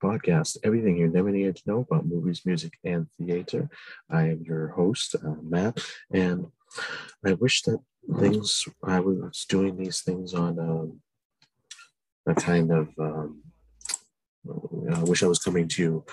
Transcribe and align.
podcast, 0.00 0.56
Everything 0.64 0.96
You 0.96 1.08
Never 1.08 1.30
Needed 1.30 1.56
to 1.56 1.62
Know 1.66 1.80
About 1.80 2.06
Movies, 2.06 2.42
Music, 2.44 2.72
and 2.84 3.06
Theater. 3.18 3.68
I 4.08 4.22
am 4.22 4.42
your 4.42 4.68
host, 4.68 5.14
uh, 5.14 5.34
Matt, 5.42 5.78
and 6.12 6.46
I 7.24 7.34
wish 7.34 7.62
that 7.62 7.78
things, 8.18 8.64
I 8.82 9.00
was 9.00 9.44
doing 9.48 9.76
these 9.76 10.00
things 10.00 10.34
on 10.34 10.58
um, 10.58 11.00
a 12.26 12.34
kind 12.34 12.72
of, 12.72 12.88
um, 12.98 13.42
I 14.92 15.02
wish 15.02 15.22
I 15.22 15.26
was 15.26 15.38
coming 15.38 15.68
to 15.68 16.04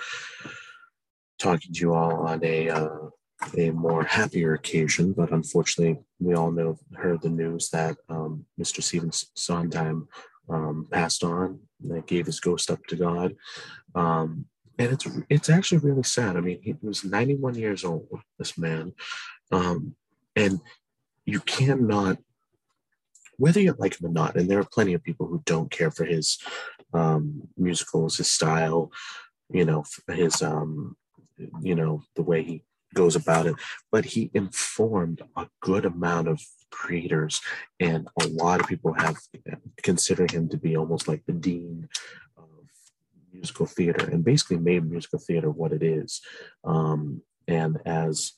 talking 1.38 1.72
to 1.72 1.80
you 1.80 1.94
all 1.94 2.26
on 2.26 2.44
a, 2.44 2.68
uh, 2.68 3.08
a 3.56 3.70
more 3.70 4.04
happier 4.04 4.54
occasion, 4.54 5.12
but 5.12 5.32
unfortunately, 5.32 5.98
we 6.18 6.34
all 6.34 6.50
know 6.50 6.78
heard 6.96 7.22
the 7.22 7.30
news 7.30 7.70
that 7.70 7.96
um, 8.08 8.44
Mr. 8.60 8.82
Stephen 8.82 9.12
Sondheim 9.12 10.08
um, 10.48 10.86
passed 10.90 11.24
on, 11.24 11.60
that 11.80 12.06
gave 12.06 12.26
his 12.26 12.40
ghost 12.40 12.70
up 12.70 12.84
to 12.86 12.96
God, 12.96 13.36
um, 13.94 14.46
and 14.78 14.92
it's 14.92 15.06
it's 15.28 15.50
actually 15.50 15.78
really 15.78 16.04
sad. 16.04 16.36
I 16.36 16.40
mean, 16.40 16.60
he 16.62 16.76
was 16.82 17.04
91 17.04 17.56
years 17.56 17.84
old, 17.84 18.08
this 18.38 18.56
man, 18.56 18.94
um, 19.50 19.94
and 20.36 20.60
you 21.26 21.40
cannot, 21.40 22.18
whether 23.36 23.60
you 23.60 23.74
like 23.78 24.00
him 24.00 24.06
or 24.06 24.12
not, 24.12 24.36
and 24.36 24.48
there 24.48 24.60
are 24.60 24.64
plenty 24.64 24.94
of 24.94 25.02
people 25.02 25.26
who 25.26 25.42
don't 25.44 25.70
care 25.70 25.90
for 25.90 26.04
his 26.04 26.38
um, 26.94 27.48
musicals, 27.56 28.16
his 28.16 28.30
style, 28.30 28.92
you 29.50 29.64
know, 29.64 29.84
his 30.12 30.42
um, 30.42 30.96
you 31.60 31.74
know 31.74 32.02
the 32.14 32.22
way 32.22 32.42
he 32.42 32.62
goes 32.94 33.16
about 33.16 33.46
it, 33.46 33.54
but 33.90 34.04
he 34.04 34.30
informed 34.32 35.22
a 35.36 35.46
good 35.60 35.84
amount 35.84 36.28
of 36.28 36.40
creators, 36.70 37.40
and 37.80 38.08
a 38.22 38.28
lot 38.28 38.60
of 38.60 38.68
people 38.68 38.92
have 38.94 39.16
considered 39.82 40.30
him 40.30 40.48
to 40.48 40.56
be 40.56 40.76
almost 40.76 41.08
like 41.08 41.22
the 41.26 41.32
dean 41.32 41.88
musical 43.32 43.66
theater, 43.66 44.08
and 44.10 44.24
basically 44.24 44.58
made 44.58 44.88
musical 44.88 45.18
theater 45.18 45.50
what 45.50 45.72
it 45.72 45.82
is. 45.82 46.20
Um, 46.64 47.22
and 47.46 47.78
as 47.86 48.32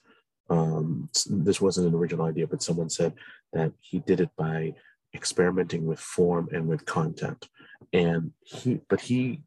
um, 0.49 1.09
this 1.27 1.61
wasn't 1.61 1.89
an 1.89 1.95
original 1.95 2.27
idea, 2.27 2.47
but 2.47 2.63
someone 2.63 2.91
said 2.91 3.15
that 3.53 3.73
he 3.81 4.01
did 4.01 4.21
it 4.21 4.31
by 4.37 4.75
experimenting 5.15 5.87
with 5.87 6.01
form 6.01 6.49
and 6.53 6.69
with 6.69 6.85
content, 6.85 7.49
and 7.93 8.33
he, 8.43 8.81
but 8.89 9.01
he, 9.01 9.43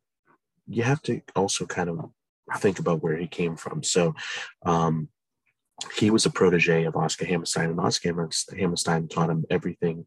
you 0.68 0.84
have 0.84 1.02
to 1.04 1.22
also 1.36 1.66
kind 1.66 1.90
of 1.90 2.10
think 2.58 2.80
about 2.80 3.02
where 3.02 3.18
he 3.18 3.28
came 3.28 3.56
from. 3.56 3.84
So 3.84 4.16
um, 4.66 5.10
he 5.98 6.10
was 6.10 6.26
a 6.26 6.30
protege 6.30 6.84
of 6.84 6.96
Oscar 6.96 7.26
Hammerstein, 7.26 7.70
and 7.70 7.80
Oscar 7.80 8.14
Hammerstein 8.58 9.08
taught 9.08 9.30
him 9.30 9.46
everything 9.50 10.06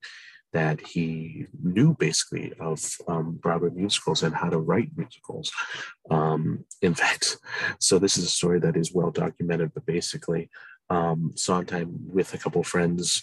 that 0.56 0.81
he 0.81 1.47
knew 1.62 1.94
basically 1.99 2.50
of 2.61 2.81
um, 3.08 3.38
Broadway 3.43 3.69
musicals 3.75 4.23
and 4.23 4.35
how 4.35 4.49
to 4.49 4.58
write 4.58 4.91
musicals. 4.97 5.53
Um, 6.11 6.64
in 6.81 6.94
fact, 7.03 7.37
so 7.79 7.99
this 7.99 8.17
is 8.17 8.25
a 8.25 8.38
story 8.38 8.58
that 8.61 8.75
is 8.75 8.94
well 8.94 9.11
documented, 9.11 9.73
but 9.75 9.85
basically, 9.85 10.49
um, 10.88 11.32
Sondheim 11.35 11.91
with 12.17 12.32
a 12.32 12.38
couple 12.38 12.62
friends 12.62 13.23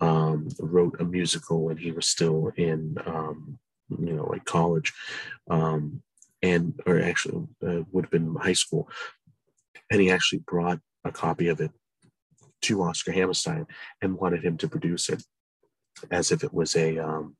um, 0.00 0.48
wrote 0.60 1.00
a 1.00 1.04
musical 1.04 1.64
when 1.64 1.78
he 1.78 1.90
was 1.90 2.06
still 2.06 2.52
in, 2.56 2.96
um, 3.06 3.58
you 4.06 4.12
know, 4.14 4.26
like 4.26 4.44
college. 4.44 4.92
Um, 5.50 6.00
and 6.42 6.80
or 6.86 7.00
actually 7.00 7.48
uh, 7.66 7.82
would 7.90 8.04
have 8.04 8.12
been 8.12 8.36
high 8.36 8.52
school, 8.52 8.88
and 9.90 10.00
he 10.00 10.12
actually 10.12 10.42
brought 10.46 10.78
a 11.04 11.10
copy 11.10 11.48
of 11.48 11.60
it 11.60 11.72
to 12.62 12.82
Oscar 12.82 13.10
Hammerstein 13.10 13.66
and 14.00 14.16
wanted 14.16 14.44
him 14.44 14.56
to 14.58 14.68
produce 14.68 15.08
it 15.08 15.24
as 16.10 16.32
if 16.32 16.44
it 16.44 16.52
was 16.52 16.76
a 16.76 16.98
um, 16.98 17.36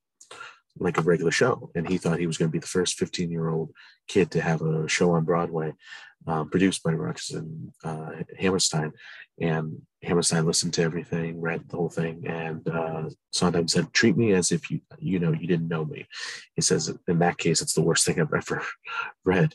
like 0.78 0.98
a 0.98 1.02
regular 1.02 1.30
show. 1.30 1.70
And 1.74 1.88
he 1.88 1.98
thought 1.98 2.18
he 2.18 2.26
was 2.26 2.38
going 2.38 2.50
to 2.50 2.52
be 2.52 2.60
the 2.60 2.66
first 2.66 2.98
15 2.98 3.30
year 3.30 3.48
old 3.48 3.70
kid 4.06 4.30
to 4.32 4.40
have 4.40 4.62
a 4.62 4.88
show 4.88 5.12
on 5.12 5.24
Broadway 5.24 5.72
um, 6.26 6.50
produced 6.50 6.82
by 6.82 6.92
Rodgers 6.92 7.30
and 7.30 7.72
uh, 7.84 8.10
Hammerstein. 8.38 8.92
And 9.40 9.80
Hammerstein 10.02 10.46
listened 10.46 10.74
to 10.74 10.82
everything, 10.82 11.40
read 11.40 11.68
the 11.68 11.76
whole 11.76 11.88
thing, 11.88 12.24
and 12.26 12.68
uh, 12.68 13.04
Sondheim 13.32 13.68
said, 13.68 13.92
"Treat 13.92 14.16
me 14.16 14.32
as 14.32 14.52
if 14.52 14.70
you, 14.70 14.80
you 14.98 15.18
know, 15.18 15.32
you 15.32 15.46
didn't 15.46 15.68
know 15.68 15.84
me." 15.84 16.06
He 16.54 16.62
says, 16.62 16.92
"In 17.06 17.18
that 17.20 17.38
case, 17.38 17.62
it's 17.62 17.74
the 17.74 17.82
worst 17.82 18.04
thing 18.04 18.20
I've 18.20 18.32
ever 18.32 18.62
read." 19.24 19.54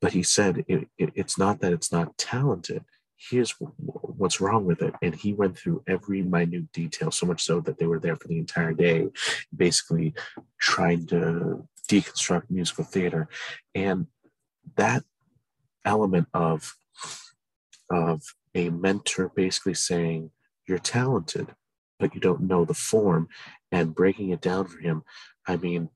But 0.00 0.12
he 0.12 0.22
said, 0.22 0.64
it, 0.68 0.88
it, 0.96 1.10
"It's 1.14 1.38
not 1.38 1.60
that 1.60 1.72
it's 1.72 1.92
not 1.92 2.16
talented. 2.16 2.84
Here's 3.18 3.54
what's 3.58 4.40
wrong 4.40 4.64
with 4.64 4.82
it." 4.82 4.94
And 5.02 5.14
he 5.14 5.32
went 5.32 5.58
through 5.58 5.82
every 5.86 6.22
minute 6.22 6.72
detail, 6.72 7.10
so 7.10 7.26
much 7.26 7.42
so 7.42 7.60
that 7.60 7.78
they 7.78 7.86
were 7.86 7.98
there 7.98 8.16
for 8.16 8.28
the 8.28 8.38
entire 8.38 8.72
day, 8.72 9.08
basically 9.54 10.14
trying 10.58 11.06
to 11.08 11.68
deconstruct 11.88 12.44
musical 12.50 12.84
theater, 12.84 13.28
and 13.74 14.06
that 14.76 15.04
element 15.84 16.28
of 16.34 16.76
of 17.90 18.22
a 18.54 18.68
mentor 18.68 19.32
basically 19.34 19.74
saying 19.74 20.30
you're 20.66 20.78
talented 20.78 21.54
but 21.98 22.14
you 22.14 22.20
don't 22.20 22.42
know 22.42 22.64
the 22.64 22.74
form 22.74 23.28
and 23.72 23.94
breaking 23.94 24.30
it 24.30 24.40
down 24.40 24.66
for 24.66 24.78
him 24.78 25.02
i 25.46 25.56
mean 25.56 25.88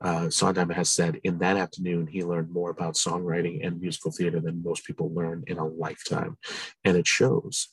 uh, 0.00 0.28
Sondheim 0.28 0.70
has 0.70 0.90
said 0.90 1.20
in 1.24 1.38
that 1.38 1.56
afternoon 1.56 2.06
he 2.06 2.22
learned 2.22 2.50
more 2.50 2.70
about 2.70 2.94
songwriting 2.94 3.66
and 3.66 3.80
musical 3.80 4.10
theater 4.10 4.40
than 4.40 4.62
most 4.62 4.84
people 4.84 5.12
learn 5.14 5.44
in 5.46 5.58
a 5.58 5.66
lifetime, 5.66 6.36
and 6.84 6.96
it 6.96 7.06
shows. 7.06 7.68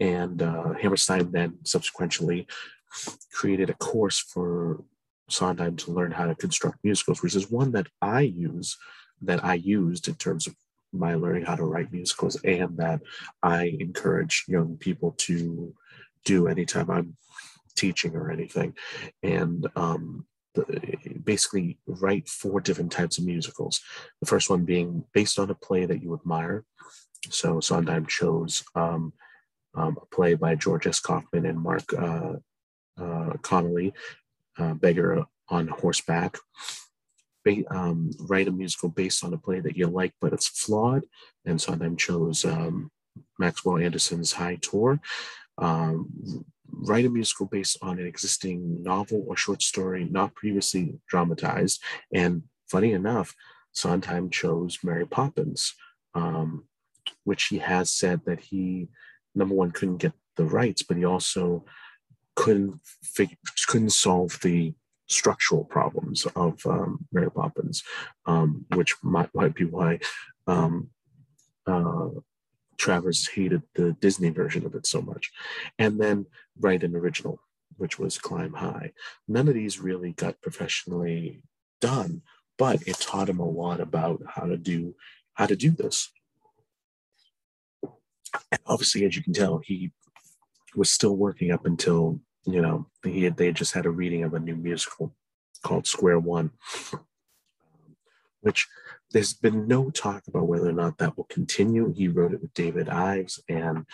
And 0.00 0.42
uh, 0.42 0.74
Hammerstein 0.74 1.32
then 1.32 1.58
subsequently 1.64 2.46
created 3.32 3.70
a 3.70 3.74
course 3.74 4.18
for 4.18 4.84
Sondheim 5.30 5.76
to 5.76 5.92
learn 5.92 6.12
how 6.12 6.26
to 6.26 6.34
construct 6.34 6.78
musicals, 6.84 7.22
which 7.22 7.34
is 7.34 7.50
one 7.50 7.72
that 7.72 7.86
I 8.02 8.20
use, 8.20 8.76
that 9.22 9.42
I 9.44 9.54
used 9.54 10.08
in 10.08 10.14
terms 10.16 10.46
of 10.46 10.54
my 10.92 11.14
learning 11.14 11.46
how 11.46 11.56
to 11.56 11.64
write 11.64 11.92
musicals 11.92 12.36
and 12.44 12.76
that 12.76 13.00
I 13.42 13.76
encourage 13.80 14.44
young 14.46 14.76
people 14.76 15.12
to 15.18 15.74
do 16.24 16.48
anytime 16.48 16.90
I'm 16.90 17.16
teaching 17.76 18.14
or 18.14 18.30
anything. 18.30 18.74
And 19.22 19.66
um, 19.74 20.26
basically 21.24 21.78
write 21.86 22.28
four 22.28 22.60
different 22.60 22.92
types 22.92 23.18
of 23.18 23.24
musicals. 23.24 23.80
The 24.20 24.26
first 24.26 24.50
one 24.50 24.64
being 24.64 25.04
based 25.12 25.38
on 25.38 25.50
a 25.50 25.54
play 25.54 25.86
that 25.86 26.02
you 26.02 26.14
admire. 26.14 26.64
So 27.30 27.60
Sondheim 27.60 28.06
chose 28.06 28.64
um, 28.74 29.12
um, 29.74 29.96
a 30.00 30.06
play 30.14 30.34
by 30.34 30.54
George 30.54 30.86
S. 30.86 31.00
Kaufman 31.00 31.46
and 31.46 31.58
Mark 31.58 31.84
uh, 31.96 32.34
uh, 33.00 33.32
Connelly, 33.42 33.94
uh, 34.58 34.74
Beggar 34.74 35.24
on 35.48 35.68
Horseback 35.68 36.36
um, 37.70 38.10
write 38.20 38.48
a 38.48 38.52
musical 38.52 38.88
based 38.88 39.24
on 39.24 39.34
a 39.34 39.38
play 39.38 39.60
that 39.60 39.76
you 39.76 39.86
like, 39.86 40.12
but 40.20 40.32
it's 40.32 40.48
flawed. 40.48 41.02
And 41.44 41.60
Sondheim 41.60 41.96
chose 41.96 42.44
um, 42.44 42.90
Maxwell 43.38 43.78
Anderson's 43.78 44.32
High 44.32 44.58
Tor. 44.60 45.00
Um, 45.58 46.44
write 46.72 47.04
a 47.04 47.10
musical 47.10 47.46
based 47.46 47.78
on 47.82 47.98
an 47.98 48.06
existing 48.06 48.82
novel 48.82 49.24
or 49.26 49.36
short 49.36 49.62
story 49.62 50.04
not 50.04 50.34
previously 50.34 50.98
dramatized. 51.08 51.82
And 52.12 52.42
funny 52.68 52.92
enough, 52.92 53.34
Sondheim 53.72 54.30
chose 54.30 54.78
Mary 54.82 55.06
Poppins, 55.06 55.74
um, 56.14 56.64
which 57.24 57.44
he 57.44 57.58
has 57.58 57.90
said 57.90 58.22
that 58.26 58.40
he, 58.40 58.88
number 59.34 59.54
one, 59.54 59.70
couldn't 59.70 59.98
get 59.98 60.12
the 60.36 60.44
rights, 60.44 60.82
but 60.82 60.96
he 60.96 61.04
also 61.04 61.64
couldn't 62.34 62.80
figure, 63.02 63.36
couldn't 63.68 63.90
solve 63.90 64.38
the 64.42 64.74
structural 65.08 65.64
problems 65.64 66.26
of 66.36 66.64
um, 66.66 67.06
Mary 67.12 67.30
Poppins, 67.30 67.82
um, 68.26 68.64
which 68.74 68.94
might, 69.02 69.28
might 69.34 69.54
be 69.54 69.64
why 69.64 69.98
um, 70.46 70.88
uh, 71.66 72.08
Travers 72.76 73.28
hated 73.28 73.62
the 73.74 73.92
Disney 74.00 74.30
version 74.30 74.64
of 74.66 74.74
it 74.74 74.86
so 74.86 75.00
much. 75.00 75.30
And 75.78 76.00
then 76.00 76.26
write 76.58 76.82
an 76.82 76.96
original, 76.96 77.40
which 77.76 77.98
was 77.98 78.18
Climb 78.18 78.54
High. 78.54 78.92
None 79.28 79.48
of 79.48 79.54
these 79.54 79.80
really 79.80 80.12
got 80.12 80.40
professionally 80.40 81.42
done, 81.80 82.22
but 82.58 82.86
it 82.86 82.98
taught 82.98 83.28
him 83.28 83.40
a 83.40 83.48
lot 83.48 83.80
about 83.80 84.22
how 84.28 84.46
to 84.46 84.56
do 84.56 84.94
how 85.34 85.46
to 85.46 85.56
do 85.56 85.70
this. 85.70 86.12
And 87.82 88.60
obviously, 88.66 89.04
as 89.06 89.16
you 89.16 89.22
can 89.22 89.32
tell, 89.32 89.58
he 89.64 89.92
was 90.74 90.90
still 90.90 91.16
working 91.16 91.50
up 91.50 91.64
until 91.64 92.20
you 92.44 92.60
know, 92.60 92.86
he 93.04 93.24
had, 93.24 93.36
they 93.36 93.46
had 93.46 93.56
just 93.56 93.72
had 93.72 93.86
a 93.86 93.90
reading 93.90 94.24
of 94.24 94.34
a 94.34 94.40
new 94.40 94.56
musical 94.56 95.14
called 95.62 95.86
Square 95.86 96.20
One, 96.20 96.50
which 98.40 98.68
there's 99.12 99.34
been 99.34 99.68
no 99.68 99.90
talk 99.90 100.22
about 100.26 100.48
whether 100.48 100.68
or 100.68 100.72
not 100.72 100.98
that 100.98 101.16
will 101.16 101.24
continue. 101.24 101.92
He 101.92 102.08
wrote 102.08 102.32
it 102.32 102.42
with 102.42 102.54
David 102.54 102.88
Ives, 102.88 103.40
and 103.48 103.86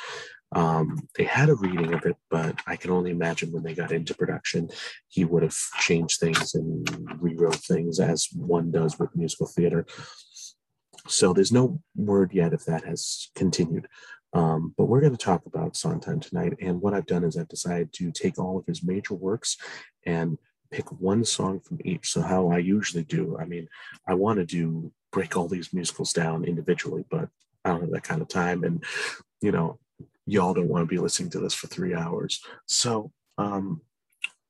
um, 0.52 1.08
they 1.16 1.24
had 1.24 1.50
a 1.50 1.54
reading 1.54 1.92
of 1.92 2.06
it, 2.06 2.16
but 2.30 2.58
I 2.66 2.76
can 2.76 2.90
only 2.90 3.10
imagine 3.10 3.52
when 3.52 3.62
they 3.62 3.74
got 3.74 3.92
into 3.92 4.14
production, 4.14 4.70
he 5.08 5.24
would 5.24 5.42
have 5.42 5.56
changed 5.78 6.20
things 6.20 6.54
and 6.54 6.88
rewrote 7.20 7.56
things 7.56 8.00
as 8.00 8.28
one 8.34 8.70
does 8.70 8.98
with 8.98 9.14
musical 9.14 9.46
theater. 9.46 9.84
So 11.06 11.32
there's 11.32 11.52
no 11.52 11.80
word 11.94 12.32
yet 12.32 12.52
if 12.52 12.64
that 12.64 12.84
has 12.84 13.30
continued. 13.34 13.88
Um, 14.32 14.74
but 14.76 14.86
we're 14.86 15.00
going 15.00 15.16
to 15.16 15.24
talk 15.24 15.46
about 15.46 15.76
Sondheim 15.76 16.20
tonight. 16.20 16.54
And 16.60 16.80
what 16.80 16.94
I've 16.94 17.06
done 17.06 17.24
is 17.24 17.36
I've 17.36 17.48
decided 17.48 17.92
to 17.94 18.12
take 18.12 18.38
all 18.38 18.58
of 18.58 18.66
his 18.66 18.82
major 18.82 19.14
works 19.14 19.56
and 20.04 20.38
pick 20.70 20.90
one 21.00 21.24
song 21.24 21.60
from 21.60 21.78
each. 21.84 22.10
So 22.10 22.20
how 22.20 22.50
I 22.50 22.58
usually 22.58 23.04
do, 23.04 23.38
I 23.38 23.46
mean, 23.46 23.68
I 24.06 24.14
want 24.14 24.38
to 24.38 24.44
do 24.44 24.92
break 25.12 25.36
all 25.36 25.48
these 25.48 25.72
musicals 25.72 26.12
down 26.12 26.44
individually, 26.44 27.04
but 27.10 27.28
I 27.64 27.70
don't 27.70 27.80
have 27.82 27.90
that 27.90 28.04
kind 28.04 28.22
of 28.22 28.28
time. 28.28 28.64
And, 28.64 28.84
you 29.40 29.52
know, 29.52 29.78
y'all 30.26 30.54
don't 30.54 30.68
want 30.68 30.82
to 30.82 30.94
be 30.94 30.98
listening 30.98 31.30
to 31.30 31.40
this 31.40 31.54
for 31.54 31.66
three 31.66 31.94
hours. 31.94 32.42
So, 32.66 33.10
um, 33.38 33.80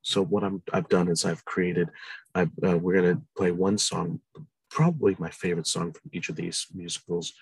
so 0.02 0.24
what 0.24 0.42
I'm 0.42 0.62
I've 0.72 0.88
done 0.88 1.08
is 1.08 1.24
I've 1.24 1.44
created. 1.44 1.90
I 2.34 2.42
uh, 2.66 2.78
we're 2.78 2.94
gonna 2.94 3.20
play 3.36 3.50
one 3.50 3.76
song, 3.76 4.20
probably 4.70 5.16
my 5.18 5.30
favorite 5.30 5.66
song 5.66 5.92
from 5.92 6.10
each 6.12 6.30
of 6.30 6.36
these 6.36 6.66
musicals, 6.74 7.34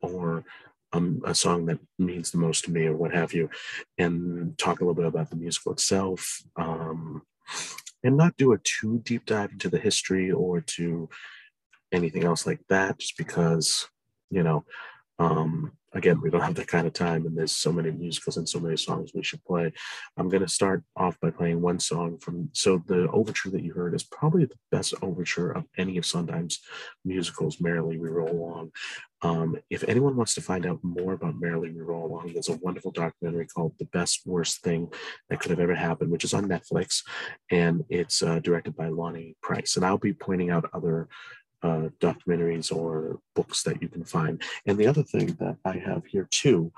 or 0.00 0.44
um, 0.92 1.22
a 1.24 1.34
song 1.34 1.66
that 1.66 1.80
means 1.98 2.30
the 2.30 2.38
most 2.38 2.64
to 2.64 2.70
me, 2.70 2.86
or 2.86 2.96
what 2.96 3.12
have 3.12 3.32
you, 3.32 3.50
and 3.98 4.56
talk 4.58 4.80
a 4.80 4.84
little 4.84 4.94
bit 4.94 5.06
about 5.06 5.30
the 5.30 5.36
musical 5.36 5.72
itself, 5.72 6.42
um, 6.56 7.22
and 8.04 8.16
not 8.16 8.36
do 8.36 8.52
a 8.52 8.58
too 8.58 9.00
deep 9.04 9.26
dive 9.26 9.50
into 9.50 9.68
the 9.68 9.78
history 9.78 10.30
or 10.30 10.60
to 10.60 11.08
anything 11.94 12.24
else 12.24 12.46
like 12.46 12.60
that, 12.68 12.98
just 12.98 13.16
because 13.16 13.88
you 14.30 14.42
know 14.42 14.64
um, 15.18 15.72
again, 15.94 16.20
we 16.20 16.28
don't 16.28 16.40
have 16.40 16.56
that 16.56 16.66
kind 16.66 16.86
of 16.86 16.92
time, 16.92 17.24
and 17.24 17.38
there's 17.38 17.52
so 17.52 17.72
many 17.72 17.90
musicals 17.90 18.36
and 18.36 18.48
so 18.48 18.58
many 18.58 18.76
songs 18.76 19.12
we 19.14 19.22
should 19.22 19.44
play. 19.44 19.72
I'm 20.16 20.28
going 20.28 20.42
to 20.42 20.48
start 20.48 20.82
off 20.96 21.18
by 21.20 21.30
playing 21.30 21.60
one 21.60 21.78
song 21.78 22.18
from. 22.18 22.50
So 22.52 22.82
the 22.86 23.08
overture 23.10 23.50
that 23.50 23.62
you 23.62 23.72
heard 23.72 23.94
is 23.94 24.02
probably 24.02 24.44
the 24.44 24.58
best 24.72 24.94
overture 25.02 25.52
of 25.52 25.64
any 25.78 25.96
of 25.96 26.04
Sondheim's 26.04 26.60
musicals. 27.04 27.60
Merrily 27.60 27.96
We 27.96 28.08
Roll 28.08 28.30
Along. 28.30 28.72
Um, 29.22 29.56
if 29.70 29.84
anyone 29.84 30.16
wants 30.16 30.34
to 30.34 30.42
find 30.42 30.66
out 30.66 30.80
more 30.82 31.14
about 31.14 31.40
Merrily 31.40 31.70
We 31.70 31.80
Roll 31.80 32.06
Along, 32.06 32.32
there's 32.32 32.48
a 32.48 32.56
wonderful 32.56 32.90
documentary 32.90 33.46
called 33.46 33.74
"The 33.78 33.86
Best 33.86 34.22
Worst 34.26 34.62
Thing 34.62 34.92
That 35.30 35.38
Could 35.38 35.50
Have 35.50 35.60
Ever 35.60 35.76
Happened," 35.76 36.10
which 36.10 36.24
is 36.24 36.34
on 36.34 36.46
Netflix, 36.46 37.02
and 37.52 37.84
it's 37.88 38.20
uh, 38.20 38.40
directed 38.40 38.76
by 38.76 38.88
Lonny 38.88 39.36
Price. 39.42 39.76
And 39.76 39.84
I'll 39.84 39.98
be 39.98 40.12
pointing 40.12 40.50
out 40.50 40.68
other 40.72 41.08
uh, 41.64 41.88
documentaries 41.98 42.70
or 42.70 43.18
books 43.34 43.62
that 43.62 43.80
you 43.82 43.88
can 43.88 44.04
find. 44.04 44.42
And 44.66 44.76
the 44.76 44.86
other 44.86 45.02
thing 45.02 45.28
that 45.40 45.56
I 45.64 45.78
have 45.78 46.04
here 46.06 46.28
too, 46.30 46.72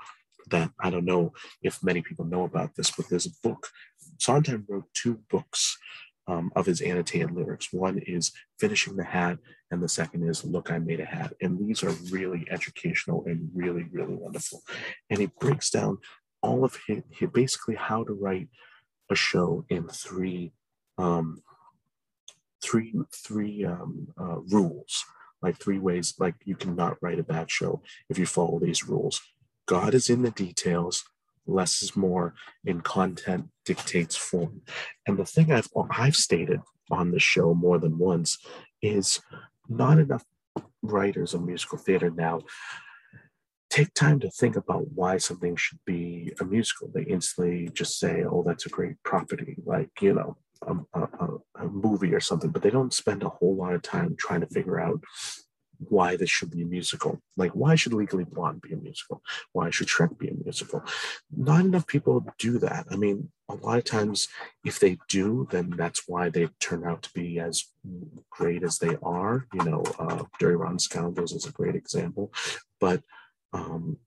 that 0.49 0.71
I 0.79 0.89
don't 0.89 1.05
know 1.05 1.33
if 1.61 1.83
many 1.83 2.01
people 2.01 2.25
know 2.25 2.45
about 2.45 2.75
this, 2.75 2.89
but 2.91 3.09
there's 3.09 3.25
a 3.25 3.47
book. 3.47 3.67
Sondheim 4.19 4.65
wrote 4.67 4.85
two 4.93 5.19
books 5.29 5.77
um, 6.27 6.51
of 6.55 6.65
his 6.65 6.81
annotated 6.81 7.31
lyrics. 7.31 7.71
One 7.71 7.99
is 7.99 8.31
Finishing 8.59 8.95
the 8.95 9.03
Hat, 9.03 9.37
and 9.71 9.83
the 9.83 9.89
second 9.89 10.27
is 10.27 10.45
Look, 10.45 10.71
I 10.71 10.79
Made 10.79 11.01
a 11.01 11.05
Hat. 11.05 11.33
And 11.41 11.59
these 11.59 11.83
are 11.83 11.91
really 12.09 12.47
educational 12.49 13.23
and 13.25 13.49
really, 13.53 13.83
really 13.91 14.15
wonderful. 14.15 14.61
And 15.09 15.19
he 15.19 15.29
breaks 15.39 15.69
down 15.69 15.97
all 16.41 16.63
of 16.63 16.77
his, 16.87 17.03
basically 17.33 17.75
how 17.75 18.03
to 18.05 18.13
write 18.13 18.47
a 19.11 19.15
show 19.15 19.65
in 19.69 19.87
three 19.89 20.53
um, 20.97 21.41
three 22.67 22.93
three 23.13 23.65
um, 23.65 24.07
uh, 24.19 24.39
rules, 24.49 25.05
like 25.41 25.57
three 25.57 25.79
ways, 25.79 26.15
like 26.19 26.35
you 26.45 26.55
cannot 26.55 26.97
write 27.01 27.19
a 27.19 27.23
bad 27.23 27.49
show 27.49 27.81
if 28.09 28.17
you 28.17 28.25
follow 28.25 28.59
these 28.59 28.87
rules. 28.87 29.21
God 29.65 29.93
is 29.93 30.09
in 30.09 30.21
the 30.21 30.31
details. 30.31 31.03
Less 31.45 31.81
is 31.81 31.95
more, 31.95 32.33
and 32.65 32.83
content 32.83 33.49
dictates 33.65 34.17
form. 34.17 34.61
And 35.07 35.17
the 35.17 35.25
thing 35.25 35.51
I've 35.51 35.69
I've 35.91 36.15
stated 36.15 36.61
on 36.91 37.11
the 37.11 37.19
show 37.19 37.53
more 37.53 37.79
than 37.79 37.97
once 37.97 38.37
is 38.81 39.21
not 39.69 39.97
enough 39.97 40.25
writers 40.81 41.33
of 41.33 41.43
musical 41.43 41.77
theater 41.77 42.09
now 42.09 42.41
take 43.69 43.93
time 43.93 44.19
to 44.19 44.29
think 44.31 44.55
about 44.55 44.91
why 44.93 45.17
something 45.17 45.55
should 45.55 45.79
be 45.85 46.33
a 46.39 46.45
musical. 46.45 46.89
They 46.93 47.03
instantly 47.03 47.69
just 47.73 47.99
say, 47.99 48.23
"Oh, 48.23 48.43
that's 48.45 48.65
a 48.65 48.69
great 48.69 49.01
property," 49.03 49.57
like 49.65 50.01
you 50.01 50.13
know, 50.13 50.37
a, 50.63 50.99
a, 50.99 51.27
a, 51.59 51.67
movie 51.67 52.13
or 52.13 52.19
something, 52.19 52.49
but 52.49 52.61
they 52.61 52.69
don't 52.69 52.93
spend 52.93 53.23
a 53.23 53.29
whole 53.29 53.55
lot 53.55 53.73
of 53.73 53.81
time 53.81 54.15
trying 54.17 54.41
to 54.41 54.47
figure 54.47 54.79
out 54.79 55.01
why 55.79 56.15
this 56.15 56.29
should 56.29 56.51
be 56.51 56.61
a 56.61 56.65
musical. 56.65 57.21
Like, 57.35 57.51
why 57.51 57.75
should 57.75 57.93
Legally 57.93 58.23
Blonde 58.23 58.61
be 58.61 58.73
a 58.73 58.77
musical? 58.77 59.21
Why 59.53 59.69
should 59.69 59.87
Shrek 59.87 60.17
be 60.17 60.29
a 60.29 60.33
musical? 60.33 60.83
Not 61.35 61.65
enough 61.65 61.87
people 61.87 62.25
do 62.39 62.57
that. 62.59 62.87
I 62.89 62.95
mean, 62.95 63.31
a 63.49 63.55
lot 63.55 63.77
of 63.77 63.83
times, 63.83 64.27
if 64.65 64.79
they 64.79 64.97
do, 65.07 65.47
then 65.51 65.69
that's 65.77 66.03
why 66.07 66.29
they 66.29 66.47
turn 66.59 66.85
out 66.85 67.03
to 67.03 67.09
be 67.13 67.39
as 67.39 67.65
great 68.29 68.63
as 68.63 68.79
they 68.79 68.97
are. 69.03 69.47
You 69.53 69.63
know, 69.63 69.83
uh, 69.99 70.23
Dirty 70.39 70.55
Rotten 70.55 70.79
Scoundrels 70.79 71.33
is 71.33 71.45
a 71.45 71.51
great 71.51 71.75
example, 71.75 72.33
but 72.79 73.03
um, 73.53 73.97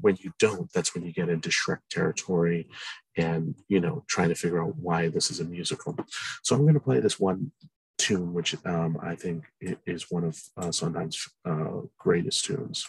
when 0.00 0.16
you 0.20 0.32
don't, 0.38 0.70
that's 0.72 0.94
when 0.94 1.04
you 1.04 1.12
get 1.12 1.28
into 1.28 1.48
Shrek 1.48 1.80
territory 1.90 2.68
and, 3.16 3.54
you 3.68 3.80
know, 3.80 4.04
trying 4.08 4.28
to 4.28 4.34
figure 4.34 4.62
out 4.62 4.76
why 4.76 5.08
this 5.08 5.30
is 5.30 5.40
a 5.40 5.44
musical. 5.44 5.96
So 6.42 6.54
I'm 6.54 6.62
going 6.62 6.74
to 6.74 6.80
play 6.80 7.00
this 7.00 7.18
one 7.18 7.52
tune, 7.98 8.32
which 8.34 8.54
um, 8.64 8.98
I 9.02 9.14
think 9.14 9.44
is 9.86 10.10
one 10.10 10.24
of 10.24 10.38
uh, 10.56 10.70
Sondheim's 10.70 11.28
uh, 11.44 11.80
greatest 11.98 12.44
tunes. 12.44 12.86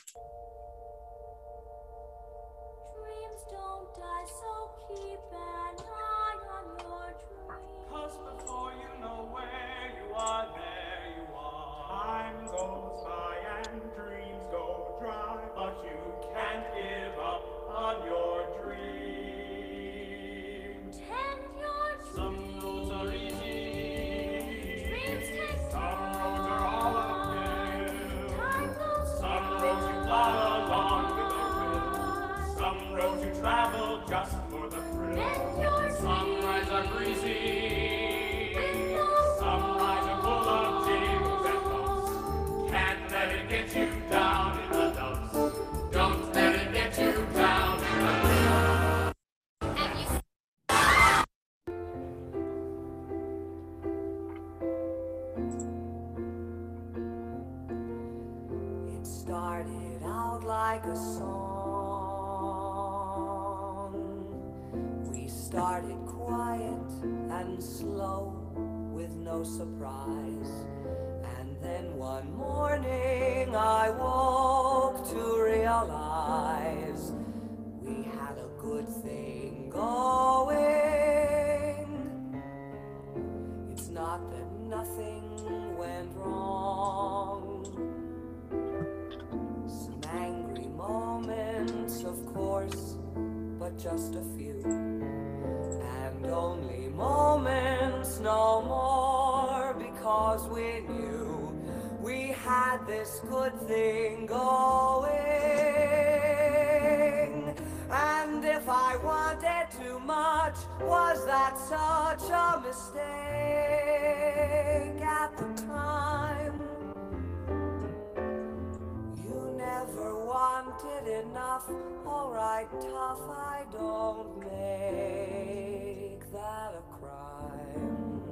Wanted 121.66 122.06
alright, 122.06 122.70
tough, 122.82 123.30
I 123.30 123.64
don't 123.72 124.40
make 124.40 126.32
that 126.32 126.74
a 126.76 126.82
crime. 127.00 128.24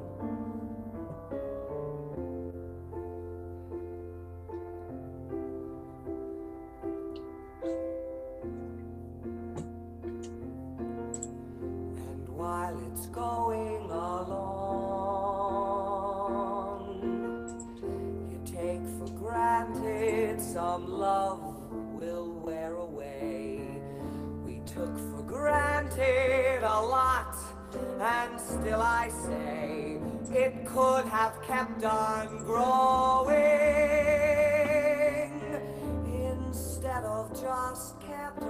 And 11.98 12.30
while 12.30 12.78
it's 12.92 13.08
going 13.08 13.45
a 25.98 26.82
lot, 26.82 27.36
and 28.02 28.40
still 28.40 28.82
I 28.82 29.10
say 29.10 30.00
it 30.34 30.66
could 30.66 31.06
have 31.06 31.42
kept 31.42 31.86
on 31.86 32.44
growing 32.46 33.36
instead 36.06 37.06
of 37.06 37.32
just 37.32 38.00
kept 38.02 38.44
on. 38.44 38.50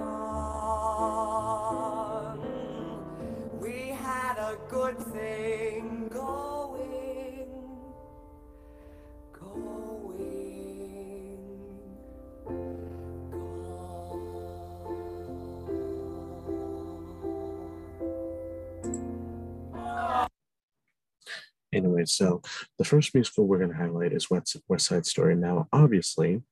We 3.60 3.90
had 3.90 4.38
a 4.38 4.56
good 4.68 4.98
thing 4.98 6.08
going, 6.12 7.46
going, 9.32 10.65
Anyway, 21.76 22.04
so 22.06 22.40
the 22.78 22.84
first 22.84 23.14
musical 23.14 23.46
we're 23.46 23.58
going 23.58 23.70
to 23.70 23.76
highlight 23.76 24.12
is 24.12 24.30
West, 24.30 24.56
West 24.68 24.86
Side 24.86 25.06
Story. 25.06 25.36
Now, 25.36 25.68
obviously, 25.72 26.42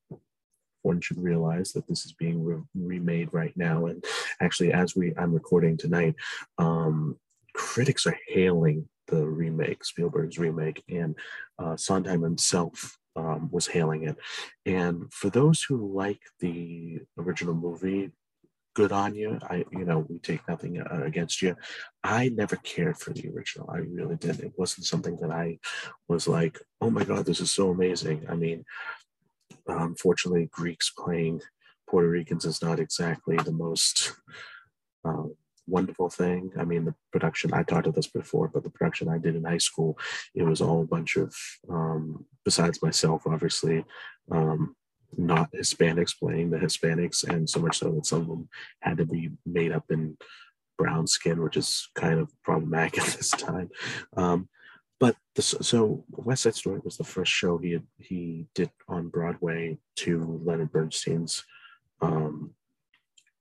one 0.82 1.00
should 1.00 1.18
realize 1.18 1.72
that 1.72 1.88
this 1.88 2.04
is 2.04 2.12
being 2.12 2.44
re- 2.44 2.62
remade 2.74 3.30
right 3.32 3.56
now, 3.56 3.86
and 3.86 4.04
actually, 4.40 4.72
as 4.72 4.94
we 4.94 5.14
I'm 5.16 5.32
recording 5.32 5.76
tonight, 5.76 6.14
um, 6.58 7.16
critics 7.54 8.06
are 8.06 8.18
hailing 8.28 8.88
the 9.08 9.26
remake, 9.26 9.84
Spielberg's 9.84 10.38
remake, 10.38 10.82
and 10.88 11.14
uh, 11.58 11.76
Sondheim 11.76 12.22
himself 12.22 12.98
um, 13.16 13.48
was 13.50 13.66
hailing 13.66 14.08
it. 14.08 14.16
And 14.66 15.12
for 15.12 15.30
those 15.30 15.62
who 15.62 15.94
like 15.94 16.20
the 16.40 17.00
original 17.18 17.54
movie, 17.54 18.10
good 18.74 18.92
on 18.92 19.14
you. 19.14 19.38
I, 19.48 19.64
you 19.70 19.84
know, 19.84 20.06
we 20.08 20.18
take 20.18 20.46
nothing 20.48 20.80
uh, 20.80 21.02
against 21.04 21.40
you. 21.42 21.56
I 22.02 22.28
never 22.28 22.56
cared 22.56 22.98
for 22.98 23.12
the 23.12 23.28
original. 23.34 23.70
I 23.70 23.78
really 23.78 24.16
didn't. 24.16 24.44
It 24.44 24.52
wasn't 24.56 24.86
something 24.86 25.16
that 25.20 25.30
I 25.30 25.58
was 26.08 26.28
like, 26.28 26.60
oh 26.80 26.90
my 26.90 27.04
God, 27.04 27.24
this 27.24 27.40
is 27.40 27.50
so 27.50 27.70
amazing. 27.70 28.26
I 28.28 28.34
mean, 28.34 28.64
unfortunately, 29.66 30.48
Greeks 30.52 30.90
playing 30.90 31.40
Puerto 31.88 32.08
Ricans 32.08 32.44
is 32.44 32.60
not 32.62 32.80
exactly 32.80 33.36
the 33.36 33.52
most 33.52 34.14
uh, 35.04 35.24
wonderful 35.66 36.10
thing. 36.10 36.50
I 36.58 36.64
mean, 36.64 36.84
the 36.84 36.94
production, 37.12 37.54
I 37.54 37.62
talked 37.62 37.86
about 37.86 37.94
this 37.94 38.06
before, 38.06 38.48
but 38.48 38.64
the 38.64 38.70
production 38.70 39.08
I 39.08 39.18
did 39.18 39.36
in 39.36 39.44
high 39.44 39.58
school, 39.58 39.98
it 40.34 40.42
was 40.42 40.60
all 40.60 40.82
a 40.82 40.86
bunch 40.86 41.16
of, 41.16 41.34
um, 41.70 42.26
besides 42.44 42.82
myself, 42.82 43.22
obviously, 43.26 43.84
um, 44.30 44.74
not 45.18 45.52
Hispanics 45.52 46.18
playing 46.18 46.50
the 46.50 46.58
Hispanics, 46.58 47.24
and 47.28 47.48
so 47.48 47.60
much 47.60 47.78
so 47.78 47.92
that 47.92 48.06
some 48.06 48.22
of 48.22 48.28
them 48.28 48.48
had 48.80 48.98
to 48.98 49.06
be 49.06 49.30
made 49.46 49.72
up 49.72 49.84
in 49.90 50.16
brown 50.76 51.06
skin, 51.06 51.42
which 51.42 51.56
is 51.56 51.88
kind 51.94 52.18
of 52.18 52.30
problematic 52.42 52.98
at 52.98 53.06
this 53.06 53.30
time. 53.30 53.70
Um, 54.16 54.48
but 55.00 55.16
the, 55.34 55.42
so 55.42 56.04
West 56.10 56.42
Side 56.42 56.54
Story 56.54 56.80
was 56.84 56.96
the 56.96 57.04
first 57.04 57.32
show 57.32 57.58
he 57.58 57.72
had, 57.72 57.86
he 57.98 58.46
did 58.54 58.70
on 58.88 59.08
Broadway 59.08 59.78
to 59.96 60.40
Leonard 60.44 60.72
Bernstein's 60.72 61.44
um, 62.00 62.54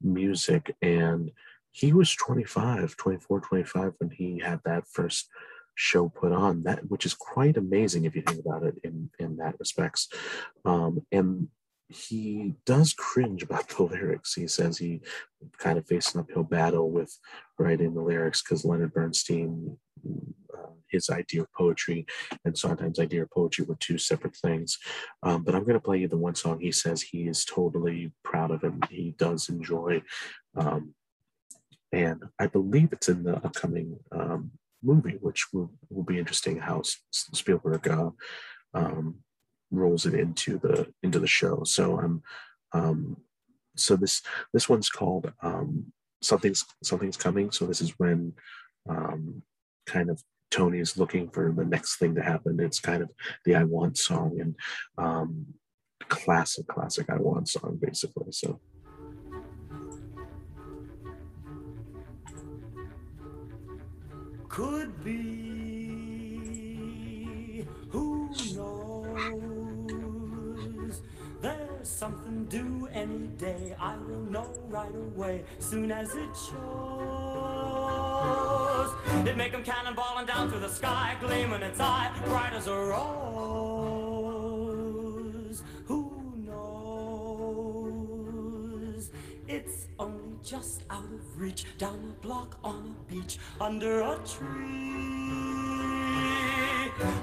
music, 0.01 0.75
and 0.81 1.31
he 1.71 1.93
was 1.93 2.13
25, 2.15 2.97
24, 2.97 3.39
25 3.39 3.93
when 3.97 4.09
he 4.11 4.39
had 4.39 4.59
that 4.65 4.87
first 4.87 5.29
show 5.75 6.07
put 6.09 6.31
on 6.31 6.63
that 6.63 6.87
which 6.89 7.05
is 7.05 7.13
quite 7.13 7.57
amazing 7.57 8.05
if 8.05 8.15
you 8.15 8.21
think 8.21 8.39
about 8.39 8.63
it 8.63 8.75
in 8.83 9.09
in 9.19 9.37
that 9.37 9.55
respects 9.59 10.07
um, 10.65 11.03
and 11.11 11.47
he 11.93 12.55
does 12.65 12.93
cringe 12.93 13.43
about 13.43 13.67
the 13.77 13.83
lyrics. 13.83 14.33
He 14.33 14.47
says 14.47 14.77
he 14.77 15.01
kind 15.57 15.77
of 15.77 15.85
faced 15.85 16.15
an 16.15 16.21
uphill 16.21 16.43
battle 16.43 16.89
with 16.89 17.17
writing 17.59 17.93
the 17.93 18.01
lyrics 18.01 18.41
because 18.41 18.65
Leonard 18.65 18.93
Bernstein, 18.93 19.77
uh, 20.07 20.67
his 20.89 21.09
idea 21.09 21.41
of 21.41 21.53
poetry 21.53 22.05
and 22.45 22.57
Sondheim's 22.57 22.99
idea 22.99 23.23
of 23.23 23.31
poetry 23.31 23.65
were 23.65 23.77
two 23.79 23.97
separate 23.97 24.35
things. 24.35 24.77
Um, 25.21 25.43
but 25.43 25.55
I'm 25.55 25.63
going 25.63 25.73
to 25.73 25.79
play 25.79 25.99
you 25.99 26.07
the 26.07 26.17
one 26.17 26.35
song 26.35 26.59
he 26.59 26.71
says 26.71 27.01
he 27.01 27.27
is 27.27 27.45
totally 27.45 28.11
proud 28.23 28.51
of 28.51 28.63
and 28.63 28.83
he 28.89 29.15
does 29.17 29.49
enjoy. 29.49 30.01
Um, 30.55 30.93
and 31.91 32.23
I 32.39 32.47
believe 32.47 32.91
it's 32.91 33.09
in 33.09 33.23
the 33.23 33.35
upcoming 33.35 33.97
um, 34.11 34.51
movie, 34.81 35.17
which 35.21 35.45
will, 35.53 35.71
will 35.89 36.03
be 36.03 36.17
interesting 36.17 36.59
how 36.59 36.81
Spielberg 37.11 37.87
uh, 37.87 38.09
um, 38.73 39.19
rolls 39.73 40.05
it 40.05 40.13
into 40.13 40.57
the 40.59 40.87
into 41.01 41.19
the 41.19 41.27
show. 41.27 41.63
So 41.63 41.99
I'm 41.99 42.23
um, 42.73 42.81
um, 42.85 43.17
so 43.75 43.95
this 43.95 44.21
this 44.53 44.69
one's 44.69 44.89
called 44.89 45.31
um, 45.41 45.91
something's 46.21 46.65
something's 46.83 47.17
coming. 47.17 47.51
So 47.51 47.65
this 47.65 47.81
is 47.81 47.93
when 47.97 48.33
um, 48.89 49.41
kind 49.85 50.09
of 50.09 50.21
Tony 50.51 50.79
is 50.79 50.97
looking 50.97 51.29
for 51.29 51.51
the 51.55 51.65
next 51.65 51.97
thing 51.97 52.15
to 52.15 52.21
happen. 52.21 52.59
It's 52.59 52.79
kind 52.79 53.01
of 53.01 53.09
the 53.45 53.55
I 53.55 53.63
Want 53.63 53.97
song 53.97 54.39
and 54.39 54.55
um, 54.97 55.45
classic 56.07 56.67
classic 56.67 57.09
I 57.09 57.17
Want 57.17 57.49
song 57.49 57.79
basically. 57.81 58.31
So. 58.31 58.59
Could 64.49 65.03
be 65.03 65.42
something 71.93 72.45
due 72.45 72.87
any 72.91 73.27
day. 73.37 73.75
I 73.79 73.95
will 73.97 74.23
know 74.23 74.51
right 74.67 74.93
away, 74.93 75.43
soon 75.59 75.91
as 75.91 76.15
it 76.15 76.29
shows. 76.35 76.53
It 79.27 79.37
make 79.37 79.51
them 79.51 79.63
cannonballing 79.63 80.25
down 80.27 80.49
through 80.49 80.61
the 80.61 80.69
sky, 80.69 81.15
gleaming 81.21 81.61
its 81.61 81.79
eye, 81.79 82.11
bright 82.25 82.53
as 82.53 82.67
a 82.67 82.75
rose. 82.75 83.13
Who 85.85 86.33
knows? 86.35 87.11
It's 89.47 89.87
only 89.99 90.37
just 90.43 90.83
out 90.89 91.03
of 91.03 91.39
reach, 91.39 91.65
down 91.77 92.15
a 92.17 92.21
block 92.25 92.57
on 92.63 92.95
a 92.99 93.03
beach, 93.11 93.37
under 93.61 94.01
a 94.01 94.17
tree. 94.25 95.13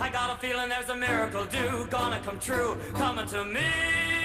I 0.00 0.08
got 0.12 0.30
a 0.36 0.38
feeling 0.40 0.68
there's 0.68 0.88
a 0.88 0.96
miracle 0.96 1.44
due, 1.46 1.86
gonna 1.90 2.20
come 2.20 2.38
true, 2.38 2.76
coming 2.94 3.26
to 3.26 3.44
me. 3.44 4.19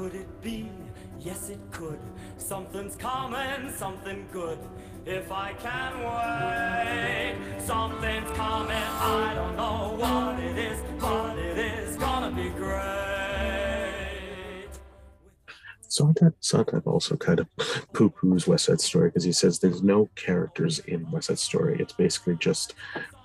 Could 0.00 0.14
it 0.14 0.40
be? 0.40 0.66
Yes, 1.18 1.50
it 1.50 1.60
could. 1.70 1.98
Something's 2.38 2.96
coming, 2.96 3.70
something 3.70 4.26
good. 4.32 4.58
If 5.04 5.30
I 5.30 5.52
can 5.52 5.92
wait, 6.00 7.36
something's 7.60 8.30
coming. 8.30 8.72
I 8.72 9.34
don't 9.34 9.56
know 9.56 9.96
what 9.98 10.40
it 10.42 10.56
is, 10.56 10.82
but 10.98 11.36
it 11.36 11.58
is 11.58 11.98
gonna 11.98 12.34
be 12.34 12.48
great. 12.48 13.10
Sondheim, 15.86 16.32
Sondheim 16.40 16.82
also 16.86 17.18
kind 17.18 17.40
of 17.40 17.48
poo-poos 17.92 18.46
West 18.46 18.64
Side 18.64 18.80
Story 18.80 19.10
because 19.10 19.24
he 19.24 19.32
says 19.32 19.58
there's 19.58 19.82
no 19.82 20.08
characters 20.14 20.78
in 20.78 21.10
West 21.10 21.26
Side 21.26 21.38
Story. 21.38 21.76
It's 21.78 21.92
basically 21.92 22.36
just 22.36 22.72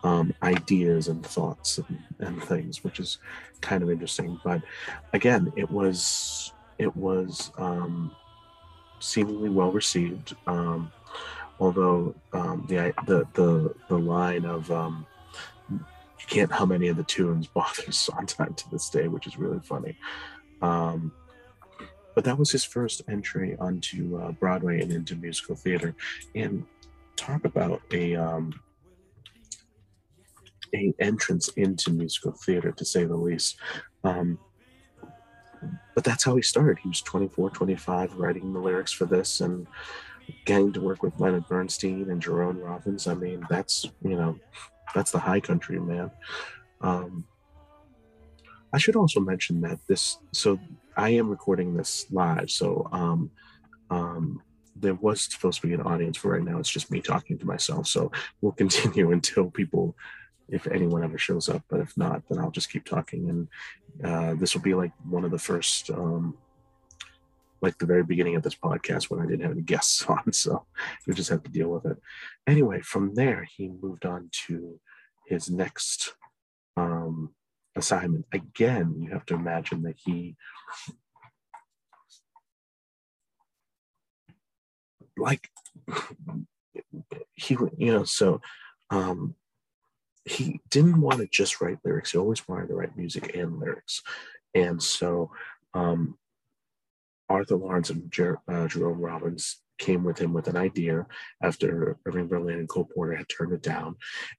um, 0.03 0.33
ideas 0.43 1.07
and 1.07 1.25
thoughts 1.25 1.77
and, 1.77 1.99
and 2.19 2.43
things, 2.43 2.83
which 2.83 2.99
is 2.99 3.19
kind 3.61 3.81
of 3.81 3.89
interesting. 3.89 4.38
But 4.43 4.61
again, 5.13 5.53
it 5.55 5.71
was 5.71 6.51
it 6.77 6.95
was 6.95 7.51
um, 7.57 8.15
seemingly 8.99 9.49
well 9.49 9.71
received. 9.71 10.35
Um, 10.47 10.91
although 11.59 12.15
um, 12.33 12.65
the, 12.67 12.93
the 13.05 13.27
the 13.33 13.73
the 13.89 13.97
line 13.97 14.45
of 14.45 14.69
um, 14.71 15.05
you 15.69 16.25
can't 16.27 16.51
hum 16.51 16.71
any 16.71 16.88
of 16.88 16.97
the 16.97 17.03
tunes 17.03 17.47
bothers 17.53 17.97
Sondheim 17.97 18.53
to 18.53 18.69
this 18.71 18.89
day, 18.89 19.07
which 19.07 19.27
is 19.27 19.38
really 19.38 19.59
funny. 19.59 19.97
Um, 20.61 21.11
but 22.13 22.23
that 22.23 22.38
was 22.38 22.49
his 22.49 22.63
first 22.63 23.01
entry 23.09 23.57
onto 23.59 24.17
uh, 24.17 24.31
Broadway 24.31 24.81
and 24.81 24.91
into 24.91 25.15
musical 25.15 25.55
theater, 25.55 25.95
and 26.33 26.65
talk 27.15 27.45
about 27.45 27.81
a 27.91 28.15
um, 28.15 28.53
a 30.73 30.93
entrance 30.99 31.49
into 31.49 31.91
musical 31.91 32.31
theater 32.31 32.71
to 32.71 32.85
say 32.85 33.05
the 33.05 33.15
least. 33.15 33.57
Um, 34.03 34.38
but 35.94 36.04
that's 36.04 36.24
how 36.24 36.36
he 36.36 36.41
started. 36.41 36.80
He 36.80 36.89
was 36.89 37.02
24, 37.02 37.50
25, 37.52 38.15
writing 38.15 38.54
the 38.54 38.60
lyrics 38.60 38.91
for 38.91 39.06
this 39.06 39.41
and 39.41 39.68
getting 40.46 40.74
to 40.74 40.82
work 40.82 41.04
with 41.04 41.20
Leonard 41.20 41.48
Bernstein 41.48 42.10
and 42.10 42.22
Jerome 42.22 42.60
Robbins. 42.60 43.08
I 43.08 43.13
mean, 43.13 43.46
that's, 43.50 43.86
you 44.02 44.15
know, 44.15 44.38
that's 44.94 45.12
the 45.12 45.20
high 45.20 45.39
country, 45.39 45.80
man. 45.80 46.12
Um, 46.82 47.26
I 48.74 48.78
should 48.78 48.96
also 48.96 49.20
mention 49.20 49.62
that 49.62 49.80
this, 49.88 50.18
so 50.34 50.60
I 50.98 51.10
am 51.10 51.30
recording 51.30 51.76
this 51.76 52.06
live. 52.12 52.50
So 52.50 52.89
um, 52.91 53.32
um, 53.89 54.41
there 54.76 54.96
was 54.96 55.22
supposed 55.22 55.62
to 55.62 55.68
be 55.68 55.74
an 55.74 55.82
audience 55.82 56.18
for 56.18 56.32
right 56.32 56.44
now. 56.44 56.60
It's 56.60 56.70
just 56.70 56.91
me 56.91 57.02
talking 57.02 57.38
to 57.38 57.46
myself. 57.46 57.88
So 57.88 58.12
we'll 58.41 58.52
continue 58.63 59.12
until 59.12 59.50
people 59.50 59.96
if 60.49 60.67
anyone 60.67 61.03
ever 61.03 61.17
shows 61.17 61.49
up. 61.49 61.63
But 61.69 61.79
if 61.79 61.95
not, 61.97 62.23
then 62.29 62.39
I'll 62.39 62.51
just 62.51 62.71
keep 62.71 62.86
talking. 62.86 63.29
And 63.29 63.47
uh, 64.03 64.36
this 64.36 64.53
will 64.53 64.62
be 64.62 64.73
like 64.73 64.91
one 65.08 65.25
of 65.25 65.31
the 65.31 65.39
first, 65.39 65.89
um, 65.89 66.38
like 67.62 67.77
the 67.77 67.86
very 67.86 68.03
beginning 68.03 68.36
of 68.36 68.43
this 68.43 68.55
podcast 68.55 69.10
when 69.10 69.19
I 69.19 69.25
didn't 69.25 69.41
have 69.41 69.51
any 69.51 69.62
guests 69.62 70.03
on. 70.08 70.31
So 70.34 70.65
you'll 71.05 71.15
just 71.15 71.29
have 71.29 71.43
to 71.43 71.51
deal 71.51 71.69
with 71.69 71.86
it. 71.86 71.97
Anyway, 72.47 72.81
from 72.81 73.15
there, 73.15 73.47
he 73.55 73.69
moved 73.69 74.05
on 74.05 74.29
to 74.47 74.79
his 75.27 75.49
next 75.49 76.13
um, 76.77 77.34
assignment. 77.75 78.25
Again, 78.31 78.95
you 78.99 79.12
have 79.12 79.25
to 79.27 79.36
imagine 79.36 79.84
that 79.84 79.95
he 79.97 80.36
like 85.17 85.49
he 87.36 87.58
you 87.77 87.91
know 87.91 88.03
so 88.03 88.41
um 88.89 89.36
he 90.25 90.59
didn't 90.69 90.99
want 90.99 91.19
to 91.19 91.27
just 91.27 91.61
write 91.61 91.79
lyrics 91.83 92.11
he 92.11 92.17
always 92.17 92.47
wanted 92.47 92.67
to 92.67 92.75
write 92.75 92.97
music 92.97 93.35
and 93.35 93.59
lyrics. 93.59 94.01
And 94.53 94.81
so 94.81 95.31
um 95.73 96.17
Arthur 97.29 97.55
Laurents 97.55 97.89
and 97.89 98.11
Jer- 98.11 98.41
uh, 98.47 98.67
jerome 98.67 98.99
robbins 98.99 99.61
came 99.77 100.03
with 100.03 100.17
him 100.19 100.33
with 100.33 100.47
an 100.47 100.55
idea 100.55 101.05
after 101.41 101.97
irving 102.05 102.27
berlin 102.27 102.59
and 102.59 102.69
cole 102.69 102.89
porter 102.93 103.15
had 103.15 103.29
turned 103.29 103.53
it 103.53 103.61
down. 103.61 103.95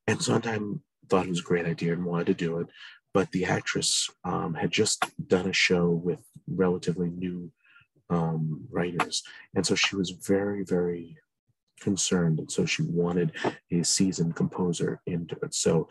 And 0.07 0.23
sondheim 0.23 0.83
thought 1.09 1.27
it 1.27 1.31
was 1.31 1.41
a 1.41 1.45
great 1.51 1.67
idea 1.67 1.93
and 1.93 2.05
wanted 2.05 2.27
to 2.27 2.35
do 2.35 2.59
it. 2.59 2.69
But 3.13 3.31
the 3.33 3.47
actress 3.47 4.11
um, 4.25 4.55
had 4.55 4.71
just 4.71 5.05
done 5.29 5.49
a 5.49 5.53
show 5.53 5.89
with 5.89 6.21
relatively 6.47 7.09
new 7.09 7.51
um, 8.11 8.67
writers. 8.71 9.23
And 9.55 9.67
so 9.67 9.75
she 9.75 9.97
was 9.97 10.11
very, 10.11 10.65
very 10.65 11.17
concerned. 11.81 12.39
And 12.39 12.51
so 12.51 12.67
she 12.67 12.83
wanted 12.83 13.33
a 13.71 13.83
seasoned 13.83 14.37
composer 14.37 15.01
into 15.07 15.37
it. 15.43 15.55
So 15.55 15.89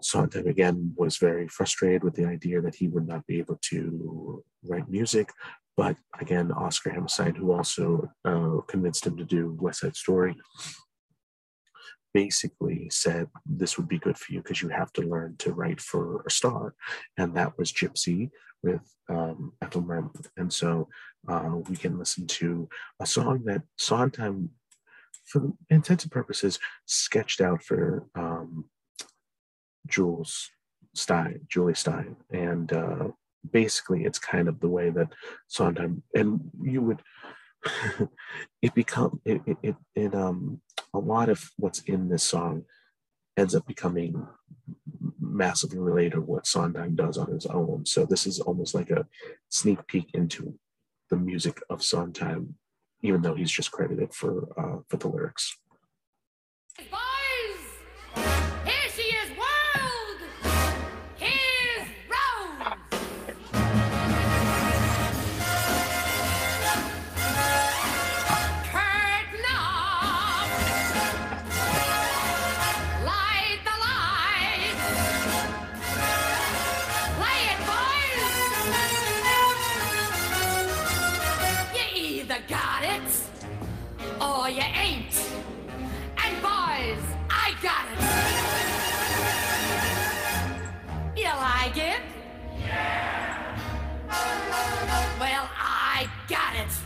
Sondheim 0.00 0.46
again 0.46 0.94
was 0.96 1.18
very 1.18 1.48
frustrated 1.48 2.02
with 2.02 2.14
the 2.14 2.24
idea 2.24 2.60
that 2.60 2.74
he 2.74 2.88
would 2.88 3.06
not 3.06 3.26
be 3.26 3.38
able 3.38 3.58
to 3.70 4.42
write 4.64 4.88
music. 4.88 5.28
But 5.76 5.96
again, 6.20 6.52
Oscar 6.52 6.90
Hammerstein, 6.90 7.34
who 7.34 7.52
also 7.52 8.08
uh, 8.24 8.60
convinced 8.68 9.06
him 9.06 9.16
to 9.16 9.24
do 9.24 9.56
West 9.60 9.80
Side 9.80 9.96
Story, 9.96 10.36
basically 12.14 12.88
said 12.90 13.28
this 13.44 13.76
would 13.76 13.88
be 13.88 13.98
good 13.98 14.16
for 14.16 14.32
you 14.32 14.40
because 14.40 14.62
you 14.62 14.68
have 14.68 14.92
to 14.92 15.02
learn 15.02 15.34
to 15.38 15.52
write 15.52 15.80
for 15.80 16.22
a 16.26 16.30
star 16.30 16.72
and 17.18 17.34
that 17.34 17.58
was 17.58 17.72
gypsy 17.72 18.30
with 18.62 18.80
um, 19.10 19.52
Ethel 19.60 20.10
And 20.36 20.52
so 20.52 20.88
uh, 21.28 21.56
we 21.68 21.76
can 21.76 21.98
listen 21.98 22.26
to 22.26 22.68
a 23.00 23.06
song 23.06 23.42
that 23.44 23.62
Sondheim, 23.76 24.50
for 25.24 25.52
intents 25.70 26.04
and 26.04 26.12
purposes, 26.12 26.58
sketched 26.86 27.40
out 27.40 27.62
for 27.62 28.06
um, 28.14 28.66
Jules 29.86 30.50
Styne, 30.96 31.46
Jule 31.48 31.72
Styne. 31.72 32.16
And 32.30 32.72
uh, 32.72 33.08
basically, 33.50 34.04
it's 34.04 34.18
kind 34.18 34.48
of 34.48 34.60
the 34.60 34.68
way 34.68 34.90
that 34.90 35.08
Sondheim, 35.48 36.02
and 36.14 36.40
you 36.62 36.82
would, 36.82 37.02
it 38.62 38.74
become, 38.74 39.20
it, 39.24 39.40
it, 39.46 39.56
it, 39.62 39.76
it 39.94 40.14
um, 40.14 40.60
a 40.92 40.98
lot 40.98 41.28
of 41.28 41.50
what's 41.56 41.80
in 41.80 42.08
this 42.08 42.22
song 42.22 42.64
ends 43.36 43.54
up 43.54 43.66
becoming 43.66 44.26
massively 45.20 45.78
related 45.78 46.12
to 46.12 46.20
what 46.20 46.46
Sondheim 46.46 46.94
does 46.94 47.18
on 47.18 47.32
his 47.32 47.46
own. 47.46 47.84
So 47.84 48.04
this 48.04 48.26
is 48.26 48.38
almost 48.40 48.74
like 48.74 48.90
a 48.90 49.06
sneak 49.48 49.86
peek 49.86 50.06
into 50.14 50.54
the 51.10 51.16
music 51.16 51.60
of 51.68 51.82
Sondheim, 51.82 52.54
even 53.04 53.20
though 53.20 53.34
he's 53.34 53.50
just 53.50 53.70
credited 53.70 54.12
for 54.12 54.48
uh, 54.58 54.80
for 54.88 54.96
the 54.96 55.08
lyrics. 55.08 55.56
So 96.28 96.83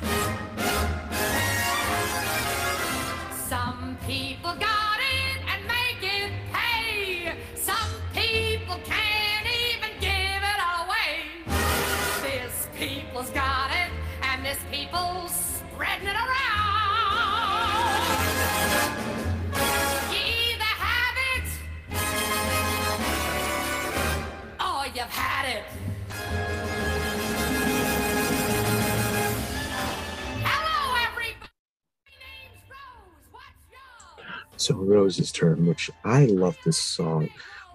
Rose's 34.88 35.32
turn, 35.32 35.66
which 35.66 35.90
I 36.04 36.26
love 36.26 36.56
this 36.64 36.78
song. 36.78 37.28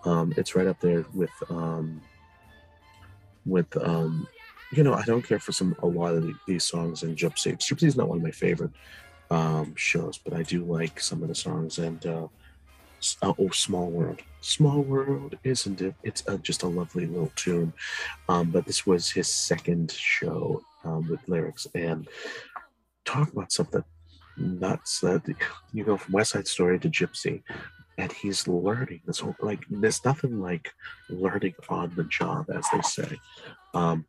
Um, 0.06 0.34
it's 0.36 0.56
right 0.56 0.68
up 0.68 0.80
there 0.80 1.06
with 1.14 1.32
um, 1.50 2.02
with 3.46 3.76
um, 3.78 4.28
you 4.72 4.84
know 4.84 4.94
I 4.94 5.04
don't 5.04 5.22
care 5.22 5.40
for 5.40 5.52
some 5.52 5.76
a 5.82 5.88
lot 5.88 6.16
of 6.16 6.30
these 6.48 6.64
songs 6.64 7.04
in 7.04 7.16
Gypsy. 7.16 7.58
Gypsy 7.58 7.84
is 7.84 7.96
not 7.96 8.10
one 8.10 8.18
of 8.18 8.24
my 8.24 8.32
favorite 8.32 8.72
um, 9.32 9.74
shows, 9.76 10.18
but 10.18 10.34
I 10.34 10.44
do 10.44 10.64
like 10.64 11.00
some 11.00 11.22
of 11.22 11.30
the 11.30 11.36
songs 11.36 11.80
and 11.80 12.06
uh, 12.06 12.28
uh, 13.22 13.34
oh 13.38 13.50
Small 13.50 13.90
World, 13.90 14.22
Small 14.42 14.82
World, 14.82 15.38
isn't 15.44 15.82
it? 15.82 15.96
It's 16.04 16.28
uh, 16.28 16.38
just 16.38 16.64
a 16.64 16.68
lovely 16.68 17.06
little 17.06 17.32
tune. 17.36 17.74
Um, 18.30 18.52
but 18.52 18.66
this 18.66 18.86
was 18.86 19.10
his 19.10 19.28
second 19.28 19.92
show 19.92 20.62
um, 20.84 21.08
with 21.10 21.28
lyrics 21.28 21.68
and 21.76 22.08
talk 23.06 23.32
about 23.32 23.52
something 23.52 23.84
nuts 24.38 25.00
that 25.02 25.24
you 25.72 25.84
go 25.84 25.98
from 25.98 26.14
West 26.14 26.32
Side 26.32 26.48
Story 26.48 26.80
to 26.80 26.90
Gypsy, 26.90 27.44
and 27.98 28.12
he's 28.12 28.48
learning 28.48 29.02
this 29.06 29.20
whole 29.20 29.36
like 29.42 29.64
there's 29.70 30.04
nothing 30.04 30.42
like 30.42 30.72
learning 31.10 31.56
on 31.70 31.94
the 31.96 32.04
job, 32.06 32.50
as 32.54 32.66
they 32.72 32.82
say, 32.82 33.20
um, 33.74 34.06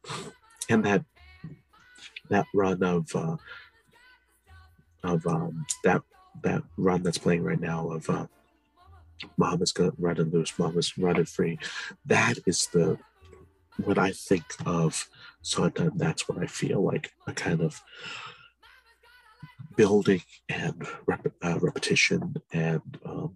and 0.68 0.84
that 0.84 1.04
that 2.30 2.46
run 2.54 2.82
of 2.82 3.14
uh, 3.14 3.36
of 5.02 5.26
um, 5.26 5.66
that 5.84 6.02
that 6.42 6.62
run 6.76 7.02
that's 7.02 7.18
playing 7.18 7.42
right 7.42 7.60
now 7.60 7.90
of 7.90 8.08
uh, 8.08 8.26
Mama's 9.36 9.72
got 9.72 10.00
running 10.00 10.30
loose, 10.30 10.58
Mama's 10.58 10.96
running 10.98 11.24
free. 11.24 11.58
That 12.06 12.38
is 12.46 12.66
the 12.72 12.98
when 13.82 13.98
I 13.98 14.12
think 14.12 14.44
of 14.66 15.08
Sondheim, 15.42 15.92
that's 15.96 16.28
what 16.28 16.38
I 16.38 16.46
feel 16.46 16.82
like 16.82 17.12
a 17.26 17.32
kind 17.32 17.60
of 17.60 17.82
building 19.76 20.22
and 20.48 20.86
rep- 21.06 21.32
uh, 21.42 21.58
repetition 21.60 22.34
and 22.52 22.98
um, 23.04 23.34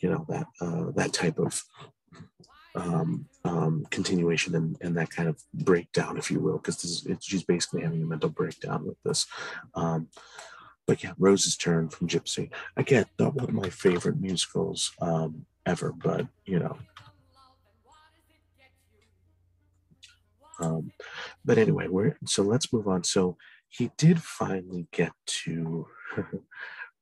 you 0.00 0.10
know 0.10 0.24
that 0.28 0.46
uh, 0.60 0.90
that 0.94 1.12
type 1.12 1.38
of 1.38 1.62
um, 2.76 3.26
um, 3.44 3.86
continuation 3.90 4.54
and, 4.54 4.76
and 4.80 4.96
that 4.96 5.10
kind 5.10 5.28
of 5.28 5.40
breakdown, 5.54 6.18
if 6.18 6.30
you 6.30 6.40
will, 6.40 6.58
because 6.58 7.06
she's 7.20 7.44
basically 7.44 7.82
having 7.82 8.02
a 8.02 8.06
mental 8.06 8.28
breakdown 8.28 8.84
with 8.84 9.00
this. 9.04 9.26
Um, 9.74 10.08
but 10.86 11.02
yeah, 11.02 11.12
Rose's 11.18 11.56
Turn 11.56 11.88
from 11.88 12.08
Gypsy. 12.08 12.50
Again, 12.76 13.06
not 13.18 13.34
one 13.34 13.48
of 13.48 13.54
my 13.54 13.70
favorite 13.70 14.20
musicals 14.20 14.92
um, 15.00 15.46
ever, 15.64 15.92
but 15.92 16.26
you 16.44 16.58
know. 16.58 16.76
Um, 20.60 20.92
but 21.44 21.58
anyway, 21.58 21.88
we're 21.88 22.16
so 22.26 22.42
let's 22.42 22.72
move 22.72 22.86
on. 22.86 23.02
So 23.04 23.36
he 23.76 23.90
did 23.96 24.22
finally 24.22 24.86
get 24.92 25.12
to 25.26 25.86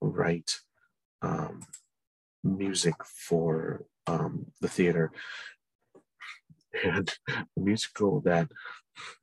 write 0.01 0.53
um, 1.21 1.61
music 2.43 2.95
for 3.05 3.85
um, 4.07 4.47
the 4.61 4.69
theater 4.69 5.13
and 6.85 7.13
a 7.29 7.45
musical 7.57 8.21
that 8.23 8.49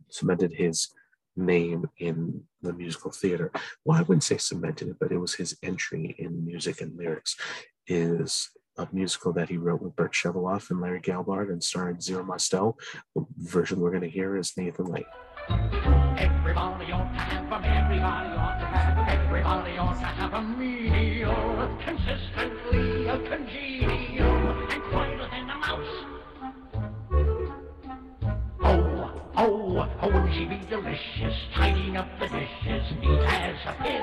cemented 0.10 0.54
his 0.54 0.90
name 1.36 1.90
in 1.98 2.44
the 2.62 2.74
musical 2.74 3.12
theater. 3.12 3.52
Well, 3.84 3.98
I 3.98 4.04
wouldn't 4.04 4.24
say 4.24 4.38
cemented 4.38 4.90
it, 4.90 4.98
but 5.00 5.12
it 5.12 5.18
was 5.18 5.34
his 5.34 5.58
entry 5.64 6.16
in 6.20 6.46
music 6.46 6.82
and 6.82 6.96
lyrics. 6.98 7.36
Is 7.88 8.50
a 8.78 8.88
musical 8.92 9.34
that 9.34 9.50
he 9.50 9.58
wrote 9.58 9.82
with 9.82 9.96
Burt 9.96 10.14
Shevelove 10.14 10.70
and 10.70 10.80
Larry 10.80 11.02
Gelbart 11.02 11.52
and 11.52 11.64
starred 11.64 12.04
Zero 12.04 12.24
Mostel. 12.24 12.78
The 13.16 13.26
version 13.38 13.80
we're 13.80 13.90
going 13.90 14.04
to 14.04 14.10
hear 14.10 14.38
is 14.38 14.56
Nathan 14.56 14.86
Lane. 14.86 15.06
Everybody 15.50 16.92
ought 16.92 17.12
to 17.14 17.20
have 17.20 17.50
them, 17.50 17.64
everybody 17.64 18.30
ought 18.38 18.60
to 18.60 18.66
have 18.66 18.96
them, 18.96 19.08
everybody 19.10 19.78
ought 19.78 20.00
to 20.00 20.06
have 20.06 20.34
a 20.34 20.42
meal 20.42 21.78
consistently 21.84 23.08
a 23.08 23.18
congenial 23.30 23.99
Oh, 30.12 30.28
she 30.34 30.46
be 30.46 30.58
delicious, 30.70 31.36
tidying 31.54 31.96
up 31.96 32.08
the 32.20 32.26
dishes, 32.26 32.84
neat 33.00 33.20
as 33.20 33.56
a 33.68 33.74
pin. 33.84 34.02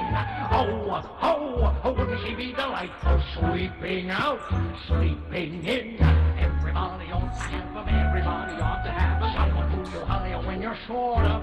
Oh, 0.53 1.03
oh, 1.21 1.81
oh, 1.83 1.93
wouldn't 1.93 2.25
she 2.25 2.35
be 2.35 2.53
delightful, 2.53 3.21
sweeping 3.35 4.11
out, 4.11 4.41
sleeping 4.87 5.65
in. 5.65 6.01
Everybody 6.39 7.11
ought 7.11 7.35
to 7.35 7.43
have 7.43 7.75
them, 7.75 7.89
everybody 7.89 8.63
ought 8.63 8.85
to 8.85 8.91
have 8.91 9.21
someone 9.35 9.71
who 9.73 9.99
you 9.99 10.05
hire 10.05 10.41
when 10.47 10.63
you're 10.63 10.79
short 10.87 11.25
of. 11.25 11.43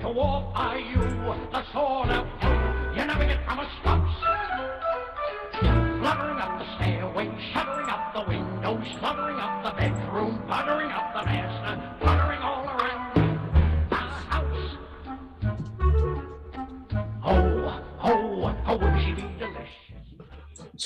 To 0.00 0.08
walk 0.08 0.54
by 0.54 0.78
you, 0.78 1.19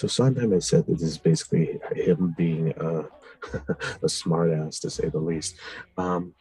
So 0.04 0.24
Sondheim 0.24 0.52
has 0.52 0.68
said 0.68 0.84
that 0.84 0.98
this 0.98 1.02
is 1.02 1.16
basically 1.16 1.80
him 1.94 2.34
being 2.36 2.74
a, 2.76 2.98
a 4.02 4.06
smartass, 4.06 4.78
to 4.82 4.90
say 4.90 5.08
the 5.08 5.18
least. 5.18 5.56
Um, 5.96 6.34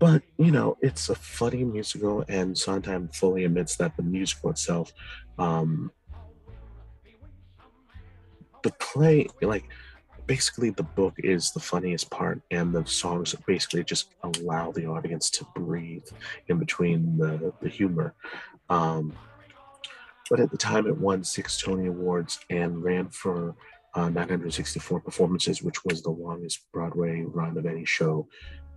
but 0.00 0.22
you 0.36 0.50
know, 0.50 0.76
it's 0.80 1.08
a 1.08 1.14
funny 1.14 1.62
musical, 1.62 2.24
and 2.28 2.58
Sondheim 2.58 3.06
fully 3.06 3.44
admits 3.44 3.76
that 3.76 3.96
the 3.96 4.02
musical 4.02 4.50
itself, 4.50 4.92
um, 5.38 5.92
the 8.64 8.72
play, 8.80 9.28
like 9.42 9.68
basically 10.26 10.70
the 10.70 10.82
book 10.82 11.14
is 11.18 11.52
the 11.52 11.60
funniest 11.60 12.10
part, 12.10 12.40
and 12.50 12.74
the 12.74 12.84
songs 12.84 13.32
basically 13.46 13.84
just 13.84 14.14
allow 14.24 14.72
the 14.72 14.86
audience 14.86 15.30
to 15.30 15.46
breathe 15.54 16.08
in 16.48 16.58
between 16.58 17.16
the 17.16 17.52
the 17.60 17.68
humor. 17.68 18.14
Um, 18.68 19.12
but 20.30 20.40
at 20.40 20.50
the 20.50 20.56
time 20.56 20.86
it 20.86 20.96
won 20.96 21.24
six 21.24 21.60
Tony 21.60 21.88
Awards 21.88 22.40
and 22.50 22.82
ran 22.82 23.08
for 23.08 23.54
uh, 23.94 24.08
964 24.08 25.00
performances, 25.00 25.62
which 25.62 25.84
was 25.84 26.02
the 26.02 26.10
longest 26.10 26.70
Broadway 26.72 27.22
run 27.22 27.56
of 27.56 27.66
any 27.66 27.84
show, 27.84 28.28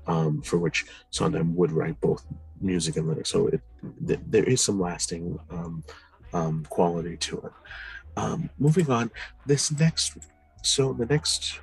um, 0.07 0.41
for 0.41 0.57
which 0.57 0.85
Sondheim 1.09 1.55
would 1.55 1.71
write 1.71 1.99
both 2.01 2.25
music 2.59 2.97
and 2.97 3.07
lyrics. 3.07 3.29
So 3.29 3.47
it, 3.47 3.61
th- 4.07 4.19
there 4.27 4.43
is 4.43 4.61
some 4.61 4.79
lasting 4.79 5.37
um, 5.49 5.83
um, 6.33 6.65
quality 6.69 7.17
to 7.17 7.37
it. 7.39 7.51
Um, 8.17 8.49
moving 8.57 8.89
on, 8.89 9.11
this 9.45 9.71
next, 9.71 10.17
so 10.63 10.93
the 10.93 11.05
next 11.05 11.59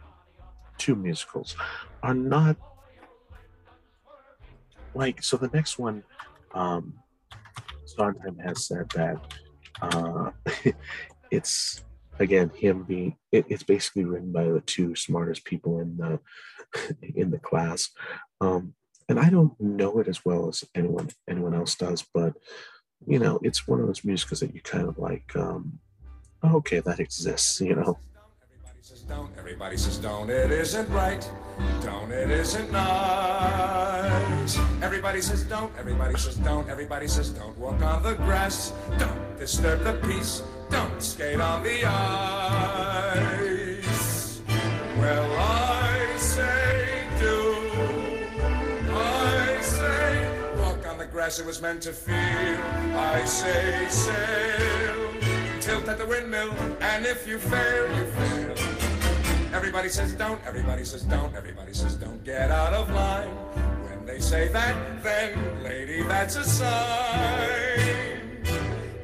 two 0.77 0.95
musicals 0.95 1.57
are 2.03 2.15
not 2.15 2.57
like, 4.95 5.23
so 5.23 5.37
the 5.37 5.51
next 5.53 5.79
one, 5.79 6.03
um, 6.55 6.95
Sondheim 7.85 8.39
has 8.39 8.67
said 8.67 8.89
that 8.91 9.21
uh, 9.83 10.31
it's 11.31 11.85
again 12.19 12.51
him 12.57 12.83
being 12.83 13.17
it, 13.31 13.47
it's 13.49 13.63
basically 13.63 14.05
written 14.05 14.33
by 14.33 14.45
the 14.45 14.61
two 14.61 14.95
smartest 14.97 15.45
people 15.45 15.81
in 15.81 15.97
the 15.97 16.19
in 17.15 17.31
the 17.31 17.39
class. 17.39 17.91
Um, 18.41 18.75
and 19.09 19.19
i 19.19 19.29
don't 19.31 19.59
know 19.61 19.99
it 19.99 20.09
as 20.09 20.25
well 20.25 20.49
as 20.49 20.65
anyone 20.75 21.09
anyone 21.29 21.55
else 21.55 21.75
does 21.75 22.05
but 22.15 22.35
you 23.07 23.19
know 23.19 23.39
it's 23.43 23.67
one 23.67 23.81
of 23.81 23.87
those 23.87 24.05
musicals 24.05 24.41
that 24.41 24.55
you 24.55 24.61
kind 24.61 24.89
of 24.89 24.99
like 24.99 25.35
um, 25.37 25.79
okay 26.45 26.81
that 26.81 27.01
exists 27.01 27.61
you 27.61 27.75
know 27.75 27.99
says 28.89 29.03
don't, 29.03 29.29
everybody 29.37 29.77
says 29.77 29.99
don't, 29.99 30.31
it 30.31 30.51
isn't 30.51 30.89
right. 30.89 31.31
Don't, 31.83 32.11
it 32.11 32.31
isn't 32.31 32.73
nice. 32.73 34.59
Everybody 34.81 35.21
says 35.21 35.43
don't, 35.45 35.71
everybody 35.79 36.17
says 36.17 36.37
don't, 36.37 36.67
everybody 36.71 37.07
says 37.07 37.29
don't 37.29 37.55
walk 37.59 37.83
on 37.83 38.03
the 38.03 38.15
grass. 38.15 38.73
Don't 38.99 39.39
disturb 39.39 39.85
the 39.85 39.93
peace, 40.09 40.43
don't 40.71 41.03
skate 41.03 41.39
on 41.39 41.63
the 41.65 41.85
ice. 41.85 42.01
Well, 44.97 45.37
I 45.39 46.17
say 46.17 47.05
do. 47.21 47.57
I 48.91 49.61
say 49.61 50.57
walk 50.61 50.89
on 50.89 50.97
the 50.97 51.05
grass, 51.05 51.39
it 51.39 51.45
was 51.45 51.61
meant 51.61 51.83
to 51.83 51.93
feel. 51.93 52.15
I 52.17 53.23
say 53.27 53.87
sail 53.91 55.09
tilt 55.61 55.87
at 55.89 55.99
the 55.99 56.07
windmill, 56.07 56.55
and 56.81 57.05
if 57.05 57.29
you 57.29 57.39
fail, 57.39 57.95
you 57.95 58.07
fail. 58.07 58.68
Everybody 59.59 59.89
says 59.89 60.13
don't, 60.13 60.41
everybody 60.47 60.85
says 60.85 61.03
don't, 61.03 61.35
everybody 61.35 61.75
says 61.75 61.97
don't 61.97 62.25
get 62.25 62.53
out 62.53 62.73
of 62.73 62.89
line. 62.91 63.29
When 63.89 64.07
they 64.07 64.21
say 64.21 64.47
that, 64.49 65.03
then, 65.03 65.65
lady, 65.65 66.05
that's 66.05 66.37
a 66.37 66.45
sign. 66.45 68.41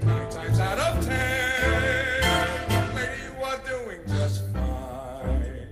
Nine 0.02 0.30
times 0.30 0.60
out 0.60 0.78
of 0.78 1.04
ten, 1.04 2.94
lady, 2.94 3.20
you 3.24 3.42
are 3.42 3.58
doing 3.66 4.00
just 4.06 4.44
fine. 4.52 5.68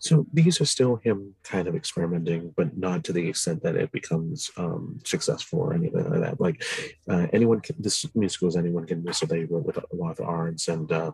So 0.00 0.26
these 0.32 0.60
are 0.60 0.66
still 0.66 0.96
him 0.96 1.36
kind 1.44 1.68
of 1.68 1.76
experimenting, 1.76 2.52
but 2.56 2.76
not 2.76 3.04
to 3.04 3.12
the 3.12 3.28
extent 3.28 3.62
that 3.62 3.76
it 3.76 3.92
becomes 3.92 4.50
um, 4.56 4.98
successful 5.04 5.60
or 5.60 5.72
anything 5.72 6.10
like 6.10 6.20
that. 6.20 6.40
Like 6.40 6.64
uh, 7.08 7.28
anyone, 7.32 7.60
can, 7.60 7.76
this 7.78 8.04
musical 8.16 8.48
is 8.48 8.56
anyone 8.56 8.86
can 8.86 9.04
miss. 9.04 9.18
So 9.18 9.26
they 9.26 9.44
wrote 9.44 9.66
with 9.66 9.78
Arthur 10.02 10.24
Laurents 10.24 10.66
and 10.66 10.90
uh, 10.90 11.12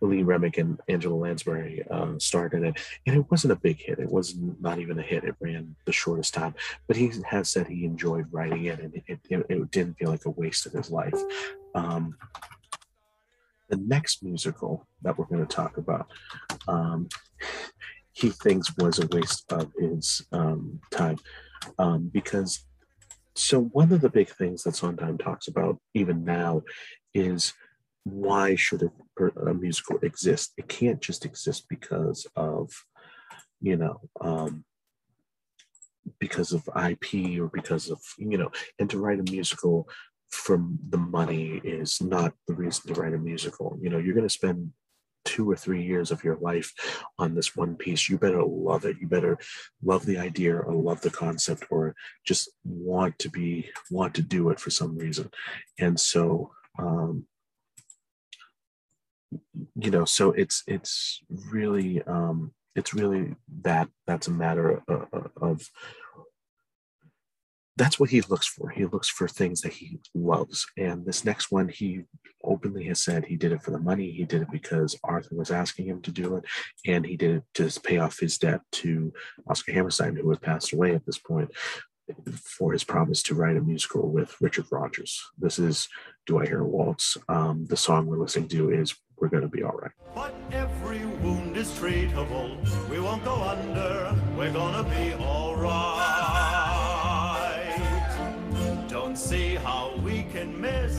Lee 0.00 0.22
Remick 0.22 0.58
and 0.58 0.78
Angela 0.88 1.14
Lansbury 1.14 1.84
um, 1.90 2.20
starred 2.20 2.54
in 2.54 2.64
it, 2.64 2.78
and 3.06 3.16
it 3.16 3.30
wasn't 3.30 3.52
a 3.52 3.56
big 3.56 3.78
hit. 3.80 3.98
It 3.98 4.10
was 4.10 4.36
not 4.60 4.78
even 4.78 4.98
a 4.98 5.02
hit. 5.02 5.24
It 5.24 5.34
ran 5.40 5.74
the 5.84 5.92
shortest 5.92 6.34
time, 6.34 6.54
but 6.86 6.96
he 6.96 7.10
has 7.26 7.50
said 7.50 7.66
he 7.66 7.84
enjoyed 7.84 8.26
writing 8.30 8.66
it, 8.66 8.80
and 8.80 8.94
it, 8.94 9.20
it, 9.30 9.46
it 9.48 9.70
didn't 9.70 9.98
feel 9.98 10.10
like 10.10 10.26
a 10.26 10.30
waste 10.30 10.66
of 10.66 10.72
his 10.72 10.90
life. 10.90 11.20
Um, 11.74 12.16
the 13.68 13.76
next 13.76 14.22
musical 14.22 14.86
that 15.02 15.18
we're 15.18 15.24
going 15.24 15.44
to 15.44 15.54
talk 15.54 15.76
about, 15.76 16.08
um, 16.68 17.08
he 18.12 18.30
thinks 18.30 18.76
was 18.78 18.98
a 18.98 19.08
waste 19.08 19.50
of 19.52 19.72
his 19.78 20.26
um, 20.32 20.80
time 20.90 21.18
um, 21.78 22.10
because. 22.12 22.64
So 23.38 23.64
one 23.64 23.92
of 23.92 24.00
the 24.00 24.08
big 24.08 24.30
things 24.30 24.62
that 24.62 24.76
Sondheim 24.76 25.18
talks 25.18 25.46
about 25.46 25.78
even 25.92 26.24
now 26.24 26.62
is 27.12 27.52
why 28.06 28.54
should 28.54 28.84
a, 28.84 28.90
a, 29.48 29.52
musical 29.52 29.98
exist? 29.98 30.52
It 30.56 30.68
can't 30.68 31.00
just 31.00 31.24
exist 31.24 31.66
because 31.68 32.24
of, 32.36 32.70
you 33.60 33.76
know, 33.76 34.00
um, 34.20 34.64
because 36.20 36.52
of 36.52 36.68
IP 36.88 37.40
or 37.40 37.48
because 37.52 37.90
of, 37.90 38.00
you 38.16 38.38
know, 38.38 38.52
and 38.78 38.88
to 38.90 38.98
write 38.98 39.18
a 39.18 39.28
musical 39.28 39.88
from 40.30 40.78
the 40.88 40.98
money 40.98 41.60
is 41.64 42.00
not 42.00 42.32
the 42.46 42.54
reason 42.54 42.94
to 42.94 43.00
write 43.00 43.12
a 43.12 43.18
musical. 43.18 43.76
You 43.82 43.90
know, 43.90 43.98
you're 43.98 44.14
going 44.14 44.28
to 44.28 44.32
spend 44.32 44.70
two 45.24 45.50
or 45.50 45.56
three 45.56 45.82
years 45.82 46.12
of 46.12 46.22
your 46.22 46.36
life 46.36 46.72
on 47.18 47.34
this 47.34 47.56
one 47.56 47.74
piece. 47.74 48.08
You 48.08 48.18
better 48.18 48.44
love 48.44 48.84
it. 48.84 48.98
You 49.00 49.08
better 49.08 49.36
love 49.82 50.06
the 50.06 50.18
idea 50.18 50.56
or 50.56 50.72
love 50.74 51.00
the 51.00 51.10
concept 51.10 51.64
or 51.70 51.96
just 52.24 52.50
want 52.62 53.18
to 53.18 53.28
be, 53.28 53.68
want 53.90 54.14
to 54.14 54.22
do 54.22 54.50
it 54.50 54.60
for 54.60 54.70
some 54.70 54.96
reason. 54.96 55.28
And 55.80 55.98
so, 55.98 56.52
um, 56.78 57.26
you 59.74 59.90
know 59.90 60.04
so 60.04 60.32
it's 60.32 60.62
it's 60.66 61.20
really 61.50 62.02
um 62.02 62.52
it's 62.74 62.94
really 62.94 63.34
that 63.62 63.88
that's 64.06 64.28
a 64.28 64.30
matter 64.30 64.82
of, 64.88 65.30
of 65.40 65.70
that's 67.76 68.00
what 68.00 68.10
he 68.10 68.22
looks 68.22 68.46
for. 68.46 68.70
He 68.70 68.86
looks 68.86 69.08
for 69.08 69.28
things 69.28 69.60
that 69.60 69.72
he 69.72 70.00
loves. 70.14 70.66
And 70.78 71.04
this 71.04 71.24
next 71.24 71.50
one, 71.50 71.68
he 71.68 72.02
openly 72.42 72.84
has 72.84 73.00
said 73.00 73.24
he 73.24 73.36
did 73.36 73.52
it 73.52 73.62
for 73.62 73.70
the 73.70 73.78
money. 73.78 74.10
He 74.10 74.24
did 74.24 74.42
it 74.42 74.50
because 74.50 74.98
Arthur 75.04 75.34
was 75.34 75.50
asking 75.50 75.86
him 75.86 76.00
to 76.02 76.10
do 76.10 76.36
it. 76.36 76.44
And 76.86 77.04
he 77.04 77.16
did 77.16 77.36
it 77.36 77.42
to 77.54 77.80
pay 77.80 77.98
off 77.98 78.18
his 78.18 78.38
debt 78.38 78.62
to 78.72 79.12
Oscar 79.48 79.72
Hammerstein, 79.72 80.16
who 80.16 80.30
had 80.30 80.40
passed 80.40 80.72
away 80.72 80.94
at 80.94 81.04
this 81.04 81.18
point, 81.18 81.50
for 82.40 82.72
his 82.72 82.84
promise 82.84 83.22
to 83.24 83.34
write 83.34 83.56
a 83.56 83.60
musical 83.60 84.10
with 84.10 84.34
Richard 84.40 84.66
Rodgers. 84.70 85.22
This 85.38 85.58
is 85.58 85.88
Do 86.24 86.38
I 86.38 86.46
Hear 86.46 86.60
a 86.60 86.66
Waltz? 86.66 87.18
Um, 87.28 87.66
the 87.66 87.76
song 87.76 88.06
we're 88.06 88.18
listening 88.18 88.48
to 88.50 88.70
is 88.70 88.94
we're 89.18 89.28
going 89.28 89.42
to 89.42 89.48
be 89.48 89.62
all 89.62 89.76
right. 89.82 89.90
But 90.14 90.34
every 90.52 91.04
wound 91.04 91.56
is 91.56 91.70
treatable. 91.70 92.56
We 92.90 93.00
won't 93.00 93.24
go 93.24 93.34
under. 93.34 94.14
We're 94.36 94.52
going 94.52 94.74
to 94.74 94.90
be 94.90 95.14
all 95.14 95.56
right. 95.56 96.16
Don't 98.88 99.16
see 99.16 99.54
how 99.54 99.94
we 100.04 100.24
can 100.32 100.60
miss. 100.60 100.98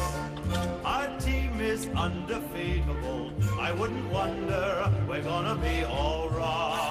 Our 0.86 1.08
team 1.20 1.60
is 1.60 1.88
undefeatable. 1.88 3.32
I 3.60 3.72
wouldn't 3.72 4.10
wonder, 4.12 4.92
we're 5.08 5.22
gonna 5.22 5.56
be 5.56 5.84
alright. 5.84 6.87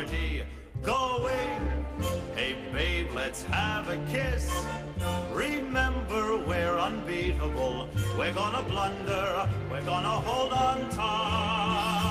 Party 0.00 0.42
going. 0.82 1.84
Hey 2.34 2.56
babe, 2.72 3.08
let's 3.14 3.42
have 3.44 3.88
a 3.88 3.96
kiss. 4.10 4.50
Remember, 5.32 6.38
we're 6.38 6.78
unbeatable. 6.78 7.88
We're 8.16 8.32
gonna 8.32 8.62
blunder, 8.62 9.48
we're 9.70 9.82
gonna 9.82 10.20
hold 10.26 10.52
on 10.52 10.88
tight. 10.90 12.09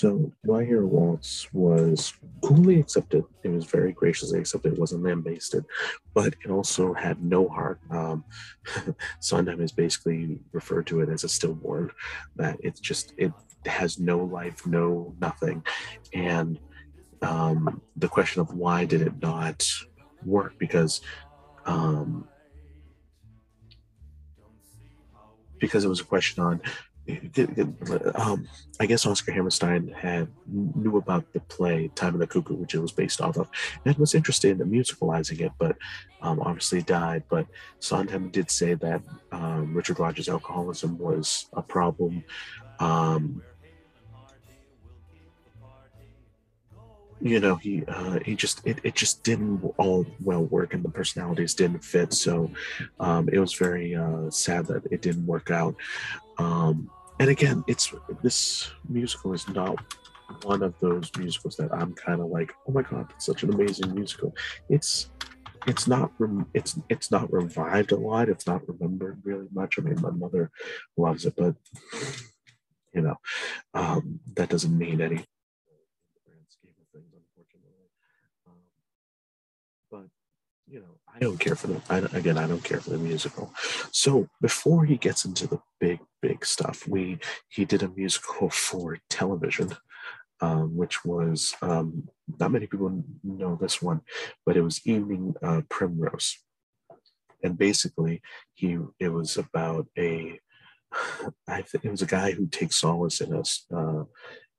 So 0.00 0.32
My 0.46 0.64
Hero 0.64 0.86
Waltz 0.86 1.52
was 1.52 2.14
coolly 2.42 2.80
accepted. 2.80 3.22
It 3.42 3.50
was 3.50 3.66
very 3.66 3.92
graciously 3.92 4.38
accepted. 4.38 4.72
It 4.72 4.78
wasn't 4.78 5.02
lambasted, 5.02 5.66
but 6.14 6.34
it 6.42 6.50
also 6.50 6.94
had 6.94 7.22
no 7.22 7.46
heart. 7.46 7.80
Um, 7.90 8.24
Sondheim 9.20 9.60
is 9.60 9.72
basically 9.72 10.40
referred 10.52 10.86
to 10.86 11.00
it 11.00 11.10
as 11.10 11.24
a 11.24 11.28
stillborn, 11.28 11.90
that 12.36 12.56
it's 12.60 12.80
just, 12.80 13.12
it 13.18 13.30
has 13.66 13.98
no 13.98 14.24
life, 14.24 14.66
no 14.66 15.14
nothing. 15.20 15.62
And 16.14 16.58
um, 17.20 17.82
the 17.94 18.08
question 18.08 18.40
of 18.40 18.54
why 18.54 18.86
did 18.86 19.02
it 19.02 19.20
not 19.20 19.68
work? 20.24 20.54
Because 20.58 21.02
um, 21.66 22.26
because 25.58 25.84
it 25.84 25.88
was 25.88 26.00
a 26.00 26.04
question 26.04 26.42
on 26.42 26.62
um, 28.14 28.46
I 28.78 28.86
guess 28.86 29.06
Oscar 29.06 29.32
Hammerstein 29.32 29.88
had 29.88 30.28
knew 30.46 30.96
about 30.96 31.32
the 31.32 31.40
play 31.40 31.90
Time 31.94 32.14
of 32.14 32.20
the 32.20 32.26
Cuckoo, 32.26 32.56
which 32.56 32.74
it 32.74 32.80
was 32.80 32.92
based 32.92 33.20
off 33.20 33.36
of, 33.36 33.48
and 33.84 33.96
was 33.96 34.14
interested 34.14 34.60
in 34.60 34.70
musicalizing 34.70 35.40
it, 35.40 35.52
but 35.58 35.76
um, 36.22 36.40
obviously 36.40 36.82
died. 36.82 37.24
But 37.28 37.46
Sondheim 37.78 38.30
did 38.30 38.50
say 38.50 38.74
that 38.74 39.02
um, 39.32 39.74
Richard 39.74 39.98
Rodgers' 39.98 40.28
alcoholism 40.28 40.98
was 40.98 41.46
a 41.52 41.62
problem. 41.62 42.24
Um, 42.78 43.42
you 47.20 47.38
know 47.38 47.56
he 47.56 47.84
uh, 47.86 48.18
he 48.24 48.34
just 48.34 48.66
it, 48.66 48.78
it 48.82 48.94
just 48.94 49.22
didn't 49.22 49.62
all 49.76 50.06
well 50.22 50.44
work 50.44 50.74
and 50.74 50.82
the 50.82 50.88
personalities 50.88 51.54
didn't 51.54 51.84
fit 51.84 52.12
so 52.12 52.50
um, 52.98 53.28
it 53.32 53.38
was 53.38 53.54
very 53.54 53.94
uh, 53.94 54.30
sad 54.30 54.66
that 54.66 54.84
it 54.90 55.02
didn't 55.02 55.26
work 55.26 55.50
out 55.50 55.74
um, 56.38 56.90
and 57.20 57.28
again 57.28 57.62
it's 57.68 57.92
this 58.22 58.70
musical 58.88 59.32
is 59.32 59.46
not 59.48 59.76
one 60.42 60.62
of 60.62 60.74
those 60.80 61.10
musicals 61.18 61.56
that 61.56 61.72
i'm 61.72 61.92
kind 61.94 62.20
of 62.20 62.26
like 62.28 62.52
oh 62.66 62.72
my 62.72 62.82
god 62.82 63.06
it's 63.14 63.26
such 63.26 63.42
an 63.42 63.52
amazing 63.52 63.94
musical. 63.94 64.34
It's 64.68 65.10
it's 65.66 65.86
not 65.86 66.10
it's 66.54 66.78
it's 66.88 67.10
not 67.10 67.30
revived 67.32 67.92
a 67.92 67.96
lot 67.96 68.30
it's 68.30 68.46
not 68.46 68.66
remembered 68.66 69.20
really 69.24 69.48
much. 69.52 69.78
I 69.78 69.82
mean 69.82 70.00
my 70.00 70.10
mother 70.10 70.50
loves 70.96 71.26
it 71.26 71.34
but 71.36 71.54
you 72.94 73.02
know 73.02 73.16
um, 73.74 74.20
that 74.36 74.48
doesn't 74.48 74.76
mean 74.76 75.00
any 75.00 75.24
you 80.70 80.80
know, 80.80 80.98
I 81.12 81.18
don't 81.18 81.38
care 81.38 81.56
for 81.56 81.66
the. 81.66 81.80
I, 81.90 81.98
again, 82.16 82.38
I 82.38 82.46
don't 82.46 82.62
care 82.62 82.80
for 82.80 82.90
the 82.90 82.98
musical. 82.98 83.52
So 83.90 84.28
before 84.40 84.84
he 84.84 84.96
gets 84.96 85.24
into 85.24 85.46
the 85.46 85.60
big, 85.80 85.98
big 86.22 86.46
stuff, 86.46 86.86
we 86.86 87.18
he 87.48 87.64
did 87.64 87.82
a 87.82 87.88
musical 87.88 88.50
for 88.50 88.98
television, 89.08 89.76
um, 90.40 90.76
which 90.76 91.04
was 91.04 91.54
um, 91.60 92.08
not 92.38 92.52
many 92.52 92.66
people 92.66 93.02
know 93.24 93.56
this 93.60 93.82
one, 93.82 94.02
but 94.46 94.56
it 94.56 94.62
was 94.62 94.80
Evening 94.86 95.34
uh, 95.42 95.62
Primrose, 95.68 96.38
and 97.42 97.58
basically 97.58 98.22
he 98.54 98.78
it 99.00 99.08
was 99.08 99.36
about 99.36 99.86
a. 99.98 100.38
I 101.48 101.62
think 101.62 101.84
it 101.84 101.90
was 101.90 102.02
a 102.02 102.06
guy 102.06 102.32
who 102.32 102.46
takes 102.46 102.76
solace 102.76 103.20
in 103.20 103.34
us, 103.34 103.66
uh, 103.74 104.04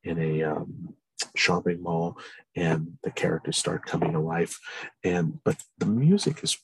in 0.04 0.20
a 0.20 0.44
um, 0.44 0.96
shopping 1.36 1.82
mall 1.82 2.18
and 2.56 2.98
the 3.04 3.12
characters 3.12 3.58
start 3.58 3.86
coming 3.86 4.12
to 4.14 4.20
life. 4.20 4.60
And 5.04 5.40
but 5.44 5.58
the 5.78 5.86
music 5.86 6.44
is 6.44 6.58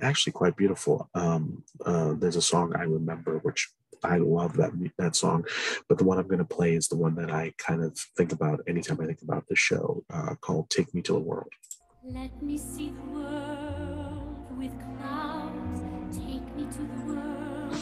actually 0.00 0.32
quite 0.32 0.56
beautiful. 0.56 1.08
Um 1.14 1.64
uh, 1.84 2.14
there's 2.14 2.36
a 2.36 2.42
song 2.42 2.72
i 2.76 2.82
remember 2.82 3.38
which 3.38 3.70
i 4.04 4.16
love 4.16 4.56
that 4.56 4.72
that 4.98 5.14
song 5.14 5.44
but 5.88 5.98
the 5.98 6.04
one 6.04 6.18
i'm 6.18 6.26
going 6.26 6.38
to 6.38 6.44
play 6.44 6.74
is 6.74 6.88
the 6.88 6.96
one 6.96 7.14
that 7.14 7.30
i 7.30 7.52
kind 7.58 7.82
of 7.82 7.96
think 8.16 8.32
about 8.32 8.60
anytime 8.66 9.00
i 9.00 9.06
think 9.06 9.22
about 9.22 9.46
the 9.48 9.56
show 9.56 10.02
uh, 10.12 10.34
called 10.40 10.68
take 10.70 10.92
me 10.94 11.00
to 11.02 11.12
the 11.12 11.18
world. 11.18 11.52
Let 12.04 12.42
me 12.42 12.58
see 12.58 12.90
the 12.90 13.06
world 13.12 14.58
with 14.58 14.72
clouds. 14.98 15.80
Take 16.10 16.46
me 16.56 16.64
to 16.76 16.82
the 16.92 17.12
world. 17.12 17.76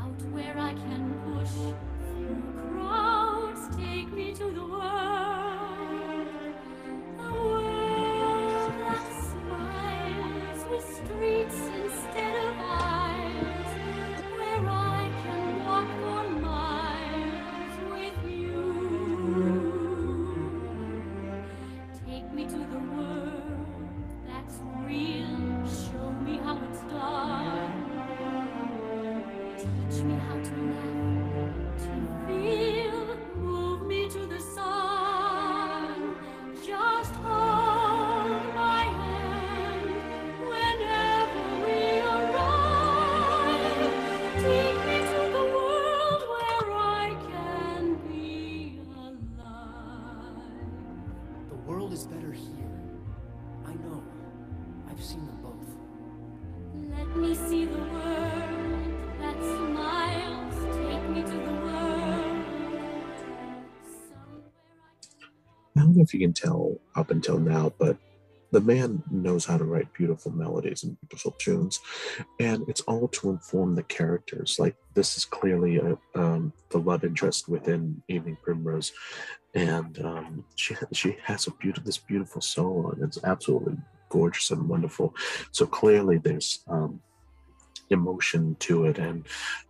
Out 0.00 0.22
where 0.32 0.56
i 0.58 0.72
can 0.72 1.02
push 1.24 1.93
to 4.34 4.50
the 4.50 4.66
world, 4.66 5.23
you 66.14 66.20
can 66.20 66.32
tell 66.32 66.80
up 66.96 67.10
until 67.10 67.38
now, 67.38 67.72
but 67.78 67.98
the 68.54 68.60
man 68.60 69.02
knows 69.10 69.44
how 69.44 69.58
to 69.58 69.64
write 69.64 69.92
beautiful 69.94 70.30
melodies 70.30 70.84
and 70.84 70.96
beautiful 71.00 71.32
tunes, 71.32 71.80
and 72.38 72.62
it's 72.68 72.82
all 72.82 73.08
to 73.08 73.30
inform 73.30 73.74
the 73.74 73.82
characters. 73.82 74.58
Like 74.60 74.76
this 74.94 75.16
is 75.16 75.24
clearly 75.24 75.78
a, 75.78 75.98
um, 76.14 76.52
the 76.70 76.78
love 76.78 77.02
interest 77.02 77.48
within 77.48 78.00
Evening 78.06 78.38
Primrose, 78.44 78.92
and 79.54 79.98
um, 80.04 80.44
she 80.54 80.76
she 80.92 81.16
has 81.24 81.48
a 81.48 81.50
beautiful 81.52 81.84
this 81.84 81.98
beautiful 81.98 82.40
solo, 82.40 82.92
and 82.92 83.02
it's 83.02 83.18
absolutely 83.24 83.76
gorgeous 84.08 84.52
and 84.52 84.68
wonderful. 84.68 85.16
So 85.50 85.66
clearly, 85.66 86.18
there's 86.18 86.60
um, 86.68 87.00
emotion 87.90 88.56
to 88.60 88.86
it. 88.86 88.98
And 88.98 89.26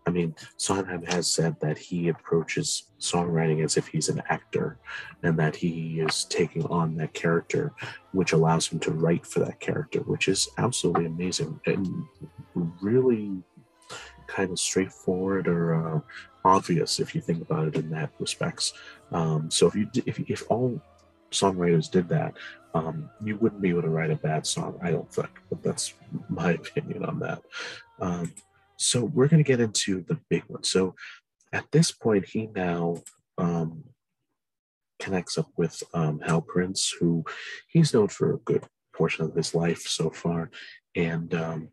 I 0.07 0.11
mean, 0.11 0.35
Sondheim 0.57 1.05
has 1.07 1.33
said 1.33 1.57
that 1.61 1.79
he 1.79 2.09
approaches 2.09 2.85
songwriting 3.01 3.65
as 3.65 3.77
if 3.77 3.87
he's 3.87 4.09
an 4.09 4.23
actor 4.29 4.79
and 5.23 5.39
that 5.39 5.57
he 5.57 6.01
is 6.01 6.25
taking 6.25 6.65
on 6.67 6.97
that 6.97 7.13
character, 7.13 7.73
which 8.13 8.33
allows 8.33 8.69
him 8.69 8.79
to 8.81 8.93
write 8.93 9.27
for 9.27 9.41
that 9.41 9.61
character, 9.61 10.01
which 10.01 10.29
is 10.29 10.49
absolutely 10.59 11.07
amazing 11.07 11.61
and 11.67 12.05
really 12.81 13.43
kind 14.27 14.51
of 14.51 14.59
straightforward 14.59 15.47
or 15.49 15.75
uh, 15.75 16.01
obvious 16.45 17.01
if 17.01 17.15
you 17.15 17.21
think 17.21 17.43
about 17.43 17.69
it 17.69 17.77
in 17.77 17.91
that 17.91 18.11
respects. 18.19 18.73
Um, 19.13 19.51
so 19.51 19.67
if 19.67 19.75
you 19.75 19.89
if, 20.07 20.19
if 20.29 20.45
all 20.51 20.81
songwriters 21.35 21.91
did 21.91 22.09
that, 22.09 22.35
um, 22.75 23.11
you 23.23 23.37
wouldn't 23.37 23.63
be 23.63 23.71
able 23.71 23.83
to 23.83 23.89
write 23.89 24.11
a 24.11 24.17
bad 24.17 24.47
song, 24.47 24.79
I 24.83 24.91
don't 24.91 25.13
think. 25.13 25.31
But 25.49 25.63
that's 25.63 25.95
my 26.29 26.53
opinion 26.55 27.05
on 27.05 27.19
that. 27.21 27.43
Um, 28.01 28.33
so 28.77 29.05
we're 29.05 29.29
going 29.29 29.43
to 29.43 29.49
get 29.49 29.61
into 29.61 30.05
the 30.09 30.19
big 30.29 30.43
one. 30.49 30.65
So 30.65 30.95
at 31.53 31.71
this 31.71 31.93
point, 31.93 32.27
he 32.27 32.49
now 32.55 33.03
um, 33.39 33.85
connects 34.99 35.39
up 35.39 35.49
with 35.57 35.83
um, 35.93 36.21
Hal 36.21 36.41
Prince, 36.41 36.95
who 36.99 37.25
he's 37.69 37.95
known 37.95 38.09
for 38.09 38.35
a 38.35 38.39
good 38.39 38.65
portion 38.95 39.25
of 39.25 39.35
his 39.35 39.55
life 39.55 39.83
so 39.83 40.11
far, 40.11 40.51
and 40.97 41.35
um, 41.35 41.69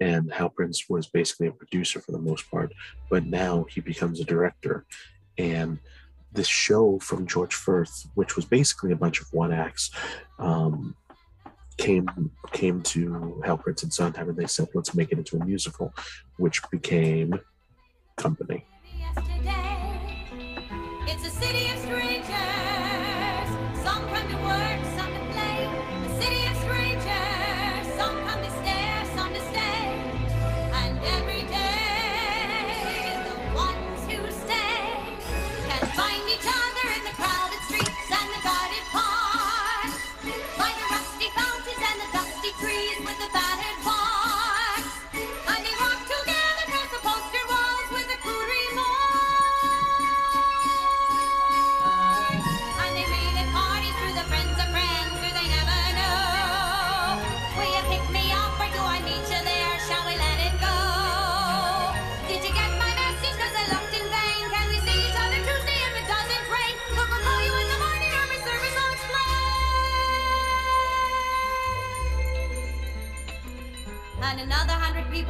and 0.00 0.32
Hal 0.32 0.50
Prince 0.50 0.84
was 0.88 1.06
basically 1.06 1.46
a 1.46 1.52
producer 1.52 2.00
for 2.00 2.12
the 2.12 2.18
most 2.18 2.50
part, 2.50 2.72
but 3.10 3.26
now 3.26 3.64
he 3.68 3.80
becomes 3.80 4.20
a 4.20 4.24
director, 4.24 4.86
and 5.38 5.78
this 6.32 6.48
show 6.48 6.98
from 6.98 7.26
George 7.26 7.54
Furth, 7.54 8.06
which 8.14 8.36
was 8.36 8.44
basically 8.44 8.92
a 8.92 8.96
bunch 8.96 9.20
of 9.20 9.26
one 9.32 9.52
acts, 9.52 9.90
um, 10.38 10.94
came 11.76 12.08
came 12.52 12.82
to 12.82 13.40
Hal 13.44 13.58
Prince 13.58 13.82
and 13.82 13.92
Sondheim, 13.92 14.28
and 14.28 14.36
they 14.36 14.46
said, 14.46 14.68
"Let's 14.74 14.94
make 14.94 15.12
it 15.12 15.18
into 15.18 15.36
a 15.36 15.44
musical," 15.44 15.92
which 16.36 16.62
became 16.70 17.38
Company. 18.16 18.64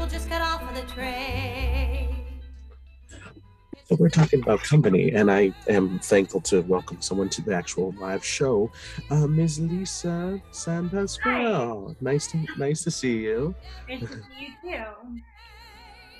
People 0.06 0.18
just 0.20 0.30
got 0.30 0.40
off 0.40 0.62
of 0.62 0.72
the 0.76 0.94
train. 0.94 2.14
So 3.86 3.96
we're 3.98 4.08
talking 4.08 4.40
about 4.40 4.62
company, 4.62 5.10
and 5.10 5.28
I 5.28 5.52
am 5.66 5.98
thankful 5.98 6.40
to 6.42 6.60
welcome 6.60 7.00
someone 7.00 7.28
to 7.30 7.42
the 7.42 7.52
actual 7.52 7.92
live 7.98 8.24
show, 8.24 8.70
uh, 9.10 9.26
Ms. 9.26 9.58
Lisa 9.58 10.40
San 10.52 10.90
Pascual. 10.90 11.96
Nice 12.00 12.28
to 12.28 12.46
nice 12.56 12.84
to 12.84 12.90
see 12.92 13.16
you. 13.16 13.52
Good 13.88 14.02
to 14.02 14.06
see 14.06 14.22
you 14.38 14.48
too. 14.62 14.84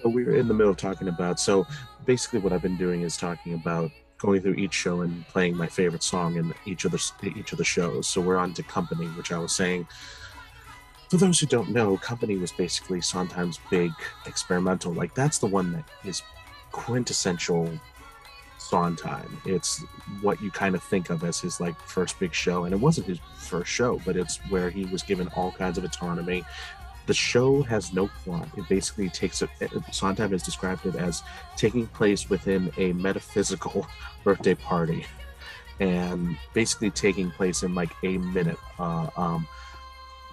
So 0.03 0.09
we 0.09 0.25
were 0.25 0.35
in 0.35 0.49
the 0.49 0.55
middle 0.55 0.73
of 0.73 0.79
talking 0.79 1.07
about. 1.07 1.39
So 1.39 1.65
basically, 2.07 2.41
what 2.41 2.53
I've 2.53 2.63
been 2.63 2.77
doing 2.77 3.03
is 3.03 3.17
talking 3.17 3.55
about 3.55 3.93
going 4.19 4.43
through 4.43 4.55
each 4.55 4.75
show 4.75 5.03
and 5.03 5.25
playing 5.29 5.57
my 5.57 5.69
favorite 5.69 6.03
song 6.03 6.39
in 6.39 6.53
each 6.65 6.85
of 6.87 6.91
the 6.91 7.13
each 7.37 7.53
of 7.53 7.59
the 7.59 7.65
shows. 7.65 8.09
So 8.09 8.21
we're 8.21 8.39
on 8.39 8.53
to 8.55 8.65
Company, 8.65 9.07
which 9.11 9.31
I 9.31 9.39
was 9.39 9.55
saying. 9.55 9.87
For 11.09 11.19
those 11.19 11.39
who 11.39 11.47
don't 11.47 11.71
know, 11.71 11.97
Company 11.97 12.37
was 12.37 12.51
basically 12.53 13.01
Sondheim's 13.01 13.61
big 13.71 13.93
experimental. 14.27 14.93
Like 14.93 15.15
that's 15.15 15.39
the 15.39 15.47
one 15.47 15.73
that 15.73 15.85
is 16.05 16.23
quintessential 16.73 17.71
Sondheim. 18.59 19.41
It's 19.45 19.85
what 20.21 20.41
you 20.43 20.51
kind 20.51 20.75
of 20.75 20.83
think 20.83 21.11
of 21.11 21.23
as 21.23 21.39
his 21.39 21.61
like 21.61 21.79
first 21.83 22.19
big 22.19 22.35
show, 22.35 22.65
and 22.65 22.75
it 22.75 22.79
wasn't 22.79 23.07
his 23.07 23.21
first 23.39 23.71
show, 23.71 24.01
but 24.05 24.17
it's 24.17 24.39
where 24.51 24.69
he 24.71 24.85
was 24.87 25.03
given 25.03 25.29
all 25.37 25.53
kinds 25.53 25.79
of 25.79 25.85
autonomy. 25.85 26.45
The 27.07 27.15
show 27.15 27.63
has 27.63 27.93
no 27.93 28.09
plot. 28.25 28.49
It 28.57 28.69
basically 28.69 29.09
takes 29.09 29.41
it. 29.43 29.51
Sondheim 29.93 30.33
has 30.33 30.43
described 30.43 30.87
it 30.87 30.97
as 30.97 31.23
taking 31.57 31.87
place 31.87 32.29
within 32.29 32.73
a 32.79 32.93
metaphysical 32.95 33.87
birthday 34.25 34.55
party, 34.57 35.07
and 35.79 36.37
basically 36.53 36.91
taking 36.91 37.31
place 37.31 37.63
in 37.63 37.77
like 37.77 37.93
a 38.03 38.19
minute. 38.19 38.59
Uh, 38.79 39.09
um, 39.17 39.47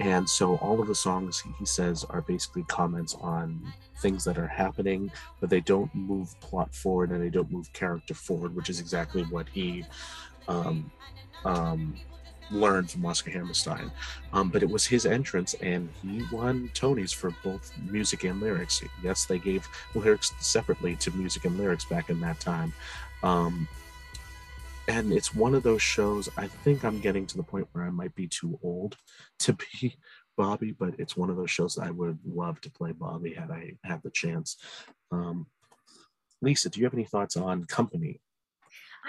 and 0.04 0.30
so 0.30 0.58
all 0.58 0.82
of 0.82 0.88
the 0.88 0.95
songs 0.95 1.43
he 1.58 1.66
says 1.66 2.04
are 2.10 2.22
basically 2.22 2.64
comments 2.64 3.16
on 3.22 3.74
things 3.99 4.26
that 4.26 4.38
are 4.38 4.47
happening, 4.47 5.10
but 5.39 5.49
they 5.49 5.62
don't 5.62 5.93
move 5.95 6.38
plot 6.41 6.76
forward 6.76 7.12
and 7.12 7.24
they 7.24 7.30
don't 7.30 7.49
move 7.49 7.72
character 7.72 8.14
forward, 8.14 8.54
which 8.54 8.70
is 8.70 8.82
exactly 8.82 9.24
what 9.24 9.47
he 9.47 9.86
um, 10.49 10.91
um, 11.45 11.95
learned 12.51 12.91
from 12.91 13.06
Oscar 13.06 13.32
Hammerstein. 13.32 13.89
Um, 14.34 14.49
but 14.49 14.62
it 14.62 14.70
was 14.70 14.86
his 14.86 15.06
entrance, 15.06 15.54
and 15.62 15.89
he 16.01 16.22
won 16.34 16.70
Tonys 16.74 17.16
for 17.16 17.34
both 17.41 17.72
music 17.89 18.26
and 18.26 18.41
lyrics. 18.41 18.84
Yes, 19.01 19.24
they 19.24 19.39
gave 19.39 19.66
lyrics 19.95 20.34
separately 20.41 20.97
to 20.97 21.12
music 21.12 21.45
and 21.45 21.58
lyrics 21.58 21.86
back 21.86 22.10
in 22.10 22.20
that 22.20 22.41
time. 22.41 22.74
Um, 23.24 23.70
and 24.88 25.13
it's 25.13 25.34
one 25.34 25.55
of 25.55 25.63
those 25.63 25.81
shows. 25.81 26.29
I 26.38 26.47
think 26.47 26.84
I'm 26.84 26.99
getting 26.99 27.25
to 27.27 27.38
the 27.38 27.43
point 27.43 27.67
where 27.71 27.84
I 27.86 27.89
might 27.89 28.15
be 28.15 28.27
too 28.27 28.59
old 28.63 28.97
to 29.39 29.53
be 29.53 29.95
Bobby, 30.38 30.71
but 30.71 30.95
it's 30.97 31.15
one 31.15 31.29
of 31.29 31.38
those 31.38 31.51
shows 31.51 31.77
I 31.77 31.91
would 31.91 32.19
love 32.25 32.59
to 32.61 32.71
play 32.71 32.91
Bobby 32.91 33.34
had 33.34 33.51
I 33.51 33.73
had 33.84 34.01
the 34.03 34.09
chance. 34.11 34.57
Um, 35.11 35.45
Lisa, 36.41 36.69
do 36.69 36.79
you 36.79 36.86
have 36.86 36.93
any 36.93 37.05
thoughts 37.05 37.38
on 37.38 37.63
Company? 37.65 38.19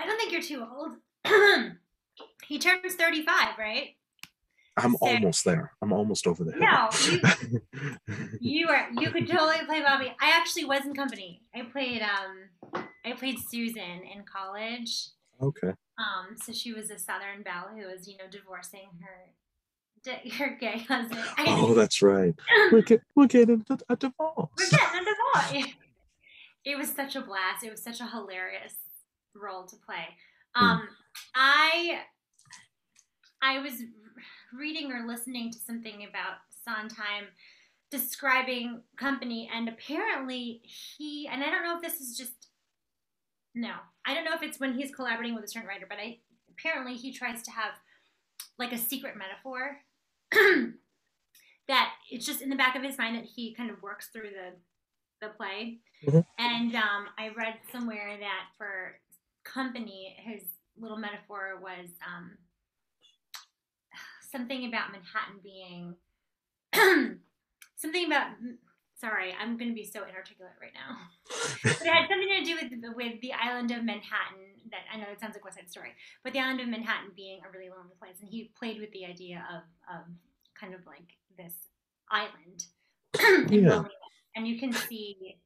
I 0.01 0.07
don't 0.07 0.19
think 0.19 0.33
you're 0.33 0.43
too 0.43 0.65
old. 0.71 0.97
he 2.45 2.59
turns 2.59 2.95
35, 2.95 3.59
right? 3.59 3.91
I'm 4.77 4.93
So- 4.97 5.07
almost 5.07 5.45
there. 5.45 5.73
I'm 5.83 5.93
almost 5.93 6.27
over 6.27 6.45
there 6.45 6.59
hill. 6.59 6.69
No, 6.69 7.97
You 8.41 8.69
are 8.69 8.89
you 9.01 9.11
could 9.11 9.29
totally 9.29 9.65
play 9.67 9.81
Bobby. 9.83 10.13
I 10.21 10.31
actually 10.37 10.65
was 10.65 10.85
in 10.85 10.95
company. 10.95 11.43
I 11.55 11.63
played 11.63 12.03
um 12.03 12.83
I 13.05 13.13
played 13.13 13.39
Susan 13.39 14.03
in 14.13 14.25
college. 14.25 15.11
Okay. 15.41 15.73
Um 15.99 16.37
so 16.37 16.53
she 16.53 16.73
was 16.73 16.91
a 16.91 16.99
Southern 16.99 17.43
belle 17.43 17.71
who 17.75 17.87
was, 17.87 18.09
you 18.09 18.17
know, 18.17 18.25
divorcing 18.31 18.89
her 19.03 19.31
her 20.39 20.57
gay 20.61 20.79
husband. 20.89 21.21
I- 21.39 21.45
Oh, 21.49 21.75
that's 21.75 22.03
right. 22.03 22.35
We're, 22.73 22.83
get, 22.83 23.01
we're 23.15 23.27
getting 23.27 23.65
a, 23.89 23.97
divorce. 23.97 24.49
We're 24.59 24.69
getting 24.71 25.01
a 25.01 25.05
divorce. 25.05 25.73
It 26.67 26.79
was 26.79 26.89
such 26.89 27.15
a 27.15 27.21
blast. 27.21 27.63
It 27.63 27.71
was 27.71 27.83
such 27.83 28.01
a 28.01 28.07
hilarious 28.07 28.73
role 29.35 29.65
to 29.67 29.77
play. 29.85 30.07
Um, 30.55 30.89
I 31.35 31.99
I 33.43 33.59
was 33.59 33.83
reading 34.59 34.91
or 34.91 35.07
listening 35.07 35.51
to 35.53 35.59
something 35.59 36.07
about 36.09 36.39
Sondheim 36.65 37.27
describing 37.91 38.81
company, 38.97 39.51
and 39.55 39.69
apparently 39.69 40.63
he 40.65 41.29
and 41.31 41.43
I 41.45 41.51
don't 41.51 41.65
know 41.65 41.77
if 41.77 41.83
this 41.83 42.01
is 42.01 42.17
just 42.17 42.44
no, 43.55 43.75
I 44.07 44.15
don't 44.15 44.25
know 44.25 44.35
if 44.35 44.43
it's 44.43 44.59
when 44.61 44.75
he's 44.75 44.95
collaborating 44.95 45.35
with 45.35 45.45
a 45.45 45.49
certain 45.49 45.69
writer, 45.69 45.87
but 45.89 45.99
I 45.99 46.19
apparently 46.51 46.95
he 46.95 47.13
tries 47.13 47.43
to 47.43 47.51
have 47.51 47.73
like 48.59 48.73
a 48.73 48.79
secret 48.79 49.15
metaphor 49.17 49.79
that 51.69 51.93
it's 52.11 52.27
just 52.27 52.43
in 52.43 52.51
the 52.51 52.57
back 52.57 52.77
of 52.77 52.83
his 52.83 52.99
mind 52.99 53.17
that 53.17 53.25
he 53.25 53.55
kind 53.55 53.71
of 53.71 53.83
works 53.83 54.09
through 54.13 54.31
the 54.31 54.55
the 55.21 55.33
play. 55.35 55.79
Mhm. 56.05 56.25
And 56.39 56.75
um, 56.75 57.07
I 57.19 57.29
read 57.37 57.55
somewhere 57.73 58.17
that 58.19 58.47
for 58.59 58.99
company, 59.45 60.17
his 60.19 60.43
little 60.77 60.99
metaphor 60.99 61.59
was 61.63 61.89
um, 62.07 62.33
something 64.33 64.67
about 64.67 64.93
Manhattan 64.93 65.41
being 65.43 65.95
something 67.77 68.07
about. 68.07 68.29
Sorry, 68.97 69.35
I'm 69.39 69.57
going 69.57 69.71
to 69.71 69.75
be 69.75 69.85
so 69.85 70.05
inarticulate 70.09 70.55
right 70.61 70.73
now. 70.75 70.97
But 71.63 71.87
it 71.87 71.93
had 71.93 72.09
something 72.09 72.29
to 72.29 72.45
do 72.45 72.55
with 72.63 72.97
with 72.97 73.21
the 73.21 73.33
island 73.33 73.71
of 73.71 73.85
Manhattan. 73.85 74.55
That 74.71 74.83
I 74.93 74.97
know 74.97 75.07
it 75.13 75.21
sounds 75.21 75.35
like 75.35 75.45
West 75.45 75.57
Side 75.59 75.71
Story, 75.71 75.91
but 76.23 76.33
the 76.33 76.41
island 76.41 76.61
of 76.61 76.69
Manhattan 76.69 77.11
being 77.17 77.41
a 77.47 77.51
really 77.51 77.71
lonely 77.71 77.95
place, 77.99 78.17
and 78.21 78.29
he 78.29 78.51
played 78.59 78.81
with 78.81 78.93
the 78.93 79.05
idea 79.05 79.45
of 79.53 79.63
of 79.93 80.07
kind 80.59 80.75
of 80.75 80.87
like 80.87 81.19
this 81.37 81.55
island, 82.11 82.67
and 83.51 83.51
Yeah. 83.51 83.83
and 84.37 84.47
you 84.47 84.59
can 84.59 84.73
see 84.73 85.37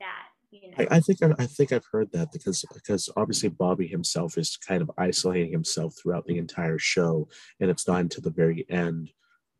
that. 0.00 0.28
You 0.50 0.70
know, 0.70 0.76
I, 0.90 0.96
I 0.96 1.00
think 1.00 1.18
I 1.22 1.46
think 1.46 1.72
I've 1.72 1.84
heard 1.92 2.10
that 2.12 2.32
because 2.32 2.64
because 2.72 3.10
obviously 3.16 3.50
Bobby 3.50 3.86
himself 3.86 4.38
is 4.38 4.56
kind 4.56 4.80
of 4.80 4.90
isolating 4.96 5.52
himself 5.52 5.94
throughout 5.96 6.24
the 6.26 6.38
entire 6.38 6.78
show, 6.78 7.28
and 7.60 7.70
it's 7.70 7.86
not 7.86 8.00
until 8.00 8.22
the 8.22 8.30
very 8.30 8.64
end 8.70 9.10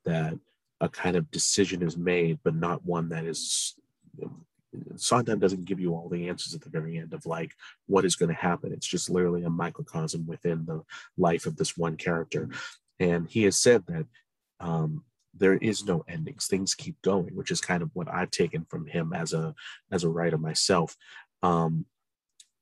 that 0.05 0.39
a 0.81 0.89
kind 0.89 1.17
of 1.17 1.31
decision 1.31 1.83
is 1.83 1.97
made, 1.97 2.39
but 2.45 2.55
not 2.55 2.85
one 2.85 3.09
that 3.11 3.25
is. 3.25 3.75
Sondheim 4.97 5.39
doesn't 5.39 5.65
give 5.65 5.81
you 5.81 5.95
all 5.95 6.09
the 6.09 6.29
answers 6.29 6.55
at 6.55 6.61
the 6.61 6.69
very 6.69 6.99
end 6.99 7.15
of 7.15 7.25
like 7.25 7.53
what 7.87 8.05
is 8.05 8.17
going 8.17 8.29
to 8.29 8.35
happen. 8.35 8.73
It's 8.73 8.87
just 8.87 9.09
literally 9.09 9.45
a 9.45 9.51
microcosm 9.51 10.27
within 10.27 10.67
the 10.67 10.83
life 11.17 11.47
of 11.47 11.57
this 11.57 11.77
one 11.77 11.97
character, 11.97 12.51
and 13.01 13.27
he 13.29 13.45
has 13.45 13.59
said 13.59 13.85
that 13.87 14.07
um, 14.61 15.05
there 15.35 15.55
is 15.55 15.85
no 15.85 16.05
endings. 16.09 16.47
Things 16.47 16.75
keep 16.75 17.01
going, 17.03 17.35
which 17.35 17.51
is 17.51 17.61
kind 17.61 17.83
of 17.83 17.91
what 17.95 18.13
I've 18.13 18.31
taken 18.31 18.67
from 18.69 18.87
him 18.87 19.13
as 19.15 19.33
a 19.33 19.55
as 19.91 20.05
a 20.05 20.09
writer 20.09 20.39
myself. 20.39 20.97
Um, 21.43 21.87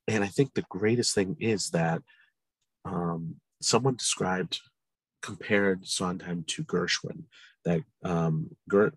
and 0.06 0.22
I 0.22 0.28
think 0.28 0.54
the 0.54 0.66
greatest 0.68 1.14
thing 1.14 1.36
is 1.40 1.70
that 1.70 2.02
um, 2.84 3.36
someone 3.60 3.96
described 3.96 4.60
compared 5.22 5.86
Sondheim 5.86 6.44
to 6.48 6.62
Gershwin. 6.64 7.24
That 7.64 7.82
um, 8.04 8.50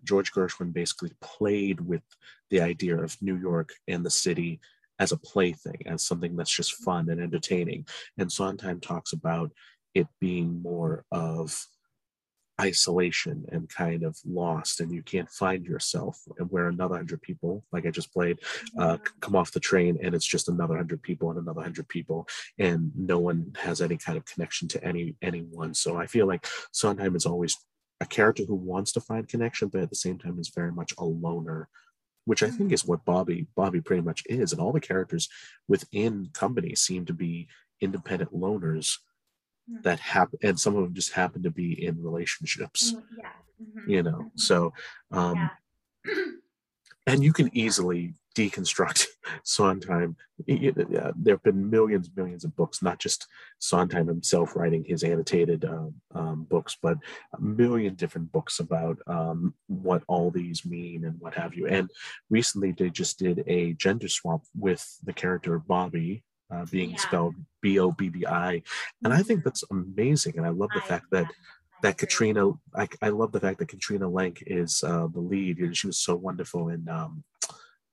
George 0.04 0.32
Gershwin 0.32 0.72
basically 0.72 1.12
played 1.20 1.80
with 1.80 2.02
the 2.50 2.60
idea 2.60 2.98
of 2.98 3.16
New 3.22 3.36
York 3.36 3.70
and 3.86 4.04
the 4.04 4.10
city 4.10 4.60
as 4.98 5.12
a 5.12 5.16
plaything, 5.16 5.82
as 5.86 6.06
something 6.06 6.36
that's 6.36 6.54
just 6.54 6.74
fun 6.74 7.08
and 7.08 7.20
entertaining. 7.20 7.86
And 8.18 8.30
Sondheim 8.30 8.80
talks 8.80 9.12
about 9.12 9.52
it 9.94 10.06
being 10.20 10.60
more 10.62 11.04
of 11.12 11.66
isolation 12.60 13.44
and 13.52 13.68
kind 13.68 14.02
of 14.02 14.18
lost 14.26 14.80
and 14.80 14.92
you 14.92 15.02
can't 15.02 15.30
find 15.30 15.64
yourself 15.64 16.20
and 16.38 16.50
where 16.50 16.68
another 16.68 16.96
hundred 16.96 17.22
people 17.22 17.62
like 17.70 17.86
i 17.86 17.90
just 17.90 18.12
played 18.12 18.36
uh, 18.80 18.96
come 19.20 19.36
off 19.36 19.52
the 19.52 19.60
train 19.60 19.96
and 20.02 20.14
it's 20.14 20.26
just 20.26 20.48
another 20.48 20.76
hundred 20.76 21.00
people 21.02 21.30
and 21.30 21.38
another 21.38 21.62
hundred 21.62 21.88
people 21.88 22.26
and 22.58 22.90
no 22.96 23.18
one 23.18 23.52
has 23.56 23.80
any 23.80 23.96
kind 23.96 24.18
of 24.18 24.24
connection 24.24 24.66
to 24.66 24.82
any 24.84 25.14
anyone 25.22 25.72
so 25.72 25.96
i 25.96 26.06
feel 26.06 26.26
like 26.26 26.46
sondheim 26.72 27.14
is 27.14 27.26
always 27.26 27.56
a 28.00 28.06
character 28.06 28.44
who 28.44 28.54
wants 28.54 28.92
to 28.92 29.00
find 29.00 29.28
connection 29.28 29.68
but 29.68 29.82
at 29.82 29.90
the 29.90 29.96
same 29.96 30.18
time 30.18 30.38
is 30.38 30.48
very 30.48 30.72
much 30.72 30.92
a 30.98 31.04
loner 31.04 31.68
which 32.24 32.42
i 32.42 32.50
think 32.50 32.72
is 32.72 32.84
what 32.84 33.04
bobby 33.04 33.46
bobby 33.56 33.80
pretty 33.80 34.02
much 34.02 34.22
is 34.26 34.52
and 34.52 34.60
all 34.60 34.72
the 34.72 34.80
characters 34.80 35.28
within 35.66 36.28
company 36.32 36.74
seem 36.74 37.04
to 37.04 37.12
be 37.12 37.48
independent 37.80 38.32
loners 38.32 38.98
that 39.82 40.00
happen 40.00 40.38
and 40.42 40.58
some 40.58 40.76
of 40.76 40.84
them 40.84 40.94
just 40.94 41.12
happen 41.12 41.42
to 41.42 41.50
be 41.50 41.84
in 41.84 42.02
relationships 42.02 42.94
mm-hmm. 42.94 43.90
you 43.90 44.02
know 44.02 44.18
mhm. 44.18 44.40
so 44.40 44.72
um 45.10 45.50
Yeah. 46.04 46.14
and 47.06 47.24
you 47.24 47.32
can 47.32 47.50
easily 47.56 48.14
deconstruct 48.38 49.00
sondheim 49.56 50.10
there 50.46 51.34
have 51.36 51.42
been 51.48 51.68
millions 51.76 52.08
millions 52.16 52.44
of 52.44 52.54
books 52.60 52.78
not 52.88 52.98
just 53.06 53.20
sondheim 53.58 54.06
himself 54.06 54.48
writing 54.58 54.84
his 54.84 55.02
annotated 55.02 55.64
um, 55.64 55.92
um, 56.14 56.38
books 56.54 56.76
but 56.86 56.96
a 57.36 57.40
million 57.40 57.92
different 58.02 58.30
books 58.36 58.60
about 58.60 58.96
um, 59.16 59.52
what 59.66 60.02
all 60.12 60.30
these 60.30 60.64
mean 60.64 61.04
and 61.06 61.16
what 61.22 61.34
have 61.34 61.52
you 61.58 61.66
and 61.66 61.90
recently 62.30 62.70
they 62.72 62.90
just 63.02 63.18
did 63.18 63.36
a 63.58 63.72
gender 63.84 64.08
swap 64.08 64.42
with 64.66 64.82
the 65.04 65.12
character 65.22 65.58
bobby 65.58 66.22
uh, 66.54 66.64
being 66.70 66.90
Yeah. 66.92 66.96
spelled 67.06 67.34
b-o-b-b-i 67.64 68.52
and 69.04 69.12
i 69.18 69.22
think 69.26 69.38
that's 69.44 69.64
amazing 69.78 70.34
and 70.38 70.46
i 70.46 70.50
love 70.60 70.70
the 70.74 70.84
I- 70.86 70.90
fact 70.92 71.06
that 71.16 71.26
yeah, 71.28 71.90
that. 71.90 71.98
Katrina, 72.02 72.44
I, 72.82 72.84
I 73.02 73.10
love 73.20 73.30
the 73.30 73.38
fact 73.46 73.58
that 73.60 73.68
Katrina 73.68 74.06
Lenk 74.10 74.42
is 74.48 74.82
uh, 74.82 75.06
the 75.16 75.20
lead. 75.20 75.58
You 75.60 75.66
know, 75.68 75.72
She 75.72 75.86
was 75.86 76.00
so 76.08 76.16
wonderful 76.16 76.70
in 76.74 76.82
um, 76.88 77.22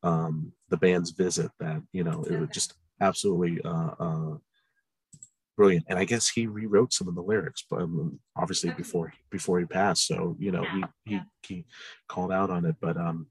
um, 0.05 0.53
the 0.69 0.77
band's 0.77 1.11
visit 1.11 1.51
that 1.59 1.81
you 1.91 2.03
know 2.03 2.23
it 2.29 2.39
was 2.39 2.49
just 2.53 2.75
absolutely 3.01 3.61
uh, 3.65 3.91
uh, 3.99 4.33
brilliant. 5.57 5.85
And 5.89 5.99
I 5.99 6.05
guess 6.05 6.29
he 6.29 6.47
rewrote 6.47 6.93
some 6.93 7.07
of 7.07 7.15
the 7.15 7.21
lyrics, 7.21 7.65
but 7.69 7.81
um, 7.81 8.19
obviously 8.35 8.69
Okay. 8.69 8.77
before 8.77 9.13
before 9.31 9.59
he 9.59 9.65
passed. 9.65 10.07
So 10.07 10.35
you 10.39 10.51
know 10.51 10.63
Yeah, 10.63 10.75
he 10.75 10.83
he 11.11 11.15
yeah. 11.15 11.23
he 11.47 11.65
called 12.07 12.31
out 12.31 12.49
on 12.49 12.65
it. 12.65 12.75
But 12.79 12.97
um, 12.97 13.27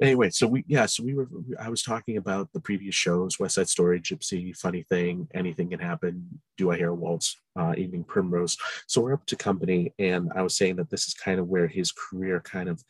anyway, 0.00 0.30
so 0.30 0.46
we 0.46 0.64
yeah, 0.66 0.86
so 0.86 1.02
we 1.04 1.14
were 1.14 1.28
I 1.60 1.68
was 1.68 1.82
talking 1.82 2.16
about 2.16 2.52
the 2.52 2.60
previous 2.60 2.94
shows: 2.94 3.38
West 3.38 3.56
Side 3.56 3.68
Story, 3.68 4.00
Gypsy, 4.00 4.56
Funny 4.56 4.82
Thing, 4.82 5.28
Anything 5.34 5.70
Can 5.70 5.80
Happen, 5.80 6.40
Do 6.56 6.70
I 6.70 6.76
Hear 6.76 6.90
a 6.90 6.94
Waltz, 6.94 7.36
uh, 7.58 7.74
Evening 7.76 8.04
Primrose. 8.04 8.56
So 8.86 9.00
we're 9.02 9.14
up 9.14 9.26
to 9.26 9.36
company, 9.36 9.92
and 9.98 10.30
I 10.34 10.42
was 10.42 10.56
saying 10.56 10.76
that 10.76 10.90
this 10.90 11.06
is 11.06 11.14
kind 11.14 11.38
of 11.40 11.48
where 11.48 11.68
his 11.68 11.92
career 11.92 12.40
kind 12.40 12.68
of 12.68 12.82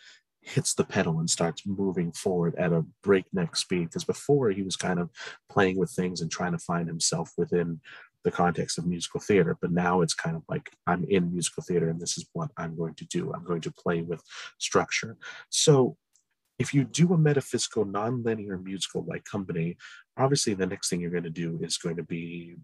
hits 0.47 0.75
the 0.75 0.85
pedal 0.85 1.19
and 1.19 1.29
starts 1.29 1.67
moving 1.67 2.13
forward 2.13 2.55
at 2.55 2.73
a 2.73 2.85
breakneck 3.03 3.57
speed. 3.57 3.87
Because 3.87 4.05
before 4.05 4.51
he 4.51 4.63
was 4.63 4.77
kind 4.77 5.01
of 5.01 5.11
playing 5.51 5.77
with 5.77 5.91
things 5.91 6.21
and 6.21 6.31
trying 6.31 6.53
to 6.53 6.59
find 6.59 6.87
himself 6.87 7.33
within 7.37 7.81
the 8.25 8.31
context 8.31 8.79
of 8.79 8.87
musical 8.87 9.21
theater, 9.21 9.59
but 9.61 9.73
now 9.73 10.01
it's 10.01 10.15
kind 10.15 10.37
of 10.37 10.43
like 10.49 10.71
I'm 10.87 11.05
in 11.05 11.33
musical 11.33 11.63
theater 11.63 11.89
and 11.89 12.01
this 12.01 12.17
is 12.17 12.27
what 12.33 12.51
I'm 12.57 12.77
going 12.77 12.95
to 12.95 13.05
do. 13.07 13.33
I'm 13.33 13.45
going 13.45 13.61
to 13.63 13.73
play 13.73 14.03
with 14.03 14.23
structure. 14.59 15.17
So 15.51 15.97
if 16.59 16.73
you 16.73 16.85
do 16.85 17.13
a 17.13 17.19
metaphysical, 17.19 17.85
non-linear 17.85 18.59
musical 18.59 19.05
like 19.07 19.25
company, 19.25 19.77
obviously 20.17 20.55
the 20.55 20.67
next 20.67 20.89
thing 20.89 21.01
you're 21.01 21.11
going 21.11 21.25
to 21.25 21.31
do 21.31 21.59
is 21.61 21.77
going 21.77 21.97
to 21.97 22.03
be 22.03 22.57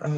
uh, 0.00 0.10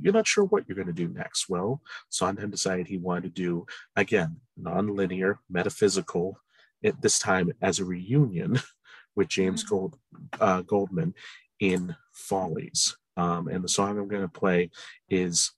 you're 0.00 0.12
not 0.12 0.26
sure 0.26 0.44
what 0.44 0.64
you're 0.66 0.76
going 0.76 0.86
to 0.86 0.92
do 0.92 1.08
next. 1.08 1.48
Well, 1.48 1.82
Sondheim 2.08 2.50
decided 2.50 2.86
he 2.86 2.98
wanted 2.98 3.34
to 3.34 3.42
do 3.42 3.66
again 3.96 4.36
non-linear, 4.56 5.38
metaphysical. 5.48 6.38
At 6.82 7.02
this 7.02 7.18
time 7.18 7.52
as 7.60 7.78
a 7.78 7.84
reunion 7.84 8.58
with 9.14 9.28
James 9.28 9.62
Gold 9.64 9.98
uh, 10.40 10.62
Goldman 10.62 11.14
in 11.60 11.94
Follies. 12.12 12.96
Um, 13.18 13.48
and 13.48 13.62
the 13.62 13.68
song 13.68 13.98
I'm 13.98 14.08
going 14.08 14.22
to 14.22 14.28
play 14.28 14.70
is 15.10 15.52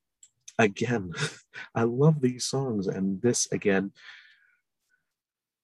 again. 0.59 1.13
I 1.75 1.85
love 1.85 2.21
these 2.21 2.47
songs, 2.47 2.87
and 2.87 3.23
this 3.23 3.51
again. 3.53 3.93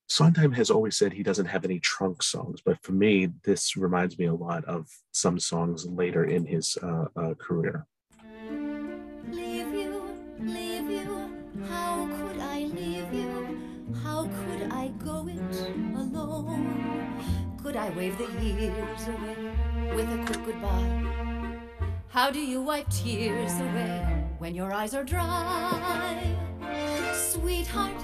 Sondheim 0.09 0.53
has 0.53 0.71
always 0.71 0.97
said 0.97 1.13
he 1.13 1.23
doesn't 1.23 1.47
have 1.47 1.67
any 1.67 1.79
trunk 1.81 2.23
songs, 2.23 2.63
but 2.65 2.83
for 2.83 2.93
me, 2.93 3.29
this 3.45 3.77
reminds 3.77 4.19
me 4.19 4.25
a 4.25 4.35
lot 4.35 4.65
of 4.65 4.89
some 5.13 5.39
songs 5.39 5.87
later 5.87 6.25
in 6.25 6.47
his 6.47 6.79
uh, 6.83 7.05
uh, 7.15 7.35
career. 7.35 7.87
Leave 9.31 9.75
you, 9.75 10.03
leave 10.41 10.91
you, 10.91 11.31
how 11.69 12.07
could 12.07 12.41
I 12.41 12.61
leave 12.61 13.13
you? 13.13 13.61
How 14.03 14.23
could 14.25 14.73
I 14.73 14.89
go 15.05 15.29
it 15.29 15.61
alone? 15.95 17.23
Could 17.63 17.77
I 17.77 17.91
wave 17.91 18.17
the 18.17 18.29
years 18.43 19.09
away 19.09 19.95
with 19.95 20.09
a 20.11 20.25
quick 20.25 20.47
goodbye? 20.47 21.19
How 22.09 22.31
do 22.31 22.41
you 22.41 22.63
wipe 22.63 22.89
tears 22.89 23.61
away 23.61 24.27
when 24.39 24.55
your 24.55 24.73
eyes 24.73 24.95
are 24.95 25.05
dry? 25.05 26.38
Sweetheart, 27.41 27.95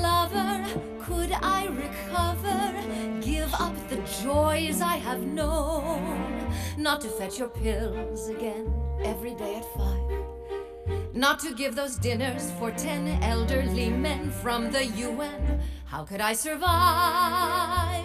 lover, 0.00 0.64
could 1.00 1.32
I 1.32 1.66
recover? 1.66 3.20
Give 3.20 3.52
up 3.54 3.74
the 3.88 3.96
joys 4.22 4.80
I 4.80 4.96
have 4.98 5.22
known. 5.22 6.46
Not 6.78 7.00
to 7.00 7.08
fetch 7.08 7.40
your 7.40 7.48
pills 7.48 8.28
again 8.28 8.72
every 9.02 9.34
day 9.34 9.56
at 9.56 9.64
five. 9.76 11.14
Not 11.14 11.40
to 11.40 11.52
give 11.52 11.74
those 11.74 11.96
dinners 11.96 12.52
for 12.60 12.70
ten 12.70 13.20
elderly 13.24 13.88
men 13.88 14.30
from 14.30 14.70
the 14.70 14.84
UN. 14.84 15.60
How 15.86 16.04
could 16.04 16.20
I 16.20 16.34
survive? 16.34 18.04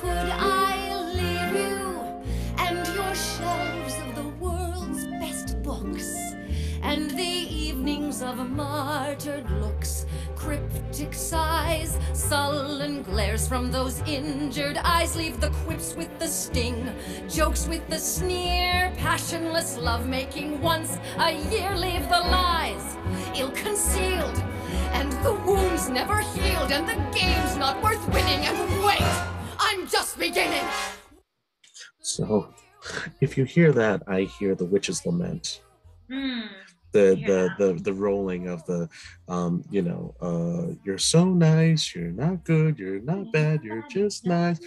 Could 0.00 0.30
I 0.30 0.79
evenings 8.20 8.40
of 8.40 8.50
martyred 8.50 9.50
looks? 9.60 10.06
Cryptic 10.36 11.14
sighs, 11.14 11.98
sullen 12.12 13.02
glares 13.02 13.46
from 13.46 13.70
those 13.70 14.00
injured 14.06 14.78
eyes. 14.78 15.16
Leave 15.16 15.40
the 15.40 15.50
quips 15.64 15.94
with 15.96 16.10
the 16.18 16.26
sting, 16.26 16.88
jokes 17.28 17.68
with 17.68 17.86
the 17.88 17.98
sneer, 17.98 18.92
passionless 18.96 19.76
lovemaking 19.78 20.60
once 20.60 20.98
a 21.18 21.32
year. 21.50 21.76
Leave 21.76 22.08
the 22.08 22.20
lies, 22.30 22.96
ill 23.36 23.50
concealed, 23.50 24.38
and 24.92 25.12
the 25.24 25.34
wounds 25.46 25.88
never 25.88 26.20
healed, 26.20 26.72
and 26.72 26.88
the 26.88 27.18
game's 27.18 27.56
not 27.56 27.82
worth 27.82 28.02
winning. 28.08 28.40
And 28.46 28.84
wait, 28.84 29.02
I'm 29.58 29.86
just 29.88 30.18
beginning. 30.18 30.66
So, 32.00 32.52
if 33.20 33.36
you 33.36 33.44
hear 33.44 33.72
that, 33.72 34.02
I 34.06 34.22
hear 34.22 34.54
the 34.54 34.64
witch's 34.64 35.04
lament. 35.04 35.60
Mm, 36.10 36.48
The, 36.92 37.20
Yeah. 37.20 37.28
the 37.28 37.54
the 37.56 37.80
the 37.80 37.92
rolling 37.94 38.48
of 38.48 38.64
the 38.64 38.88
um 39.28 39.62
you 39.68 39.80
know 39.80 40.14
uh 40.20 40.74
you're 40.82 40.98
so 40.98 41.24
nice 41.24 41.94
you're 41.94 42.10
not 42.10 42.42
good 42.44 42.78
you're 42.80 43.00
not 43.00 43.30
bad 43.30 43.62
you're 43.62 43.82
just 43.82 44.26
nice. 44.26 44.58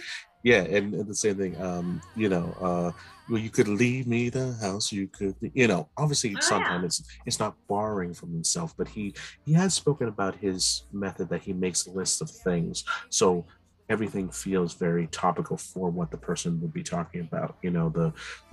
Yeah 0.42 0.62
and, 0.62 0.94
and 0.94 1.08
the 1.08 1.14
same 1.14 1.36
thing 1.36 1.58
um 1.60 2.02
you 2.14 2.28
know 2.28 2.52
uh 2.60 2.92
well 3.26 3.40
you 3.40 3.50
could 3.50 3.68
leave 3.68 4.06
me 4.06 4.28
the 4.28 4.52
house 4.60 4.92
you 4.92 5.08
could 5.08 5.36
you 5.40 5.66
know 5.66 5.90
obviously 5.96 6.38
Oh, 6.40 6.40
sometimes 6.40 6.84
it's 6.84 7.02
it's 7.24 7.38
not 7.38 7.56
borrowing 7.68 8.12
from 8.12 8.32
himself 8.32 8.74
but 8.76 8.88
he 8.88 9.14
he 9.42 9.54
has 9.54 9.72
spoken 9.74 10.06
about 10.06 10.36
his 10.36 10.86
method 10.92 11.30
that 11.30 11.42
he 11.42 11.54
makes 11.54 11.86
lists 11.86 12.20
of 12.20 12.30
things 12.30 12.84
so 13.10 13.46
everything 13.88 14.30
feels 14.30 14.74
very 14.74 15.06
topical 15.08 15.56
for 15.56 15.90
what 15.90 16.10
the 16.10 16.18
person 16.18 16.60
would 16.60 16.72
be 16.74 16.82
talking 16.82 17.20
about 17.22 17.56
you 17.62 17.70
know 17.70 17.88
the 17.88 18.12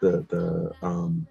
the 0.00 0.26
the 0.30 0.76
um 0.86 1.28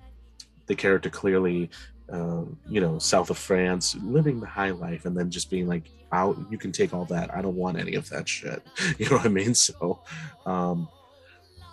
the 0.67 0.75
character 0.75 1.09
clearly 1.09 1.69
uh, 2.11 2.43
you 2.69 2.79
know 2.79 2.99
south 2.99 3.29
of 3.29 3.37
france 3.37 3.95
living 4.03 4.39
the 4.39 4.45
high 4.45 4.69
life 4.69 5.05
and 5.05 5.17
then 5.17 5.29
just 5.31 5.49
being 5.49 5.67
like 5.67 5.89
out 6.11 6.37
you 6.49 6.57
can 6.57 6.71
take 6.71 6.93
all 6.93 7.05
that. 7.05 7.33
I 7.35 7.41
don't 7.41 7.55
want 7.55 7.77
any 7.77 7.95
of 7.95 8.09
that 8.09 8.27
shit. 8.27 8.61
You 8.97 9.09
know 9.09 9.17
what 9.17 9.25
i 9.25 9.29
mean? 9.29 9.53
So 9.53 10.01
um 10.45 10.87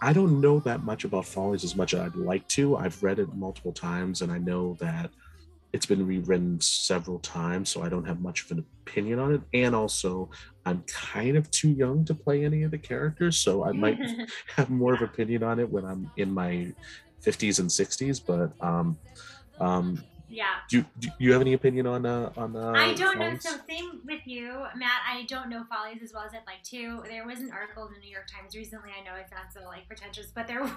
i 0.00 0.12
don't 0.12 0.40
know 0.40 0.58
that 0.60 0.82
much 0.82 1.04
about 1.04 1.24
follies 1.24 1.62
as 1.62 1.76
much 1.76 1.94
as 1.94 2.00
i'd 2.00 2.16
like 2.16 2.46
to. 2.48 2.76
I've 2.76 3.02
read 3.02 3.18
it 3.18 3.34
multiple 3.34 3.72
times 3.72 4.22
and 4.22 4.32
i 4.32 4.38
know 4.38 4.76
that 4.80 5.10
it's 5.72 5.86
been 5.86 6.06
rewritten 6.06 6.60
several 6.60 7.18
times 7.20 7.70
so 7.70 7.82
i 7.82 7.88
don't 7.88 8.04
have 8.04 8.20
much 8.20 8.44
of 8.44 8.50
an 8.50 8.64
opinion 8.84 9.18
on 9.18 9.34
it. 9.34 9.40
And 9.54 9.74
also 9.74 10.28
i'm 10.66 10.82
kind 10.88 11.36
of 11.36 11.50
too 11.50 11.70
young 11.70 12.04
to 12.06 12.14
play 12.14 12.44
any 12.44 12.64
of 12.64 12.72
the 12.72 12.78
characters 12.78 13.38
so 13.38 13.64
i 13.64 13.72
might 13.72 13.98
have 14.56 14.70
more 14.70 14.94
of 14.94 15.02
an 15.02 15.08
opinion 15.08 15.42
on 15.44 15.60
it 15.60 15.68
when 15.70 15.84
I'm 15.84 16.10
in 16.16 16.30
my 16.32 16.72
50s 17.24 17.60
and 17.60 17.68
60s, 17.68 18.20
but 18.24 18.52
um, 18.66 18.98
um, 19.60 20.02
Yeah. 20.28 20.44
Do 20.68 20.78
you, 20.78 20.84
do 20.98 21.08
you 21.18 21.32
have 21.32 21.40
any 21.42 21.52
opinion 21.52 21.86
on 21.86 22.06
uh, 22.06 22.32
on? 22.36 22.56
Uh, 22.56 22.72
I 22.74 22.94
don't 22.94 23.18
know. 23.18 23.26
Follies? 23.26 23.42
So 23.42 23.56
same 23.68 24.00
with 24.06 24.26
you, 24.26 24.64
Matt. 24.76 25.02
I 25.06 25.24
don't 25.28 25.50
know 25.50 25.64
Follies 25.70 26.02
as 26.02 26.12
well 26.12 26.24
as 26.24 26.32
I'd 26.32 26.46
like 26.46 26.62
to. 26.70 27.02
There 27.06 27.26
was 27.26 27.40
an 27.40 27.50
article 27.52 27.86
in 27.86 27.92
the 27.92 28.00
New 28.00 28.10
York 28.10 28.28
Times 28.28 28.56
recently. 28.56 28.90
I 28.98 29.04
know 29.04 29.14
it 29.16 29.28
sounds 29.28 29.54
so 29.54 29.64
like 29.66 29.86
pretentious, 29.86 30.32
but 30.34 30.46
there 30.48 30.62
was 30.62 30.72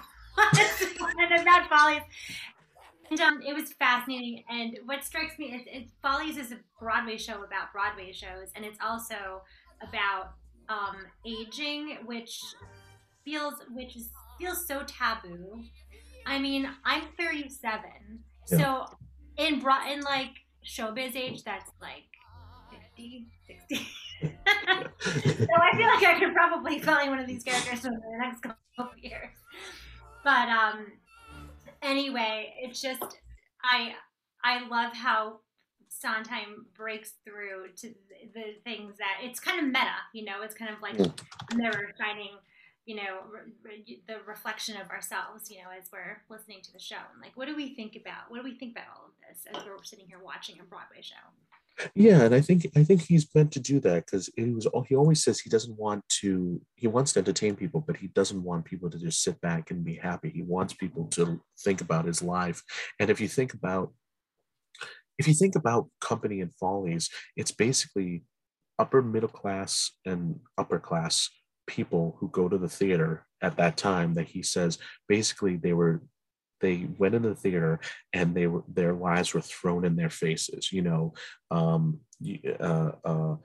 one 0.98 1.32
about 1.40 1.68
Follies. 1.70 2.02
And 3.10 3.20
um, 3.20 3.40
it 3.46 3.54
was 3.54 3.72
fascinating. 3.72 4.44
And 4.50 4.78
what 4.84 5.04
strikes 5.04 5.38
me 5.38 5.46
is, 5.54 5.62
is 5.72 5.90
Follies 6.02 6.36
is 6.36 6.52
a 6.52 6.58
Broadway 6.80 7.16
show 7.16 7.44
about 7.44 7.72
Broadway 7.72 8.12
shows, 8.12 8.48
and 8.54 8.64
it's 8.64 8.78
also 8.84 9.42
about 9.80 10.32
um, 10.68 10.96
aging, 11.24 11.98
which 12.04 12.42
feels 13.24 13.54
which 13.70 13.96
is 13.96 14.10
feels 14.38 14.66
so 14.66 14.82
taboo. 14.86 15.62
I 16.26 16.38
mean, 16.38 16.68
I'm 16.84 17.02
37, 17.18 17.80
Yeah. 18.50 18.58
so 18.58 18.84
in 19.36 19.60
broad 19.60 19.90
in 19.90 20.00
like 20.02 20.32
showbiz 20.64 21.14
age, 21.16 21.44
that's 21.44 21.70
like 21.80 22.04
50, 22.70 23.26
60. 23.46 23.76
so 24.22 24.28
I 24.50 25.76
feel 25.76 25.86
like 25.86 26.04
I 26.04 26.18
could 26.18 26.34
probably 26.34 26.80
play 26.80 27.08
one 27.08 27.18
of 27.18 27.26
these 27.26 27.42
characters 27.44 27.84
in 27.84 27.92
the 27.92 28.18
next 28.18 28.40
couple 28.40 28.58
of 28.78 28.98
years. 28.98 29.30
But 30.24 30.48
um, 30.48 30.92
anyway, 31.82 32.54
it's 32.58 32.80
just 32.80 33.02
I 33.62 33.92
I 34.42 34.66
love 34.68 34.92
how 34.94 35.40
Sondheim 35.88 36.66
breaks 36.76 37.12
through 37.24 37.68
to 37.76 37.88
the, 37.88 37.94
the 38.34 38.44
things 38.64 38.96
that 38.98 39.18
it's 39.22 39.38
kind 39.40 39.60
of 39.60 39.66
meta, 39.66 39.94
you 40.12 40.24
know. 40.24 40.42
It's 40.42 40.54
kind 40.54 40.70
of 40.74 40.82
like 40.82 40.96
mirror 41.54 41.92
shining, 41.98 42.36
you 42.86 42.94
know, 42.94 43.18
re- 43.30 43.52
re- 43.62 44.02
the 44.06 44.18
reflection 44.26 44.76
of 44.80 44.88
ourselves, 44.90 45.50
you 45.50 45.58
know, 45.58 45.70
as 45.76 45.90
we're 45.92 46.22
listening 46.30 46.62
to 46.62 46.72
the 46.72 46.78
show. 46.78 47.02
And 47.12 47.20
like, 47.20 47.36
what 47.36 47.48
do 47.48 47.56
we 47.56 47.74
think 47.74 47.96
about? 47.96 48.30
What 48.30 48.38
do 48.38 48.44
we 48.44 48.54
think 48.54 48.72
about 48.72 48.86
all 48.96 49.06
of 49.06 49.12
this 49.28 49.44
as 49.52 49.66
we're 49.66 49.82
sitting 49.82 50.06
here 50.06 50.20
watching 50.24 50.56
a 50.60 50.64
Broadway 50.64 51.02
show? 51.02 51.14
Yeah, 51.94 52.22
and 52.22 52.34
I 52.34 52.40
think 52.40 52.66
I 52.74 52.84
think 52.84 53.02
he's 53.02 53.28
meant 53.34 53.52
to 53.52 53.60
do 53.60 53.80
that 53.80 54.06
because 54.06 54.30
he 54.34 54.50
was 54.50 54.64
all 54.66 54.82
he 54.82 54.96
always 54.96 55.22
says 55.22 55.40
he 55.40 55.50
doesn't 55.50 55.76
want 55.76 56.08
to 56.20 56.60
he 56.76 56.86
wants 56.86 57.12
to 57.12 57.18
entertain 57.18 57.54
people, 57.54 57.84
but 57.86 57.98
he 57.98 58.06
doesn't 58.08 58.42
want 58.42 58.64
people 58.64 58.88
to 58.88 58.98
just 58.98 59.22
sit 59.22 59.38
back 59.42 59.70
and 59.70 59.84
be 59.84 59.96
happy. 59.96 60.30
He 60.30 60.42
wants 60.42 60.72
people 60.72 61.04
to 61.08 61.38
think 61.58 61.82
about 61.82 62.06
his 62.06 62.22
life. 62.22 62.62
And 62.98 63.10
if 63.10 63.20
you 63.20 63.28
think 63.28 63.52
about 63.52 63.92
if 65.18 65.28
you 65.28 65.34
think 65.34 65.54
about 65.54 65.88
company 66.00 66.40
and 66.40 66.54
follies, 66.54 67.10
it's 67.36 67.52
basically 67.52 68.24
upper 68.78 69.02
middle 69.02 69.28
class 69.28 69.90
and 70.06 70.38
upper 70.56 70.78
class 70.78 71.28
people 71.66 72.16
who 72.18 72.28
go 72.28 72.48
to 72.48 72.58
the 72.58 72.68
theater 72.68 73.26
at 73.42 73.56
that 73.56 73.76
time 73.76 74.14
that 74.14 74.28
he 74.28 74.42
says 74.42 74.78
basically 75.08 75.56
they 75.56 75.72
were 75.72 76.02
they 76.60 76.88
went 76.98 77.14
into 77.14 77.28
the 77.28 77.34
theater 77.34 77.78
and 78.12 78.34
they 78.34 78.46
were 78.46 78.64
their 78.68 78.94
lives 78.94 79.34
were 79.34 79.40
thrown 79.40 79.84
in 79.84 79.96
their 79.96 80.10
faces 80.10 80.72
you 80.72 80.82
know 80.82 81.12
um 81.50 82.00
uh, 82.60 82.92
uh 83.04 83.36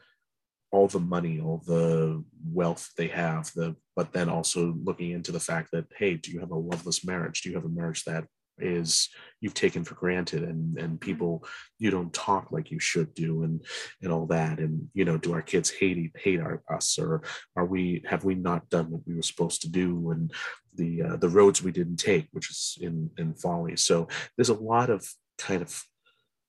all 0.72 0.88
the 0.88 1.00
money 1.00 1.42
all 1.42 1.62
the 1.66 2.24
wealth 2.46 2.90
they 2.98 3.08
have 3.08 3.52
the 3.56 3.76
but 3.96 4.14
then 4.14 4.30
also 4.30 4.74
looking 4.84 5.12
into 5.12 5.32
the 5.32 5.40
fact 5.40 5.70
that 5.72 5.86
hey 5.98 6.16
do 6.16 6.32
you 6.32 6.40
have 6.40 6.52
a 6.52 6.56
loveless 6.56 7.06
marriage? 7.06 7.42
Do 7.42 7.50
you 7.50 7.56
have 7.56 7.66
a 7.66 7.70
marriage 7.70 8.04
that 8.06 8.26
is 8.64 9.10
you've 9.40 9.54
taken 9.54 9.84
for 9.84 9.96
granted 9.96 10.44
and 10.44 10.78
and 10.78 11.02
people 11.02 11.44
you 11.80 11.90
don't 11.90 12.14
talk 12.14 12.52
like 12.52 12.72
you 12.72 12.80
should 12.80 13.14
do 13.14 13.44
and 13.44 13.64
and 14.02 14.12
all 14.12 14.26
that. 14.28 14.60
And 14.60 14.90
you 14.94 15.06
know 15.06 15.18
do 15.18 15.34
our 15.34 15.42
kids 15.42 15.70
hate 15.70 16.12
hate 16.16 16.40
our, 16.40 16.62
us? 16.72 16.98
Or 17.00 17.24
are 17.56 17.66
we 17.66 18.04
have 18.08 18.24
we 18.24 18.36
not 18.36 18.70
done 18.70 18.90
what 18.92 19.02
we 19.06 19.16
were 19.16 19.22
supposed 19.22 19.62
to 19.62 19.70
do 19.70 20.12
and 20.12 20.32
the 20.76 21.02
uh, 21.02 21.18
the 21.18 21.30
roads 21.30 21.62
we 21.62 21.72
didn't 21.72 21.98
take 21.98 22.28
which 22.32 22.50
is 22.50 22.78
in 22.82 23.10
in 23.18 23.34
folly? 23.34 23.76
So 23.78 24.08
there's 24.38 24.50
a 24.50 24.54
lot 24.54 24.90
of 24.90 25.08
kind 25.38 25.62
of 25.62 25.84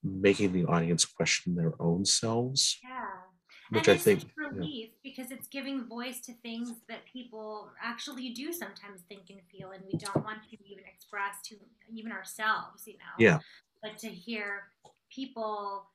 making 0.03 0.53
the 0.53 0.65
audience 0.67 1.05
question 1.05 1.55
their 1.55 1.75
own 1.81 2.05
selves. 2.05 2.79
Yeah. 2.83 3.22
Which 3.73 3.89
and 3.89 3.95
i 3.95 3.99
think 3.99 4.21
such 4.21 4.29
yeah. 4.39 4.49
relief 4.49 4.91
because 5.03 5.31
it's 5.31 5.49
giving 5.49 5.87
voice 5.87 6.21
to 6.21 6.33
things 6.35 6.73
that 6.89 7.05
people 7.11 7.71
actually 7.83 8.31
do 8.31 8.53
sometimes 8.53 9.01
think 9.09 9.31
and 9.31 9.41
feel, 9.51 9.71
and 9.71 9.83
we 9.91 9.99
don't 9.99 10.25
want 10.25 10.39
to 10.43 10.57
even 10.65 10.85
express 10.85 11.37
to 11.45 11.57
even 11.93 12.13
ourselves, 12.13 12.87
you 12.87 12.95
know. 12.95 13.15
Yeah. 13.19 13.39
But 13.83 13.99
to 13.99 14.09
hear 14.09 14.65
people 15.11 15.87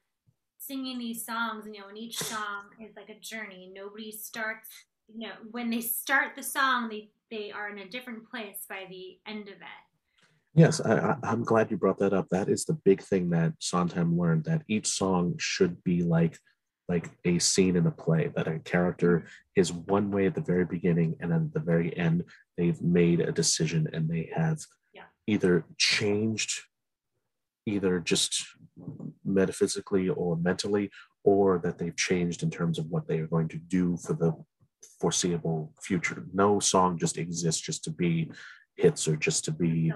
singing 0.59 0.99
these 0.99 1.25
songs, 1.25 1.65
you 1.65 1.79
know, 1.79 1.87
and 1.87 1.97
each 1.97 2.17
song 2.17 2.65
is 2.79 2.95
like 2.95 3.09
a 3.09 3.19
journey. 3.19 3.71
Nobody 3.73 4.11
starts, 4.11 4.69
you 5.07 5.27
know, 5.27 5.33
when 5.51 5.69
they 5.69 5.81
start 5.81 6.35
the 6.35 6.43
song, 6.43 6.89
they 6.89 7.09
they 7.29 7.51
are 7.51 7.69
in 7.69 7.79
a 7.79 7.89
different 7.89 8.29
place 8.29 8.65
by 8.69 8.85
the 8.89 9.19
end 9.25 9.47
of 9.49 9.55
it. 9.55 9.83
Yes, 10.53 10.81
I, 10.81 11.15
I'm 11.23 11.43
glad 11.43 11.69
you 11.69 11.77
brought 11.77 11.99
that 11.99 12.13
up. 12.13 12.29
That 12.29 12.49
is 12.49 12.65
the 12.65 12.73
big 12.73 13.01
thing 13.01 13.29
that 13.31 13.53
Sondheim 13.59 14.17
learned 14.17 14.45
that 14.45 14.63
each 14.67 14.87
song 14.87 15.35
should 15.37 15.83
be 15.83 16.03
like 16.03 16.39
like 16.87 17.09
a 17.25 17.37
scene 17.39 17.75
in 17.75 17.85
a 17.87 17.91
play. 17.91 18.31
That 18.35 18.47
a 18.47 18.59
character 18.59 19.25
is 19.55 19.73
one 19.73 20.11
way 20.11 20.25
at 20.25 20.35
the 20.35 20.41
very 20.41 20.65
beginning, 20.65 21.17
and 21.19 21.31
then 21.31 21.45
at 21.47 21.53
the 21.53 21.59
very 21.59 21.95
end, 21.97 22.23
they've 22.57 22.81
made 22.81 23.19
a 23.19 23.31
decision 23.31 23.87
and 23.93 24.09
they 24.09 24.31
have 24.35 24.59
Yeah. 24.93 25.03
either 25.27 25.65
changed, 25.77 26.61
either 27.65 27.99
just 27.99 28.45
metaphysically 29.25 30.07
or 30.09 30.37
mentally, 30.37 30.89
or 31.23 31.59
that 31.59 31.77
they've 31.77 31.95
changed 31.95 32.41
in 32.41 32.49
terms 32.49 32.79
of 32.79 32.85
what 32.87 33.07
they 33.07 33.19
are 33.19 33.27
going 33.27 33.49
to 33.49 33.57
do 33.57 33.97
for 33.97 34.13
the 34.13 34.33
foreseeable 34.99 35.73
future. 35.81 36.25
No 36.33 36.59
song 36.59 36.97
just 36.97 37.17
exists 37.17 37.61
just 37.61 37.83
to 37.83 37.91
be 37.91 38.31
hits 38.75 39.07
or 39.07 39.15
just 39.17 39.43
to 39.45 39.51
be. 39.51 39.91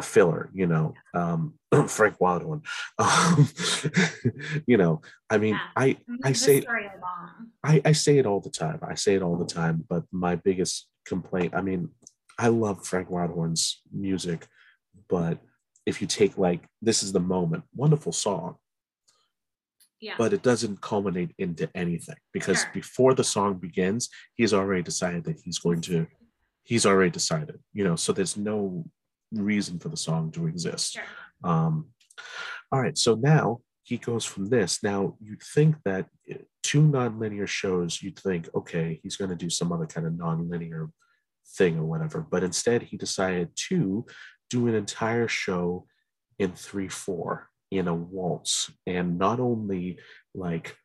A 0.00 0.02
filler, 0.02 0.50
you 0.52 0.66
know, 0.66 0.94
um, 1.14 1.54
Frank 1.86 2.16
Wildhorn. 2.18 2.62
Um, 2.98 3.48
you 4.70 4.76
know, 4.76 5.02
I 5.28 5.36
mean, 5.38 5.54
Yeah. 5.54 5.84
I 5.84 5.86
I 6.24 6.32
say. 6.32 6.64
I, 7.72 7.74
I 7.90 7.92
say 7.92 8.14
it 8.20 8.26
all 8.26 8.40
the 8.40 8.50
time. 8.64 8.78
I 8.92 8.94
say 9.04 9.12
it 9.16 9.22
all 9.22 9.36
the 9.36 9.52
time. 9.60 9.84
But 9.92 10.02
my 10.26 10.34
biggest 10.48 10.88
complaint, 11.12 11.52
I 11.54 11.60
mean, 11.68 11.90
I 12.38 12.48
love 12.48 12.76
Frank 12.90 13.08
Wildhorn's 13.10 13.82
music, 14.06 14.40
but 15.14 15.38
if 15.90 16.00
you 16.00 16.06
take 16.20 16.34
like 16.46 16.62
this 16.88 17.02
is 17.02 17.12
the 17.12 17.26
moment, 17.36 17.64
wonderful 17.82 18.12
song, 18.12 18.56
Yeah. 20.06 20.14
but 20.22 20.32
it 20.32 20.42
doesn't 20.50 20.80
culminate 20.80 21.32
into 21.44 21.64
anything 21.74 22.20
because 22.36 22.60
Sure. 22.62 22.70
before 22.80 23.12
the 23.14 23.24
song 23.34 23.50
begins, 23.68 24.02
he's 24.38 24.54
already 24.58 24.82
decided 24.82 25.22
that 25.24 25.38
he's 25.44 25.58
going 25.66 25.82
to 25.90 26.06
he's 26.72 26.86
already 26.86 27.10
decided, 27.20 27.58
you 27.78 27.84
know, 27.86 27.96
so 28.04 28.12
there's 28.12 28.36
no 28.36 28.84
reason 29.32 29.78
for 29.78 29.88
the 29.88 29.96
song 29.96 30.30
to 30.32 30.46
exist. 30.46 30.94
sure. 30.94 31.02
Um, 31.44 31.88
all 32.72 32.80
right, 32.80 32.96
so 32.96 33.14
now 33.14 33.60
he 33.82 33.96
goes 33.96 34.24
from 34.24 34.46
this. 34.46 34.82
Now 34.82 35.16
you'd 35.20 35.42
think 35.42 35.76
that 35.84 36.06
two 36.62 36.82
nonlinear 36.82 37.48
shows, 37.48 38.02
you'd 38.02 38.18
think, 38.18 38.48
okay, 38.54 39.00
he's 39.02 39.16
going 39.16 39.30
to 39.30 39.36
do 39.36 39.50
some 39.50 39.72
other 39.72 39.86
kind 39.86 40.06
of 40.06 40.12
nonlinear 40.12 40.90
thing 41.56 41.78
or 41.78 41.84
whatever, 41.84 42.20
but 42.20 42.44
instead 42.44 42.82
he 42.82 42.96
decided 42.96 43.50
to 43.68 44.06
do 44.48 44.68
an 44.68 44.74
entire 44.74 45.28
show 45.28 45.86
in 46.38 46.52
three 46.52 46.88
four 46.88 47.48
in 47.70 47.88
a 47.88 47.94
waltz, 47.94 48.70
and 48.86 49.18
not 49.18 49.38
only 49.40 49.98
like 50.34 50.76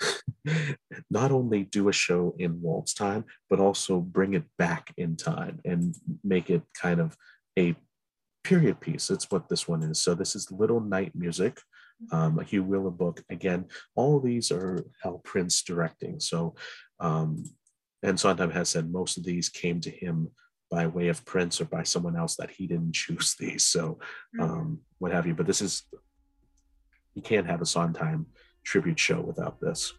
not 1.10 1.30
only 1.30 1.64
do 1.64 1.88
a 1.88 1.92
show 1.92 2.34
in 2.38 2.60
waltz 2.60 2.92
time, 2.94 3.24
but 3.48 3.60
also 3.60 4.00
bring 4.00 4.34
it 4.34 4.44
back 4.58 4.92
in 4.96 5.16
time 5.16 5.60
and 5.64 5.94
make 6.24 6.50
it 6.50 6.62
kind 6.80 7.00
of 7.00 7.16
a 7.58 7.74
period 8.44 8.80
piece. 8.80 9.10
It's 9.10 9.30
what 9.30 9.48
this 9.48 9.66
one 9.66 9.82
is. 9.82 10.00
So 10.00 10.14
this 10.14 10.36
is 10.36 10.50
Little 10.52 10.80
Night 10.80 11.12
Music, 11.14 11.58
um, 12.12 12.38
a 12.38 12.44
Hugh 12.44 12.62
Wheeler 12.62 12.90
book. 12.90 13.22
Again, 13.30 13.66
all 13.94 14.20
these 14.20 14.50
are 14.52 14.84
Hal 15.02 15.20
Prince 15.24 15.62
directing. 15.62 16.20
So, 16.20 16.54
um, 17.00 17.44
and 18.02 18.20
Sondheim 18.20 18.50
has 18.50 18.68
said 18.68 18.92
most 18.92 19.16
of 19.16 19.24
these 19.24 19.48
came 19.48 19.80
to 19.80 19.90
him 19.90 20.28
by 20.70 20.86
way 20.86 21.08
of 21.08 21.24
Prince 21.24 21.60
or 21.60 21.64
by 21.64 21.82
someone 21.82 22.16
else 22.16 22.36
that 22.36 22.50
he 22.50 22.66
didn't 22.66 22.92
choose 23.02 23.34
these. 23.38 23.64
So, 23.64 23.98
Mhm. 24.38 24.42
um, 24.42 24.80
what 24.98 25.12
have 25.12 25.26
you. 25.26 25.34
But 25.34 25.46
this 25.46 25.60
is, 25.62 25.82
you 27.14 27.22
can't 27.22 27.46
have 27.46 27.62
a 27.62 27.66
Sondheim 27.66 28.26
tribute 28.64 28.98
show 28.98 29.20
without 29.20 29.60
this. 29.60 29.92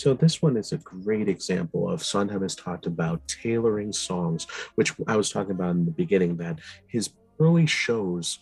So 0.00 0.14
this 0.14 0.40
one 0.40 0.56
is 0.56 0.72
a 0.72 0.78
great 0.78 1.28
example 1.28 1.86
of 1.86 2.02
Sondheim 2.02 2.40
has 2.40 2.56
talked 2.56 2.86
about 2.86 3.28
tailoring 3.28 3.92
songs, 3.92 4.46
which 4.76 4.94
I 5.06 5.14
was 5.14 5.28
talking 5.28 5.50
about 5.50 5.72
in 5.72 5.84
the 5.84 5.90
beginning, 5.90 6.38
that 6.38 6.58
his 6.86 7.10
early 7.38 7.66
shows 7.66 8.38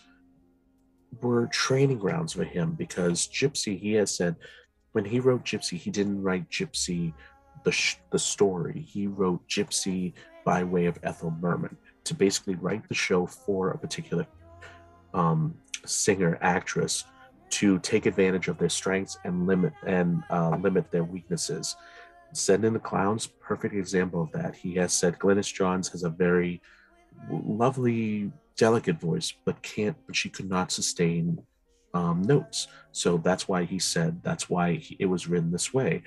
were 1.20 1.48
training 1.48 1.98
grounds 1.98 2.34
for 2.34 2.44
him 2.44 2.74
because 2.74 3.26
Gypsy, 3.26 3.76
he 3.76 3.94
has 3.94 4.14
said, 4.14 4.36
when 4.92 5.04
he 5.04 5.18
wrote 5.18 5.44
Gypsy, 5.44 5.76
he 5.76 5.90
didn't 5.90 6.22
write 6.22 6.48
Gypsy 6.48 7.12
the, 7.64 7.72
sh- 7.72 7.96
the 8.12 8.20
story. 8.20 8.80
He 8.80 9.09
wrote 9.09 9.40
Gypsy 9.48 10.12
by 10.44 10.62
way 10.62 10.86
of 10.86 11.00
Ethel 11.02 11.32
Merman 11.40 11.76
to 12.04 12.14
basically 12.14 12.54
write 12.54 12.88
the 12.88 12.94
show 12.94 13.26
for 13.26 13.70
a 13.70 13.78
particular 13.78 14.28
um, 15.12 15.56
singer 15.84 16.38
actress 16.40 17.02
to 17.51 17.78
take 17.80 18.07
advantage 18.07 18.49
of 18.49 18.59
their 18.59 18.68
strengths 18.68 19.18
and 19.24 19.46
limit 19.46 19.72
and 19.86 20.22
uh, 20.30 20.57
limit 20.57 20.90
their 20.90 21.05
weaknesses. 21.05 21.76
Send 22.32 22.64
in 22.64 22.74
the 22.74 22.78
Clowns, 22.78 23.26
perfect 23.26 23.74
example 23.74 24.22
of 24.22 24.32
that. 24.32 24.55
He 24.55 24.74
has 24.74 24.92
said 24.92 25.18
Glynis 25.18 25.53
Johns 25.53 25.88
has 25.88 26.03
a 26.03 26.11
very 26.11 26.61
lovely, 27.30 28.30
delicate 28.57 29.01
voice, 29.01 29.32
but 29.44 29.62
can't, 29.62 29.96
but 30.07 30.14
she 30.14 30.28
could 30.28 30.49
not 30.49 30.70
sustain 30.70 31.40
um, 31.94 32.22
notes. 32.22 32.68
So 32.92 33.16
that's 33.18 33.49
why 33.49 33.64
he 33.64 33.78
said 33.78 34.22
that's 34.22 34.51
why 34.51 34.74
he, 34.74 34.96
it 34.99 35.07
was 35.07 35.26
written 35.26 35.51
this 35.51 35.72
way. 35.72 36.03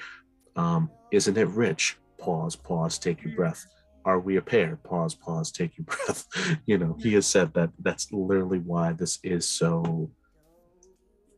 Um, 0.56 0.92
isn't 1.12 1.38
it 1.38 1.48
rich? 1.48 1.98
Pause, 2.18 2.58
pause, 2.58 3.00
take 3.00 3.24
your 3.24 3.36
breath. 3.36 3.66
Are 4.06 4.20
we 4.20 4.38
a 4.38 4.42
pair? 4.42 4.78
Pause, 4.84 5.16
pause, 5.16 5.52
take 5.52 5.78
your 5.78 5.86
breath. 5.86 6.26
you 6.66 6.78
know, 6.78 6.98
he 7.00 7.14
has 7.14 7.26
said 7.26 7.54
that 7.54 7.72
that's 7.80 8.12
literally 8.12 8.60
why 8.60 8.94
this 8.94 9.20
is 9.24 9.48
so 9.48 10.12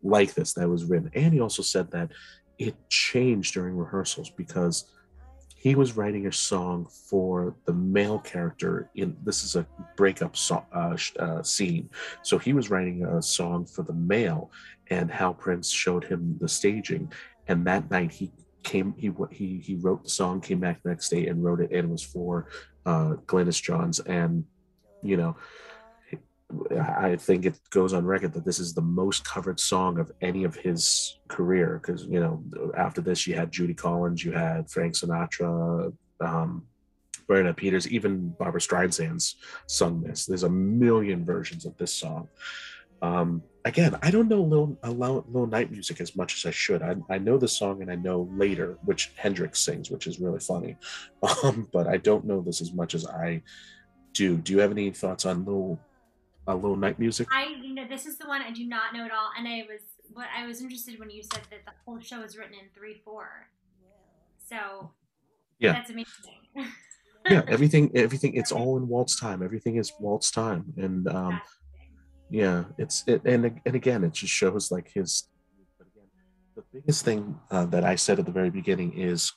like 0.03 0.33
this 0.33 0.53
that 0.53 0.69
was 0.69 0.85
written. 0.85 1.09
And 1.15 1.33
he 1.33 1.39
also 1.39 1.63
said 1.63 1.91
that 1.91 2.11
it 2.59 2.75
changed 2.89 3.53
during 3.53 3.75
rehearsals 3.75 4.29
because 4.29 4.85
he 5.63 5.75
was 5.75 5.95
writing 5.95 6.27
a 6.27 6.31
song 6.31 6.85
for 7.09 7.55
the 7.65 7.73
male 7.73 8.19
character 8.19 8.89
in 8.95 9.15
this 9.23 9.45
is 9.45 9.55
a 9.55 9.65
breakup 9.95 10.35
so, 10.35 10.61
uh, 10.73 10.97
uh, 11.19 11.41
scene. 11.41 11.89
So 12.21 12.37
he 12.37 12.51
was 12.51 12.69
writing 12.69 13.05
a 13.05 13.21
song 13.21 13.65
for 13.65 13.83
the 13.83 13.93
male 13.93 14.51
and 14.89 15.09
hal 15.09 15.33
prince 15.33 15.69
showed 15.69 16.03
him 16.03 16.37
the 16.41 16.49
staging. 16.49 17.11
And 17.47 17.65
that 17.65 17.89
night 17.89 18.11
he 18.11 18.31
came 18.63 18.93
he 18.97 19.11
he 19.31 19.59
he 19.59 19.75
wrote 19.75 20.03
the 20.03 20.09
song 20.09 20.41
came 20.41 20.59
back 20.59 20.83
the 20.83 20.89
next 20.89 21.09
day 21.09 21.27
and 21.27 21.43
wrote 21.43 21.61
it 21.61 21.71
and 21.71 21.85
it 21.85 21.89
was 21.89 22.03
for 22.03 22.47
uh 22.85 23.15
glynis 23.25 23.61
johns. 23.61 24.01
And 24.01 24.43
you 25.01 25.15
know 25.15 25.37
I 26.79 27.15
think 27.15 27.45
it 27.45 27.59
goes 27.69 27.93
on 27.93 28.05
record 28.05 28.33
that 28.33 28.45
this 28.45 28.59
is 28.59 28.73
the 28.73 28.81
most 28.81 29.25
covered 29.25 29.59
song 29.59 29.99
of 29.99 30.11
any 30.21 30.43
of 30.43 30.55
his 30.55 31.19
career 31.27 31.79
because 31.81 32.05
you 32.05 32.19
know 32.19 32.43
after 32.77 33.01
this 33.01 33.27
you 33.27 33.35
had 33.35 33.51
Judy 33.51 33.73
Collins, 33.73 34.23
you 34.23 34.31
had 34.31 34.69
Frank 34.69 34.93
Sinatra, 34.93 35.93
um, 36.19 36.65
Bernadette 37.27 37.57
Peters, 37.57 37.87
even 37.89 38.29
Barbra 38.39 38.61
Streisand's 38.61 39.35
sung 39.67 40.01
this. 40.01 40.25
There's 40.25 40.43
a 40.43 40.49
million 40.49 41.25
versions 41.25 41.65
of 41.65 41.77
this 41.77 41.93
song. 41.93 42.27
Um, 43.01 43.43
again, 43.65 43.97
I 44.01 44.11
don't 44.11 44.29
know 44.29 44.41
Lil, 44.41 44.77
Lil, 44.83 45.25
Lil 45.27 45.47
Night 45.47 45.71
music 45.71 45.99
as 45.99 46.15
much 46.15 46.35
as 46.35 46.45
I 46.45 46.51
should. 46.51 46.81
I, 46.81 46.95
I 47.09 47.17
know 47.17 47.37
the 47.37 47.47
song 47.47 47.81
and 47.81 47.91
I 47.91 47.95
know 47.95 48.29
later, 48.31 48.77
which 48.85 49.11
Henrik 49.15 49.55
sings, 49.55 49.91
which 49.91 50.07
is 50.07 50.19
really 50.19 50.39
funny. 50.39 50.77
Um, 51.43 51.67
but 51.71 51.87
I 51.87 51.97
don't 51.97 52.25
know 52.25 52.41
this 52.41 52.61
as 52.61 52.73
much 52.73 52.95
as 52.95 53.05
I 53.07 53.41
do. 54.13 54.37
Do 54.37 54.53
you 54.53 54.59
have 54.59 54.71
any 54.71 54.91
thoughts 54.91 55.25
on 55.25 55.45
Lil 55.45 55.79
a 56.47 56.55
little 56.55 56.75
night 56.75 56.99
music? 56.99 57.27
I 57.31 57.47
you 57.61 57.73
know 57.73 57.87
this 57.87 58.05
is 58.05 58.17
the 58.17 58.27
one 58.27 58.41
I 58.41 58.51
do 58.51 58.65
not 58.65 58.93
know 58.93 59.05
at 59.05 59.11
all, 59.11 59.29
and 59.37 59.47
I 59.47 59.65
was 59.69 59.81
what 60.11 60.27
I 60.35 60.45
was 60.45 60.61
interested 60.61 60.99
when 60.99 61.09
you 61.09 61.23
said 61.23 61.41
that 61.49 61.65
the 61.65 61.71
whole 61.85 61.99
show 61.99 62.21
is 62.21 62.37
written 62.37 62.53
in 62.53 62.69
three 62.75 63.01
four. 63.03 63.47
So 64.49 64.91
yeah, 65.59 65.73
that's 65.73 65.89
amazing. 65.89 66.07
yeah, 67.29 67.43
everything 67.47 67.91
everything 67.95 68.35
it's 68.35 68.51
all 68.51 68.77
in 68.77 68.87
waltz 68.87 69.19
time. 69.19 69.43
Everything 69.43 69.77
is 69.77 69.91
waltz 69.99 70.31
time, 70.31 70.73
and 70.77 71.07
um, 71.07 71.41
yeah, 72.29 72.65
it's 72.77 73.03
it 73.07 73.21
and 73.25 73.59
and 73.65 73.75
again 73.75 74.03
it 74.03 74.13
just 74.13 74.33
shows 74.33 74.71
like 74.71 74.91
his. 74.93 75.27
The 76.55 76.63
biggest 76.71 77.03
thing 77.03 77.39
uh, 77.49 77.65
that 77.67 77.83
I 77.83 77.95
said 77.95 78.19
at 78.19 78.27
the 78.27 78.31
very 78.31 78.51
beginning 78.51 78.93
is 78.93 79.31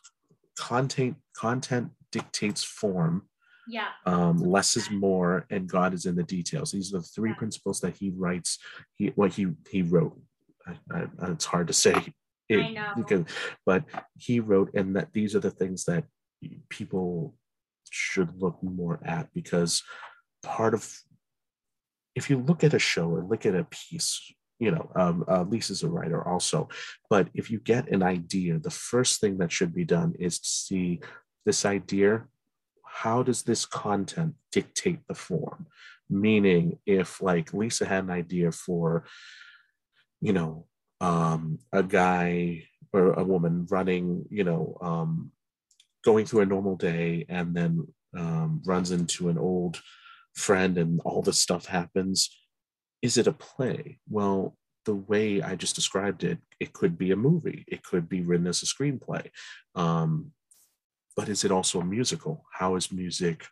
content 0.59 1.17
content 1.35 1.91
dictates 2.13 2.63
form 2.63 3.23
yeah. 3.69 3.89
Um, 4.05 4.39
less 4.39 4.77
is 4.77 4.91
more, 4.91 5.47
and 5.51 5.69
God 5.69 5.95
is 5.95 6.07
in 6.07 6.17
the 6.17 6.23
details. 6.23 6.73
These 6.73 6.95
are 6.95 6.99
the 6.99 7.05
three 7.05 7.35
principles 7.35 7.81
that 7.81 7.97
he 7.97 8.11
writes. 8.11 8.59
He 8.95 9.09
what 9.15 9.33
he 9.33 9.49
he 9.71 9.83
wrote. 9.83 10.19
I, 10.67 10.75
I, 10.91 11.31
it's 11.33 11.45
hard 11.45 11.67
to 11.69 11.73
say. 11.73 11.95
It, 12.49 12.61
I 12.61 12.71
know. 12.71 12.93
Because, 12.97 13.25
but 13.65 13.83
he 14.17 14.39
wrote, 14.39 14.73
and 14.73 14.95
that 14.95 15.13
these 15.13 15.35
are 15.35 15.41
the 15.41 15.51
things 15.51 15.85
that 15.87 16.05
people 16.69 17.35
should 17.91 18.41
look 18.41 18.63
more 18.63 19.01
at 19.05 19.33
because 19.33 19.83
part 20.43 20.75
of 20.75 21.01
if 22.15 22.31
you 22.31 22.39
look 22.39 22.65
at 22.65 22.75
a 22.75 22.79
show 22.79 23.09
or 23.09 23.25
look 23.25 23.47
at 23.47 23.55
a 23.55 23.65
piece 23.65 24.33
you 24.59 24.71
know 24.71 24.91
um, 24.97 25.25
uh, 25.29 25.43
lisa's 25.43 25.83
a 25.83 25.89
writer 25.89 26.27
also 26.27 26.69
but 27.11 27.29
if 27.35 27.51
you 27.51 27.59
get 27.59 27.91
an 27.91 28.03
idea 28.03 28.59
the 28.59 28.71
first 28.71 29.21
thing 29.21 29.39
that 29.39 29.53
should 29.53 29.75
be 29.75 29.85
done 29.85 30.15
is 30.19 30.39
to 30.39 30.49
see 30.49 31.01
this 31.45 31.65
idea 31.65 32.25
how 33.03 33.23
does 33.23 33.43
this 33.43 33.67
content 33.67 34.35
dictate 34.53 35.01
the 35.07 35.15
form? 35.15 35.67
Meaning, 36.09 36.79
if 36.87 37.21
like 37.21 37.53
Lisa 37.53 37.85
had 37.85 38.05
an 38.05 38.11
idea 38.11 38.53
for, 38.53 39.05
you 40.21 40.33
know, 40.33 40.67
um, 41.01 41.59
a 41.73 41.83
guy 41.83 42.65
or 42.95 43.13
a 43.13 43.25
woman 43.25 43.67
running, 43.71 44.25
you 44.31 44.45
know, 44.45 44.79
um, 44.81 45.31
going 46.05 46.25
through 46.25 46.41
a 46.41 46.47
normal 46.47 46.77
day 46.77 47.27
and 47.29 47.55
then 47.55 47.87
um, 48.17 48.63
runs 48.65 48.91
into 48.93 49.29
an 49.29 49.37
old 49.37 49.83
friend 50.35 50.79
and 50.79 51.01
all 51.05 51.21
this 51.21 51.39
stuff 51.39 51.67
happens. 51.67 52.31
Is 53.03 53.19
it 53.19 53.27
a 53.27 53.33
play? 53.33 53.99
Well, 54.09 54.57
the 54.87 54.95
way 54.95 55.43
I 55.43 55.55
just 55.55 55.75
described 55.75 56.25
it, 56.25 56.39
it 56.61 56.73
could 56.73 56.97
be 56.97 57.11
a 57.11 57.17
movie. 57.17 57.65
It 57.69 57.83
could 57.83 58.09
be 58.09 58.23
written 58.23 58.47
as 58.47 58.63
a 58.63 58.67
screenplay. 58.67 59.29
Um, 59.75 60.33
but 61.17 61.29
is 61.29 61.45
it 61.45 61.51
also 61.51 61.81
a 61.81 61.85
musical? 61.85 62.45
How 62.53 62.77
is 62.77 62.93
music? 62.93 63.47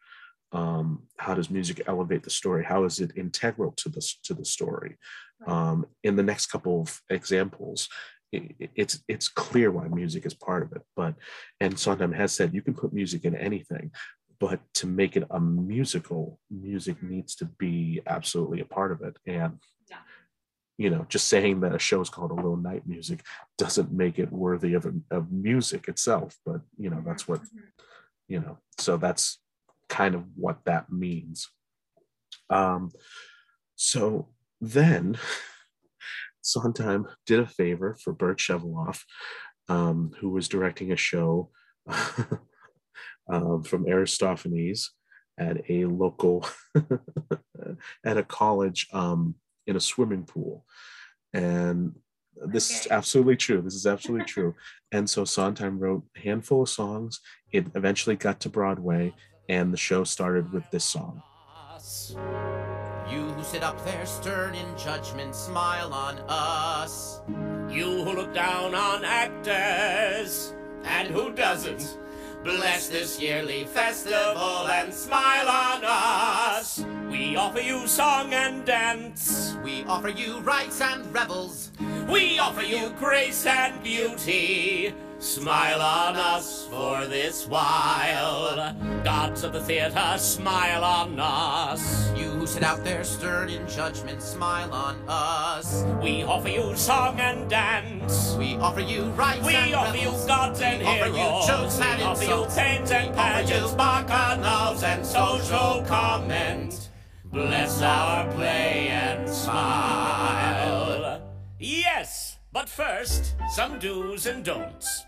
Um, 0.52 1.04
how 1.16 1.34
does 1.34 1.50
music 1.50 1.82
elevate 1.86 2.22
the 2.22 2.30
story? 2.30 2.64
How 2.64 2.84
is 2.84 3.00
it 3.00 3.16
integral 3.16 3.72
to 3.72 3.88
the 3.88 4.14
to 4.24 4.34
the 4.34 4.44
story? 4.44 4.98
Um, 5.46 5.86
in 6.04 6.16
the 6.16 6.22
next 6.22 6.46
couple 6.46 6.82
of 6.82 7.00
examples, 7.10 7.88
it, 8.30 8.70
it's 8.76 9.02
it's 9.08 9.28
clear 9.28 9.70
why 9.72 9.88
music 9.88 10.26
is 10.26 10.34
part 10.34 10.62
of 10.62 10.72
it. 10.72 10.82
But 10.94 11.14
and 11.60 11.78
Sondheim 11.78 12.12
has 12.12 12.32
said 12.32 12.54
you 12.54 12.62
can 12.62 12.74
put 12.74 12.92
music 12.92 13.24
in 13.24 13.34
anything, 13.34 13.90
but 14.38 14.60
to 14.74 14.86
make 14.86 15.16
it 15.16 15.24
a 15.30 15.40
musical, 15.40 16.38
music 16.50 17.02
needs 17.02 17.34
to 17.36 17.46
be 17.46 18.00
absolutely 18.06 18.60
a 18.60 18.66
part 18.66 18.92
of 18.92 19.02
it. 19.02 19.16
And 19.26 19.58
you 20.76 20.90
know, 20.90 21.06
just 21.08 21.28
saying 21.28 21.60
that 21.60 21.74
a 21.74 21.78
show 21.78 22.00
is 22.00 22.10
called 22.10 22.32
a 22.32 22.34
little 22.34 22.56
night 22.56 22.86
music 22.86 23.24
doesn't 23.58 23.92
make 23.92 24.18
it 24.18 24.32
worthy 24.32 24.74
of, 24.74 24.86
of 25.10 25.30
music 25.30 25.88
itself. 25.88 26.36
But, 26.44 26.62
you 26.76 26.90
know, 26.90 27.02
that's 27.04 27.28
what, 27.28 27.40
Mm-hmm. 27.40 27.58
you 28.28 28.40
know, 28.40 28.58
so 28.78 28.96
that's 28.96 29.38
kind 29.88 30.14
of 30.14 30.24
what 30.34 30.58
that 30.64 30.90
means. 30.90 31.48
Um, 32.50 32.90
so 33.76 34.28
then 34.60 35.16
Sondheim 36.42 37.06
did 37.26 37.40
a 37.40 37.46
favor 37.46 37.96
for 38.02 38.12
Burt 38.12 38.38
Shevelove, 38.38 39.00
um, 39.68 40.12
who 40.20 40.30
was 40.30 40.48
directing 40.48 40.92
a 40.92 40.96
show 40.96 41.50
um, 43.30 43.62
from 43.62 43.86
Aristophanes 43.86 44.90
at 45.38 45.68
a 45.68 45.84
local, 45.86 46.46
at 48.04 48.16
a 48.16 48.22
college 48.22 48.88
um, 48.92 49.34
in 49.66 49.76
a 49.76 49.80
swimming 49.80 50.24
pool. 50.24 50.64
And 51.32 51.94
this 52.46 52.70
is 52.70 52.88
absolutely 52.90 53.36
true. 53.36 53.62
This 53.62 53.74
is 53.74 53.86
absolutely 53.86 54.26
true. 54.34 54.54
And 54.92 55.08
so 55.08 55.24
Sondheim 55.24 55.78
wrote 55.78 56.04
a 56.16 56.20
handful 56.20 56.62
of 56.62 56.68
songs. 56.68 57.20
It 57.52 57.66
eventually 57.74 58.16
got 58.16 58.40
to 58.40 58.48
Broadway, 58.48 59.14
and 59.48 59.72
the 59.72 59.78
show 59.78 60.04
started 60.04 60.52
with 60.52 60.68
this 60.70 60.84
song. 60.84 61.22
You 63.10 63.20
who 63.20 63.44
sit 63.44 63.62
up 63.62 63.84
there 63.84 64.06
stern 64.06 64.54
in 64.54 64.76
judgment, 64.76 65.34
smile 65.34 65.92
on 65.92 66.18
us. 66.28 67.20
You 67.70 68.04
who 68.04 68.12
look 68.12 68.32
down 68.34 68.74
on 68.74 69.04
actors, 69.04 70.54
and 70.84 71.08
who 71.08 71.32
doesn't? 71.32 71.98
Bless 72.42 72.88
this 72.88 73.20
yearly 73.20 73.64
festival 73.64 74.68
and 74.68 74.92
smile 74.92 75.48
on 75.48 75.82
us. 75.82 76.53
We 77.34 77.40
offer 77.40 77.58
you 77.58 77.88
song 77.88 78.32
and 78.32 78.64
dance. 78.64 79.56
We 79.64 79.82
offer 79.86 80.08
you 80.08 80.38
rites 80.42 80.80
and 80.80 81.12
revels. 81.12 81.72
We 82.08 82.38
offer 82.38 82.62
you 82.62 82.90
grace 82.90 83.44
and 83.44 83.82
beauty. 83.82 84.94
Smile 85.18 85.82
on 85.82 86.14
us 86.14 86.68
for 86.70 87.06
this 87.06 87.48
while. 87.48 88.72
Gods 89.02 89.42
of 89.42 89.52
the 89.52 89.60
theater, 89.60 90.14
smile 90.16 90.84
on 90.84 91.18
us. 91.18 92.12
You 92.16 92.30
who 92.30 92.46
sit 92.46 92.62
out 92.62 92.84
there 92.84 93.02
stern 93.02 93.48
in 93.48 93.66
judgment, 93.66 94.22
smile 94.22 94.72
on 94.72 94.96
us. 95.08 95.84
We 96.00 96.22
offer 96.22 96.48
you 96.48 96.76
song 96.76 97.18
and 97.18 97.50
dance. 97.50 98.36
We 98.38 98.54
offer 98.58 98.78
you 98.78 99.06
rites 99.06 99.40
dance. 99.40 99.48
We 99.48 99.56
and 99.56 99.74
offer 99.74 99.96
you 99.96 100.26
gods 100.28 100.60
and 100.60 100.78
we 100.78 100.86
offer 100.86 101.10
heroes. 101.10 101.48
you 101.48 101.52
jokes 101.52 101.80
and 101.80 101.98
we 101.98 102.04
offer 102.04 102.22
you 102.22 102.30
insults. 102.30 102.56
pains 102.56 102.90
and 102.92 103.10
We 103.10 103.18
offer 103.18 103.44
pageants, 103.44 103.72
bacchanals 103.72 104.82
and 104.84 105.04
social 105.04 105.82
comment. 105.88 106.90
Bless 107.34 107.82
our 107.82 108.30
play 108.34 108.86
and 108.90 109.28
smile. 109.28 111.20
Yes, 111.58 112.38
but 112.52 112.68
first, 112.68 113.34
some 113.50 113.80
do's 113.80 114.26
and 114.26 114.44
don'ts. 114.44 115.04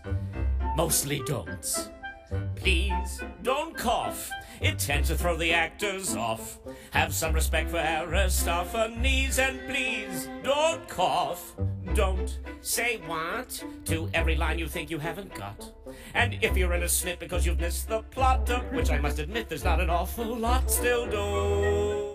Mostly 0.75 1.21
don'ts. 1.25 1.89
Please 2.55 3.21
don't 3.43 3.77
cough. 3.77 4.29
It 4.59 4.77
tends 4.77 5.07
to 5.07 5.15
throw 5.15 5.37
the 5.37 5.53
actors 5.53 6.17
off. 6.17 6.59
Have 6.91 7.13
some 7.13 7.31
respect 7.31 7.69
for 7.69 7.77
Aristophanes 7.77 9.39
and 9.39 9.61
please 9.65 10.27
don't 10.43 10.85
cough. 10.89 11.55
Don't 11.93 12.39
say 12.59 12.99
what 13.07 13.63
to 13.85 14.09
every 14.13 14.35
line 14.35 14.59
you 14.59 14.67
think 14.67 14.89
you 14.89 14.99
haven't 14.99 15.33
got. 15.33 15.71
And 16.13 16.37
if 16.41 16.57
you're 16.57 16.73
in 16.73 16.83
a 16.83 16.87
snit 16.87 17.19
because 17.19 17.45
you've 17.45 17.61
missed 17.61 17.87
the 17.87 18.01
plot, 18.01 18.49
which 18.73 18.91
I 18.91 18.97
must 18.97 19.19
admit 19.19 19.47
there's 19.47 19.63
not 19.63 19.79
an 19.79 19.89
awful 19.89 20.35
lot, 20.35 20.69
still 20.69 21.07
do. 21.07 22.06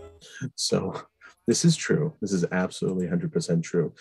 So 0.54 0.94
this 1.46 1.64
is 1.64 1.76
true. 1.76 2.14
This 2.20 2.32
is 2.32 2.44
absolutely 2.52 3.06
100% 3.06 3.62
true. 3.62 3.94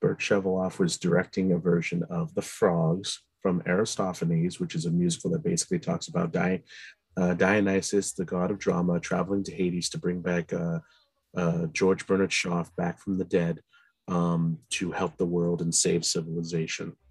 Burt 0.00 0.18
Shevelove 0.18 0.78
was 0.78 0.98
directing 0.98 1.52
a 1.52 1.58
version 1.58 2.02
of 2.10 2.34
The 2.34 2.42
Frogs 2.42 3.22
from 3.42 3.62
Aristophanes, 3.66 4.60
which 4.60 4.74
is 4.74 4.86
a 4.86 4.90
musical 4.90 5.30
that 5.30 5.44
basically 5.44 5.78
talks 5.78 6.08
about 6.08 6.32
Di- 6.32 6.62
uh, 7.16 7.34
Dionysus, 7.34 8.12
the 8.12 8.24
god 8.24 8.50
of 8.50 8.58
drama, 8.58 9.00
traveling 9.00 9.42
to 9.44 9.54
Hades 9.54 9.88
to 9.90 9.98
bring 9.98 10.20
back 10.20 10.52
uh, 10.52 10.80
uh, 11.36 11.66
George 11.72 12.06
Bernard 12.06 12.32
Shaw 12.32 12.64
back 12.76 12.98
from 12.98 13.18
the 13.18 13.24
dead 13.24 13.60
um, 14.08 14.58
to 14.70 14.92
help 14.92 15.16
the 15.16 15.26
world 15.26 15.62
and 15.62 15.74
save 15.74 16.04
civilization. 16.04 16.94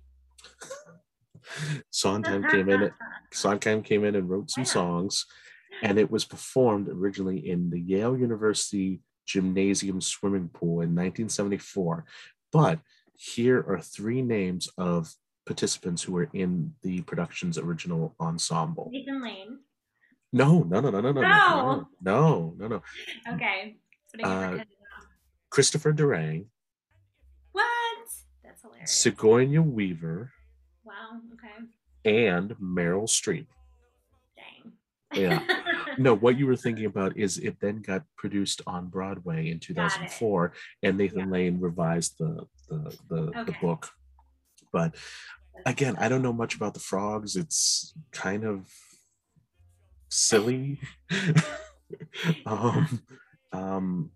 Sondheim 1.92 2.44
came 2.50 2.70
in. 2.70 2.92
Sondheim 3.32 3.84
came 3.84 4.04
in 4.04 4.16
and 4.16 4.30
wrote 4.30 4.50
some 4.50 4.66
songs, 4.66 5.26
and 5.82 5.98
it 5.98 6.10
was 6.12 6.26
performed 6.26 6.88
originally 6.90 7.50
in 7.50 7.70
the 7.70 7.80
Yale 7.80 8.18
University 8.18 9.02
Gymnasium 9.26 10.02
swimming 10.02 10.50
pool 10.50 10.82
in 10.82 10.96
1974. 10.96 12.06
But 12.52 12.80
here 13.18 13.60
are 13.68 13.80
three 13.80 14.22
names 14.22 14.70
of 14.78 15.14
participants 15.46 16.04
who 16.04 16.14
were 16.14 16.30
in 16.34 16.74
the 16.82 17.02
production's 17.02 17.58
original 17.58 18.16
ensemble. 18.20 18.90
Nathan 18.92 19.22
Lane. 19.24 19.60
No, 20.34 20.64
no, 20.64 20.80
no, 20.82 20.90
no, 20.90 21.00
no, 21.02 21.12
no, 21.12 21.22
no, 21.22 21.88
No. 22.02 22.54
no, 22.58 22.68
no. 22.68 22.84
Okay. 23.34 23.78
That's 24.14 24.26
what 24.26 24.26
I 24.26 24.56
Uh, 24.60 24.64
Christopher 25.50 25.94
Durang, 25.94 26.48
What? 27.52 27.66
That's 28.44 28.62
hilarious. 28.62 28.92
Sigourney 28.92 29.60
Weaver, 29.60 30.32
wow. 30.84 31.22
Okay. 31.34 31.70
and 32.04 32.52
Meryl 32.58 33.08
Streep. 33.08 33.48
Dang. 35.16 35.24
Yeah. 35.24 35.42
No, 35.98 36.14
what 36.14 36.38
you 36.38 36.46
were 36.46 36.58
thinking 36.58 36.84
about 36.88 37.16
is 37.16 37.38
it 37.38 37.62
then 37.62 37.82
got 37.82 38.04
produced 38.18 38.62
on 38.68 38.88
Broadway 38.88 39.50
in 39.50 39.60
2004, 39.60 40.52
and 40.84 40.98
Nathan 40.98 41.30
Lane 41.30 41.58
revised 41.62 42.18
the 42.20 42.46
the 42.68 42.98
the, 43.08 43.44
the 43.46 43.56
book. 43.62 43.92
But 44.74 44.96
again, 45.66 45.96
I 45.98 46.10
don't 46.10 46.22
know 46.22 46.34
much 46.34 46.54
about 46.54 46.74
the 46.74 46.82
frogs. 46.82 47.38
It's 47.38 47.94
kind 48.12 48.44
of 48.44 48.70
silly. 50.10 50.82
um, 52.46 53.02
um, 53.52 54.12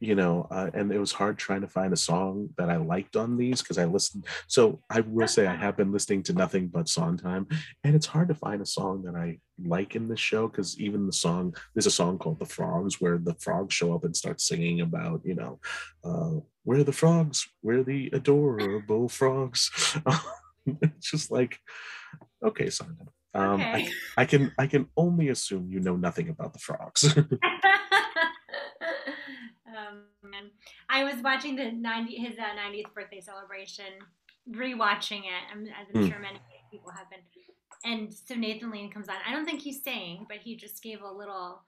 you 0.00 0.14
know, 0.14 0.46
uh, 0.50 0.70
and 0.74 0.92
it 0.92 0.98
was 0.98 1.12
hard 1.12 1.38
trying 1.38 1.62
to 1.62 1.68
find 1.68 1.92
a 1.92 1.96
song 1.96 2.50
that 2.58 2.68
I 2.70 2.76
liked 2.76 3.16
on 3.16 3.36
these 3.36 3.62
because 3.62 3.78
I 3.78 3.84
listened. 3.84 4.26
So 4.46 4.82
I 4.90 5.00
will 5.00 5.28
say 5.28 5.46
I 5.46 5.54
have 5.54 5.76
been 5.76 5.92
listening 5.92 6.22
to 6.24 6.32
nothing 6.32 6.68
but 6.68 6.88
Sondheim, 6.88 7.46
and 7.84 7.94
it's 7.94 8.06
hard 8.06 8.28
to 8.28 8.34
find 8.34 8.60
a 8.60 8.66
song 8.66 9.02
that 9.04 9.14
I 9.14 9.38
like 9.64 9.96
in 9.96 10.08
this 10.08 10.20
show 10.20 10.48
because 10.48 10.78
even 10.78 11.06
the 11.06 11.12
song 11.12 11.54
there's 11.74 11.86
a 11.86 11.90
song 11.90 12.18
called 12.18 12.38
"The 12.38 12.46
Frogs" 12.46 13.00
where 13.00 13.18
the 13.18 13.34
frogs 13.34 13.74
show 13.74 13.94
up 13.94 14.04
and 14.04 14.16
start 14.16 14.40
singing 14.40 14.80
about 14.80 15.22
you 15.24 15.34
know, 15.34 15.60
uh, 16.04 16.40
we're 16.64 16.84
the 16.84 16.92
frogs, 16.92 17.48
we're 17.62 17.82
the 17.82 18.10
adorable 18.12 19.08
frogs. 19.08 19.70
it's 20.66 21.10
just 21.10 21.30
like, 21.30 21.58
okay, 22.44 22.70
Sondheim. 22.70 23.08
Um, 23.34 23.60
I, 23.60 23.80
Okay. 23.82 23.88
I 24.16 24.24
can 24.24 24.52
I 24.58 24.66
can 24.66 24.88
only 24.96 25.28
assume 25.28 25.70
you 25.70 25.80
know 25.80 25.96
nothing 25.96 26.28
about 26.28 26.52
the 26.54 26.58
frogs. 26.58 27.04
um, 29.76 30.02
man. 30.22 30.50
I 30.88 31.04
was 31.04 31.22
watching 31.22 31.56
the 31.56 31.70
90 31.72 32.16
his 32.16 32.38
uh, 32.38 32.42
90th 32.58 32.92
birthday 32.94 33.20
celebration, 33.20 33.84
rewatching 34.50 35.20
it. 35.20 35.42
I'm, 35.52 35.66
as 35.66 35.86
I'm 35.94 36.02
Hmm. 36.02 36.08
sure 36.08 36.18
many 36.20 36.40
people 36.70 36.90
have 36.90 37.08
been. 37.10 37.20
And 37.84 38.12
so 38.12 38.34
Nathan 38.34 38.70
Lane 38.70 38.90
comes 38.90 39.08
on. 39.08 39.16
I 39.26 39.32
don't 39.32 39.44
think 39.44 39.62
he's 39.62 39.82
saying, 39.82 40.26
but 40.28 40.38
he 40.38 40.56
just 40.56 40.82
gave 40.82 41.02
a 41.02 41.10
little 41.10 41.60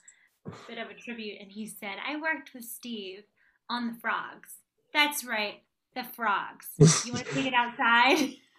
bit 0.67 0.79
of 0.79 0.89
a 0.91 0.95
tribute, 0.95 1.41
and 1.41 1.51
he 1.51 1.67
said, 1.67 1.97
"I 2.07 2.17
worked 2.17 2.55
with 2.55 2.65
Steve 2.65 3.23
on 3.71 3.87
the 3.89 3.95
frogs. 4.01 4.55
That's 4.93 5.25
right, 5.25 5.63
the 5.95 6.05
frogs. 6.05 6.67
You 7.05 7.13
want 7.13 7.27
to 7.27 7.35
take 7.35 7.47
it 7.47 7.55
outside?" 7.55 8.35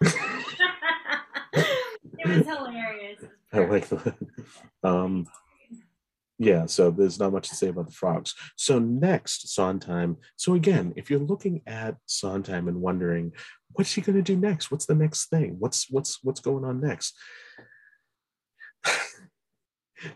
it 1.52 2.26
was 2.28 2.46
hilarious. 2.46 3.18
It 3.22 3.22
was 3.22 3.30
I 3.52 3.64
like 3.66 3.88
that. 3.88 4.14
Um, 4.82 5.26
yeah, 6.42 6.64
so 6.64 6.90
there's 6.90 7.18
not 7.18 7.34
much 7.34 7.50
to 7.50 7.54
say 7.54 7.68
about 7.68 7.86
the 7.86 7.92
frogs. 7.92 8.34
So 8.56 8.78
next, 8.78 9.54
Sondheim. 9.54 10.16
So 10.36 10.54
again, 10.54 10.94
if 10.96 11.10
you're 11.10 11.20
looking 11.20 11.60
at 11.66 11.96
Sondheim 12.06 12.66
and 12.66 12.80
wondering, 12.80 13.32
what's 13.72 13.92
he 13.92 14.00
going 14.00 14.16
to 14.16 14.22
do 14.22 14.36
next? 14.36 14.70
What's 14.70 14.86
the 14.86 14.94
next 14.94 15.28
thing? 15.28 15.56
What's 15.58 15.90
what's 15.90 16.24
what's 16.24 16.40
going 16.40 16.64
on 16.64 16.80
next? 16.80 17.14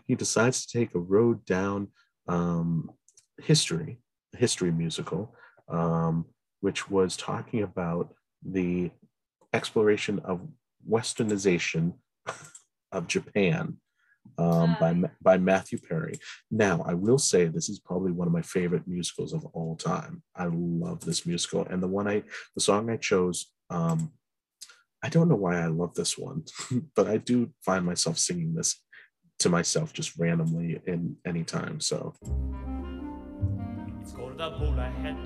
he 0.07 0.15
decides 0.15 0.65
to 0.65 0.79
take 0.79 0.95
a 0.95 0.99
road 0.99 1.45
down 1.45 1.89
um, 2.27 2.89
history, 3.37 3.99
history 4.35 4.71
musical, 4.71 5.35
um, 5.69 6.25
which 6.59 6.89
was 6.89 7.15
talking 7.15 7.61
about 7.61 8.15
the 8.43 8.89
exploration 9.53 10.19
of 10.25 10.41
westernization 10.89 11.93
of 12.91 13.05
Japan 13.05 13.77
um, 14.37 14.75
by 14.79 14.95
by 15.21 15.37
Matthew 15.37 15.79
Perry. 15.79 16.13
Now, 16.51 16.83
I 16.87 16.93
will 16.93 17.17
say 17.17 17.45
this 17.45 17.69
is 17.69 17.79
probably 17.79 18.11
one 18.11 18.27
of 18.27 18.33
my 18.33 18.41
favorite 18.41 18.87
musicals 18.87 19.33
of 19.33 19.45
all 19.53 19.75
time. 19.75 20.23
I 20.35 20.49
love 20.51 21.01
this 21.05 21.25
musical, 21.25 21.65
and 21.65 21.81
the 21.81 21.87
one 21.87 22.07
I, 22.07 22.23
the 22.55 22.61
song 22.61 22.89
I 22.89 22.97
chose, 22.97 23.51
um, 23.69 24.11
I 25.03 25.09
don't 25.09 25.29
know 25.29 25.35
why 25.35 25.59
I 25.59 25.67
love 25.67 25.93
this 25.93 26.17
one, 26.17 26.43
but 26.95 27.07
I 27.07 27.17
do 27.17 27.51
find 27.63 27.85
myself 27.85 28.17
singing 28.17 28.53
this 28.55 28.81
to 29.39 29.49
myself 29.49 29.93
just 29.93 30.17
randomly 30.17 30.79
in 30.87 31.17
any 31.25 31.43
time. 31.43 31.79
So 31.79 32.13
It's 34.01 34.11
called 34.13 34.39
a 34.39 34.49
bowler 34.51 34.91
hat. 35.01 35.17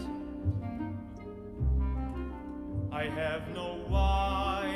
I 2.92 3.04
have 3.04 3.48
no 3.54 3.86
wife, 3.88 4.69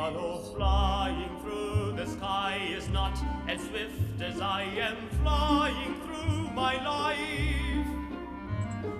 Swallow 0.00 0.38
flying 0.56 1.36
through 1.42 1.92
the 1.92 2.06
sky 2.06 2.58
is 2.74 2.88
not 2.88 3.12
as 3.46 3.60
swift 3.60 4.22
as 4.22 4.40
I 4.40 4.62
am 4.62 4.96
flying 5.22 5.94
through 6.06 6.50
my 6.54 6.82
life. 6.82 7.86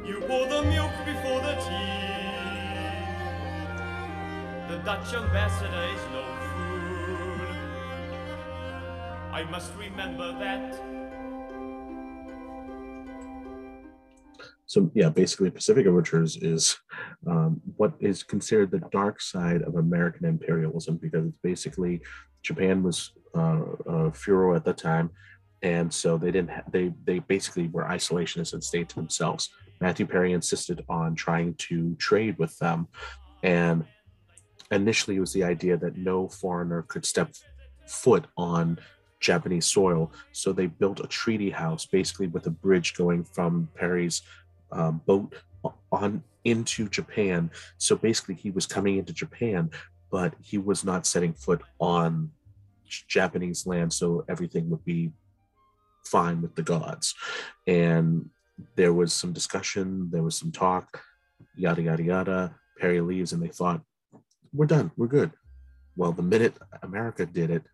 You 0.04 0.20
pour 0.28 0.46
the 0.46 0.60
milk 0.60 0.92
before 1.06 1.40
the 1.40 1.54
tea. 1.64 2.20
The 4.68 4.76
Dutch 4.84 5.14
ambassador 5.14 5.86
is 5.96 6.04
no 6.12 6.22
fool. 6.50 7.46
I 9.32 9.44
must 9.50 9.72
remember 9.78 10.38
that. 10.38 10.99
So 14.70 14.88
yeah, 14.94 15.08
basically 15.08 15.50
Pacific 15.50 15.84
Overtures 15.88 16.36
is 16.36 16.78
um, 17.26 17.60
what 17.76 17.92
is 17.98 18.22
considered 18.22 18.70
the 18.70 18.78
dark 18.92 19.20
side 19.20 19.62
of 19.62 19.74
American 19.74 20.26
imperialism 20.26 20.96
because 20.96 21.26
it's 21.26 21.38
basically 21.42 22.02
Japan 22.44 22.84
was 22.84 23.10
uh, 23.34 23.62
uh, 23.88 24.10
furor 24.12 24.54
at 24.54 24.64
the 24.64 24.72
time, 24.72 25.10
and 25.62 25.92
so 25.92 26.16
they 26.16 26.30
didn't. 26.30 26.50
Ha- 26.50 26.70
they 26.70 26.92
they 27.02 27.18
basically 27.18 27.66
were 27.66 27.82
isolationists 27.82 28.52
and 28.52 28.62
stayed 28.62 28.88
to 28.90 28.94
themselves. 28.94 29.50
Matthew 29.80 30.06
Perry 30.06 30.34
insisted 30.34 30.84
on 30.88 31.16
trying 31.16 31.54
to 31.66 31.96
trade 31.96 32.38
with 32.38 32.56
them, 32.58 32.86
and 33.42 33.84
initially 34.70 35.16
it 35.16 35.20
was 35.20 35.32
the 35.32 35.42
idea 35.42 35.78
that 35.78 35.96
no 35.96 36.28
foreigner 36.28 36.82
could 36.82 37.04
step 37.04 37.32
foot 37.88 38.24
on 38.36 38.78
Japanese 39.18 39.66
soil. 39.66 40.12
So 40.30 40.52
they 40.52 40.66
built 40.66 41.00
a 41.00 41.08
treaty 41.08 41.50
house, 41.50 41.86
basically 41.86 42.28
with 42.28 42.46
a 42.46 42.50
bridge 42.50 42.94
going 42.94 43.24
from 43.24 43.68
Perry's 43.74 44.22
um, 44.72 45.00
boat 45.06 45.34
on 45.92 46.22
into 46.44 46.88
Japan. 46.88 47.50
So 47.78 47.96
basically, 47.96 48.34
he 48.34 48.50
was 48.50 48.66
coming 48.66 48.98
into 48.98 49.12
Japan, 49.12 49.70
but 50.10 50.34
he 50.42 50.58
was 50.58 50.84
not 50.84 51.06
setting 51.06 51.32
foot 51.34 51.62
on 51.78 52.30
Japanese 53.08 53.66
land, 53.66 53.92
so 53.92 54.24
everything 54.28 54.68
would 54.70 54.84
be 54.84 55.12
fine 56.06 56.42
with 56.42 56.54
the 56.54 56.62
gods. 56.62 57.14
And 57.66 58.28
there 58.76 58.92
was 58.92 59.12
some 59.12 59.32
discussion, 59.32 60.10
there 60.10 60.22
was 60.22 60.36
some 60.36 60.52
talk, 60.52 61.02
yada 61.56 61.82
yada 61.82 62.02
yada. 62.02 62.54
Perry 62.78 63.00
leaves, 63.00 63.32
and 63.32 63.42
they 63.42 63.48
thought, 63.48 63.82
"We're 64.52 64.66
done, 64.66 64.90
we're 64.96 65.06
good." 65.06 65.32
Well, 65.96 66.12
the 66.12 66.22
minute 66.22 66.54
America 66.82 67.26
did 67.26 67.50
it, 67.50 67.64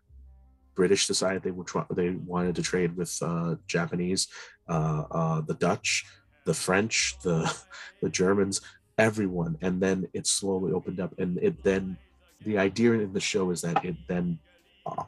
British 0.75 1.07
decided 1.07 1.43
they 1.43 1.51
were 1.51 1.65
they 1.91 2.11
wanted 2.11 2.55
to 2.55 2.61
trade 2.61 2.95
with 2.95 3.17
uh, 3.21 3.55
Japanese, 3.67 4.27
uh, 4.69 5.03
uh, 5.09 5.41
the 5.41 5.55
Dutch, 5.55 6.05
the 6.47 6.53
French, 6.53 7.15
the 7.21 7.53
the 8.01 8.09
Germans, 8.09 8.61
everyone, 8.97 9.57
and 9.61 9.79
then 9.79 10.07
it 10.13 10.25
slowly 10.25 10.73
opened 10.73 10.99
up, 10.99 11.13
and 11.19 11.37
it 11.37 11.63
then 11.63 11.97
the 12.41 12.57
idea 12.57 12.93
in 12.93 13.13
the 13.13 13.19
show 13.19 13.51
is 13.51 13.61
that 13.61 13.83
it 13.85 13.95
then 14.07 14.39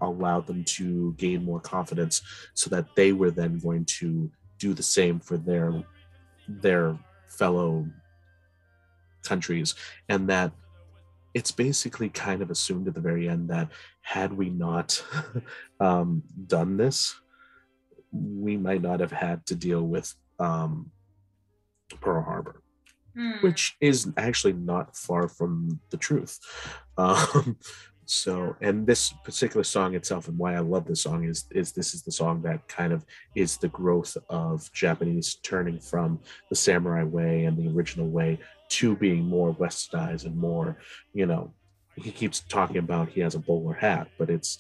allowed 0.02 0.46
them 0.46 0.64
to 0.66 1.14
gain 1.14 1.44
more 1.44 1.62
confidence, 1.62 2.22
so 2.54 2.70
that 2.70 2.96
they 2.96 3.14
were 3.14 3.32
then 3.32 3.58
going 3.58 3.86
to 3.86 4.30
do 4.60 4.74
the 4.74 4.84
same 4.84 5.20
for 5.20 5.38
their 5.38 5.84
their 6.48 6.98
fellow 7.28 7.88
countries, 9.24 9.74
and 10.10 10.30
that 10.30 10.52
it's 11.34 11.52
basically 11.52 12.10
kind 12.10 12.42
of 12.42 12.52
assumed 12.52 12.88
at 12.88 12.96
the 12.96 13.02
very 13.02 13.30
end 13.30 13.50
that 13.50 13.70
had 14.02 14.34
we 14.34 14.50
not 14.50 15.02
um, 15.80 16.24
done 16.48 16.76
this, 16.76 17.16
we 18.12 18.58
might 18.58 18.82
not 18.82 19.00
have 19.00 19.12
had 19.12 19.46
to 19.46 19.56
deal 19.56 19.84
with 19.84 20.14
um, 20.40 20.92
Pearl 21.98 22.24
Harbor, 22.24 22.62
Hmm. 23.16 23.32
which 23.42 23.76
is 23.82 24.12
actually 24.18 24.54
not 24.54 24.96
far 24.96 25.28
from 25.28 25.80
the 25.90 25.98
truth. 25.98 26.40
Um, 26.98 27.58
so, 28.06 28.58
and 28.60 28.86
this 28.86 29.14
particular 29.24 29.64
song 29.64 29.94
itself, 29.96 30.28
and 30.28 30.38
why 30.38 30.56
I 30.56 30.60
love 30.60 30.86
this 30.86 31.04
song 31.04 31.24
is 31.24 31.46
is 31.52 31.72
this 31.72 31.94
is 31.94 32.02
the 32.02 32.12
song 32.12 32.42
that 32.42 32.68
kind 32.68 32.92
of 32.92 33.06
is 33.36 33.56
the 33.58 33.70
growth 33.70 34.18
of 34.30 34.70
Japanese 34.74 35.36
turning 35.44 35.80
from 35.80 36.20
the 36.50 36.56
samurai 36.56 37.04
way 37.04 37.46
and 37.46 37.56
the 37.56 37.70
original 37.74 38.10
way 38.10 38.40
to 38.70 38.96
being 38.96 39.24
more 39.24 39.56
westernized 39.56 40.26
and 40.26 40.36
more, 40.36 40.78
you 41.14 41.26
know, 41.26 41.54
he 41.96 42.12
keeps 42.12 42.42
talking 42.42 42.78
about 42.78 43.10
he 43.10 43.22
has 43.22 43.36
a 43.36 43.40
bowler 43.40 43.76
hat, 43.76 44.10
but 44.18 44.30
it's 44.30 44.58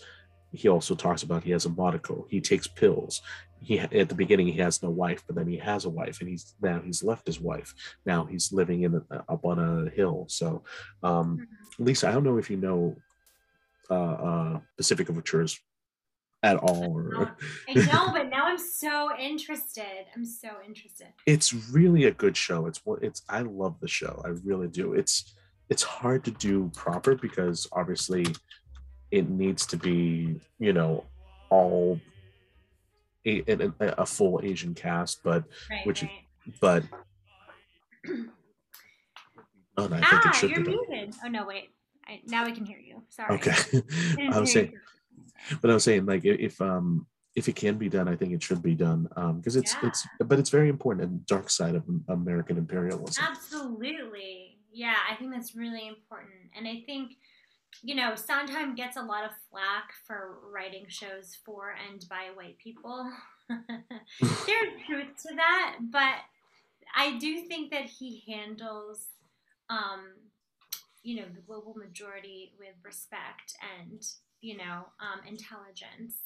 he 0.52 0.68
also 0.70 0.96
talks 0.96 1.24
about 1.24 1.44
he 1.44 1.52
has 1.52 1.66
a 1.66 1.70
monocle. 1.70 2.26
He 2.30 2.40
takes 2.42 2.68
pills. 2.68 3.22
He 3.62 3.80
at 3.80 4.10
the 4.10 4.16
beginning 4.16 4.48
he 4.48 4.60
has 4.60 4.82
no 4.82 4.90
wife, 4.90 5.24
but 5.28 5.36
then 5.36 5.48
he 5.48 5.58
has 5.58 5.86
a 5.86 5.90
wife, 5.90 6.22
and 6.22 6.30
he's 6.30 6.56
now 6.62 6.82
he's 6.84 7.04
left 7.04 7.28
his 7.28 7.40
wife. 7.40 7.74
Now 8.06 8.26
he's 8.26 8.52
living 8.52 8.84
in 8.84 8.96
a, 8.96 9.24
up 9.28 9.46
on 9.46 9.60
a 9.60 9.90
hill. 9.90 10.26
So, 10.30 10.64
um, 11.04 11.48
Lisa, 11.78 12.08
I 12.08 12.12
don't 12.12 12.24
know 12.24 12.38
if 12.38 12.50
you 12.50 12.58
know 12.58 12.96
uh, 13.90 13.94
uh, 13.94 14.60
Pacific 14.78 15.10
Overtures 15.10 15.60
at 16.42 16.58
all, 16.58 16.96
or 16.96 17.36
I 17.70 17.74
know, 17.74 18.10
but 18.14 18.30
now 18.30 18.46
I'm 18.46 18.58
so 18.58 19.10
interested. 19.20 20.06
I'm 20.16 20.26
so 20.26 20.50
interested. 20.66 21.08
it's 21.26 21.54
really 21.72 22.06
a 22.06 22.12
good 22.12 22.38
show. 22.38 22.66
It's 22.66 22.86
what 22.86 23.04
it's. 23.04 23.24
I 23.30 23.42
love 23.42 23.80
the 23.82 23.88
show. 23.88 24.22
I 24.26 24.30
really 24.46 24.68
do. 24.68 24.94
It's 24.94 25.36
it's 25.70 25.84
hard 25.84 26.24
to 26.26 26.32
do 26.32 26.72
proper 26.74 27.16
because 27.16 27.68
obviously 27.72 28.26
it 29.12 29.30
needs 29.30 29.66
to 29.68 29.78
be 29.78 30.40
you 30.60 30.74
know 30.74 31.04
all 31.50 32.00
a, 33.26 33.44
a, 33.50 33.72
a 34.00 34.06
full 34.06 34.40
Asian 34.44 34.74
cast, 34.74 35.22
but 35.24 35.44
Right, 35.70 35.86
Which- 35.86 36.04
right. 36.04 36.12
but 36.62 36.84
oh, 39.78 39.88
no, 39.88 39.96
I 39.96 40.00
think 40.00 40.06
ah, 40.26 40.30
it 40.30 40.36
should 40.36 40.50
you're 40.52 40.60
be 40.64 40.72
done. 40.74 40.86
muted. 40.90 41.16
Oh 41.24 41.28
no, 41.28 41.46
wait. 41.46 41.70
I, 42.08 42.22
now 42.26 42.46
I 42.46 42.52
can 42.52 42.66
hear 42.66 42.80
you. 42.80 43.04
Sorry. 43.10 43.36
Okay, 43.36 43.52
I 44.34 44.40
was 44.40 44.52
saying, 44.52 44.72
you. 44.74 45.58
but 45.62 45.70
I 45.70 45.74
was 45.74 45.84
saying 45.84 46.06
like 46.06 46.26
if 46.26 46.60
um 46.62 47.06
if 47.36 47.48
it 47.48 47.56
can 47.56 47.78
be 47.78 47.90
done, 47.90 48.08
I 48.08 48.16
think 48.16 48.34
it 48.34 48.42
should 48.42 48.64
be 48.64 48.76
done 48.76 49.08
um 49.16 49.38
because 49.38 49.56
it's 49.56 49.74
Yeah. 49.82 49.90
it's 49.90 50.08
but 50.20 50.40
it's 50.40 50.50
very 50.50 50.70
important 50.70 51.08
and 51.10 51.26
dark 51.26 51.50
side 51.50 51.76
of 51.76 51.84
American 52.08 52.58
imperialism. 52.58 53.24
Absolutely. 53.30 54.58
Yeah, 54.72 54.96
I 55.10 55.16
think 55.16 55.32
that's 55.34 55.56
really 55.56 55.88
important. 55.88 56.34
And 56.56 56.68
I 56.68 56.84
think, 56.86 57.14
you 57.82 57.96
know, 57.96 58.16
Sondheim 58.16 58.76
gets 58.76 58.98
a 58.98 59.02
lot 59.02 59.26
of 59.26 59.32
flack 59.50 59.92
for 60.06 60.40
writing 60.52 60.86
shows 60.88 61.38
for 61.46 61.76
and 61.90 62.06
by 62.10 62.30
white 62.34 62.58
people. 62.58 63.12
There's 63.50 64.30
truth 64.88 65.08
to 65.28 65.36
that, 65.36 65.78
but 65.92 66.16
I 66.96 67.18
do 67.18 67.42
think 67.42 67.72
that 67.72 67.86
he 67.86 68.24
handles, 68.28 69.08
um, 69.70 70.08
you 71.04 71.18
know, 71.18 71.26
the 71.34 71.42
global 71.42 71.74
majority 71.76 72.54
with 72.60 72.76
respect 72.84 73.54
and, 73.80 74.06
you 74.42 74.58
know, 74.58 74.88
um, 75.00 75.22
intelligence. 75.28 76.18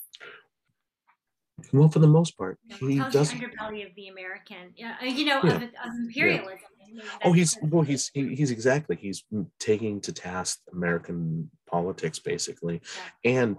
Well, 1.71 1.89
for 1.89 1.99
the 1.99 2.07
most 2.07 2.37
part, 2.37 2.57
You 2.69 2.75
know, 2.81 2.87
he 2.87 2.99
doesn't. 3.11 3.39
the 3.39 3.45
underbelly 3.45 3.87
of 3.87 3.95
the 3.95 4.07
American, 4.09 4.73
yeah, 4.75 4.95
uh, 5.01 5.05
you 5.05 5.25
know, 5.25 5.41
Yeah. 5.43 5.55
of, 5.57 5.63
of 5.63 5.91
imperialism. 5.99 6.69
You 6.87 6.95
know, 6.97 7.03
Oh, 7.23 7.31
he's 7.31 7.57
well. 7.61 7.83
He's 7.83 8.11
he, 8.13 8.35
he's 8.35 8.51
exactly. 8.51 8.95
He's 8.95 9.23
taking 9.59 10.01
to 10.01 10.11
task 10.13 10.59
American 10.71 11.49
politics 11.69 12.19
basically, 12.19 12.81
and 13.23 13.57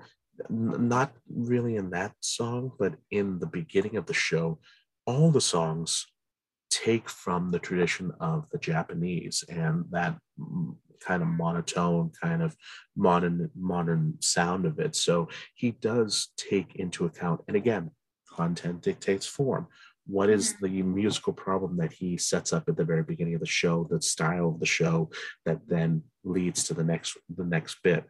n- 0.50 0.88
not 0.88 1.12
really 1.28 1.76
in 1.76 1.90
that 1.90 2.14
song, 2.20 2.72
but 2.78 2.94
in 3.11 3.38
the 3.38 3.46
beginning 3.46 3.96
of 3.96 4.07
the 4.07 4.14
show, 4.14 4.59
all 5.07 5.30
the 5.30 5.40
songs 5.40 6.07
take 6.75 7.09
from 7.09 7.51
the 7.51 7.59
tradition 7.59 8.12
of 8.20 8.47
the 8.51 8.59
Japanese 8.59 9.45
and 9.49 9.85
that 9.91 10.18
kind 11.01 11.22
of 11.22 11.29
monotone, 11.29 12.11
kind 12.20 12.43
of 12.43 12.57
modern 12.97 13.51
modern 13.55 14.14
sound 14.20 14.66
of 14.66 14.79
it. 14.81 14.97
So 14.97 15.29
he 15.55 15.70
does 15.70 16.29
take 16.37 16.75
into 16.77 17.05
account, 17.05 17.43
and 17.47 17.57
again, 17.57 17.91
content 18.29 18.83
dictates 18.83 19.27
form. 19.27 19.68
What 20.07 20.29
is 20.29 20.55
the 20.61 20.83
musical 20.83 21.33
problem 21.33 21.77
that 21.79 21.93
he 21.93 22.18
sets 22.18 22.53
up 22.53 22.68
at 22.68 22.77
the 22.77 22.85
very 22.85 23.03
beginning 23.03 23.35
of 23.35 23.41
the 23.41 23.47
show 23.47 23.87
the 23.89 24.03
style 24.03 24.49
of 24.49 24.61
the 24.61 24.66
show 24.66 25.11
that 25.47 25.61
then 25.66 26.03
leads 26.25 26.64
to 26.64 26.75
the 26.75 26.85
next 26.85 27.16
the 27.37 27.45
next 27.45 27.79
bit? 27.85 28.05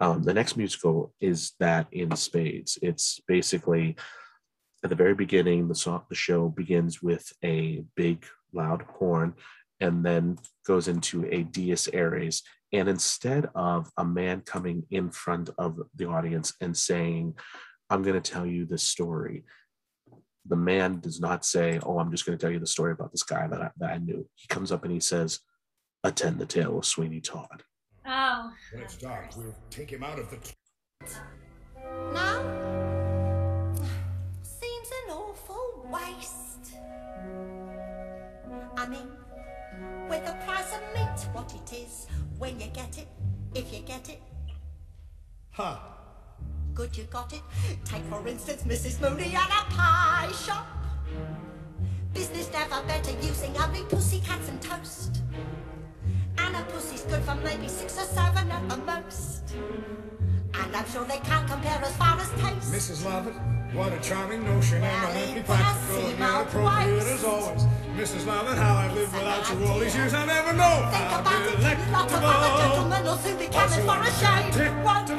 Um, 0.00 0.22
the 0.22 0.34
next 0.34 0.56
musical 0.56 1.14
is 1.20 1.52
that 1.60 1.86
in 1.92 2.14
spades. 2.16 2.78
It's 2.82 3.20
basically 3.28 3.96
at 4.86 4.90
the 4.90 4.94
very 4.94 5.14
beginning 5.14 5.66
the 5.66 5.74
song 5.74 6.02
the 6.08 6.14
show 6.14 6.48
begins 6.48 7.02
with 7.02 7.32
a 7.44 7.82
big 7.96 8.24
loud 8.52 8.82
horn 8.82 9.34
and 9.80 10.06
then 10.06 10.38
goes 10.64 10.86
into 10.86 11.26
a 11.34 11.42
dies 11.42 11.88
irae 11.92 12.30
and 12.72 12.88
instead 12.88 13.50
of 13.56 13.90
a 13.96 14.04
man 14.04 14.40
coming 14.42 14.84
in 14.92 15.10
front 15.10 15.50
of 15.58 15.76
the 15.96 16.06
audience 16.06 16.54
and 16.60 16.76
saying 16.76 17.34
i'm 17.90 18.02
going 18.02 18.20
to 18.20 18.30
tell 18.32 18.46
you 18.46 18.64
this 18.64 18.84
story 18.84 19.42
the 20.48 20.54
man 20.54 21.00
does 21.00 21.18
not 21.20 21.44
say, 21.44 21.80
"Oh, 21.82 21.98
I'm 21.98 22.12
just 22.12 22.24
going 22.24 22.38
to 22.38 22.40
tell 22.40 22.52
you 22.52 22.60
the 22.60 22.68
story 22.68 22.92
about 22.92 23.10
this 23.10 23.24
guy 23.24 23.48
that 23.48 23.60
I, 23.60 23.70
that 23.78 23.90
I 23.90 23.98
knew." 23.98 24.24
He 24.36 24.46
comes 24.46 24.70
up 24.70 24.84
and 24.84 24.92
he 24.92 25.00
says, 25.00 25.40
"Attend 26.04 26.38
the 26.38 26.46
tale 26.46 26.78
of 26.78 26.84
Sweeney 26.84 27.20
Todd." 27.20 27.64
Oh. 28.06 28.52
When 28.72 28.84
it's 28.84 28.96
dark, 28.96 29.36
we'll 29.36 29.56
take 29.70 29.90
him 29.90 30.04
out 30.04 30.20
of 30.20 30.30
the. 30.30 30.38
Now? 32.14 32.65
What 41.36 41.52
it 41.54 41.72
is, 41.84 42.06
when 42.38 42.58
you 42.58 42.66
get 42.68 42.96
it, 42.96 43.06
if 43.54 43.70
you 43.72 43.80
get 43.80 44.08
it, 44.08 44.20
Huh. 45.50 45.76
good 46.74 46.96
you 46.96 47.04
got 47.04 47.30
it. 47.32 47.42
Take 47.84 48.02
for 48.04 48.26
instance 48.26 48.62
Mrs. 48.62 49.00
Mooney 49.00 49.34
and 49.42 49.52
a 49.60 49.62
pie 49.76 50.32
shop. 50.32 50.66
Business 52.14 52.50
never 52.52 52.82
better 52.86 53.12
using 53.20 53.54
only 53.58 53.82
pussycats 53.82 54.48
and 54.48 54.60
toast. 54.62 55.22
And 56.38 56.56
a 56.56 56.62
pussy's 56.72 57.02
good 57.02 57.22
for 57.22 57.34
maybe 57.36 57.68
six 57.68 57.98
or 57.98 58.04
seven 58.04 58.50
at 58.50 58.68
the 58.68 58.78
most. 58.78 59.54
And 60.54 60.74
I'm 60.76 60.88
sure 60.90 61.04
they 61.04 61.18
can't 61.18 61.46
compare 61.48 61.80
as 61.84 61.96
far 61.96 62.18
as 62.18 62.30
taste. 62.40 62.72
Mrs. 62.72 63.04
Lovett, 63.04 63.34
what 63.74 63.92
a 63.92 64.00
charming 64.00 64.42
notion, 64.44 64.82
and 64.82 64.84
Well, 64.84 65.14
my 65.14 65.20
it 65.20 65.28
happy 65.28 65.42
practical 65.42 66.06
and 66.06 66.22
a 66.22 66.40
appropriate 66.40 67.12
as 67.14 67.24
always. 67.24 67.85
Mrs. 67.96 68.26
Lovett, 68.26 68.58
how 68.58 68.74
I've 68.74 68.92
lived 68.92 69.10
without 69.14 69.48
you 69.50 69.66
all 69.66 69.78
these 69.78 69.96
years, 69.96 70.12
I 70.12 70.26
never 70.26 70.52
know 70.52 70.86
Think 70.92 71.18
about 71.18 71.32
it, 71.48 71.92
lots 71.92 72.12
of 72.12 72.22
other 72.22 72.46
delectable. 72.46 72.74
gentlemen 72.74 73.04
will 73.04 73.16
soon 73.16 73.38
be 73.38 73.46
coming 73.46 73.80
for 73.86 73.96
a 73.96 74.12
shave. 74.20 74.84
Won't 74.84 75.06
they 75.08 75.14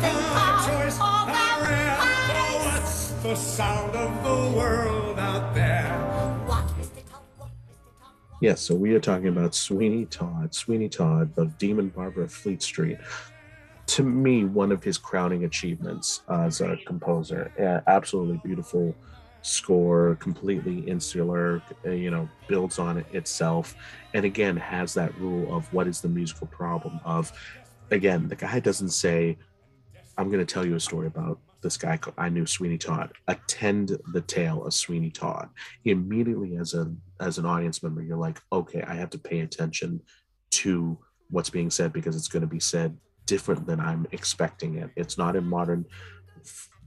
think 0.00 0.16
a 0.16 0.40
of 0.40 0.66
choice 0.66 0.98
all 0.98 1.26
I 1.28 1.60
their 1.60 1.68
read. 1.68 1.96
Oh, 2.00 2.80
ways? 2.80 3.12
the 3.22 3.34
sound 3.34 3.94
of 3.94 4.24
the 4.24 4.58
world 4.58 5.18
out 5.18 5.54
there. 5.54 5.92
What, 6.46 6.64
Mr. 6.68 7.04
Todd? 7.10 7.20
What, 7.36 7.48
Mr. 7.50 7.84
Todd? 7.84 7.98
What? 8.00 8.38
Yes, 8.40 8.62
so 8.62 8.74
we 8.74 8.94
are 8.94 9.00
talking 9.00 9.28
about 9.28 9.54
Sweeney 9.54 10.06
Todd, 10.06 10.54
Sweeney 10.54 10.88
Todd, 10.88 11.34
the 11.34 11.44
Demon 11.58 11.90
Barber 11.90 12.22
of 12.22 12.32
Fleet 12.32 12.62
Street. 12.62 12.96
To 13.88 14.02
me, 14.02 14.44
one 14.44 14.72
of 14.72 14.82
his 14.82 14.96
crowning 14.96 15.44
achievements 15.44 16.22
as 16.30 16.62
a 16.62 16.78
composer. 16.86 17.52
Uh, 17.60 17.88
absolutely 17.90 18.40
beautiful 18.42 18.96
score, 19.46 20.16
completely 20.16 20.80
insular, 20.80 21.62
uh, 21.86 21.90
you 21.90 22.10
know, 22.10 22.28
builds 22.48 22.78
on 22.78 22.98
it 22.98 23.06
itself, 23.12 23.74
and 24.14 24.24
again 24.24 24.56
has 24.56 24.92
that 24.94 25.16
rule 25.18 25.54
of 25.56 25.72
what 25.72 25.86
is 25.86 26.00
the 26.00 26.08
musical 26.08 26.46
problem 26.48 27.00
of, 27.04 27.32
again, 27.90 28.28
the 28.28 28.36
guy 28.36 28.58
doesn't 28.60 28.90
say, 28.90 29.38
"I'm 30.18 30.30
going 30.30 30.44
to 30.44 30.52
tell 30.52 30.66
you 30.66 30.74
a 30.74 30.80
story 30.80 31.06
about." 31.06 31.38
This 31.62 31.78
guy 31.78 31.98
I 32.16 32.28
knew 32.28 32.46
Sweeney 32.46 32.78
Todd. 32.78 33.12
Attend 33.26 33.98
the 34.12 34.20
tale 34.20 34.64
of 34.64 34.74
Sweeney 34.74 35.10
Todd. 35.10 35.48
Immediately, 35.84 36.58
as 36.58 36.74
a 36.74 36.94
as 37.18 37.38
an 37.38 37.46
audience 37.46 37.82
member, 37.82 38.02
you're 38.02 38.16
like, 38.16 38.40
okay, 38.52 38.82
I 38.82 38.94
have 38.94 39.10
to 39.10 39.18
pay 39.18 39.40
attention 39.40 40.00
to 40.50 40.98
what's 41.30 41.50
being 41.50 41.70
said 41.70 41.92
because 41.92 42.14
it's 42.14 42.28
going 42.28 42.42
to 42.42 42.46
be 42.46 42.60
said 42.60 42.96
different 43.24 43.66
than 43.66 43.80
I'm 43.80 44.06
expecting 44.12 44.76
it. 44.76 44.90
It's 44.96 45.18
not 45.18 45.34
in 45.34 45.44
modern 45.44 45.84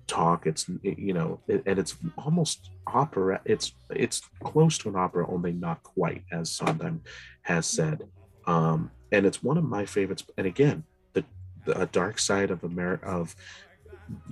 talk. 0.10 0.45
It's 0.45 0.70
you 0.82 1.14
know, 1.14 1.39
and 1.47 1.80
it's 1.80 1.95
almost 2.18 2.72
opera. 2.88 3.39
It's 3.45 3.74
it's 3.89 4.22
close 4.43 4.78
to 4.80 4.89
an 4.89 4.95
opera, 4.95 5.30
only 5.30 5.53
not 5.53 5.84
quite, 5.84 6.24
as 6.32 6.51
Sondheim 6.51 7.01
has 7.43 7.66
said. 7.66 8.07
Um, 8.47 8.91
and 9.12 9.26
it's 9.26 9.43
one 9.43 9.57
of 9.57 9.64
my 9.64 9.86
favorites. 9.86 10.24
And 10.38 10.47
again, 10.47 10.84
the, 11.14 11.24
the 11.66 11.88
dark 11.91 12.20
side 12.20 12.51
of 12.51 12.64
America 12.64 13.05
of 13.05 13.36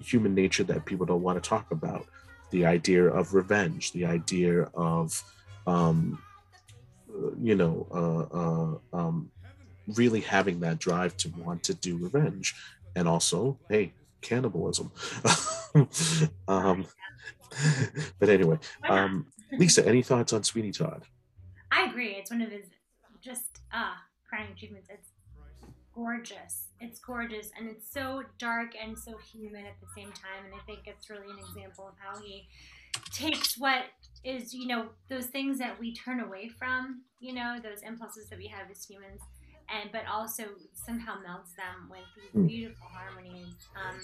human 0.01 0.34
nature 0.34 0.63
that 0.65 0.86
people 0.86 1.05
don't 1.05 1.21
want 1.21 1.41
to 1.41 1.49
talk 1.49 1.71
about. 1.71 2.05
The 2.51 2.65
idea 2.65 3.05
of 3.05 3.34
revenge, 3.34 3.91
the 3.91 4.05
idea 4.05 4.69
of 4.73 5.23
um, 5.67 6.19
you 7.41 7.55
know, 7.55 7.88
uh, 7.91 8.38
uh, 8.38 8.99
um, 8.99 9.32
really 9.95 10.21
having 10.21 10.59
that 10.61 10.80
drive 10.80 11.15
to 11.17 11.30
want 11.38 11.63
to 11.63 11.73
do 11.73 11.97
revenge, 11.97 12.55
and 12.95 13.07
also, 13.07 13.57
hey, 13.69 13.93
cannibalism. 14.22 14.91
um, 16.47 16.86
but 18.20 18.30
anyway, 18.30 18.57
um, 18.88 19.28
Lisa, 19.51 19.88
any 19.88 20.01
thoughts 20.01 20.34
on 20.34 20.43
Sweeney 20.43 20.72
Todd? 20.72 21.03
I 21.72 21.86
agree. 21.86 22.11
It's 22.11 22.32
one 22.32 22.41
of 22.41 22.51
his 22.51 22.65
just 23.22 23.59
uh 23.74 23.95
crowning 24.30 24.51
achievements. 24.53 24.89
It's 24.89 25.09
gorgeous. 25.97 26.68
It's 26.80 26.99
gorgeous 26.99 27.49
and 27.57 27.68
it's 27.68 27.91
so 27.91 28.24
dark 28.38 28.74
and 28.82 28.97
so 28.97 29.15
human 29.32 29.65
at 29.65 29.76
the 29.82 29.88
same 29.95 30.11
time. 30.11 30.45
And 30.45 30.53
I 30.53 30.63
think 30.65 30.82
it's 30.86 31.09
really 31.09 31.30
an 31.32 31.39
example 31.39 31.88
of 31.88 31.95
how 31.97 32.22
he 32.22 32.47
takes 33.11 33.57
what 33.57 33.86
is, 34.24 34.53
you 34.53 34.68
know, 34.68 34.89
those 35.09 35.26
things 35.26 35.57
that 35.57 35.80
we 35.80 35.93
turn 35.95 36.20
away 36.20 36.49
from, 36.49 37.01
you 37.20 37.34
know, 37.34 37.57
those 37.61 37.82
impulses 37.82 38.30
that 38.30 38.38
we 38.38 38.47
have 38.47 38.70
as 38.70 38.86
humans, 38.86 39.22
and 39.70 39.91
but 39.91 40.03
also 40.11 40.43
somehow 40.74 41.15
melts 41.26 41.51
them 41.53 41.89
with 41.89 42.05
these 42.15 42.32
Mm. 42.41 42.47
beautiful 42.47 42.88
harmonies. 42.88 43.55
Um, 43.76 43.99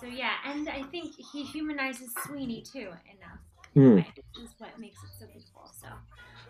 so 0.00 0.06
yeah, 0.06 0.34
and 0.44 0.68
I 0.68 0.82
think 0.84 1.14
he 1.32 1.44
humanizes 1.44 2.12
Sweeney 2.26 2.62
too 2.62 2.88
enough. 3.14 3.40
Hmm. 3.74 3.96
Which 3.96 4.24
is 4.42 4.50
what 4.58 4.78
makes 4.78 4.96
it 5.04 5.10
so 5.18 5.26
beautiful. 5.26 5.70
So, 5.80 5.88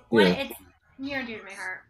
what 0.09 0.27
Yeah. 0.27 0.33
it's 0.35 0.55
near 0.99 1.19
and 1.19 1.27
dear 1.29 1.39
to 1.39 1.45
my 1.45 1.53
heart. 1.53 1.81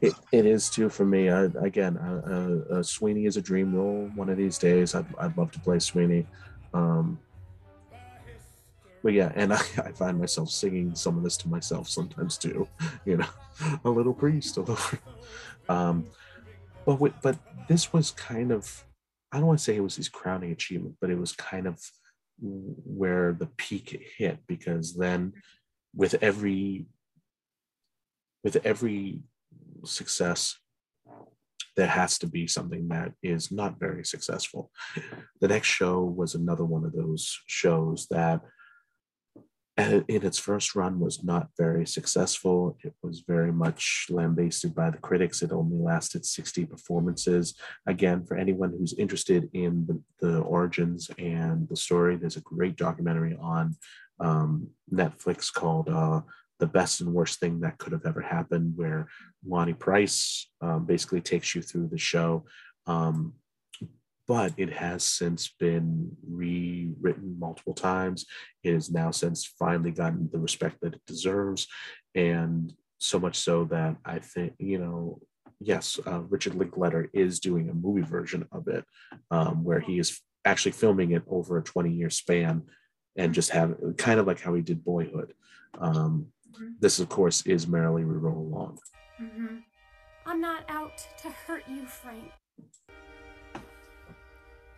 It, 0.00 0.14
it 0.32 0.44
is 0.44 0.68
too 0.70 0.88
for 0.88 1.04
me. 1.04 1.30
I, 1.30 1.44
again, 1.62 1.96
uh, 1.96 2.74
uh, 2.74 2.82
Sweeney 2.82 3.26
is 3.26 3.36
a 3.36 3.40
dream 3.42 3.74
role. 3.74 4.10
One 4.16 4.28
of 4.28 4.36
these 4.36 4.58
days, 4.58 4.94
I'd, 4.94 5.06
I'd 5.18 5.36
love 5.38 5.52
to 5.52 5.60
play 5.60 5.78
Sweeney. 5.78 6.26
Um, 6.74 7.18
but 9.04 9.12
yeah, 9.12 9.30
and 9.36 9.52
I, 9.52 9.56
I 9.84 9.92
find 9.92 10.18
myself 10.18 10.50
singing 10.50 10.94
some 10.94 11.16
of 11.16 11.22
this 11.22 11.36
to 11.38 11.48
myself 11.48 11.88
sometimes 11.88 12.36
too. 12.38 12.66
You 13.04 13.18
know, 13.18 13.28
a 13.84 13.90
little 13.90 14.14
priest, 14.14 14.56
a 14.56 14.60
little. 14.60 14.78
Um, 15.68 16.06
but 16.84 17.00
with, 17.00 17.14
but 17.22 17.38
this 17.68 17.92
was 17.92 18.10
kind 18.10 18.50
of, 18.50 18.84
I 19.30 19.38
don't 19.38 19.46
want 19.46 19.58
to 19.58 19.64
say 19.64 19.76
it 19.76 19.82
was 19.82 19.96
his 19.96 20.08
crowning 20.08 20.52
achievement, 20.52 20.96
but 21.00 21.10
it 21.10 21.18
was 21.18 21.32
kind 21.32 21.66
of 21.66 21.78
where 22.40 23.32
the 23.32 23.46
peak 23.56 24.02
hit 24.16 24.38
because 24.46 24.94
then, 24.94 25.32
with 25.94 26.14
every 26.22 26.86
with 28.42 28.56
every 28.64 29.20
success 29.84 30.56
there 31.76 31.86
has 31.86 32.18
to 32.18 32.26
be 32.26 32.46
something 32.46 32.88
that 32.88 33.12
is 33.22 33.50
not 33.50 33.78
very 33.78 34.04
successful. 34.04 34.70
The 35.40 35.48
next 35.48 35.68
show 35.68 36.00
was 36.00 36.34
another 36.34 36.64
one 36.64 36.84
of 36.84 36.92
those 36.92 37.40
shows 37.46 38.06
that 38.10 38.42
in 39.78 40.04
its 40.08 40.38
first 40.38 40.74
run 40.74 41.00
was 41.00 41.24
not 41.24 41.48
very 41.56 41.86
successful. 41.86 42.76
It 42.84 42.94
was 43.02 43.24
very 43.26 43.52
much 43.52 44.06
lambasted 44.10 44.74
by 44.74 44.90
the 44.90 44.98
critics. 44.98 45.40
It 45.40 45.50
only 45.50 45.78
lasted 45.78 46.26
60 46.26 46.66
performances. 46.66 47.54
Again, 47.86 48.24
for 48.24 48.36
anyone 48.36 48.70
who's 48.70 48.92
interested 48.92 49.48
in 49.54 49.86
the, 49.86 50.00
the 50.26 50.40
origins 50.40 51.10
and 51.18 51.66
the 51.68 51.76
story, 51.76 52.16
there's 52.16 52.36
a 52.36 52.42
great 52.42 52.76
documentary 52.76 53.36
on 53.40 53.74
um, 54.20 54.68
Netflix 54.92 55.52
called 55.52 55.88
uh, 55.88 56.20
the 56.60 56.66
best 56.66 57.00
and 57.00 57.12
worst 57.12 57.40
thing 57.40 57.60
that 57.60 57.78
could 57.78 57.92
have 57.92 58.04
ever 58.04 58.20
happened, 58.20 58.74
where 58.76 59.08
Lonny 59.46 59.72
Price 59.72 60.50
um, 60.60 60.84
basically 60.84 61.22
takes 61.22 61.54
you 61.54 61.62
through 61.62 61.88
the 61.88 61.98
show. 61.98 62.44
Um, 62.86 63.32
but 64.28 64.52
it 64.56 64.72
has 64.72 65.02
since 65.02 65.54
been 65.58 66.10
rewritten 66.26 67.38
multiple 67.38 67.74
times. 67.74 68.26
It 68.62 68.74
has 68.74 68.90
now 68.90 69.10
since 69.10 69.44
finally 69.58 69.90
gotten 69.90 70.28
the 70.32 70.38
respect 70.38 70.78
that 70.82 70.94
it 70.94 71.02
deserves. 71.06 71.66
And 72.14 72.72
so 72.98 73.18
much 73.18 73.36
so 73.36 73.64
that 73.64 73.96
I 74.04 74.20
think, 74.20 74.54
you 74.58 74.78
know, 74.78 75.20
yes, 75.60 75.98
uh, 76.06 76.20
Richard 76.20 76.54
Linklater 76.54 77.10
is 77.12 77.40
doing 77.40 77.68
a 77.68 77.74
movie 77.74 78.02
version 78.02 78.46
of 78.52 78.68
it 78.68 78.84
um, 79.30 79.64
where 79.64 79.80
he 79.80 79.98
is 79.98 80.20
actually 80.44 80.72
filming 80.72 81.12
it 81.12 81.22
over 81.28 81.58
a 81.58 81.62
20 81.62 81.90
year 81.92 82.10
span 82.10 82.62
and 83.16 83.34
just 83.34 83.50
have 83.50 83.76
kind 83.98 84.18
of 84.18 84.26
like 84.26 84.40
how 84.40 84.54
he 84.54 84.62
did 84.62 84.84
Boyhood. 84.84 85.34
Um, 85.78 86.28
this, 86.80 86.98
of 86.98 87.08
course, 87.08 87.42
is 87.46 87.66
Merrily 87.66 88.04
We 88.04 88.14
Roll 88.14 88.38
Along. 88.38 88.78
Mm-hmm. 89.20 89.56
I'm 90.26 90.40
not 90.40 90.64
out 90.68 91.06
to 91.22 91.30
hurt 91.30 91.64
you, 91.68 91.86
Frank. 91.86 92.30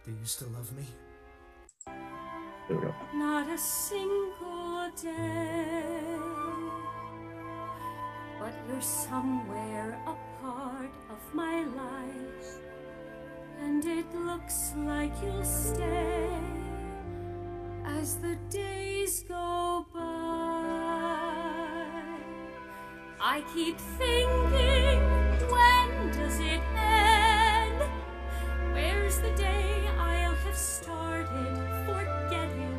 Do 0.05 0.11
you 0.11 0.26
still 0.26 0.48
love 0.48 0.70
me? 0.76 0.84
There 1.86 2.76
we 2.76 2.82
go. 2.82 2.94
Not 3.14 3.48
a 3.48 3.57
single 3.57 4.90
day. 5.00 6.05
But 8.38 8.52
you're 8.68 8.82
somewhere 8.82 9.98
a 10.07 10.14
part 10.42 10.92
of 11.09 11.34
my 11.34 11.64
life. 11.64 12.59
And 13.62 13.82
it 13.86 14.05
looks 14.14 14.74
like 14.76 15.12
you'll 15.22 15.42
stay 15.42 16.28
as 17.86 18.16
the 18.16 18.36
days 18.50 19.24
go 19.26 19.86
by. 19.94 20.00
I 23.20 23.42
keep 23.55 23.78
thinking, 23.96 25.00
when 25.50 26.11
does 26.12 26.38
it 26.40 26.61
end? 26.76 27.82
Where's 28.74 29.18
the 29.20 29.30
day 29.30 29.63
Have 30.55 30.62
started 30.62 31.57
forgetting? 31.84 32.78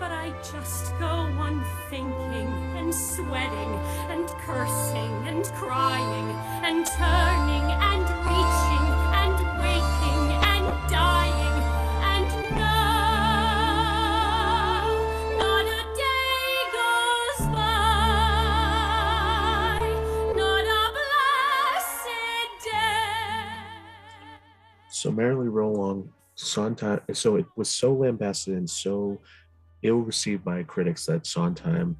But 0.00 0.10
I 0.10 0.34
just 0.42 0.90
go 0.98 1.06
on 1.06 1.64
thinking 1.88 2.50
and 2.76 2.92
sweating 2.92 3.78
and 4.10 4.26
cursing 4.44 5.12
and 5.28 5.44
crying 5.54 6.34
and 6.64 6.84
turning 6.84 7.70
and 7.70 8.02
reaching 8.26 8.86
and 9.22 9.38
waking 9.62 10.32
and 10.50 10.66
dying. 10.90 11.56
And 12.10 12.26
no, 12.58 12.82
not 15.38 15.64
a 15.64 15.82
day 15.94 16.54
goes 16.74 17.46
by, 17.54 17.86
not 20.34 20.66
a 20.66 20.90
blessed 20.98 22.50
day. 22.64 23.46
So 24.88 25.12
Merrily 25.12 25.48
Roll 25.48 25.78
Sondheim. 26.42 27.00
So 27.12 27.36
it 27.36 27.46
was 27.56 27.68
so 27.68 27.92
lambasted 27.92 28.54
and 28.54 28.68
so 28.68 29.20
ill 29.82 29.98
received 29.98 30.44
by 30.44 30.62
critics 30.62 31.06
that 31.06 31.26
Sondheim 31.26 31.96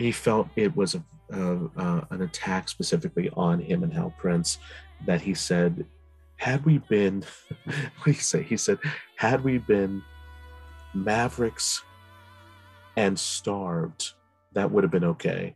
he 0.00 0.12
felt 0.12 0.48
it 0.56 0.74
was 0.74 0.94
a, 0.94 1.04
uh, 1.32 1.58
uh, 1.76 2.00
an 2.10 2.22
attack 2.22 2.68
specifically 2.68 3.30
on 3.34 3.60
him 3.60 3.82
and 3.82 3.92
Hal 3.92 4.14
Prince. 4.18 4.58
That 5.06 5.20
he 5.20 5.34
said, 5.34 5.84
had 6.36 6.64
we 6.64 6.78
been, 6.78 7.22
what 7.64 7.86
he 8.06 8.14
say? 8.14 8.42
He 8.42 8.56
said, 8.56 8.78
had 9.16 9.44
we 9.44 9.58
been 9.58 10.02
Mavericks 10.94 11.82
and 12.96 13.18
starved, 13.18 14.12
that 14.52 14.70
would 14.70 14.84
have 14.84 14.90
been 14.90 15.04
okay. 15.04 15.54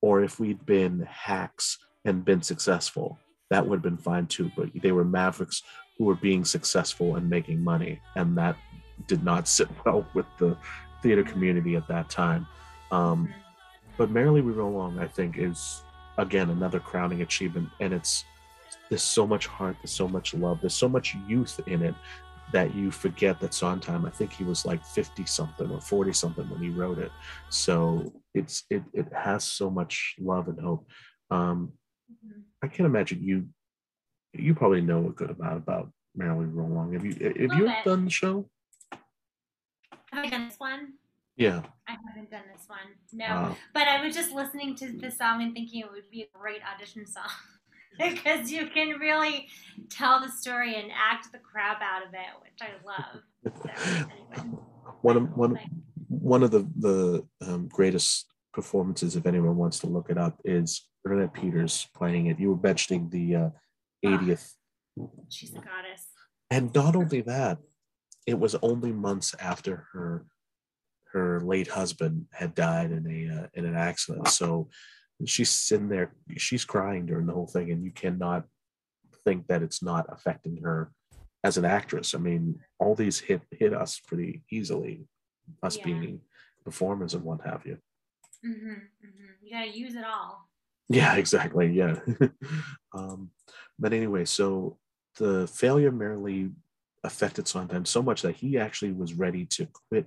Or 0.00 0.22
if 0.22 0.38
we'd 0.38 0.66
been 0.66 1.06
hacks 1.08 1.78
and 2.04 2.24
been 2.24 2.42
successful, 2.42 3.18
that 3.50 3.66
would 3.66 3.76
have 3.76 3.82
been 3.82 3.96
fine 3.96 4.26
too. 4.26 4.50
But 4.56 4.70
they 4.74 4.92
were 4.92 5.04
Mavericks 5.04 5.62
who 5.98 6.04
were 6.04 6.14
being 6.14 6.44
successful 6.44 7.16
and 7.16 7.28
making 7.28 7.62
money, 7.62 8.00
and 8.16 8.36
that 8.36 8.56
did 9.06 9.24
not 9.24 9.48
sit 9.56 9.68
well 9.84 10.06
with 10.14 10.26
the 10.38 10.56
theater 11.02 11.22
community 11.22 11.76
at 11.76 11.88
that 11.88 12.10
time. 12.10 12.46
Um, 12.90 13.32
but 13.96 14.10
Merrily 14.10 14.42
We 14.42 14.52
Roll 14.52 14.70
Along, 14.74 14.98
I 14.98 15.06
think, 15.06 15.38
is 15.38 15.82
again 16.18 16.50
another 16.50 16.80
crowning 16.80 17.22
achievement, 17.22 17.68
and 17.80 17.92
it's 17.92 18.24
there's 18.88 19.02
so 19.02 19.26
much 19.26 19.46
heart, 19.46 19.76
there's 19.82 19.90
so 19.90 20.08
much 20.08 20.34
love, 20.34 20.60
there's 20.60 20.74
so 20.74 20.88
much 20.88 21.16
youth 21.26 21.60
in 21.66 21.82
it. 21.82 21.94
that 22.52 22.72
you 22.76 22.92
forget 22.92 23.40
that 23.40 23.52
Sondheim, 23.52 24.06
I 24.06 24.10
think 24.10 24.32
he 24.32 24.44
was 24.44 24.64
like 24.64 24.84
50 24.84 25.26
something 25.26 25.68
or 25.68 25.80
40 25.80 26.12
something 26.12 26.48
when 26.48 26.60
he 26.60 26.68
wrote 26.68 26.98
it. 26.98 27.10
So 27.50 28.12
it's 28.34 28.62
it 28.70 28.84
it 28.92 29.08
has 29.12 29.42
so 29.44 29.68
much 29.70 30.14
love 30.18 30.48
and 30.48 30.60
hope. 30.60 30.86
Um. 31.30 31.72
I 32.62 32.68
can't 32.68 32.86
imagine 32.86 33.22
you 33.22 33.48
you 34.38 34.54
probably 34.54 34.80
know 34.80 35.06
a 35.06 35.10
good 35.10 35.30
amount 35.30 35.56
about 35.58 35.90
Marilyn 36.14 36.54
Rolong. 36.54 36.92
Have 36.92 37.04
you 37.04 37.12
have 37.12 37.58
you 37.58 37.66
bit. 37.66 37.84
done 37.84 38.04
the 38.04 38.10
show? 38.10 38.48
Have 40.12 40.24
I 40.24 40.28
done 40.28 40.48
this 40.48 40.58
one? 40.58 40.94
Yeah. 41.36 41.62
I 41.86 41.96
haven't 42.08 42.30
done 42.30 42.44
this 42.52 42.66
one. 42.66 42.78
No. 43.12 43.26
Wow. 43.26 43.56
But 43.74 43.88
I 43.88 44.04
was 44.04 44.14
just 44.14 44.32
listening 44.32 44.74
to 44.76 44.92
the 44.92 45.10
song 45.10 45.42
and 45.42 45.52
thinking 45.52 45.80
it 45.80 45.90
would 45.90 46.10
be 46.10 46.22
a 46.22 46.38
great 46.38 46.60
audition 46.74 47.06
song. 47.06 47.28
because 47.98 48.50
you 48.50 48.66
can 48.66 48.98
really 48.98 49.48
tell 49.90 50.20
the 50.20 50.30
story 50.30 50.76
and 50.76 50.90
act 50.92 51.32
the 51.32 51.38
crap 51.38 51.80
out 51.82 52.06
of 52.06 52.14
it, 52.14 52.20
which 52.42 52.60
I 52.60 52.70
love. 52.86 53.22
So, 53.62 53.70
anyway. 53.92 54.58
one 55.02 55.16
of 55.16 55.36
one 55.36 55.52
of- 55.52 55.58
one 56.08 56.42
of 56.42 56.50
the 56.50 56.68
the 56.78 57.26
um, 57.46 57.68
greatest 57.68 58.26
performances, 58.52 59.16
if 59.16 59.26
anyone 59.26 59.56
wants 59.56 59.78
to 59.80 59.86
look 59.86 60.10
it 60.10 60.18
up, 60.18 60.40
is 60.44 60.86
Bernadette 61.04 61.34
Peters 61.34 61.88
playing 61.94 62.26
it. 62.26 62.40
You 62.40 62.50
were 62.50 62.60
mentioning 62.62 63.08
the 63.10 63.34
uh, 63.34 63.50
80th, 64.06 64.52
She's 65.28 65.50
a 65.50 65.54
goddess. 65.56 66.06
and 66.50 66.72
not 66.74 66.96
only 66.96 67.20
that, 67.22 67.58
it 68.26 68.38
was 68.38 68.54
only 68.56 68.92
months 68.92 69.34
after 69.38 69.86
her 69.92 70.26
her 71.12 71.40
late 71.40 71.68
husband 71.68 72.26
had 72.32 72.54
died 72.54 72.90
in 72.92 73.06
a 73.06 73.34
uh, 73.42 73.46
in 73.54 73.64
an 73.64 73.76
accident. 73.76 74.28
So 74.28 74.68
she's 75.24 75.50
sitting 75.50 75.88
there, 75.88 76.12
she's 76.36 76.64
crying 76.64 77.06
during 77.06 77.26
the 77.26 77.32
whole 77.32 77.46
thing, 77.46 77.70
and 77.70 77.84
you 77.84 77.90
cannot 77.90 78.44
think 79.24 79.46
that 79.48 79.62
it's 79.62 79.82
not 79.82 80.06
affecting 80.08 80.56
her 80.62 80.92
as 81.44 81.56
an 81.56 81.64
actress. 81.64 82.14
I 82.14 82.18
mean, 82.18 82.60
all 82.78 82.94
these 82.94 83.18
hit 83.20 83.42
hit 83.50 83.72
us 83.72 84.00
pretty 84.06 84.42
easily, 84.50 85.06
us 85.62 85.76
Yeah. 85.76 85.84
being 85.84 86.20
performers 86.64 87.14
and 87.14 87.22
what 87.24 87.40
have 87.46 87.64
you. 87.64 87.78
hmm 88.42 88.52
hmm 88.52 89.32
You 89.42 89.50
got 89.52 89.64
to 89.64 89.78
use 89.78 89.94
it 89.94 90.04
all. 90.04 90.50
Yeah, 90.88 91.16
exactly. 91.16 91.72
Yeah. 91.72 91.98
um, 92.94 93.30
but 93.78 93.92
anyway, 93.92 94.24
so 94.24 94.78
the 95.18 95.46
failure 95.48 95.90
merely 95.90 96.50
affected 97.04 97.48
Sondheim 97.48 97.84
so 97.84 98.02
much 98.02 98.22
that 98.22 98.36
he 98.36 98.58
actually 98.58 98.92
was 98.92 99.14
ready 99.14 99.44
to 99.46 99.66
quit 99.88 100.06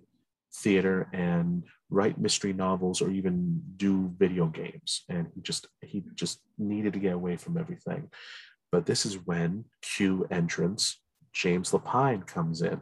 theater 0.53 1.09
and 1.13 1.63
write 1.89 2.19
mystery 2.19 2.53
novels 2.53 3.01
or 3.01 3.09
even 3.09 3.61
do 3.77 4.13
video 4.17 4.47
games. 4.47 5.03
And 5.09 5.27
he 5.33 5.41
just 5.41 5.67
he 5.81 6.03
just 6.15 6.41
needed 6.57 6.93
to 6.93 6.99
get 6.99 7.13
away 7.13 7.35
from 7.35 7.57
everything. 7.57 8.09
But 8.71 8.85
this 8.85 9.05
is 9.05 9.15
when 9.25 9.65
Q 9.81 10.27
entrance 10.29 11.01
James 11.33 11.71
Lapine 11.71 12.25
comes 12.25 12.61
in, 12.61 12.79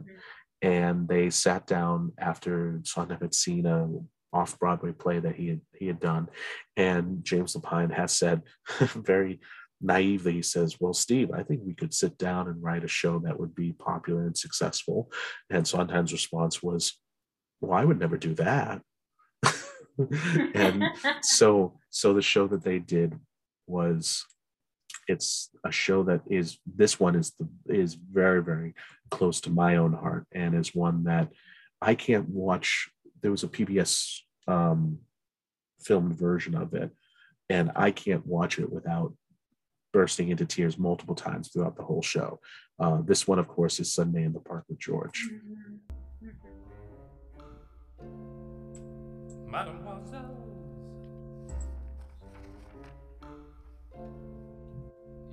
and 0.62 1.08
they 1.08 1.30
sat 1.30 1.66
down 1.66 2.12
after 2.18 2.80
Sondheim 2.84 3.20
had 3.20 3.34
seen 3.34 3.66
a 3.66 3.88
off 4.32 4.58
Broadway 4.58 4.92
play 4.92 5.18
that 5.20 5.36
he 5.36 5.48
had 5.48 5.60
he 5.78 5.86
had 5.86 6.00
done, 6.00 6.28
and 6.76 7.24
James 7.24 7.54
Lapine 7.54 7.92
has 7.92 8.12
said 8.12 8.42
very 8.80 9.40
naively, 9.80 10.34
he 10.34 10.42
says, 10.42 10.76
Well, 10.80 10.92
Steve, 10.92 11.30
I 11.32 11.42
think 11.42 11.62
we 11.64 11.74
could 11.74 11.94
sit 11.94 12.18
down 12.18 12.48
and 12.48 12.62
write 12.62 12.84
a 12.84 12.88
show 12.88 13.18
that 13.20 13.38
would 13.38 13.54
be 13.54 13.72
popular 13.72 14.22
and 14.22 14.36
successful. 14.36 15.10
And 15.50 15.64
Sondheim's 15.64 16.12
response 16.12 16.62
was, 16.62 16.98
Well, 17.60 17.78
I 17.78 17.84
would 17.84 17.98
never 17.98 18.16
do 18.16 18.34
that. 18.34 18.82
and 20.54 20.84
so 21.22 21.78
so 21.90 22.14
the 22.14 22.22
show 22.22 22.46
that 22.46 22.64
they 22.64 22.78
did 22.78 23.18
was 23.66 24.24
it's 25.06 25.50
a 25.64 25.72
show 25.72 26.02
that 26.04 26.20
is 26.28 26.58
this 26.66 27.00
one 27.00 27.14
is 27.14 27.32
the 27.38 27.48
is 27.74 27.94
very 27.94 28.42
very 28.42 28.74
close 29.10 29.40
to 29.40 29.50
my 29.50 29.76
own 29.76 29.92
heart 29.92 30.26
and 30.32 30.54
is 30.54 30.74
one 30.74 31.04
that 31.04 31.28
i 31.80 31.94
can't 31.94 32.28
watch 32.28 32.90
there 33.22 33.30
was 33.30 33.42
a 33.44 33.48
pbs 33.48 34.20
um 34.46 34.98
filmed 35.80 36.14
version 36.14 36.54
of 36.54 36.74
it 36.74 36.90
and 37.48 37.70
i 37.76 37.90
can't 37.90 38.26
watch 38.26 38.58
it 38.58 38.70
without 38.70 39.12
bursting 39.92 40.28
into 40.28 40.44
tears 40.44 40.78
multiple 40.78 41.14
times 41.14 41.48
throughout 41.48 41.76
the 41.76 41.82
whole 41.82 42.02
show 42.02 42.38
uh, 42.80 43.00
this 43.02 43.26
one 43.26 43.38
of 43.38 43.48
course 43.48 43.80
is 43.80 43.92
sunday 43.92 44.22
in 44.24 44.32
the 44.32 44.40
park 44.40 44.64
with 44.68 44.78
george 44.78 45.28
Mhm. 45.30 45.78
Mhm. 46.22 46.34
Mademoiselle, 49.46 50.36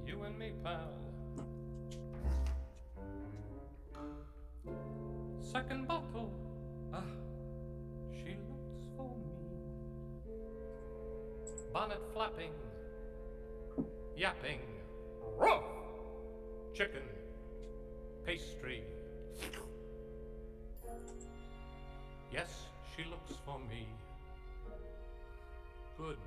you 0.07 0.23
and 0.23 0.39
me, 0.39 0.53
pal. 0.63 0.89
Second 5.41 5.87
bottle, 5.87 6.14
Bonnet 11.85 12.01
flapping, 12.15 12.49
yapping, 14.17 14.57
ruff, 15.37 15.61
chicken, 16.73 17.03
pastry. 18.25 18.81
Yes, 22.33 22.49
she 22.95 23.03
looks 23.03 23.39
for 23.45 23.59
me. 23.69 23.87
Good. 25.95 26.17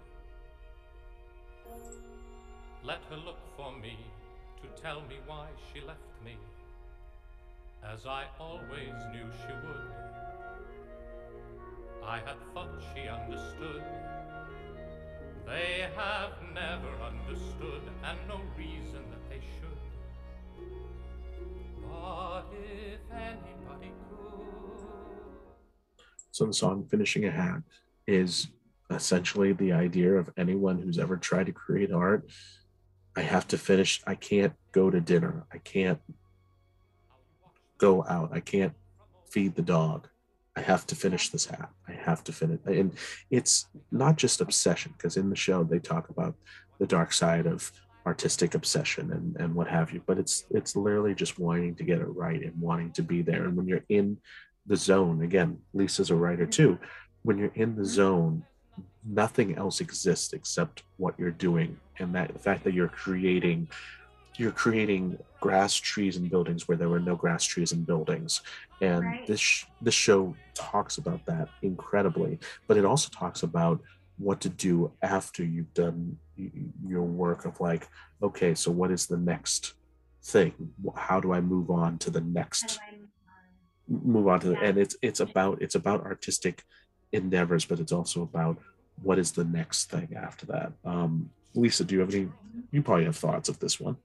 Let 2.85 3.01
her 3.11 3.17
look 3.17 3.41
for 3.57 3.73
me 3.77 3.99
to 4.63 4.81
tell 4.81 5.01
me 5.01 5.17
why 5.27 5.49
she 5.73 5.81
left 5.81 5.99
me, 6.25 6.37
as 7.85 8.07
I 8.07 8.27
always 8.39 8.95
knew 9.11 9.27
she 9.41 9.55
would. 9.67 9.91
I 12.05 12.19
had 12.19 12.37
thought 12.55 12.81
she 12.95 13.09
understood. 13.09 13.83
They 15.49 15.89
have 15.97 16.33
never 16.53 16.89
understood, 17.03 17.81
and 18.05 18.19
no 18.29 18.41
reason 18.57 19.03
that 19.11 19.31
they 19.31 19.41
should. 19.41 19.79
But 21.83 22.45
if 22.53 23.01
anybody 23.11 23.93
could. 24.11 24.47
So 26.33 26.45
the 26.45 26.53
song 26.53 26.87
Finishing 26.91 27.25
a 27.25 27.31
Hat 27.31 27.63
is 28.07 28.49
essentially 28.91 29.55
the 29.55 29.73
idea 29.73 30.13
of 30.13 30.31
anyone 30.37 30.79
who's 30.83 30.99
ever 30.99 31.17
tried 31.17 31.47
to 31.47 31.53
create 31.53 31.93
art. 31.93 32.29
I 33.17 33.23
have 33.23 33.49
to 33.49 33.59
finish, 33.59 34.03
I 34.07 34.17
can't 34.17 34.53
go 34.73 34.91
to 34.91 35.01
dinner. 35.01 35.47
I 35.51 35.59
can't 35.59 36.01
go 37.79 38.05
out. 38.05 38.31
I 38.33 38.41
can't 38.41 38.75
feed 39.31 39.57
the 39.57 39.63
dog. 39.63 40.09
I 40.59 40.63
have 40.63 40.85
to 40.91 40.97
finish 41.05 41.25
this 41.31 41.47
hat. 41.47 41.71
I 41.93 41.95
have 42.09 42.23
to 42.25 42.33
finish. 42.33 42.61
And 42.67 42.91
it's 43.31 43.55
not 44.03 44.15
just 44.17 44.41
obsession, 44.41 44.91
because 44.97 45.17
in 45.17 45.31
the 45.31 45.37
show 45.47 45.59
they 45.63 45.79
talk 45.79 46.05
about 46.15 46.35
the 46.81 46.87
dark 46.97 47.13
side 47.13 47.47
of 47.55 47.71
artistic 48.11 48.55
obsession 48.55 49.13
and, 49.17 49.27
and 49.41 49.55
what 49.55 49.69
have 49.69 49.89
you, 49.93 50.01
but 50.09 50.19
it's 50.23 50.37
it's 50.59 50.75
literally 50.75 51.15
just 51.15 51.39
wanting 51.39 51.75
to 51.77 51.85
get 51.91 52.01
it 52.01 52.17
right 52.25 52.43
and 52.47 52.61
wanting 52.69 52.91
to 52.93 53.03
be 53.03 53.21
there. 53.23 53.45
And 53.47 53.57
when 53.57 53.69
you're 53.69 53.89
in 54.01 54.19
the 54.71 54.77
zone, 54.77 55.23
again, 55.23 55.51
Lisa's 55.79 56.11
a 56.11 56.15
writer 56.23 56.47
mm-hmm. 56.47 56.63
too. 56.63 56.79
When 57.27 57.39
you're 57.39 57.59
in 57.65 57.77
the 57.77 57.85
zone, 57.85 58.45
nothing 59.05 59.49
else 59.63 59.81
exists 59.81 60.33
except 60.33 60.83
what 60.97 61.15
you're 61.19 61.31
doing. 61.49 61.71
And 62.01 62.15
that 62.15 62.33
the 62.33 62.45
fact 62.49 62.65
that 62.65 62.75
you're 62.75 62.97
creating 63.05 63.69
you're 64.39 64.53
creating 64.53 65.19
grass 65.41 65.75
trees 65.75 66.17
and 66.17 66.31
buildings 66.31 66.67
where 66.67 66.79
there 66.79 66.89
were 66.89 67.01
no 67.01 67.17
grass 67.17 67.45
trees 67.45 67.73
and 67.73 67.87
buildings 67.87 68.41
and 68.81 69.05
Right. 69.05 69.27
this 69.27 69.41
sh- 69.41 69.65
this 69.81 69.95
show 69.95 70.35
talks 70.55 70.99
about 70.99 71.25
that 71.27 71.49
incredibly 71.63 72.39
but 72.67 72.77
it 72.77 72.85
also 72.85 73.09
talks 73.13 73.43
about 73.43 73.81
what 74.17 74.41
to 74.41 74.49
do 74.49 74.93
after 75.03 75.45
you've 75.45 75.73
done 75.75 76.19
your 76.87 77.03
work 77.03 77.45
of 77.45 77.61
like 77.61 77.89
okay 78.23 78.55
so 78.55 78.71
what 78.71 78.91
is 78.91 79.07
the 79.07 79.17
next 79.17 79.75
thing 80.25 80.53
how 80.97 81.21
do 81.21 81.33
i 81.33 81.41
move 81.41 81.71
on 81.71 81.99
to 81.99 82.11
the 82.11 82.21
next 82.21 82.81
move 82.91 83.09
on? 84.05 84.13
move 84.13 84.29
on 84.29 84.41
to 84.41 84.49
the, 84.49 84.55
Yeah. 84.55 84.65
and 84.69 84.79
it's 84.79 84.97
it's 85.03 85.21
about 85.21 85.63
it's 85.63 85.75
about 85.77 86.05
artistic 86.05 86.65
endeavors 87.13 87.65
but 87.65 87.81
it's 87.81 87.93
also 87.93 88.23
about 88.23 88.59
what 89.03 89.19
is 89.19 89.33
the 89.33 89.45
next 89.45 89.91
thing 89.91 90.09
after 90.17 90.47
that 90.47 90.73
um 90.85 91.31
lisa 91.55 91.85
do 91.85 91.95
you 91.95 92.01
have 92.01 92.13
any 92.15 92.29
you 92.73 92.83
probably 92.83 93.05
have 93.05 93.17
thoughts 93.17 93.49
of 93.49 93.59
this 93.61 93.79
one 93.81 93.97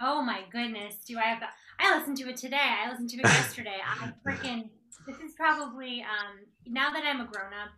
Oh 0.00 0.22
my 0.22 0.42
goodness, 0.52 0.96
do 1.06 1.18
I 1.18 1.22
have? 1.22 1.42
I 1.78 1.98
listened 1.98 2.18
to 2.18 2.28
it 2.28 2.36
today. 2.36 2.56
I 2.84 2.90
listened 2.90 3.10
to 3.10 3.16
it 3.18 3.24
yesterday. 3.24 3.76
I 3.84 4.12
freaking. 4.26 4.68
This 5.06 5.16
is 5.18 5.32
probably 5.36 6.02
um. 6.02 6.40
Now 6.66 6.90
that 6.90 7.04
I'm 7.04 7.20
a 7.20 7.24
grown 7.24 7.52
up, 7.52 7.70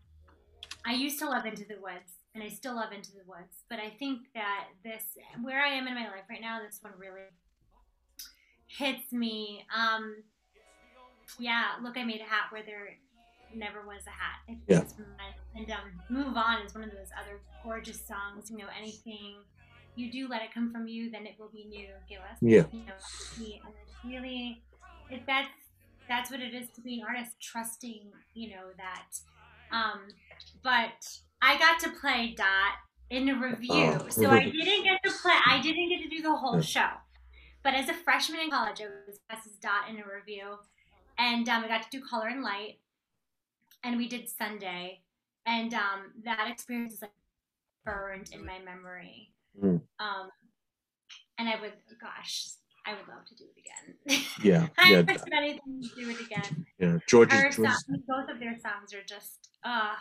I 0.85 0.95
used 0.95 1.19
to 1.20 1.28
love 1.28 1.47
Into 1.47 1.65
the 1.65 1.77
Woods, 1.81 2.23
and 2.35 2.43
I 2.43 2.49
still 2.49 2.74
love 2.74 2.93
Into 2.93 3.12
the 3.12 3.24
Woods. 3.27 3.62
But 3.69 3.78
I 3.78 3.90
think 3.90 4.20
that 4.35 4.65
this, 4.82 5.05
where 5.43 5.61
I 5.61 5.69
am 5.69 5.86
in 5.86 5.95
my 5.95 6.07
life 6.07 6.24
right 6.28 6.40
now, 6.40 6.61
this 6.65 6.78
one 6.82 6.95
really 6.99 7.28
hits 8.66 9.12
me. 9.12 9.65
Um. 9.74 10.23
Yeah, 11.39 11.65
look, 11.82 11.99
I 11.99 12.05
made 12.05 12.20
a 12.20 12.24
hat 12.24 12.47
where 12.51 12.62
there 12.65 12.97
never 13.55 13.82
was 13.86 14.03
a 14.07 14.11
hat. 14.11 14.59
Yeah. 14.66 14.82
And 15.55 15.70
um, 15.70 16.01
Move 16.09 16.36
On 16.36 16.65
is 16.65 16.74
one 16.74 16.85
of 16.85 16.90
those 16.90 17.11
other 17.20 17.40
gorgeous 17.62 18.01
songs. 18.07 18.51
You 18.51 18.57
know, 18.59 18.66
anything 18.81 19.36
you 19.99 20.12
do 20.12 20.29
let 20.29 20.43
it 20.43 20.55
come 20.55 20.70
from 20.73 20.87
you, 20.87 21.11
then 21.11 21.27
it 21.27 21.35
will 21.39 21.51
be 21.51 21.65
new. 21.65 21.89
Give 22.09 22.20
us, 22.20 22.39
Yeah. 22.41 22.65
you 22.73 22.87
know, 22.87 22.93
and 23.65 23.75
it's 23.83 24.05
really, 24.05 24.62
it, 25.11 25.23
that's 25.27 25.49
that's 26.09 26.31
what 26.31 26.41
it 26.41 26.55
is 26.55 26.70
to 26.70 26.81
be 26.81 27.01
an 27.01 27.07
artist, 27.07 27.33
trusting, 27.41 28.11
you 28.33 28.51
know, 28.51 28.69
that. 28.79 29.11
Um, 29.70 30.09
but 30.62 31.07
I 31.43 31.59
got 31.59 31.79
to 31.81 31.91
play 31.91 32.35
Dot 32.35 32.73
in 33.11 33.29
a 33.29 33.35
review, 33.39 33.99
Oh. 34.01 34.09
so 34.09 34.31
I 34.31 34.45
didn't 34.45 34.85
get 34.85 35.03
to 35.05 35.11
play. 35.11 35.35
I 35.47 35.61
didn't 35.61 35.89
get 35.91 36.03
to 36.03 36.09
do 36.09 36.23
the 36.23 36.35
whole 36.35 36.57
Yeah. 36.57 36.62
show. 36.62 36.91
But 37.62 37.75
as 37.75 37.89
a 37.91 37.95
freshman 37.95 38.41
in 38.41 38.51
college, 38.51 38.81
I 38.81 38.87
was 39.07 39.19
cast 39.29 39.47
as 39.47 39.53
Dot 39.59 39.91
in 39.91 39.99
a 39.99 40.05
review, 40.07 40.59
and 41.19 41.47
um, 41.49 41.65
I 41.65 41.69
got 41.69 41.83
to 41.83 41.91
do 41.91 42.03
Color 42.03 42.29
and 42.29 42.43
Light, 42.43 42.81
and 43.83 43.99
we 43.99 44.09
did 44.09 44.29
Sunday, 44.31 45.03
and 45.45 45.75
um, 45.75 46.12
that 46.25 46.49
experience 46.51 46.95
is 46.95 47.03
like 47.03 47.11
burned 47.85 48.31
in 48.33 48.47
my 48.47 48.59
memory. 48.61 49.33
Mm. 49.62 49.80
Um, 49.98 50.28
and 51.39 51.48
I 51.48 51.60
would, 51.60 51.72
gosh, 52.01 52.48
I 52.86 52.93
would 52.93 53.09
love 53.09 53.24
to 53.26 53.35
do 53.35 53.44
it 53.44 53.60
again. 53.60 54.22
Yeah, 54.43 54.66
I 54.78 54.90
yeah, 54.90 54.97
would 54.98 55.06
do 55.06 55.14
anything 55.36 55.82
to 55.82 55.89
do 56.05 56.10
it 56.10 56.20
again. 56.20 56.66
yeah. 56.78 56.98
George 57.06 57.32
Her 57.32 57.48
is 57.48 57.56
George, 57.56 57.68
both 58.06 58.28
of 58.30 58.40
their 58.40 58.56
songs 58.59 58.93
are 58.94 59.02
just, 59.06 59.48
uh, 59.64 59.94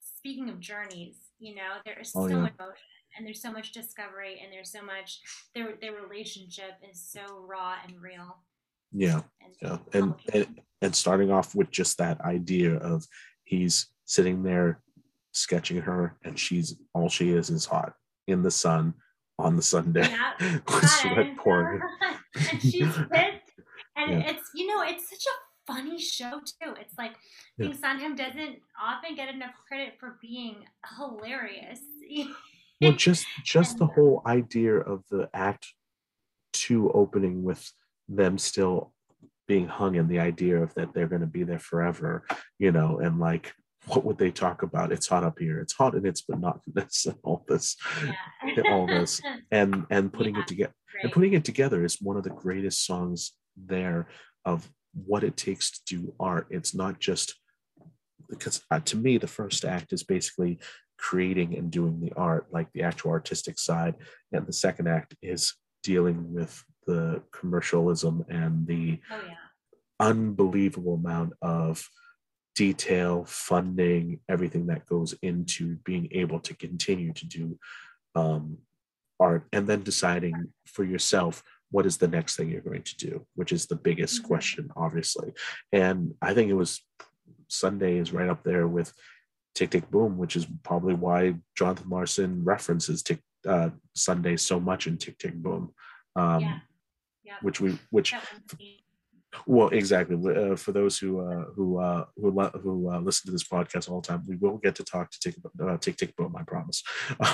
speaking 0.00 0.48
of 0.48 0.60
journeys, 0.60 1.16
you 1.38 1.54
know, 1.54 1.74
there 1.84 1.98
is 2.00 2.12
Oh, 2.14 2.26
so 2.28 2.34
yeah. 2.34 2.40
much 2.42 2.54
emotion 2.58 2.76
and 3.16 3.26
there's 3.26 3.42
so 3.42 3.50
much 3.52 3.72
discovery 3.72 4.40
and 4.42 4.52
there's 4.52 4.70
so 4.72 4.82
much, 4.82 5.20
their, 5.54 5.74
their 5.80 5.92
relationship 5.92 6.72
is 6.88 7.00
so 7.10 7.44
raw 7.46 7.74
and 7.86 8.00
real. 8.00 8.38
yeah, 8.92 9.20
And, 9.42 9.54
yeah, 9.62 9.78
and, 9.94 10.14
and 10.32 10.60
and 10.82 10.96
starting 10.96 11.30
off 11.30 11.54
with 11.54 11.70
just 11.70 11.98
that 11.98 12.18
idea 12.22 12.76
of 12.76 13.04
he's 13.44 13.88
sitting 14.06 14.42
there 14.42 14.82
sketching 15.32 15.78
her, 15.78 16.16
and 16.24 16.38
she's 16.38 16.74
all 16.94 17.08
she 17.10 17.30
is 17.30 17.50
is 17.50 17.66
hot 17.66 17.92
in 18.30 18.42
the 18.42 18.50
sun 18.50 18.94
on 19.38 19.56
the 19.56 19.62
Sunday 19.62 20.08
Yeah, 20.08 20.32
with 20.66 20.88
sweat 20.88 21.26
and, 21.28 21.36
pouring. 21.36 21.80
and 22.50 22.60
she's 22.62 22.94
pissed. 23.10 23.50
And 23.96 24.12
Yeah. 24.12 24.30
it's, 24.30 24.50
you 24.54 24.66
know, 24.66 24.82
it's 24.82 25.08
such 25.08 25.24
a 25.26 25.72
funny 25.72 26.00
show 26.00 26.40
too. 26.40 26.74
It's 26.80 26.96
like, 26.98 27.12
I 27.58 27.64
think 27.64 27.74
Sondheim 27.74 28.16
doesn't 28.16 28.58
often 28.80 29.14
get 29.14 29.32
enough 29.32 29.54
credit 29.68 29.94
for 29.98 30.18
being 30.22 30.64
hilarious. 30.98 31.80
well 32.80 32.92
just 32.92 33.26
just 33.44 33.78
the 33.78 33.86
whole 33.86 34.22
idea 34.26 34.74
of 34.74 35.04
the 35.10 35.28
act 35.34 35.66
two 36.52 36.90
opening 36.92 37.42
with 37.42 37.70
them 38.08 38.38
still 38.38 38.92
being 39.46 39.68
hung 39.68 39.96
and 39.96 40.08
the 40.08 40.18
idea 40.18 40.56
of 40.62 40.72
that 40.74 40.92
they're 40.94 41.06
going 41.08 41.20
to 41.20 41.26
be 41.26 41.42
there 41.42 41.58
forever 41.58 42.24
you 42.58 42.72
know 42.72 42.98
and 42.98 43.18
like 43.20 43.52
what 43.86 44.04
would 44.04 44.18
they 44.18 44.30
talk 44.30 44.62
about? 44.62 44.92
It's 44.92 45.06
hot 45.08 45.24
up 45.24 45.38
here. 45.38 45.58
It's 45.58 45.72
hot 45.72 45.94
and 45.94 46.06
it's 46.06 46.28
monotonous 46.28 47.06
and 47.06 47.16
all 47.22 47.44
this 47.48 47.76
Yeah. 48.56 48.62
all 48.64 48.86
this. 48.88 49.20
And 49.52 49.84
and 49.90 50.12
putting 50.12 50.34
Yeah, 50.36 50.42
it 50.42 50.46
together 50.46 50.74
and 51.02 51.10
putting 51.12 51.32
it 51.32 51.44
together 51.44 51.84
is 51.84 52.00
one 52.00 52.16
of 52.16 52.22
the 52.22 52.30
greatest 52.30 52.86
songs 52.86 53.32
there 53.56 54.06
of 54.44 54.70
what 54.94 55.24
it 55.24 55.36
takes 55.36 55.70
to 55.72 55.80
do 55.96 56.14
art. 56.20 56.46
It's 56.50 56.72
not 56.74 57.00
just 57.00 57.34
because 58.28 58.62
uh, 58.70 58.78
to 58.80 58.96
me 58.96 59.18
the 59.18 59.26
first 59.26 59.64
act 59.64 59.92
is 59.92 60.04
basically 60.04 60.58
creating 60.98 61.56
and 61.56 61.70
doing 61.70 62.00
the 62.00 62.12
art 62.16 62.46
like 62.52 62.68
the 62.72 62.82
actual 62.82 63.10
artistic 63.10 63.58
side. 63.58 63.94
And 64.32 64.46
the 64.46 64.52
second 64.52 64.86
act 64.86 65.16
is 65.20 65.54
dealing 65.82 66.32
with 66.32 66.62
the 66.86 67.22
commercialism 67.32 68.24
and 68.28 68.66
the 68.68 69.00
Oh, 69.10 69.20
yeah. 69.26 69.34
unbelievable 69.98 70.94
amount 70.94 71.32
of 71.42 71.88
detail 72.64 73.24
funding 73.26 74.20
everything 74.28 74.66
that 74.66 74.84
goes 74.84 75.14
into 75.22 75.76
being 75.90 76.06
able 76.22 76.38
to 76.38 76.52
continue 76.66 77.10
to 77.20 77.24
do 77.26 77.58
um, 78.20 78.58
art 79.18 79.44
and 79.54 79.66
then 79.66 79.82
deciding 79.82 80.34
for 80.66 80.84
yourself 80.84 81.42
what 81.70 81.86
is 81.86 81.96
the 81.96 82.08
next 82.16 82.36
thing 82.36 82.50
you're 82.50 82.68
going 82.70 82.82
to 82.92 82.96
do 83.08 83.12
which 83.38 83.50
is 83.56 83.62
the 83.66 83.80
biggest 83.88 84.16
Mhm. 84.22 84.26
question 84.30 84.64
obviously 84.84 85.32
and 85.72 85.98
i 86.20 86.34
think 86.34 86.50
it 86.50 86.58
was 86.64 86.70
sunday 87.48 87.94
is 88.02 88.12
right 88.18 88.28
up 88.34 88.42
there 88.44 88.66
with 88.76 88.92
tick 89.54 89.70
tick 89.70 89.86
boom 89.90 90.12
which 90.22 90.36
is 90.36 90.46
probably 90.62 90.96
why 91.06 91.20
jonathan 91.58 91.88
larson 91.96 92.44
references 92.54 93.02
tick 93.02 93.20
uh, 93.54 93.70
sunday 93.94 94.36
so 94.36 94.56
much 94.70 94.82
in 94.86 94.98
tick 94.98 95.16
tick 95.22 95.34
boom 95.46 95.64
um, 96.22 96.42
Yeah. 96.42 96.58
Yeah. 97.28 97.38
which 97.46 97.58
we 97.64 97.70
which 97.96 98.10
That 98.10 98.24
one's 98.32 98.58
neat. 98.58 98.82
Well, 99.46 99.68
exactly. 99.68 100.16
Uh, 100.16 100.56
for 100.56 100.72
those 100.72 100.98
who 100.98 101.20
uh, 101.20 101.44
who 101.54 101.78
uh, 101.78 102.04
who 102.16 102.30
who 102.30 102.90
uh, 102.90 103.00
listen 103.00 103.26
to 103.26 103.32
this 103.32 103.44
podcast 103.44 103.88
all 103.88 104.00
the 104.00 104.08
time, 104.08 104.24
we 104.26 104.36
will 104.36 104.58
get 104.58 104.74
to 104.76 104.84
talk 104.84 105.10
to 105.10 105.20
Tick 105.20 105.36
uh, 105.62 105.76
Tick 105.78 105.96
Tick 105.96 106.16
Boom. 106.16 106.34
I 106.36 106.42
promise. 106.42 106.82
all 107.20 107.28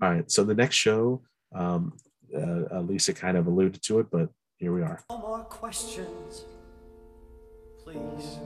right. 0.00 0.30
So 0.30 0.44
the 0.44 0.54
next 0.54 0.76
show, 0.76 1.22
um, 1.54 1.92
uh, 2.34 2.76
uh, 2.76 2.80
Lisa 2.80 3.12
kind 3.12 3.36
of 3.36 3.46
alluded 3.46 3.82
to 3.82 3.98
it, 4.00 4.06
but 4.10 4.28
here 4.56 4.72
we 4.72 4.82
are. 4.82 5.00
No 5.10 5.18
more 5.18 5.44
questions, 5.44 6.44
please. 7.82 8.38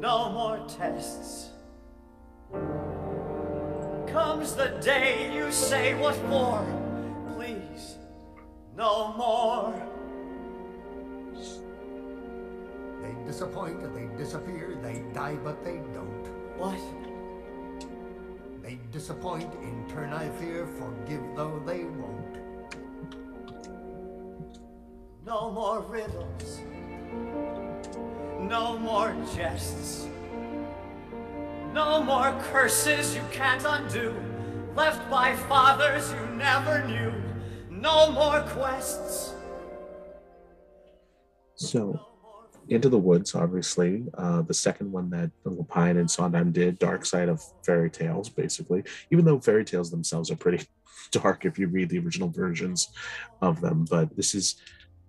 No 0.00 0.30
more 0.30 0.64
tests. 0.68 1.50
Comes 4.06 4.54
the 4.54 4.78
day 4.80 5.34
you 5.34 5.52
say 5.52 5.94
what 5.94 6.14
for. 6.14 6.85
No 8.76 9.14
more. 9.14 9.74
They 13.02 13.14
disappoint 13.24 13.82
and 13.82 13.96
they 13.96 14.14
disappear, 14.18 14.76
they 14.82 15.02
die 15.14 15.36
but 15.36 15.64
they 15.64 15.80
don't. 15.94 16.28
What? 16.58 16.78
They 18.62 18.78
disappoint, 18.92 19.54
in 19.62 19.86
turn 19.88 20.12
I 20.12 20.28
fear, 20.40 20.66
forgive 20.66 21.22
though 21.34 21.62
they 21.64 21.84
won't. 21.84 22.36
No 25.24 25.50
more 25.50 25.80
riddles. 25.80 26.60
No 28.40 28.78
more 28.78 29.16
jests. 29.34 30.06
No 31.72 32.02
more 32.02 32.38
curses 32.50 33.14
you 33.14 33.22
can't 33.32 33.64
undo. 33.64 34.14
Left 34.74 35.08
by 35.10 35.34
fathers 35.34 36.12
you 36.12 36.36
never 36.36 36.84
knew. 36.86 37.12
No 37.86 38.10
more 38.10 38.40
quests. 38.48 39.32
So, 41.54 42.00
Into 42.68 42.88
the 42.88 42.98
Woods, 42.98 43.36
obviously, 43.36 44.06
uh, 44.18 44.42
the 44.42 44.54
second 44.54 44.90
one 44.90 45.08
that 45.10 45.30
Lapine 45.44 46.00
and 46.00 46.10
Sondheim 46.10 46.50
did, 46.50 46.80
Dark 46.80 47.04
Side 47.06 47.28
of 47.28 47.40
Fairy 47.64 47.88
Tales, 47.88 48.28
basically. 48.28 48.82
Even 49.12 49.24
though 49.24 49.38
fairy 49.38 49.64
tales 49.64 49.92
themselves 49.92 50.32
are 50.32 50.36
pretty 50.36 50.66
dark 51.12 51.44
if 51.44 51.60
you 51.60 51.68
read 51.68 51.88
the 51.88 52.00
original 52.00 52.28
versions 52.28 52.88
of 53.40 53.60
them, 53.60 53.86
but 53.88 54.16
this 54.16 54.34
is 54.34 54.56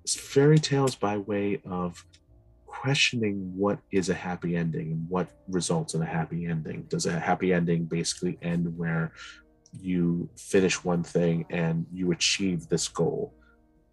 fairy 0.07 0.59
tales 0.59 0.93
by 0.93 1.17
way 1.17 1.59
of 1.65 2.05
questioning 2.67 3.51
what 3.57 3.79
is 3.91 4.09
a 4.09 4.13
happy 4.13 4.55
ending 4.55 4.91
and 4.91 5.09
what 5.09 5.27
results 5.47 5.95
in 5.95 6.03
a 6.03 6.05
happy 6.05 6.45
ending. 6.45 6.83
Does 6.89 7.07
a 7.07 7.19
happy 7.19 7.53
ending 7.53 7.85
basically 7.85 8.37
end 8.43 8.77
where 8.77 9.13
you 9.79 10.29
finish 10.37 10.83
one 10.83 11.03
thing 11.03 11.45
and 11.49 11.85
you 11.91 12.11
achieve 12.11 12.67
this 12.67 12.87
goal? 12.87 13.33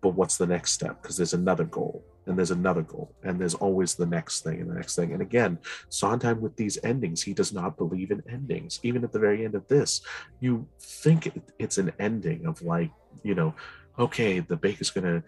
but 0.04 0.14
what's 0.14 0.36
the 0.36 0.46
next 0.46 0.72
step? 0.72 1.00
Because 1.00 1.16
there's 1.16 1.32
another 1.32 1.64
goal 1.64 2.04
and 2.26 2.36
there's 2.36 2.50
another 2.50 2.82
goal 2.82 3.14
and 3.22 3.40
there's 3.40 3.54
always 3.54 3.94
the 3.94 4.04
next 4.04 4.42
thing 4.42 4.60
and 4.60 4.70
the 4.70 4.74
next 4.74 4.94
thing. 4.96 5.14
And 5.14 5.22
again, 5.22 5.58
Sondheim 5.88 6.42
with 6.42 6.54
these 6.56 6.78
endings, 6.84 7.22
he 7.22 7.32
does 7.32 7.54
not 7.54 7.78
believe 7.78 8.10
in 8.10 8.22
endings. 8.28 8.80
Even 8.82 9.02
at 9.02 9.12
the 9.12 9.18
very 9.18 9.46
end 9.46 9.54
of 9.54 9.66
this, 9.66 10.02
you 10.40 10.68
think 10.78 11.32
it's 11.58 11.78
an 11.78 11.90
ending 11.98 12.44
of 12.44 12.60
like, 12.60 12.90
you 13.22 13.34
know, 13.34 13.54
okay, 13.98 14.40
the 14.40 14.56
baker's 14.56 14.90
gonna 14.90 15.22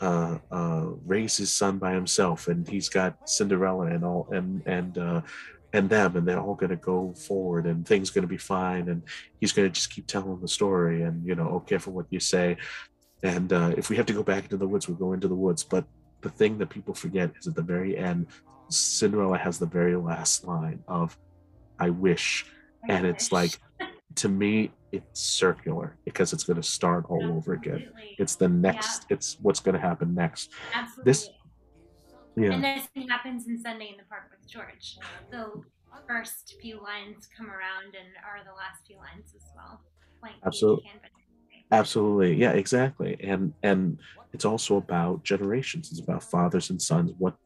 uh, 0.00 0.38
uh, 0.52 0.86
raise 1.04 1.36
his 1.36 1.50
son 1.50 1.78
by 1.78 1.92
himself 1.92 2.46
and 2.46 2.68
he's 2.68 2.88
got 2.88 3.28
Cinderella 3.28 3.86
and 3.86 4.04
all 4.04 4.28
and 4.30 4.62
and 4.64 4.96
uh, 4.96 5.22
and 5.72 5.88
them 5.88 6.16
and 6.16 6.26
they're 6.26 6.40
all 6.40 6.54
gonna 6.54 6.76
go 6.76 7.12
forward 7.14 7.66
and 7.66 7.86
things 7.86 8.10
gonna 8.10 8.26
be 8.26 8.36
fine 8.36 8.88
and 8.88 9.02
he's 9.40 9.52
gonna 9.52 9.68
just 9.68 9.90
keep 9.90 10.06
telling 10.06 10.40
the 10.40 10.48
story 10.48 11.02
and 11.02 11.26
you 11.26 11.34
know, 11.34 11.48
oh 11.48 11.60
careful 11.60 11.92
what 11.92 12.06
you 12.10 12.20
say 12.20 12.56
and 13.22 13.52
uh, 13.52 13.74
if 13.76 13.90
we 13.90 13.96
have 13.96 14.06
to 14.06 14.12
go 14.12 14.22
back 14.22 14.44
into 14.44 14.56
the 14.56 14.66
woods, 14.66 14.88
we'll 14.88 14.96
go 14.96 15.12
into 15.12 15.28
the 15.28 15.34
woods. 15.34 15.62
But 15.62 15.84
the 16.22 16.30
thing 16.30 16.58
that 16.58 16.70
people 16.70 16.94
forget 16.94 17.30
is 17.38 17.46
at 17.46 17.54
the 17.54 17.62
very 17.62 17.96
end, 17.96 18.26
Cinderella 18.68 19.38
has 19.38 19.58
the 19.58 19.66
very 19.66 19.96
last 19.96 20.46
line 20.46 20.82
of, 20.88 21.16
I 21.78 21.90
wish. 21.90 22.46
And 22.88 23.06
it's 23.06 23.30
like, 23.32 23.58
to 24.16 24.28
me, 24.28 24.70
it's 24.92 25.20
circular 25.20 25.96
because 26.04 26.32
it's 26.32 26.44
going 26.44 26.56
to 26.56 26.62
start 26.62 27.04
all 27.08 27.24
over 27.36 27.52
again. 27.52 27.90
It's 28.18 28.36
the 28.36 28.48
next, 28.48 29.06
it's 29.10 29.36
what's 29.42 29.60
going 29.60 29.74
to 29.74 29.80
happen 29.80 30.14
next. 30.14 30.50
Absolutely. 30.72 31.10
This, 31.10 31.30
yeah. 32.36 32.52
And 32.52 32.64
this 32.64 32.86
thing 32.94 33.08
happens 33.08 33.48
in 33.48 33.58
Sunday 33.60 33.88
in 33.90 33.96
the 33.96 34.04
Park 34.08 34.24
with 34.30 34.48
George. 34.48 34.98
The 35.30 35.62
first 36.06 36.54
few 36.60 36.82
lines 36.82 37.28
come 37.36 37.48
around 37.50 37.94
and 37.94 38.08
are 38.24 38.44
the 38.44 38.54
last 38.56 38.86
few 38.86 38.96
lines 38.96 39.34
as 39.34 39.42
well. 39.54 39.80
Blank 40.20 40.36
page 40.36 40.42
Absolute- 40.46 40.82
absolutely 41.72 42.34
yeah 42.34 42.50
exactly 42.50 43.16
and 43.22 43.52
and 43.62 44.00
it's 44.32 44.44
also 44.44 44.76
about 44.76 45.22
generations 45.22 45.90
it's 45.92 46.00
about 46.00 46.20
fathers 46.20 46.70
and 46.70 46.82
sons 46.82 47.12
what 47.18 47.36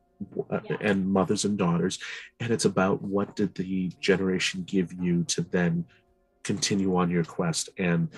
uh, 0.51 0.61
Yeah. 0.65 0.77
and 0.81 1.07
mothers 1.07 1.45
and 1.45 1.59
daughters 1.59 1.99
and 2.41 2.51
it's 2.51 2.65
about 2.65 3.03
what 3.03 3.37
did 3.37 3.55
the 3.55 3.91
generation 4.01 4.63
give 4.67 4.95
you 4.95 5.25
to 5.25 5.43
then 5.43 5.85
continue 6.43 6.97
on 6.97 7.11
your 7.11 7.25
quest 7.25 7.69
and 7.79 8.09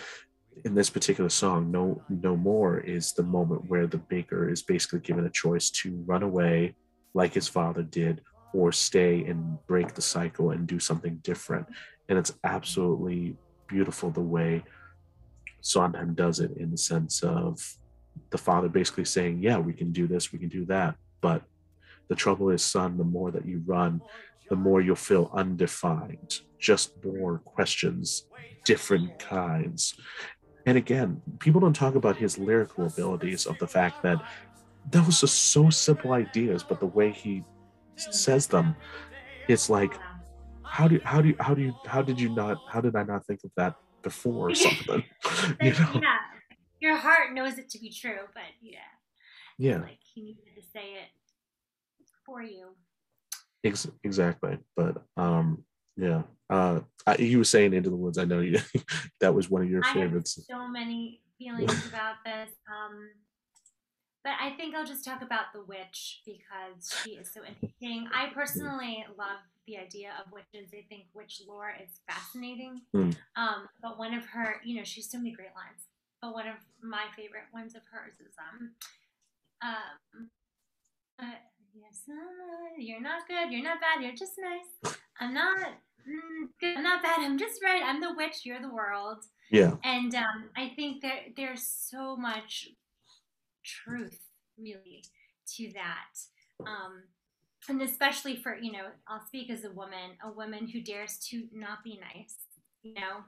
in 0.64 0.74
this 0.74 0.90
particular 0.90 1.30
song, 1.30 1.70
"No 1.70 2.02
No 2.08 2.36
More" 2.36 2.78
is 2.78 3.12
the 3.12 3.22
moment 3.22 3.68
where 3.68 3.86
the 3.86 3.98
baker 3.98 4.48
is 4.48 4.62
basically 4.62 5.00
given 5.00 5.26
a 5.26 5.30
choice 5.30 5.70
to 5.70 6.02
run 6.06 6.22
away, 6.22 6.74
like 7.14 7.34
his 7.34 7.48
father 7.48 7.82
did, 7.82 8.22
or 8.52 8.72
stay 8.72 9.24
and 9.24 9.58
break 9.66 9.94
the 9.94 10.02
cycle 10.02 10.50
and 10.50 10.66
do 10.66 10.78
something 10.78 11.16
different. 11.16 11.66
And 12.08 12.18
it's 12.18 12.32
absolutely 12.44 13.36
beautiful 13.68 14.10
the 14.10 14.20
way 14.20 14.62
Sondheim 15.60 16.14
does 16.14 16.40
it 16.40 16.56
in 16.56 16.70
the 16.70 16.78
sense 16.78 17.22
of 17.22 17.76
the 18.30 18.38
father 18.38 18.68
basically 18.68 19.04
saying, 19.04 19.42
Yeah, 19.42 19.58
we 19.58 19.72
can 19.72 19.92
do 19.92 20.06
this, 20.06 20.32
we 20.32 20.38
can 20.38 20.48
do 20.48 20.64
that. 20.66 20.96
But 21.20 21.42
the 22.08 22.14
trouble 22.14 22.50
is, 22.50 22.62
son, 22.62 22.96
the 22.96 23.04
more 23.04 23.30
that 23.30 23.46
you 23.46 23.62
run, 23.66 24.00
the 24.48 24.56
more 24.56 24.80
you'll 24.80 24.96
feel 24.96 25.30
undefined, 25.34 26.40
just 26.58 26.92
more 27.04 27.38
questions, 27.38 28.26
different 28.64 29.18
kinds. 29.18 29.94
And 30.66 30.76
again, 30.76 31.22
people 31.38 31.60
don't 31.60 31.74
talk 31.76 31.94
about 31.94 32.16
his 32.16 32.38
lyrical 32.38 32.86
abilities 32.86 33.46
of 33.46 33.56
the 33.58 33.68
fact 33.68 34.02
that 34.02 34.20
those 34.90 35.22
are 35.22 35.28
so 35.28 35.70
simple 35.70 36.12
ideas, 36.12 36.64
but 36.64 36.80
the 36.80 36.86
way 36.86 37.12
he 37.12 37.44
says 37.96 38.48
them, 38.48 38.74
it's 39.48 39.70
like, 39.70 39.94
how 40.64 40.88
do 40.88 41.00
how 41.04 41.22
do 41.22 41.28
you 41.28 41.36
how 41.40 41.54
do 41.54 41.62
you 41.62 41.74
how 41.86 42.02
did 42.02 42.20
you 42.20 42.28
not 42.28 42.60
how 42.68 42.80
did 42.80 42.96
I 42.96 43.04
not 43.04 43.24
think 43.26 43.40
of 43.44 43.52
that 43.56 43.76
before 44.02 44.50
or 44.50 44.54
something? 44.66 45.04
you 45.62 45.70
know? 45.70 46.00
Yeah, 46.02 46.18
your 46.80 46.96
heart 46.96 47.32
knows 47.32 47.58
it 47.58 47.70
to 47.70 47.78
be 47.78 47.90
true, 47.90 48.26
but 48.34 48.42
yeah, 48.60 48.78
Yeah. 49.58 49.78
like 49.78 50.00
he 50.14 50.22
needed 50.22 50.42
to 50.56 50.62
say 50.62 50.94
it 50.94 51.08
for 52.26 52.42
you. 52.42 52.74
Ex- 53.62 53.88
exactly. 54.02 54.58
But 54.74 55.02
um 55.16 55.64
yeah. 55.96 56.22
Uh 56.48 56.80
I, 57.06 57.16
you 57.18 57.38
were 57.38 57.44
saying 57.44 57.72
Into 57.72 57.90
the 57.90 57.96
Woods. 57.96 58.18
I 58.18 58.24
know 58.24 58.40
you 58.40 58.58
that 59.20 59.34
was 59.34 59.48
one 59.50 59.62
of 59.62 59.70
your 59.70 59.84
I 59.84 59.88
have 59.88 59.96
favorites. 59.96 60.38
so 60.48 60.68
many 60.68 61.20
feelings 61.38 61.86
about 61.86 62.16
this. 62.24 62.50
Um, 62.68 63.10
but 64.24 64.34
I 64.40 64.56
think 64.56 64.74
I'll 64.74 64.84
just 64.84 65.04
talk 65.04 65.22
about 65.22 65.52
the 65.54 65.62
witch 65.62 66.22
because 66.26 66.92
she 67.04 67.10
is 67.12 67.30
so 67.32 67.42
interesting. 67.46 68.08
I 68.12 68.30
personally 68.34 69.04
love 69.16 69.38
the 69.68 69.78
idea 69.78 70.10
of 70.18 70.32
witches. 70.32 70.70
I 70.74 70.82
think 70.88 71.04
witch 71.14 71.42
lore 71.46 71.72
is 71.80 72.00
fascinating. 72.08 72.80
Hmm. 72.92 73.10
Um, 73.36 73.68
but 73.80 74.00
one 74.00 74.14
of 74.14 74.24
her, 74.26 74.56
you 74.64 74.76
know, 74.76 74.82
she's 74.82 75.08
so 75.08 75.18
many 75.18 75.30
great 75.30 75.54
lines. 75.54 75.86
But 76.20 76.34
one 76.34 76.48
of 76.48 76.56
my 76.82 77.04
favorite 77.16 77.46
ones 77.54 77.76
of 77.76 77.82
hers 77.92 78.14
is 78.18 78.34
um, 78.36 78.70
um, 79.62 80.30
uh, 81.20 81.38
yes, 81.72 82.00
uh, 82.10 82.74
you're 82.78 83.00
not 83.00 83.28
good, 83.28 83.52
you're 83.52 83.62
not 83.62 83.80
bad, 83.80 84.02
you're 84.02 84.16
just 84.16 84.32
nice. 84.38 84.96
I'm 85.20 85.34
not 85.34 85.56
mm, 86.08 86.76
I'm 86.76 86.82
not 86.82 87.02
bad, 87.02 87.20
I'm 87.20 87.38
just 87.38 87.62
right. 87.62 87.82
I'm 87.84 88.00
the 88.00 88.14
witch, 88.16 88.44
you're 88.44 88.60
the 88.60 88.72
world. 88.72 89.24
Yeah. 89.50 89.76
And 89.84 90.14
um, 90.14 90.50
I 90.56 90.72
think 90.74 91.02
that 91.02 91.34
there's 91.36 91.66
so 91.66 92.16
much 92.16 92.68
truth, 93.64 94.18
really, 94.58 95.04
to 95.56 95.72
that. 95.74 96.18
Um, 96.60 97.02
and 97.68 97.82
especially 97.82 98.36
for, 98.36 98.56
you 98.56 98.72
know, 98.72 98.86
I'll 99.08 99.26
speak 99.26 99.50
as 99.50 99.64
a 99.64 99.70
woman, 99.70 100.16
a 100.24 100.30
woman 100.30 100.68
who 100.68 100.80
dares 100.80 101.18
to 101.30 101.44
not 101.52 101.82
be 101.84 101.98
nice, 102.00 102.36
you 102.82 102.94
know, 102.94 103.24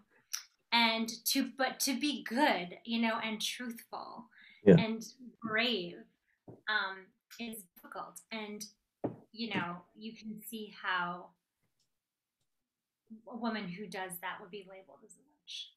and 0.72 1.08
to, 1.26 1.50
but 1.56 1.80
to 1.80 1.98
be 1.98 2.24
good, 2.24 2.78
you 2.84 3.00
know, 3.00 3.18
and 3.22 3.40
truthful 3.40 4.26
Yeah. 4.64 4.76
and 4.78 5.04
brave 5.42 5.96
um, 6.68 7.06
is 7.40 7.64
difficult. 7.74 8.20
And, 8.30 8.64
you 9.32 9.54
know, 9.54 9.78
you 9.96 10.12
can 10.16 10.40
see 10.48 10.74
how 10.80 11.30
a 13.30 13.36
woman 13.36 13.68
who 13.68 13.86
does 13.86 14.12
that 14.20 14.38
would 14.40 14.50
be 14.50 14.66
labeled 14.68 14.98
as 15.04 15.16
a 15.16 15.22
witch. 15.24 15.70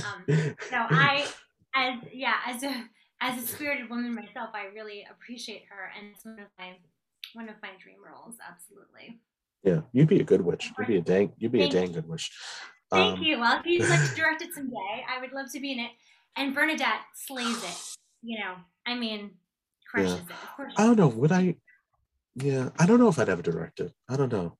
um, 0.06 0.24
so 0.70 0.76
I, 0.76 1.26
as 1.74 2.00
yeah, 2.12 2.34
as 2.46 2.62
a 2.62 2.84
as 3.20 3.42
a 3.42 3.46
spirited 3.46 3.88
woman 3.88 4.14
myself, 4.14 4.50
I 4.54 4.66
really 4.74 5.06
appreciate 5.10 5.64
her, 5.70 5.90
and 5.96 6.08
it's 6.14 6.24
one 6.24 6.38
of 6.40 6.48
my 6.58 6.76
one 7.34 7.48
of 7.48 7.54
my 7.62 7.70
dream 7.82 7.98
roles. 8.04 8.36
Absolutely. 8.46 9.20
Yeah. 9.62 9.82
You'd 9.92 10.08
be 10.08 10.20
a 10.20 10.24
good 10.24 10.40
witch. 10.40 10.72
You'd 10.76 10.88
be 10.88 10.96
a 10.96 11.00
dang 11.00 11.32
you'd 11.38 11.52
be 11.52 11.60
a 11.62 11.70
Thank 11.70 11.72
dang 11.72 11.92
good 11.92 12.08
witch. 12.08 12.32
Thank 12.90 13.18
Um, 13.18 13.22
you. 13.22 13.38
Well, 13.38 13.60
if 13.60 13.64
you'd 13.66 13.88
like 13.88 14.08
to 14.10 14.14
direct 14.16 14.42
it 14.42 14.52
someday, 14.54 15.04
I 15.08 15.20
would 15.20 15.32
love 15.32 15.50
to 15.52 15.60
be 15.60 15.72
in 15.72 15.78
it. 15.78 15.90
And 16.36 16.54
Bernadette 16.54 17.00
slays 17.14 17.62
it. 17.62 17.96
You 18.22 18.40
know, 18.40 18.54
I 18.86 18.94
mean, 18.94 19.30
crushes 19.88 20.14
Yeah. 20.14 20.16
it. 20.24 20.30
Of 20.42 20.56
course. 20.56 20.74
I 20.76 20.84
don't 20.86 20.96
know. 20.96 21.08
Would 21.08 21.32
I? 21.32 21.56
Yeah, 22.34 22.70
I 22.78 22.86
don't 22.86 22.98
know 22.98 23.08
if 23.08 23.18
I'd 23.18 23.28
ever 23.28 23.42
direct 23.42 23.80
it. 23.80 23.92
I 24.08 24.16
don't 24.16 24.32
know. 24.32 24.56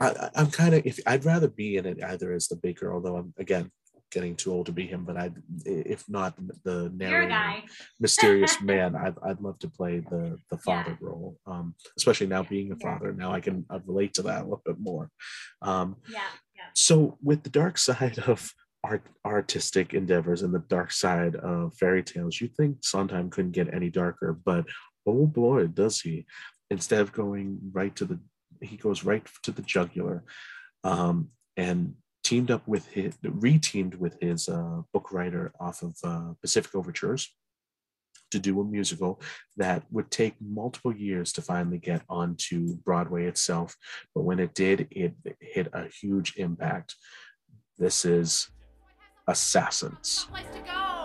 I, 0.00 0.30
I'm 0.34 0.50
kind 0.50 0.74
of 0.74 0.84
if 0.86 0.98
I'd 1.06 1.24
rather 1.24 1.48
be 1.48 1.76
in 1.76 1.86
it 1.86 2.02
either 2.02 2.32
as 2.32 2.48
the 2.48 2.56
baker, 2.56 2.92
although 2.92 3.16
I'm 3.16 3.34
again 3.38 3.70
getting 4.10 4.36
too 4.36 4.52
old 4.52 4.66
to 4.66 4.72
be 4.72 4.86
him. 4.86 5.04
But 5.04 5.16
I, 5.16 5.30
if 5.64 6.08
not 6.08 6.36
the 6.64 6.90
narrator, 6.94 7.66
mysterious 8.00 8.60
man, 8.60 8.94
I'd 9.04 9.16
I'd 9.22 9.40
love 9.40 9.58
to 9.60 9.68
play 9.68 10.00
the 10.00 10.38
the 10.50 10.58
father 10.58 10.96
role. 11.00 11.36
Um, 11.46 11.74
especially 11.96 12.28
now 12.28 12.42
being 12.42 12.72
a 12.72 12.76
father, 12.76 13.12
now 13.12 13.32
I 13.32 13.40
can 13.40 13.66
I 13.70 13.80
relate 13.84 14.14
to 14.14 14.22
that 14.22 14.42
a 14.42 14.44
little 14.44 14.62
bit 14.64 14.78
more. 14.78 15.10
Um, 15.62 15.96
Yeah. 16.08 16.20
Yeah. 16.56 16.70
so 16.74 17.18
with 17.20 17.42
the 17.42 17.50
dark 17.50 17.76
side 17.78 18.18
of 18.20 18.52
art 18.84 19.02
artistic 19.24 19.92
endeavors 19.94 20.42
and 20.42 20.54
the 20.54 20.60
dark 20.68 20.92
side 20.92 21.34
of 21.36 21.74
fairy 21.74 22.02
tales, 22.02 22.40
you 22.40 22.48
think 22.48 22.78
Sondheim 22.82 23.30
couldn't 23.30 23.52
get 23.52 23.72
any 23.74 23.90
darker, 23.90 24.32
but 24.32 24.64
oh 25.06 25.26
boy, 25.26 25.66
does 25.66 26.00
he. 26.00 26.26
Instead 26.70 27.00
of 27.00 27.12
going 27.12 27.58
right 27.72 27.94
to 27.96 28.04
the 28.04 28.18
he 28.64 28.76
goes 28.76 29.04
right 29.04 29.26
to 29.42 29.50
the 29.50 29.62
jugular. 29.62 30.24
Um, 30.82 31.30
and 31.56 31.94
teamed 32.24 32.50
up 32.50 32.66
with 32.66 32.86
his 32.88 33.16
re-teamed 33.22 33.94
with 33.96 34.16
his 34.20 34.48
uh, 34.48 34.80
book 34.92 35.12
writer 35.12 35.52
off 35.60 35.82
of 35.82 35.96
uh, 36.02 36.32
Pacific 36.40 36.74
Overtures 36.74 37.30
to 38.30 38.38
do 38.38 38.60
a 38.60 38.64
musical 38.64 39.20
that 39.56 39.84
would 39.92 40.10
take 40.10 40.34
multiple 40.40 40.92
years 40.92 41.32
to 41.32 41.42
finally 41.42 41.78
get 41.78 42.02
onto 42.08 42.74
Broadway 42.76 43.26
itself. 43.26 43.76
But 44.14 44.22
when 44.22 44.40
it 44.40 44.54
did, 44.54 44.88
it 44.90 45.14
hit 45.40 45.68
a 45.72 45.86
huge 45.88 46.34
impact. 46.36 46.96
This 47.78 48.04
is 48.04 48.48
Assassins. 49.28 50.26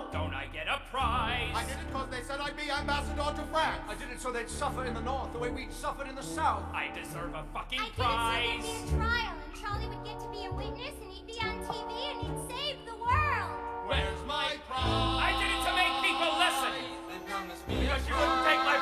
Place 0.09 0.11
to 0.11 0.17
go! 0.17 0.23
Don't 0.23 0.33
I 0.33 0.45
get 0.53 0.67
a 0.67 0.79
prize? 0.91 1.53
I 1.53 1.63
did 1.65 1.77
it 1.77 1.87
because 1.87 2.09
they 2.09 2.21
said 2.21 2.39
I'd 2.39 2.57
be 2.57 2.71
ambassador 2.71 3.41
to 3.41 3.43
France. 3.51 3.81
I 3.87 3.95
did 3.95 4.09
it 4.11 4.21
so 4.21 4.31
they'd 4.31 4.49
suffer 4.49 4.85
in 4.85 4.93
the 4.93 5.01
north 5.01 5.33
the 5.33 5.39
way 5.39 5.49
we'd 5.49 5.73
suffered 5.73 6.07
in 6.07 6.15
the 6.15 6.23
south. 6.23 6.63
I 6.73 6.89
deserve 6.93 7.33
a 7.33 7.43
fucking 7.53 7.79
prize. 7.95 7.99
I 7.99 8.57
did 8.57 8.65
it 8.65 8.65
so 8.65 8.69
there'd 8.69 8.89
be 8.89 8.93
a 8.93 8.97
trial, 8.97 9.33
and 9.45 9.53
Charlie 9.61 9.87
would 9.87 10.05
get 10.05 10.19
to 10.19 10.29
be 10.29 10.45
a 10.45 10.51
witness, 10.51 10.95
and 11.01 11.11
he'd 11.11 11.27
be 11.27 11.37
on 11.41 11.55
TV, 11.65 11.91
and 12.11 12.17
he'd 12.25 12.39
save 12.49 12.77
the 12.85 12.97
world. 12.97 13.51
Where's 13.87 14.21
my 14.27 14.57
prize? 14.67 15.29
I 15.29 15.31
did 15.37 15.49
it 15.53 15.61
to 15.65 15.73
make 15.77 15.93
people 16.05 16.31
listen. 16.37 16.73
Because 17.69 18.01
you 18.09 18.15
wouldn't 18.17 18.43
take 18.49 18.63
my 18.65 18.78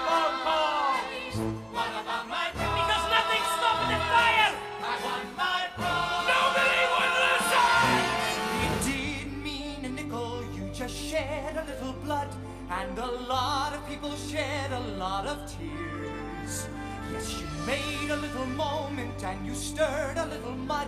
a 18.10 18.16
little 18.16 18.46
moment 18.46 19.24
and 19.24 19.46
you 19.46 19.54
stirred 19.54 20.18
a 20.18 20.26
little 20.26 20.52
mud. 20.52 20.88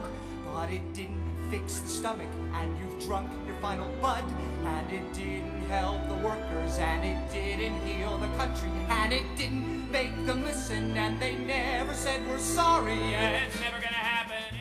But 0.54 0.72
it 0.72 0.94
didn't 0.94 1.24
fix 1.50 1.80
the 1.80 1.90
stomach, 1.90 2.28
and 2.54 2.78
you've 2.78 3.00
drunk 3.06 3.30
your 3.46 3.56
final 3.58 3.90
bud. 4.02 4.24
And 4.64 4.91
it 4.91 5.14
didn't 5.14 5.62
help 5.68 6.08
the 6.08 6.16
workers, 6.16 6.78
and 6.78 7.06
it 7.06 7.32
didn't 7.32 7.80
heal 7.86 8.18
the 8.18 8.28
country, 8.38 8.70
and 8.90 9.14
it 9.14 9.24
didn't 9.38 9.91
make 9.91 10.14
them 10.26 10.44
listen, 10.44 10.96
and 10.98 11.20
they 11.20 11.36
never 11.36 11.94
said 11.94 12.26
we're 12.28 12.38
sorry. 12.40 12.96
Yeah, 12.96 13.46
it's 13.46 13.60
never 13.60 13.78
gonna 13.78 13.88
happen. 13.88 14.58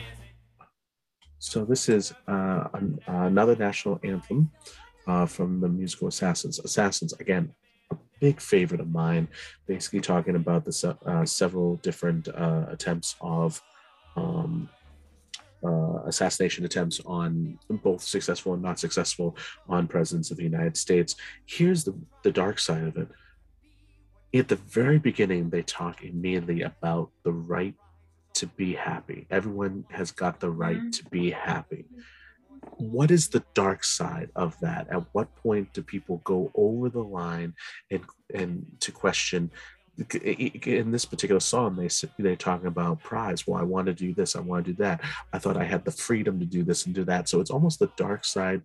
So 1.39 1.65
this 1.65 1.89
is 1.89 2.13
uh, 2.27 2.67
an, 2.73 2.99
another 3.07 3.55
national 3.55 3.99
anthem 4.03 4.51
uh, 5.07 5.25
from 5.25 5.59
the 5.59 5.69
musical 5.69 6.07
Assassins. 6.07 6.59
Assassins, 6.59 7.13
again, 7.13 7.53
big 8.19 8.39
favorite 8.41 8.81
of 8.81 8.89
mine. 8.89 9.27
Basically 9.67 10.01
talking 10.01 10.35
about 10.35 10.65
the 10.65 10.97
uh, 11.05 11.25
several 11.25 11.77
different 11.77 12.27
uh, 12.27 12.65
attempts 12.69 13.15
of 13.21 13.61
um, 14.15 14.69
uh, 15.63 16.03
assassination 16.05 16.65
attempts 16.65 17.01
on 17.05 17.59
both 17.69 18.01
successful 18.01 18.53
and 18.53 18.63
not 18.63 18.79
successful 18.79 19.35
on 19.67 19.87
presidents 19.87 20.31
of 20.31 20.37
the 20.37 20.43
United 20.43 20.77
States. 20.77 21.15
Here's 21.45 21.83
the, 21.83 21.95
the 22.23 22.31
dark 22.31 22.59
side 22.59 22.83
of 22.83 22.97
it. 22.97 23.09
At 24.33 24.47
the 24.47 24.55
very 24.55 24.99
beginning, 24.99 25.49
they 25.49 25.63
talk 25.63 26.03
immediately 26.03 26.61
about 26.61 27.09
the 27.23 27.33
right 27.33 27.73
to 28.35 28.47
be 28.47 28.73
happy. 28.73 29.25
Everyone 29.29 29.85
has 29.89 30.11
got 30.11 30.39
the 30.39 30.51
right 30.51 30.91
to 30.93 31.03
be 31.05 31.31
happy. 31.31 31.85
What 32.77 33.11
is 33.11 33.29
the 33.29 33.43
dark 33.53 33.83
side 33.83 34.29
of 34.35 34.59
that? 34.61 34.87
At 34.89 35.03
what 35.13 35.33
point 35.35 35.73
do 35.73 35.81
people 35.81 36.21
go 36.23 36.51
over 36.55 36.89
the 36.89 37.03
line 37.03 37.53
and 37.91 38.03
and 38.33 38.65
to 38.81 38.91
question? 38.91 39.51
In 40.23 40.91
this 40.91 41.03
particular 41.03 41.41
song, 41.41 41.75
they 41.75 41.89
they're 42.17 42.35
talking 42.37 42.67
about 42.67 43.03
prize. 43.03 43.45
Well, 43.45 43.59
I 43.59 43.63
want 43.63 43.87
to 43.87 43.93
do 43.93 44.13
this. 44.13 44.35
I 44.35 44.39
want 44.39 44.65
to 44.65 44.71
do 44.71 44.83
that. 44.83 45.01
I 45.33 45.39
thought 45.39 45.57
I 45.57 45.65
had 45.65 45.83
the 45.83 45.91
freedom 45.91 46.39
to 46.39 46.45
do 46.45 46.63
this 46.63 46.85
and 46.85 46.95
do 46.95 47.03
that. 47.05 47.27
So 47.27 47.41
it's 47.41 47.51
almost 47.51 47.79
the 47.79 47.91
dark 47.97 48.23
side 48.23 48.61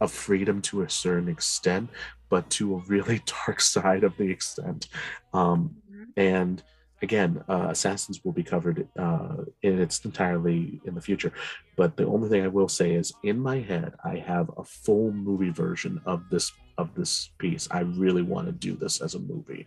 of 0.00 0.10
freedom 0.10 0.62
to 0.62 0.82
a 0.82 0.88
certain 0.88 1.28
extent, 1.28 1.90
but 2.30 2.48
to 2.50 2.76
a 2.76 2.82
really 2.86 3.20
dark 3.46 3.60
side 3.60 4.04
of 4.04 4.16
the 4.16 4.30
extent. 4.30 4.88
Um, 5.34 5.76
and 6.16 6.62
again, 7.02 7.42
uh, 7.48 7.68
Assassins 7.70 8.24
will 8.24 8.32
be 8.32 8.42
covered 8.42 8.86
uh, 8.98 9.36
in 9.62 9.80
its 9.80 10.04
entirely 10.04 10.80
in 10.84 10.94
the 10.94 11.00
future. 11.00 11.32
But 11.76 11.96
the 11.96 12.06
only 12.06 12.28
thing 12.28 12.44
I 12.44 12.48
will 12.48 12.68
say 12.68 12.92
is, 12.92 13.12
in 13.22 13.38
my 13.38 13.60
head, 13.60 13.94
I 14.04 14.16
have 14.16 14.50
a 14.56 14.64
full 14.64 15.12
movie 15.12 15.50
version 15.50 16.00
of 16.06 16.28
this 16.30 16.52
of 16.78 16.94
this 16.94 17.30
piece. 17.38 17.68
I 17.70 17.80
really 17.80 18.22
want 18.22 18.46
to 18.46 18.52
do 18.52 18.74
this 18.74 19.00
as 19.00 19.14
a 19.14 19.18
movie 19.18 19.66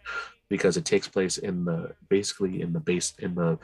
because 0.50 0.78
it 0.78 0.86
takes 0.86 1.08
place 1.08 1.38
in 1.38 1.66
the 1.66 1.94
basically 2.10 2.62
in 2.62 2.74
the 2.74 2.80
base 2.80 3.14
in 3.20 3.36
the 3.36 3.58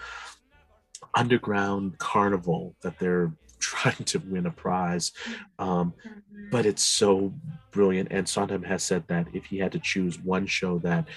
underground 1.15 1.97
carnival 1.97 2.75
that 2.81 2.97
they're 2.99 3.31
trying 3.59 4.03
to 4.05 4.19
win 4.19 4.45
a 4.45 4.51
prize. 4.51 5.11
Um, 5.59 5.93
but 6.49 6.65
it's 6.65 6.83
so 6.83 7.33
brilliant. 7.71 8.09
And 8.11 8.27
Sondheim 8.27 8.63
has 8.63 8.83
said 8.83 9.03
that 9.07 9.27
if 9.33 9.45
he 9.45 9.57
had 9.57 9.73
to 9.73 9.79
choose 9.79 10.17
one 10.19 10.45
show 10.45 10.79
that 10.79 11.07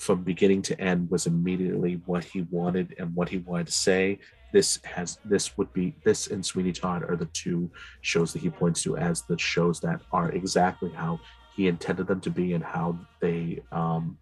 from 0.00 0.22
beginning 0.22 0.62
to 0.62 0.80
end 0.80 1.10
was 1.10 1.26
immediately 1.26 2.00
what 2.06 2.24
he 2.24 2.40
wanted 2.50 2.94
and 2.98 3.14
what 3.14 3.28
he 3.28 3.36
wanted 3.36 3.66
to 3.66 3.72
say, 3.72 4.18
this 4.50 4.80
has 4.82 5.18
this 5.26 5.58
would 5.58 5.70
be 5.74 5.94
this 6.04 6.28
and 6.28 6.44
Sweeney 6.44 6.72
Todd 6.72 7.02
are 7.02 7.16
the 7.16 7.26
two 7.26 7.70
shows 8.00 8.32
that 8.32 8.40
he 8.40 8.48
points 8.48 8.82
to 8.84 8.96
as 8.96 9.22
the 9.22 9.38
shows 9.38 9.78
that 9.80 10.00
are 10.10 10.30
exactly 10.30 10.90
how 10.90 11.20
he 11.54 11.68
intended 11.68 12.06
them 12.06 12.20
to 12.22 12.30
be 12.30 12.54
and 12.54 12.64
how 12.64 12.98
they 13.20 13.62
um 13.72 14.16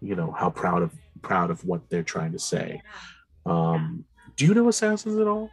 you 0.00 0.16
know 0.16 0.32
how 0.32 0.48
proud 0.48 0.82
of 0.82 0.90
proud 1.20 1.50
of 1.50 1.62
what 1.66 1.82
they're 1.90 2.02
trying 2.02 2.32
to 2.32 2.38
say. 2.38 2.80
Um 3.44 4.06
do 4.36 4.46
you 4.46 4.54
know 4.54 4.68
Assassins 4.68 5.18
at 5.18 5.28
all? 5.28 5.50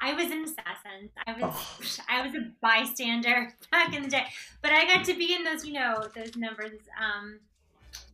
I 0.00 0.14
was 0.14 0.30
in 0.30 0.44
Assassins. 0.44 1.10
I 1.26 1.32
was 1.32 2.00
I 2.08 2.24
was 2.24 2.34
a 2.36 2.52
bystander 2.62 3.52
back 3.72 3.94
in 3.94 4.02
the 4.02 4.08
day, 4.08 4.26
but 4.62 4.70
I 4.70 4.84
got 4.84 5.04
to 5.06 5.14
be 5.14 5.34
in 5.34 5.42
those, 5.42 5.66
you 5.66 5.72
know, 5.72 6.06
those 6.14 6.36
numbers. 6.36 6.78
Um, 7.02 7.40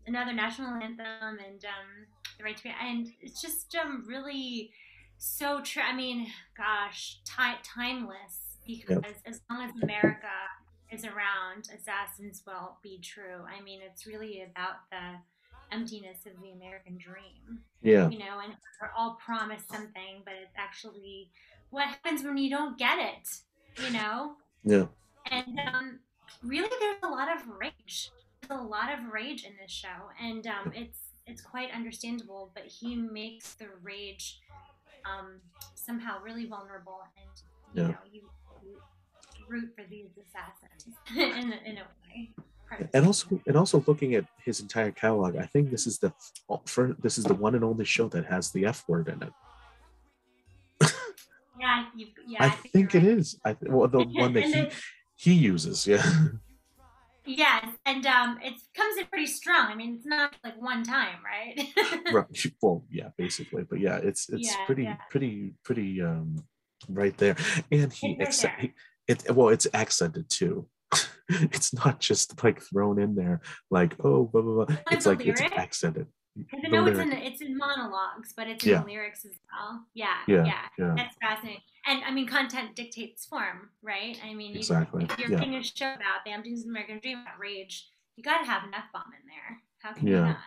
another 0.07 0.33
national 0.33 0.75
anthem 0.75 1.39
and 1.45 1.65
um, 1.65 2.07
the 2.39 2.45
right 2.45 2.57
to 2.57 2.63
be, 2.63 2.73
and 2.81 3.09
it's 3.21 3.41
just 3.41 3.75
um 3.77 4.05
really 4.07 4.71
so 5.19 5.61
true. 5.63 5.83
I 5.83 5.95
mean, 5.95 6.27
gosh, 6.57 7.19
ti- 7.25 7.61
timeless 7.63 8.57
because 8.67 9.03
Yep. 9.05 9.17
as 9.27 9.41
long 9.51 9.63
as 9.63 9.73
America 9.83 10.27
is 10.91 11.05
around, 11.05 11.69
Assassins 11.75 12.43
will 12.47 12.77
be 12.83 12.99
true. 12.99 13.43
I 13.47 13.63
mean, 13.63 13.81
it's 13.83 14.07
really 14.07 14.43
about 14.43 14.89
the 14.91 15.19
emptiness 15.73 16.19
of 16.27 16.41
the 16.43 16.53
American 16.53 16.97
dream. 16.99 17.61
Yeah. 17.83 18.09
You 18.09 18.19
know, 18.19 18.41
and 18.43 18.55
we're 18.81 18.91
all 18.97 19.19
promised 19.25 19.69
something, 19.69 20.23
but 20.25 20.35
it's 20.41 20.55
actually 20.57 21.31
what 21.71 21.87
happens 21.87 22.23
when 22.23 22.37
you 22.39 22.49
don't 22.51 22.79
get 22.79 22.99
it, 22.99 23.83
you 23.83 23.91
know? 23.93 24.37
Yeah. 24.65 24.87
And 25.31 25.59
um, 25.61 25.99
really, 26.43 26.69
there's 26.81 26.97
a 27.03 27.09
lot 27.09 27.29
of 27.35 27.43
rage. 27.59 28.11
A 28.51 28.57
lot 28.57 28.93
of 28.93 29.13
rage 29.13 29.45
in 29.45 29.53
this 29.61 29.71
show, 29.71 30.11
and 30.21 30.47
um, 30.47 30.73
it's 30.75 30.99
it's 31.27 31.41
quite 31.41 31.71
understandable. 31.73 32.51
But 32.55 32.65
he 32.65 32.95
makes 32.95 33.55
the 33.55 33.67
rage 33.83 34.41
um, 35.07 35.41
somehow 35.75 36.21
really 36.23 36.47
vulnerable, 36.47 37.01
and 37.17 37.31
you 37.75 37.83
Yeah. 37.83 37.89
know, 37.93 38.05
you, 38.13 38.23
you 38.63 38.77
root 39.49 39.71
for 39.77 39.85
these 39.89 40.11
assassins 40.23 40.97
in 41.17 41.53
a, 41.53 41.57
in 41.71 41.79
a 41.79 41.87
way. 42.03 42.35
and 42.93 43.07
also 43.07 43.41
and 43.47 43.57
also 43.57 43.83
looking 43.87 44.15
at 44.15 44.25
his 44.45 44.59
entire 44.61 44.91
catalog 44.91 45.37
i 45.37 45.47
think 45.47 45.71
this 45.71 45.87
is 45.87 45.99
the 45.99 46.13
for 46.67 46.97
this 46.99 47.19
is 47.19 47.25
the 47.25 47.35
one 47.35 47.55
and 47.55 47.63
only 47.65 47.85
show 47.85 48.09
that 48.09 48.25
has 48.27 48.51
the 48.53 48.65
f 48.67 48.83
word 48.89 49.07
in 49.09 49.23
it 49.23 49.33
Yeah, 51.61 51.85
you, 51.95 52.07
yeah. 52.27 52.45
i 52.47 52.49
think 52.51 52.95
it 52.95 53.05
is 53.05 53.39
i 53.45 53.53
th- 53.53 53.71
well 53.71 53.87
the 53.89 54.03
one 54.25 54.33
that 54.33 54.45
he 54.45 54.71
he 55.17 55.33
uses 55.35 55.87
yeah 55.87 56.03
Yes, 57.27 57.67
and 57.87 58.05
um, 58.07 58.39
it 58.43 58.55
comes 58.75 58.99
in 58.99 59.07
pretty 59.07 59.27
strong. 59.27 59.67
I 59.71 59.75
mean, 59.75 59.95
it's 59.97 60.07
not 60.07 60.35
like 60.45 60.61
one 60.61 60.85
time, 60.85 61.19
right? 61.25 61.69
right 62.11 62.27
well 62.63 62.85
yeah 62.91 63.09
basically 63.17 63.65
but 63.69 63.81
yeah 63.81 63.97
it's 63.97 64.29
it's 64.29 64.53
Yeah, 64.53 64.57
pretty 64.67 64.85
yeah. 64.85 64.97
pretty 65.11 65.55
pretty 65.65 66.03
um 66.03 66.37
right 66.89 67.17
there 67.17 67.37
and 67.73 67.93
he, 67.93 68.17
It's 68.21 68.45
right 68.45 68.53
he 68.59 68.75
it 69.09 69.35
well 69.35 69.49
it's 69.49 69.67
accented 69.73 70.29
too 70.29 70.69
it's 71.29 71.73
not 71.73 72.01
just 72.01 72.43
like 72.45 72.61
thrown 72.61 73.01
in 73.01 73.15
there 73.15 73.41
like 73.71 73.95
oh 74.05 74.25
blah 74.27 74.43
blah 74.43 74.65
blah 74.67 74.77
it's 74.91 75.07
like 75.07 75.25
it's 75.25 75.41
accented 75.57 76.07
Because 76.37 76.63
I 76.67 76.69
know 76.69 76.87
it's 76.87 76.99
in 76.99 77.13
it's 77.13 77.41
in 77.41 77.57
monologues, 77.57 78.33
but 78.37 78.47
it's 78.49 78.65
in 78.65 78.71
Yeah. 78.71 78.85
lyrics 78.85 79.25
as 79.25 79.33
well. 79.53 79.87
Yeah, 79.95 80.19
yeah, 80.29 80.45
yeah. 80.79 80.95
That's 80.97 81.17
fascinating. 81.23 81.63
And 81.87 82.03
I 82.05 82.11
mean, 82.11 82.27
content 82.27 82.75
dictates 82.75 83.27
form, 83.27 83.71
right? 83.83 84.19
I 84.25 84.35
mean, 84.35 84.53
you, 84.53 84.59
Exactly, 84.59 85.05
If 85.05 85.19
you're 85.19 85.31
yeah. 85.31 85.59
a 85.59 85.63
show 85.63 85.93
about 85.93 86.25
the 86.25 86.33
emptiness 86.33 86.61
of 86.61 86.67
the 86.67 86.71
American 86.71 87.01
dream, 87.01 87.19
about 87.21 87.39
rage, 87.39 87.89
you 88.17 88.23
got 88.23 88.39
to 88.39 88.47
have 88.47 88.65
an 88.65 88.75
f 88.75 88.85
bomb 88.93 89.05
in 89.13 89.27
there. 89.27 89.61
How 89.85 89.93
can 89.93 90.07
you 90.07 90.15
yeah 90.15 90.27
not? 90.29 90.39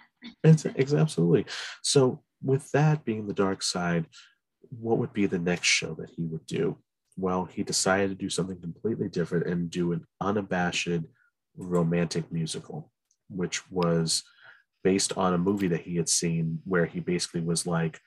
it's, 0.44 0.66
it's 0.66 0.94
absolutely 0.94 1.46
so 1.84 2.24
with 2.44 2.70
that 2.72 3.06
being 3.06 3.28
the 3.28 3.34
dark 3.34 3.62
side 3.62 4.06
what 4.70 4.98
would 4.98 5.14
be 5.14 5.26
the 5.26 5.40
next 5.40 5.68
show 5.68 5.94
that 5.94 6.10
he 6.10 6.26
would 6.26 6.46
do 6.48 6.78
well 7.16 7.46
he 7.46 7.64
decided 7.64 8.10
to 8.10 8.16
do 8.16 8.30
something 8.30 8.60
completely 8.60 9.08
different 9.08 9.48
and 9.48 9.70
do 9.70 9.92
an 9.92 10.06
unabashed 10.22 10.90
romantic 11.56 12.32
musical 12.32 12.92
which 13.30 13.70
was 13.70 14.24
based 14.84 15.18
on 15.18 15.34
a 15.34 15.38
movie 15.38 15.68
that 15.68 15.82
he 15.82 15.96
had 15.96 16.10
seen 16.10 16.60
where 16.66 16.86
he 16.86 17.00
basically 17.00 17.42
was 17.42 17.68
like 17.68 18.00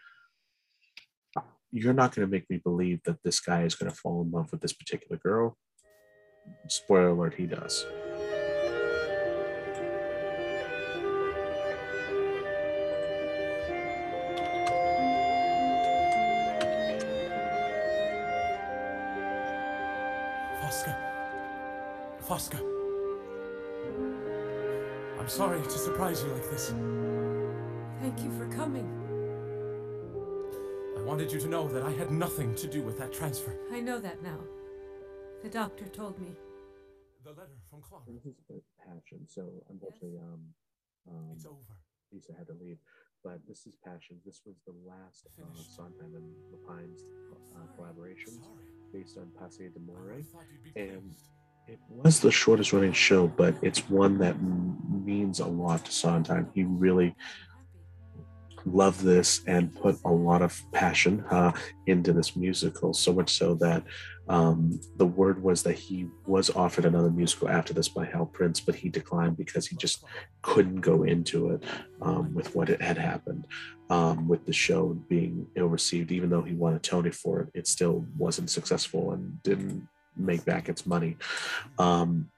you're 1.72 1.92
not 1.92 2.14
going 2.14 2.26
to 2.26 2.30
make 2.30 2.48
me 2.50 2.58
believe 2.58 3.00
that 3.04 3.22
this 3.22 3.40
guy 3.40 3.62
is 3.62 3.74
going 3.74 3.90
to 3.90 3.96
fall 3.96 4.22
in 4.22 4.30
love 4.30 4.50
with 4.50 4.60
this 4.60 4.72
particular 4.72 5.18
girl 5.22 5.56
spoiler 6.66 7.08
alert 7.08 7.34
he 7.34 7.46
does 7.46 7.86
Fosca. 20.70 20.94
Fosca. 22.22 22.60
I'm 25.18 25.28
sorry 25.28 25.60
to 25.60 25.70
surprise 25.70 26.22
you 26.22 26.28
like 26.30 26.48
this. 26.48 26.72
Thank 28.00 28.22
you 28.22 28.30
for 28.38 28.46
coming. 28.56 28.99
I 31.10 31.12
wanted 31.12 31.32
you 31.32 31.40
to 31.40 31.48
know 31.48 31.66
that 31.66 31.82
I 31.82 31.90
had 31.90 32.12
nothing 32.12 32.54
to 32.54 32.68
do 32.68 32.82
with 32.82 32.96
that 32.98 33.12
transfer. 33.12 33.52
I 33.72 33.80
know 33.80 33.98
that 33.98 34.22
now. 34.22 34.38
The 35.42 35.48
doctor 35.48 35.86
told 35.86 36.16
me. 36.20 36.28
The 37.24 37.30
letter 37.30 37.58
from 37.68 37.80
Clara. 37.80 38.04
This 38.06 38.26
is 38.26 38.36
a 38.48 38.62
passion. 38.88 39.26
So 39.26 39.42
unfortunately, 39.68 40.18
um, 40.22 40.40
um, 41.10 41.30
It's 41.34 41.44
over. 41.46 41.74
Lisa 42.12 42.32
had 42.38 42.46
to 42.46 42.52
leave. 42.52 42.78
But 43.24 43.40
this 43.48 43.66
is 43.66 43.74
passion. 43.84 44.18
This 44.24 44.42
was 44.46 44.54
the 44.64 44.72
last 44.86 45.26
uh, 45.36 45.62
Sondheim 45.74 46.14
and 46.14 46.30
Lapine's 46.52 47.02
uh, 47.56 47.66
collaboration 47.74 48.34
based 48.92 49.18
on 49.18 49.32
Passione 49.36 49.74
d'Amore, 49.74 50.22
and 50.76 51.12
it 51.66 51.80
was 51.88 52.20
the 52.20 52.30
shortest 52.30 52.72
running 52.72 52.92
show, 52.92 53.26
but 53.26 53.56
it's 53.62 53.80
one 53.90 54.16
that 54.18 54.36
m- 54.36 54.78
means 55.04 55.40
a 55.40 55.46
lot 55.46 55.84
to 55.86 55.90
Sondheim. 55.90 56.48
He 56.54 56.62
really 56.62 57.16
loved 58.64 59.00
this 59.02 59.42
and 59.46 59.74
put 59.74 59.96
a 60.04 60.10
lot 60.10 60.42
of 60.42 60.60
passion 60.72 61.24
uh, 61.30 61.52
into 61.86 62.12
this 62.12 62.36
musical, 62.36 62.92
so 62.92 63.12
much 63.12 63.36
so 63.36 63.54
that 63.54 63.84
um, 64.28 64.80
the 64.96 65.06
word 65.06 65.42
was 65.42 65.62
that 65.64 65.76
he 65.76 66.06
was 66.26 66.50
offered 66.50 66.84
another 66.84 67.10
musical 67.10 67.48
after 67.48 67.74
this 67.74 67.88
by 67.88 68.04
Hal 68.04 68.26
Prince, 68.26 68.60
but 68.60 68.76
he 68.76 68.88
declined 68.88 69.36
because 69.36 69.66
he 69.66 69.74
just 69.76 70.04
couldn't 70.42 70.82
go 70.82 71.02
into 71.02 71.50
it 71.50 71.64
um, 72.00 72.32
with 72.32 72.54
what 72.54 72.68
had 72.68 72.96
happened 72.96 73.46
um, 73.90 74.28
with 74.28 74.46
the 74.46 74.52
show 74.52 74.96
being 75.08 75.46
ill 75.56 75.66
received. 75.66 76.12
Even 76.12 76.30
though 76.30 76.42
he 76.42 76.54
won 76.54 76.74
a 76.74 76.78
Tony 76.78 77.10
for 77.10 77.40
it, 77.40 77.48
it 77.54 77.66
still 77.66 78.06
wasn't 78.16 78.50
successful 78.50 79.12
and 79.12 79.42
didn't 79.42 79.88
make 80.16 80.44
back 80.44 80.68
its 80.68 80.86
money. 80.86 81.16
Um, 81.78 82.30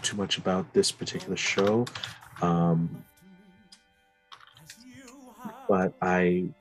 too 0.00 0.16
much 0.16 0.38
about 0.38 0.72
this 0.72 0.90
particular 0.90 1.36
show. 1.36 1.84
Um, 2.40 3.04
but 5.72 5.94
I 6.02 6.52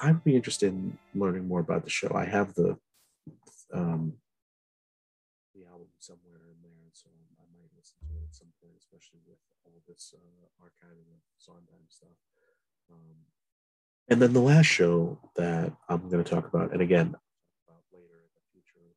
I'd 0.00 0.24
be 0.24 0.34
interested 0.34 0.72
in 0.72 0.98
learning 1.14 1.46
more 1.46 1.60
about 1.60 1.84
the 1.84 1.90
show. 1.98 2.10
I 2.12 2.24
have 2.24 2.52
the 2.54 2.76
um, 3.72 4.14
the 5.54 5.62
album 5.70 5.86
somewhere 6.00 6.42
in 6.50 6.58
there, 6.66 6.90
so 6.92 7.10
I 7.38 7.46
might 7.54 7.70
listen 7.78 7.98
to 8.08 8.14
it 8.18 8.26
at 8.26 8.34
some 8.34 8.50
point, 8.60 8.74
especially 8.76 9.20
with 9.24 9.38
all 9.64 9.80
this 9.86 10.14
uh, 10.18 10.64
archiving 10.66 11.06
of 11.14 11.22
Sondheim 11.38 11.86
stuff. 11.88 12.18
Um, 12.90 13.22
and 14.08 14.20
then 14.20 14.32
the 14.32 14.40
last 14.40 14.66
show 14.66 15.16
that 15.36 15.72
I'm 15.88 16.08
going 16.08 16.24
to 16.24 16.28
talk 16.28 16.52
about, 16.52 16.72
and 16.72 16.82
again, 16.82 17.14
about 17.68 17.84
later 17.92 18.18
in 18.18 18.34
the 18.34 18.42
future 18.50 18.96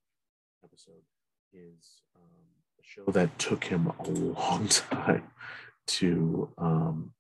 episode, 0.63 1.05
is 1.53 2.01
um, 2.15 2.47
a 2.81 2.83
show 2.83 3.05
that 3.11 3.37
took 3.37 3.65
him 3.65 3.93
a 3.99 4.09
long 4.09 4.67
time 4.67 5.29
to 6.01 6.49
um, 6.57 7.13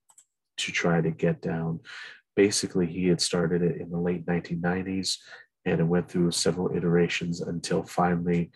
to 0.57 0.71
try 0.71 1.01
to 1.01 1.11
get 1.11 1.41
down. 1.41 1.79
Basically, 2.35 2.85
he 2.85 3.07
had 3.07 3.21
started 3.21 3.61
it 3.61 3.81
in 3.81 3.89
the 3.89 3.99
late 3.99 4.25
1990s, 4.25 5.17
and 5.65 5.79
it 5.79 5.83
went 5.83 6.09
through 6.09 6.31
several 6.31 6.75
iterations 6.75 7.41
until 7.41 7.83
finally 7.83 8.51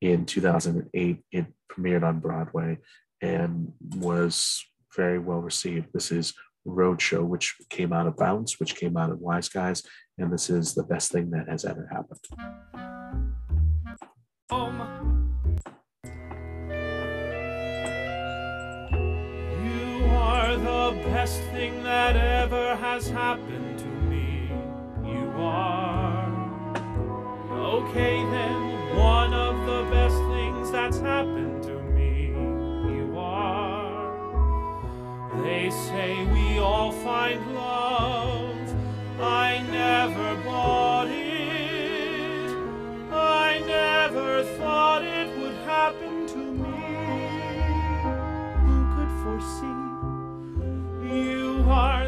in 0.00 0.26
2008, 0.26 1.18
it 1.32 1.46
premiered 1.70 2.02
on 2.02 2.20
Broadway 2.20 2.78
and 3.22 3.72
was 3.96 4.64
very 4.94 5.18
well 5.18 5.40
received. 5.40 5.88
This 5.92 6.12
is 6.12 6.34
Roadshow, 6.66 7.24
which 7.24 7.54
came 7.70 7.92
out 7.92 8.06
of 8.06 8.16
Bounce, 8.16 8.58
which 8.58 8.74
came 8.76 8.96
out 8.96 9.10
of 9.10 9.20
Wise 9.20 9.48
Guys, 9.48 9.82
and 10.18 10.32
this 10.32 10.50
is 10.50 10.74
the 10.74 10.82
best 10.82 11.12
thing 11.12 11.30
that 11.30 11.48
has 11.48 11.64
ever 11.64 11.88
happened. 11.90 12.20
You 14.50 15.35
the 20.58 20.98
best 21.04 21.40
thing 21.52 21.82
that 21.82 22.16
ever 22.16 22.76
has 22.76 23.08
happened 23.08 23.78
to 23.78 23.86
me. 23.86 24.50
You 25.04 25.30
are. 25.36 26.28
Okay, 27.52 28.16
then, 28.30 28.96
one 28.96 29.34
of 29.34 29.66
the 29.66 29.82
best 29.90 30.16
things 30.34 30.70
that's 30.70 30.98
happened 30.98 31.62
to 31.64 31.82
me. 31.96 32.28
You 32.96 33.14
are. 33.18 34.12
They 35.42 35.70
say 35.70 36.24
we 36.26 36.58
all 36.58 36.92
find 36.92 37.54
love. 37.54 38.74
I 39.20 39.62
never 39.70 40.36
bought 40.42 40.75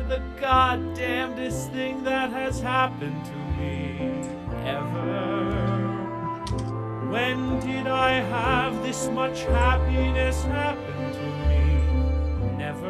the 0.08 0.22
goddamnedest 0.40 1.70
thing 1.70 2.02
that 2.02 2.30
has 2.30 2.60
happened 2.60 3.22
to 3.26 3.36
me 3.60 4.22
ever. 4.64 5.68
When 7.10 7.60
did 7.60 7.86
I 7.86 8.12
have 8.12 8.82
this 8.82 9.08
much 9.10 9.42
happiness 9.42 10.42
happen 10.44 11.12
to 11.12 11.26
me? 11.48 12.56
Never. 12.56 12.88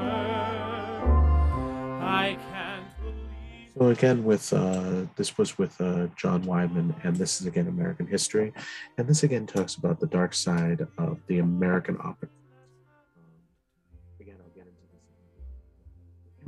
I 2.01 2.39
can't 2.53 2.87
believe. 3.01 3.73
So 3.77 3.89
again, 3.89 4.23
with 4.23 4.53
uh, 4.53 5.07
this 5.17 5.37
was 5.37 5.59
with 5.59 5.81
uh, 5.81 6.07
John 6.15 6.45
Weidman, 6.45 6.95
and 7.03 7.17
this 7.17 7.41
is 7.41 7.49
again 7.49 7.67
American 7.67 8.07
history, 8.07 8.53
and 8.97 9.09
this 9.09 9.25
again 9.25 9.45
talks 9.45 9.75
about 9.75 9.99
the 9.99 10.07
dark 10.07 10.35
side 10.35 10.87
of 10.99 11.19
the 11.27 11.41
American 11.41 11.97
opera. 11.99 12.29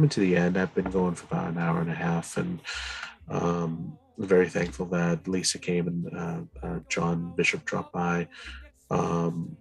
Coming 0.00 0.08
to 0.08 0.20
the 0.20 0.34
end, 0.34 0.56
I've 0.56 0.74
been 0.74 0.90
going 0.90 1.14
for 1.14 1.26
about 1.26 1.50
an 1.50 1.58
hour 1.58 1.78
and 1.82 1.90
a 1.90 1.94
half, 1.94 2.38
and 2.38 2.58
um, 3.28 3.98
I'm 4.18 4.26
very 4.26 4.48
thankful 4.48 4.86
that 4.86 5.28
Lisa 5.28 5.58
came 5.58 5.88
and 5.88 6.16
uh, 6.16 6.66
uh, 6.66 6.78
John 6.88 7.34
Bishop 7.36 7.66
dropped 7.66 7.92
by. 7.92 8.26
Um, 8.90 9.58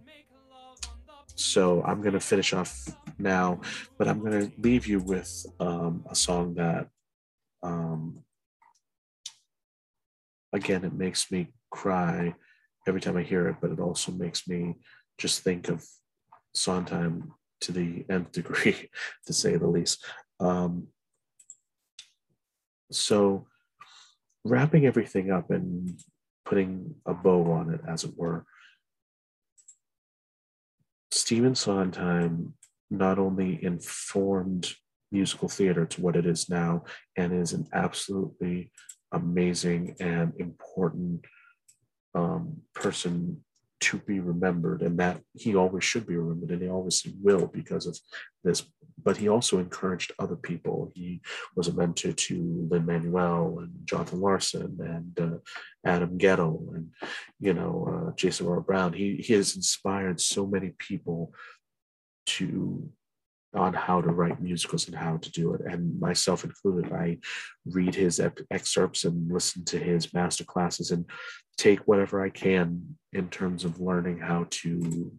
so 1.36 1.84
I'm 1.84 2.00
going 2.00 2.14
to 2.14 2.22
finish 2.22 2.54
off 2.54 2.88
now, 3.18 3.60
but 3.98 4.08
I'm 4.08 4.22
going 4.22 4.50
to 4.50 4.62
leave 4.62 4.88
you 4.88 5.00
with 5.00 5.46
um, 5.60 6.06
a 6.10 6.16
song 6.16 6.54
that, 6.54 6.88
um, 7.62 8.20
again, 10.54 10.86
it 10.86 10.94
makes 10.94 11.30
me 11.34 11.52
cry 11.70 12.34
every 12.88 13.02
time 13.02 13.18
I 13.18 13.24
hear 13.24 13.50
it, 13.50 13.58
but 13.60 13.72
it 13.72 13.82
also 13.82 14.14
makes 14.14 14.48
me 14.48 14.76
just 15.18 15.42
think 15.42 15.68
of 15.68 15.86
Sondheim 16.54 17.34
to 17.60 17.74
the 17.74 18.06
nth 18.10 18.32
degree, 18.32 18.90
to 19.26 19.34
say 19.34 19.58
the 19.58 19.68
least. 19.68 20.06
Um, 20.40 20.88
so, 22.92 23.48
wrapping 24.46 24.86
everything 24.86 25.32
up 25.32 25.52
and 25.52 26.00
putting 26.46 26.96
a 27.06 27.14
bow 27.14 27.52
on 27.52 27.74
it, 27.74 27.82
as 27.88 28.04
it 28.04 28.12
were, 28.16 28.46
Stephen 31.12 31.56
Sondheim 31.56 32.54
not 32.90 33.20
only 33.20 33.64
informed 33.64 34.74
musical 35.12 35.48
theater 35.48 35.86
to 35.86 36.02
what 36.02 36.16
it 36.16 36.26
is 36.26 36.50
now 36.50 36.84
and 37.18 37.34
is 37.34 37.54
an 37.54 37.68
absolutely 37.74 38.72
amazing 39.12 39.96
and 40.00 40.34
important 40.38 41.26
um, 42.16 42.58
person 42.74 43.44
to 43.82 43.98
be 44.00 44.20
remembered 44.20 44.82
and 44.82 45.00
that 45.00 45.22
he 45.34 45.56
always 45.56 45.84
should 45.84 46.06
be 46.06 46.18
remembered 46.18 46.52
and 46.52 46.62
he 46.62 46.70
always 46.70 47.06
will 47.22 47.48
because 47.48 47.86
of 47.86 47.98
this. 48.44 48.66
But 49.02 49.16
he 49.16 49.30
also 49.30 49.60
encouraged 49.60 50.12
other 50.20 50.36
people. 50.36 50.92
He 50.94 51.22
was 51.56 51.70
a 51.70 51.74
mentor 51.74 52.12
to 52.12 52.68
lin 52.70 52.86
manuel 52.86 53.60
and 53.60 53.72
jonathan 53.86 54.20
larson 54.20 54.78
and 54.80 55.20
uh, 55.20 55.38
adam 55.86 56.18
guettel 56.18 56.76
and 56.76 56.90
you 57.40 57.54
know 57.54 58.08
uh, 58.10 58.12
jason 58.16 58.48
Earl 58.48 58.62
brown. 58.62 58.94
He, 58.94 59.18
he 59.18 59.34
has 59.34 59.56
inspired 59.56 60.20
so 60.20 60.46
many 60.46 60.74
people 60.78 61.34
to 62.28 62.90
on 63.56 63.74
how 63.74 64.00
to 64.00 64.12
write 64.12 64.40
musicals 64.42 64.88
and 64.88 64.96
how 64.96 65.18
to 65.18 65.32
do 65.32 65.56
it. 65.56 65.62
And 65.62 66.00
myself 66.00 66.44
included 66.44 66.92
i 66.92 67.18
read 67.66 67.96
his 67.96 68.20
excerpts 68.52 69.06
and 69.06 69.32
listen 69.32 69.64
to 69.66 69.80
his 69.80 70.14
master 70.14 70.44
classes 70.44 70.92
and 70.92 71.06
take 71.60 71.80
whatever 71.82 72.24
i 72.24 72.30
can 72.30 72.96
in 73.12 73.28
terms 73.30 73.66
of 73.66 73.82
learning 73.82 74.18
how 74.18 74.46
to 74.50 75.12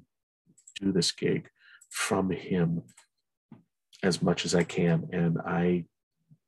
do 0.81 0.93
this 0.93 1.13
gig 1.13 1.49
from 1.91 2.31
him 2.31 2.83
as 4.03 4.23
much 4.23 4.45
as 4.45 4.55
i 4.55 4.63
can 4.63 5.09
and 5.13 5.39
i 5.47 5.85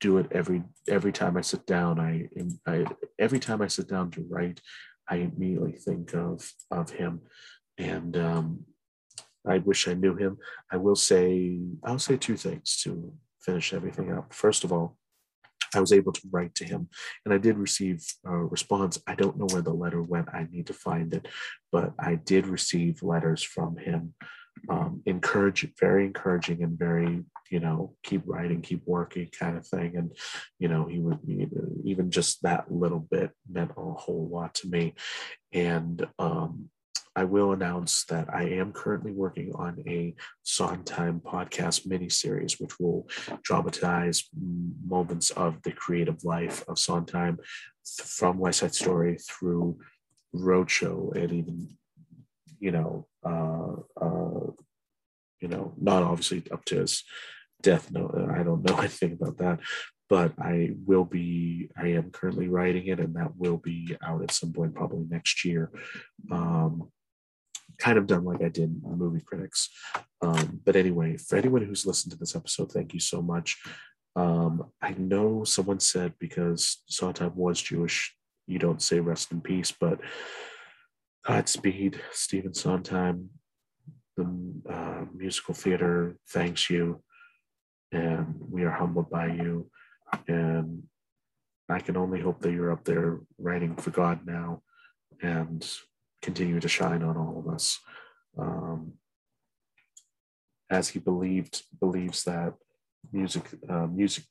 do 0.01 0.17
it 0.17 0.27
every 0.31 0.63
every 0.89 1.11
time 1.11 1.37
i 1.37 1.41
sit 1.41 1.65
down 1.65 1.99
i, 1.99 2.27
I 2.65 2.85
every 3.19 3.39
time 3.39 3.61
i 3.61 3.67
sit 3.67 3.87
down 3.87 4.09
to 4.11 4.25
write 4.29 4.59
i 5.07 5.17
immediately 5.17 5.73
think 5.73 6.13
of 6.13 6.51
of 6.71 6.89
him 6.89 7.21
and 7.77 8.17
um 8.17 8.65
I 9.45 9.57
wish 9.57 9.87
I 9.87 9.93
knew 9.93 10.15
him. 10.15 10.37
I 10.71 10.77
will 10.77 10.95
say, 10.95 11.59
I'll 11.83 11.99
say 11.99 12.17
two 12.17 12.37
things 12.37 12.77
to 12.83 13.13
finish 13.41 13.73
everything 13.73 14.11
up. 14.11 14.33
First 14.33 14.63
of 14.63 14.71
all, 14.71 14.97
I 15.73 15.79
was 15.79 15.91
able 15.91 16.11
to 16.11 16.21
write 16.31 16.55
to 16.55 16.65
him 16.65 16.89
and 17.25 17.33
I 17.33 17.37
did 17.37 17.57
receive 17.57 18.03
a 18.25 18.35
response. 18.35 19.01
I 19.07 19.15
don't 19.15 19.37
know 19.37 19.47
where 19.51 19.61
the 19.61 19.73
letter 19.73 20.01
went. 20.01 20.29
I 20.33 20.47
need 20.51 20.67
to 20.67 20.73
find 20.73 21.13
it, 21.13 21.27
but 21.71 21.93
I 21.99 22.15
did 22.15 22.47
receive 22.47 23.03
letters 23.03 23.43
from 23.43 23.77
him. 23.77 24.13
Um, 24.69 25.01
encourage, 25.05 25.67
very 25.79 26.05
encouraging 26.05 26.61
and 26.63 26.77
very, 26.77 27.23
you 27.49 27.59
know, 27.59 27.95
keep 28.03 28.21
writing, 28.25 28.61
keep 28.61 28.83
working 28.85 29.27
kind 29.37 29.57
of 29.57 29.67
thing. 29.67 29.97
And, 29.97 30.15
you 30.59 30.67
know, 30.67 30.85
he 30.85 30.99
would 30.99 31.19
even 31.83 32.11
just 32.11 32.43
that 32.43 32.71
little 32.71 32.99
bit 32.99 33.31
meant 33.49 33.71
a 33.75 33.81
whole 33.81 34.29
lot 34.31 34.53
to 34.55 34.67
me. 34.67 34.93
And, 35.51 36.05
um, 36.19 36.69
I 37.15 37.25
will 37.25 37.51
announce 37.51 38.05
that 38.05 38.33
I 38.33 38.43
am 38.43 38.71
currently 38.71 39.11
working 39.11 39.51
on 39.55 39.83
a 39.87 40.15
Sondheim 40.41 41.21
podcast 41.21 41.87
miniseries, 41.87 42.59
which 42.59 42.79
will 42.79 43.07
dramatize 43.43 44.29
moments 44.85 45.29
of 45.31 45.61
the 45.63 45.71
creative 45.71 46.23
life 46.23 46.63
of 46.67 46.79
Sondheim 46.79 47.39
from 47.85 48.39
West 48.39 48.59
Side 48.59 48.73
Story 48.73 49.17
through 49.17 49.77
Roadshow 50.35 51.15
and 51.15 51.31
even, 51.31 51.77
you 52.59 52.71
know, 52.71 53.07
uh, 53.23 53.73
uh, 54.01 54.51
you 55.39 55.47
know, 55.47 55.73
not 55.79 56.03
obviously 56.03 56.43
up 56.51 56.65
to 56.65 56.79
his 56.79 57.03
death. 57.61 57.91
No, 57.91 58.09
I 58.35 58.41
don't 58.41 58.67
know 58.67 58.75
anything 58.79 59.13
about 59.13 59.37
that, 59.37 59.59
but 60.09 60.33
I 60.39 60.71
will 60.85 61.05
be, 61.05 61.69
I 61.77 61.89
am 61.89 62.09
currently 62.09 62.47
writing 62.47 62.87
it, 62.87 62.99
and 62.99 63.15
that 63.15 63.35
will 63.37 63.57
be 63.57 63.95
out 64.03 64.23
at 64.23 64.31
some 64.31 64.51
point, 64.51 64.73
probably 64.73 65.05
next 65.09 65.45
year. 65.45 65.69
Um, 66.31 66.89
kind 67.79 67.97
of 67.97 68.07
done 68.07 68.23
like 68.23 68.41
I 68.41 68.49
did 68.49 68.81
movie 68.83 69.21
critics. 69.25 69.69
Um, 70.21 70.61
but 70.63 70.75
anyway, 70.75 71.17
for 71.17 71.37
anyone 71.37 71.65
who's 71.65 71.85
listened 71.85 72.11
to 72.11 72.17
this 72.17 72.35
episode, 72.35 72.71
thank 72.71 72.93
you 72.93 72.99
so 72.99 73.21
much. 73.21 73.61
Um, 74.15 74.71
I 74.81 74.91
know 74.91 75.43
someone 75.43 75.79
said 75.79 76.13
because 76.19 76.83
Sondheim 76.87 77.35
was 77.35 77.61
Jewish, 77.61 78.15
you 78.47 78.59
don't 78.59 78.81
say 78.81 78.99
rest 78.99 79.31
in 79.31 79.41
peace, 79.41 79.71
but 79.71 79.99
Godspeed, 81.25 81.99
Stephen 82.11 82.53
Sondheim, 82.53 83.29
the 84.17 84.25
uh, 84.69 85.05
musical 85.15 85.53
theater 85.53 86.17
thanks 86.29 86.69
you, 86.69 87.01
and 87.91 88.35
we 88.39 88.63
are 88.63 88.71
humbled 88.71 89.09
by 89.09 89.27
you. 89.27 89.69
And 90.27 90.83
I 91.69 91.79
can 91.79 91.97
only 91.97 92.19
hope 92.19 92.41
that 92.41 92.51
you're 92.51 92.71
up 92.71 92.83
there 92.83 93.21
writing 93.37 93.75
for 93.75 93.89
God 93.89 94.25
now 94.25 94.61
and 95.21 95.65
continue 96.23 96.59
to 96.59 96.67
shine 96.67 97.03
on 97.03 97.17
all 97.17 97.37
of 97.37 97.53
us. 97.53 97.79
Um, 98.37 98.93
as 100.69 100.89
he 100.89 100.99
believed, 100.99 101.63
believes 101.79 102.23
that 102.23 102.53
music, 103.11 103.45
uh, 103.69 103.85
music 103.85 104.23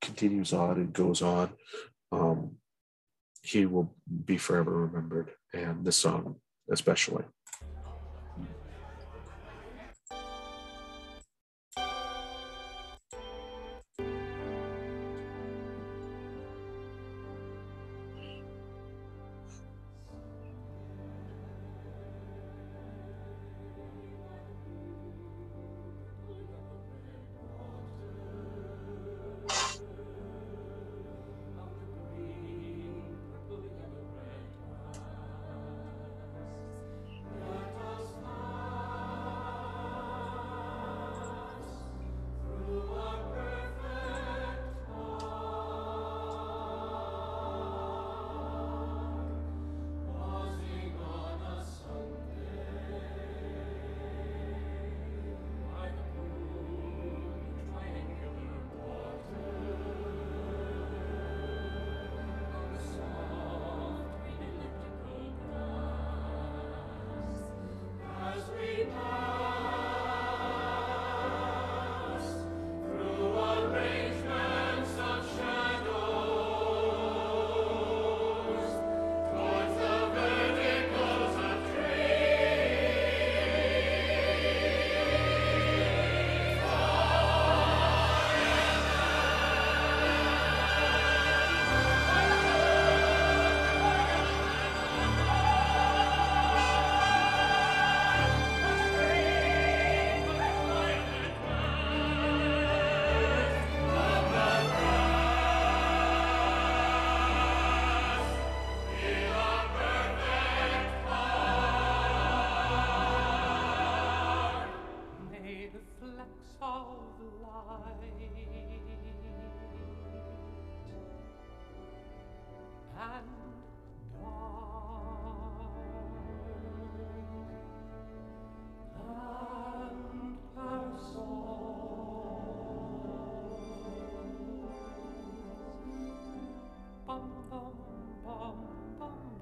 continues 0.00 0.52
on 0.52 0.76
and 0.78 0.92
goes 0.92 1.22
on. 1.22 1.50
Um, 2.10 2.56
he 3.42 3.66
will 3.66 3.94
be 4.24 4.38
forever 4.38 4.72
remembered, 4.72 5.30
and 5.52 5.84
this 5.84 5.96
song 5.96 6.36
especially. 6.70 7.24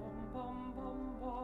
Bum, 0.03 0.17
bum, 0.35 0.75
bum, 0.77 0.99
bum, 1.21 1.42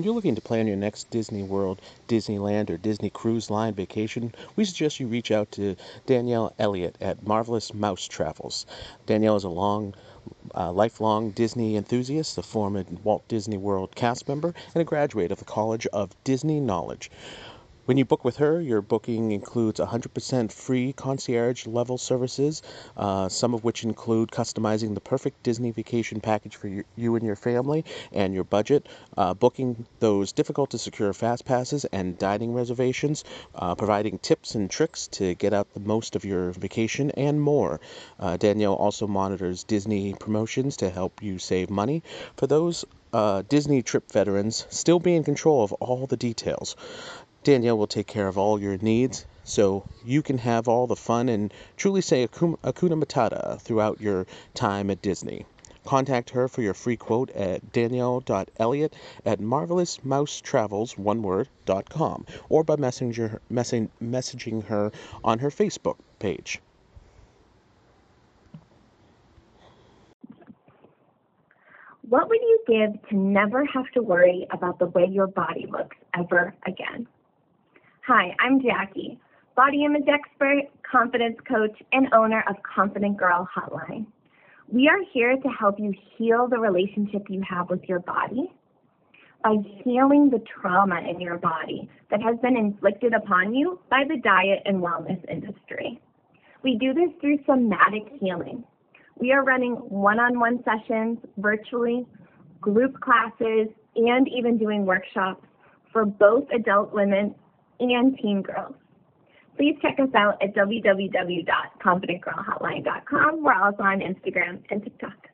When 0.00 0.06
you're 0.06 0.14
looking 0.14 0.34
to 0.34 0.40
plan 0.40 0.66
your 0.66 0.78
next 0.78 1.10
Disney 1.10 1.42
World, 1.42 1.78
Disneyland, 2.08 2.70
or 2.70 2.78
Disney 2.78 3.10
Cruise 3.10 3.50
Line 3.50 3.74
vacation, 3.74 4.34
we 4.56 4.64
suggest 4.64 4.98
you 4.98 5.06
reach 5.06 5.30
out 5.30 5.52
to 5.52 5.76
Danielle 6.06 6.54
Elliott 6.58 6.96
at 7.02 7.26
Marvelous 7.26 7.74
Mouse 7.74 8.08
Travels. 8.08 8.64
Danielle 9.04 9.36
is 9.36 9.44
a 9.44 9.50
long, 9.50 9.92
uh, 10.54 10.72
lifelong 10.72 11.32
Disney 11.32 11.76
enthusiast, 11.76 12.38
a 12.38 12.42
former 12.42 12.86
Walt 13.04 13.28
Disney 13.28 13.58
World 13.58 13.94
cast 13.94 14.26
member, 14.26 14.54
and 14.74 14.80
a 14.80 14.86
graduate 14.86 15.32
of 15.32 15.38
the 15.38 15.44
College 15.44 15.86
of 15.88 16.16
Disney 16.24 16.60
Knowledge. 16.60 17.10
When 17.86 17.96
you 17.96 18.04
book 18.04 18.26
with 18.26 18.36
her, 18.36 18.60
your 18.60 18.82
booking 18.82 19.32
includes 19.32 19.80
100% 19.80 20.52
free 20.52 20.92
concierge 20.92 21.66
level 21.66 21.96
services, 21.96 22.62
uh, 22.94 23.30
some 23.30 23.54
of 23.54 23.64
which 23.64 23.84
include 23.84 24.30
customizing 24.30 24.92
the 24.94 25.00
perfect 25.00 25.42
Disney 25.42 25.70
vacation 25.70 26.20
package 26.20 26.56
for 26.56 26.68
you, 26.68 26.84
you 26.94 27.16
and 27.16 27.24
your 27.24 27.36
family 27.36 27.86
and 28.12 28.34
your 28.34 28.44
budget, 28.44 28.86
uh, 29.16 29.32
booking 29.32 29.86
those 29.98 30.32
difficult 30.32 30.70
to 30.70 30.78
secure 30.78 31.12
fast 31.14 31.46
passes 31.46 31.86
and 31.86 32.18
dining 32.18 32.52
reservations, 32.52 33.24
uh, 33.54 33.74
providing 33.74 34.18
tips 34.18 34.54
and 34.54 34.70
tricks 34.70 35.08
to 35.08 35.34
get 35.34 35.54
out 35.54 35.72
the 35.72 35.80
most 35.80 36.16
of 36.16 36.24
your 36.24 36.50
vacation, 36.52 37.10
and 37.12 37.40
more. 37.40 37.80
Uh, 38.18 38.36
Danielle 38.36 38.74
also 38.74 39.06
monitors 39.06 39.64
Disney 39.64 40.12
promotions 40.12 40.76
to 40.76 40.90
help 40.90 41.22
you 41.22 41.38
save 41.38 41.70
money. 41.70 42.02
For 42.36 42.46
those 42.46 42.84
uh, 43.12 43.42
Disney 43.48 43.82
trip 43.82 44.12
veterans, 44.12 44.66
still 44.68 45.00
be 45.00 45.16
in 45.16 45.24
control 45.24 45.64
of 45.64 45.72
all 45.72 46.06
the 46.06 46.16
details. 46.16 46.76
Danielle 47.42 47.78
will 47.78 47.86
take 47.86 48.06
care 48.06 48.28
of 48.28 48.36
all 48.36 48.60
your 48.60 48.76
needs 48.76 49.24
so 49.44 49.86
you 50.04 50.20
can 50.20 50.36
have 50.36 50.68
all 50.68 50.86
the 50.86 50.94
fun 50.94 51.30
and 51.30 51.54
truly 51.74 52.02
say 52.02 52.26
Hakuna 52.26 53.02
Matata 53.02 53.58
throughout 53.58 53.98
your 53.98 54.26
time 54.52 54.90
at 54.90 55.00
Disney. 55.00 55.46
Contact 55.86 56.28
her 56.30 56.48
for 56.48 56.60
your 56.60 56.74
free 56.74 56.98
quote 56.98 57.30
at 57.30 57.72
danielle.elliott 57.72 58.94
at 59.24 59.40
marvelousmousetravels, 59.40 60.98
or 62.50 62.62
by 62.62 62.76
messenger, 62.76 63.40
messaging 63.50 64.64
her 64.64 64.92
on 65.24 65.38
her 65.38 65.48
Facebook 65.48 65.96
page. 66.18 66.60
What 72.06 72.28
would 72.28 72.42
you 72.42 72.58
give 72.66 73.08
to 73.08 73.16
never 73.16 73.64
have 73.64 73.90
to 73.92 74.02
worry 74.02 74.46
about 74.50 74.78
the 74.78 74.86
way 74.86 75.06
your 75.06 75.28
body 75.28 75.64
looks 75.66 75.96
ever 76.14 76.54
again? 76.66 77.06
Hi, 78.06 78.34
I'm 78.40 78.62
Jackie, 78.62 79.20
body 79.54 79.84
image 79.84 80.08
expert, 80.08 80.62
confidence 80.90 81.36
coach, 81.46 81.82
and 81.92 82.12
owner 82.14 82.42
of 82.48 82.56
Confident 82.62 83.18
Girl 83.18 83.46
Hotline. 83.54 84.06
We 84.68 84.88
are 84.88 85.00
here 85.12 85.36
to 85.36 85.48
help 85.48 85.78
you 85.78 85.92
heal 86.16 86.48
the 86.48 86.58
relationship 86.58 87.26
you 87.28 87.42
have 87.48 87.68
with 87.68 87.84
your 87.84 88.00
body 88.00 88.50
by 89.44 89.56
healing 89.84 90.30
the 90.30 90.42
trauma 90.60 91.02
in 91.02 91.20
your 91.20 91.36
body 91.36 91.90
that 92.10 92.22
has 92.22 92.38
been 92.40 92.56
inflicted 92.56 93.12
upon 93.12 93.54
you 93.54 93.78
by 93.90 94.04
the 94.08 94.16
diet 94.16 94.62
and 94.64 94.82
wellness 94.82 95.22
industry. 95.30 96.00
We 96.64 96.78
do 96.78 96.94
this 96.94 97.10
through 97.20 97.40
somatic 97.44 98.04
healing. 98.18 98.64
We 99.18 99.32
are 99.32 99.44
running 99.44 99.74
one-on-one 99.74 100.64
sessions 100.64 101.18
virtually, 101.36 102.06
group 102.62 102.98
classes, 103.00 103.68
and 103.94 104.26
even 104.26 104.56
doing 104.56 104.86
workshops 104.86 105.44
for 105.92 106.06
both 106.06 106.44
adult 106.50 106.94
women 106.94 107.34
and 107.80 108.16
teen 108.18 108.42
girls. 108.42 108.74
Please 109.56 109.76
check 109.82 109.98
us 109.98 110.10
out 110.14 110.40
at 110.42 110.54
www.confidentgirlhotline.com. 110.54 113.42
We're 113.42 113.54
also 113.54 113.82
on 113.82 114.00
Instagram 114.00 114.62
and 114.70 114.82
TikTok. 114.82 115.29